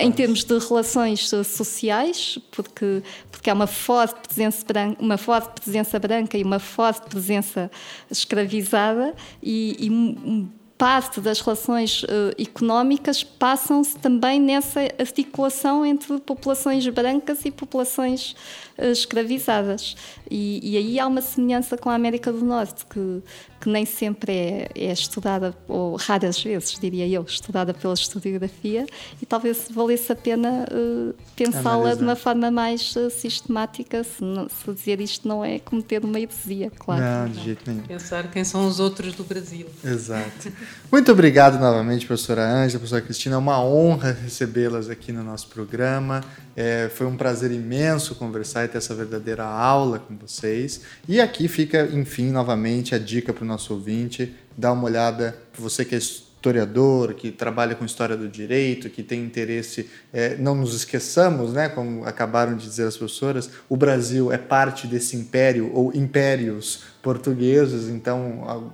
em 0.00 0.12
termos 0.12 0.44
de 0.44 0.58
relações 0.58 1.28
sociais, 1.44 2.38
porque, 2.52 3.02
porque 3.30 3.50
há 3.50 3.54
uma 3.54 3.66
forte, 3.66 4.28
presença 4.28 4.64
branca, 4.64 5.02
uma 5.02 5.18
forte 5.18 5.60
presença 5.60 5.98
branca 5.98 6.38
e 6.38 6.42
uma 6.44 6.60
forte 6.60 7.08
presença 7.08 7.68
escravizada, 8.10 9.14
e, 9.42 9.76
e 9.80 10.58
parte 10.78 11.20
das 11.20 11.40
relações 11.40 12.04
uh, 12.04 12.06
económicas 12.38 13.24
passam-se 13.24 13.98
também 13.98 14.40
nessa 14.40 14.80
articulação 14.98 15.84
entre 15.84 16.20
populações 16.20 16.86
brancas 16.86 17.44
e 17.44 17.50
populações 17.50 18.36
escravizadas. 18.78 19.96
E, 20.30 20.60
e, 20.62 20.76
aí 20.76 21.00
há 21.00 21.06
uma 21.06 21.20
semelhança 21.20 21.76
com 21.76 21.88
a 21.88 21.94
América 21.94 22.30
do 22.30 22.44
Norte, 22.44 22.84
que, 22.86 23.22
que 23.60 23.68
nem 23.68 23.86
sempre 23.86 24.32
é, 24.32 24.70
é, 24.74 24.92
estudada, 24.92 25.54
ou 25.66 25.96
raras 25.96 26.42
vezes, 26.42 26.78
diria 26.78 27.08
eu, 27.08 27.22
estudada 27.22 27.72
pela 27.72 27.94
historiografia, 27.94 28.86
e 29.20 29.26
talvez 29.26 29.68
valesse 29.70 30.12
a 30.12 30.16
pena 30.16 30.66
uh, 30.70 31.14
pensá-la 31.34 31.94
de 31.94 32.02
uma 32.02 32.14
forma 32.14 32.50
mais 32.50 32.94
uh, 32.94 33.10
sistemática, 33.10 34.04
se, 34.04 34.22
não, 34.22 34.48
se, 34.48 34.72
dizer 34.72 35.00
isto 35.00 35.26
não 35.26 35.44
é 35.44 35.58
cometer 35.58 36.04
uma 36.04 36.20
heresia, 36.20 36.70
claro. 36.78 37.02
Não, 37.02 37.28
de 37.32 37.44
jeito 37.44 37.70
nenhum. 37.70 37.86
Pensar 37.86 38.30
quem 38.30 38.44
são 38.44 38.66
os 38.66 38.78
outros 38.78 39.14
do 39.14 39.24
Brasil. 39.24 39.66
Exato. 39.82 40.52
Muito 40.92 41.10
obrigado 41.10 41.58
novamente, 41.58 42.06
professora 42.06 42.42
Ângela, 42.42 42.78
professora 42.78 43.02
Cristina. 43.02 43.34
É 43.36 43.38
uma 43.38 43.62
honra 43.62 44.12
recebê-las 44.12 44.90
aqui 44.90 45.10
no 45.10 45.24
nosso 45.24 45.48
programa. 45.48 46.22
É, 46.54 46.90
foi 46.94 47.06
um 47.06 47.16
prazer 47.16 47.50
imenso 47.50 48.14
conversar 48.14 48.67
e 48.68 48.70
ter 48.70 48.78
essa 48.78 48.94
verdadeira 48.94 49.44
aula 49.44 49.98
com 49.98 50.16
vocês. 50.16 50.82
E 51.08 51.20
aqui 51.20 51.48
fica, 51.48 51.88
enfim, 51.92 52.30
novamente 52.30 52.94
a 52.94 52.98
dica 52.98 53.32
para 53.32 53.44
o 53.44 53.46
nosso 53.46 53.74
ouvinte: 53.74 54.34
dá 54.56 54.72
uma 54.72 54.84
olhada, 54.84 55.36
você 55.58 55.84
que 55.84 55.94
é 55.94 55.98
historiador, 55.98 57.14
que 57.14 57.32
trabalha 57.32 57.74
com 57.74 57.84
história 57.84 58.16
do 58.16 58.28
direito, 58.28 58.88
que 58.88 59.02
tem 59.02 59.24
interesse, 59.24 59.90
é, 60.12 60.36
não 60.36 60.54
nos 60.54 60.74
esqueçamos, 60.74 61.52
né, 61.52 61.68
como 61.68 62.04
acabaram 62.04 62.56
de 62.56 62.64
dizer 62.64 62.86
as 62.86 62.96
professoras, 62.96 63.50
o 63.68 63.76
Brasil 63.76 64.32
é 64.32 64.38
parte 64.38 64.86
desse 64.86 65.16
império 65.16 65.70
ou 65.74 65.92
impérios 65.94 66.84
portugueses, 67.02 67.88
então 67.88 68.72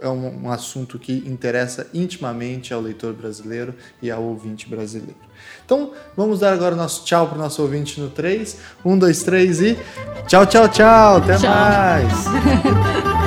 é 0.00 0.08
um, 0.08 0.44
um, 0.44 0.50
assunto 0.50 0.98
que 0.98 1.12
interessa 1.26 1.88
intimamente 1.92 2.72
ao 2.72 2.80
leitor 2.80 3.12
brasileiro 3.12 3.74
e 4.00 4.10
ao 4.10 4.22
ouvinte 4.22 4.68
brasileiro. 4.68 5.16
Então, 5.64 5.92
vamos 6.16 6.40
dar 6.40 6.52
agora 6.52 6.74
o 6.74 6.78
nosso 6.78 7.04
tchau 7.04 7.28
para 7.28 7.36
o 7.36 7.40
nosso 7.40 7.60
ouvinte 7.62 8.00
no 8.00 8.10
3. 8.10 8.58
1, 8.84 8.98
2, 8.98 9.22
3 9.22 9.60
e 9.60 9.78
tchau, 10.26 10.46
tchau, 10.46 10.68
tchau. 10.68 11.16
Até 11.16 11.36
tchau. 11.36 11.50
mais. 11.50 13.16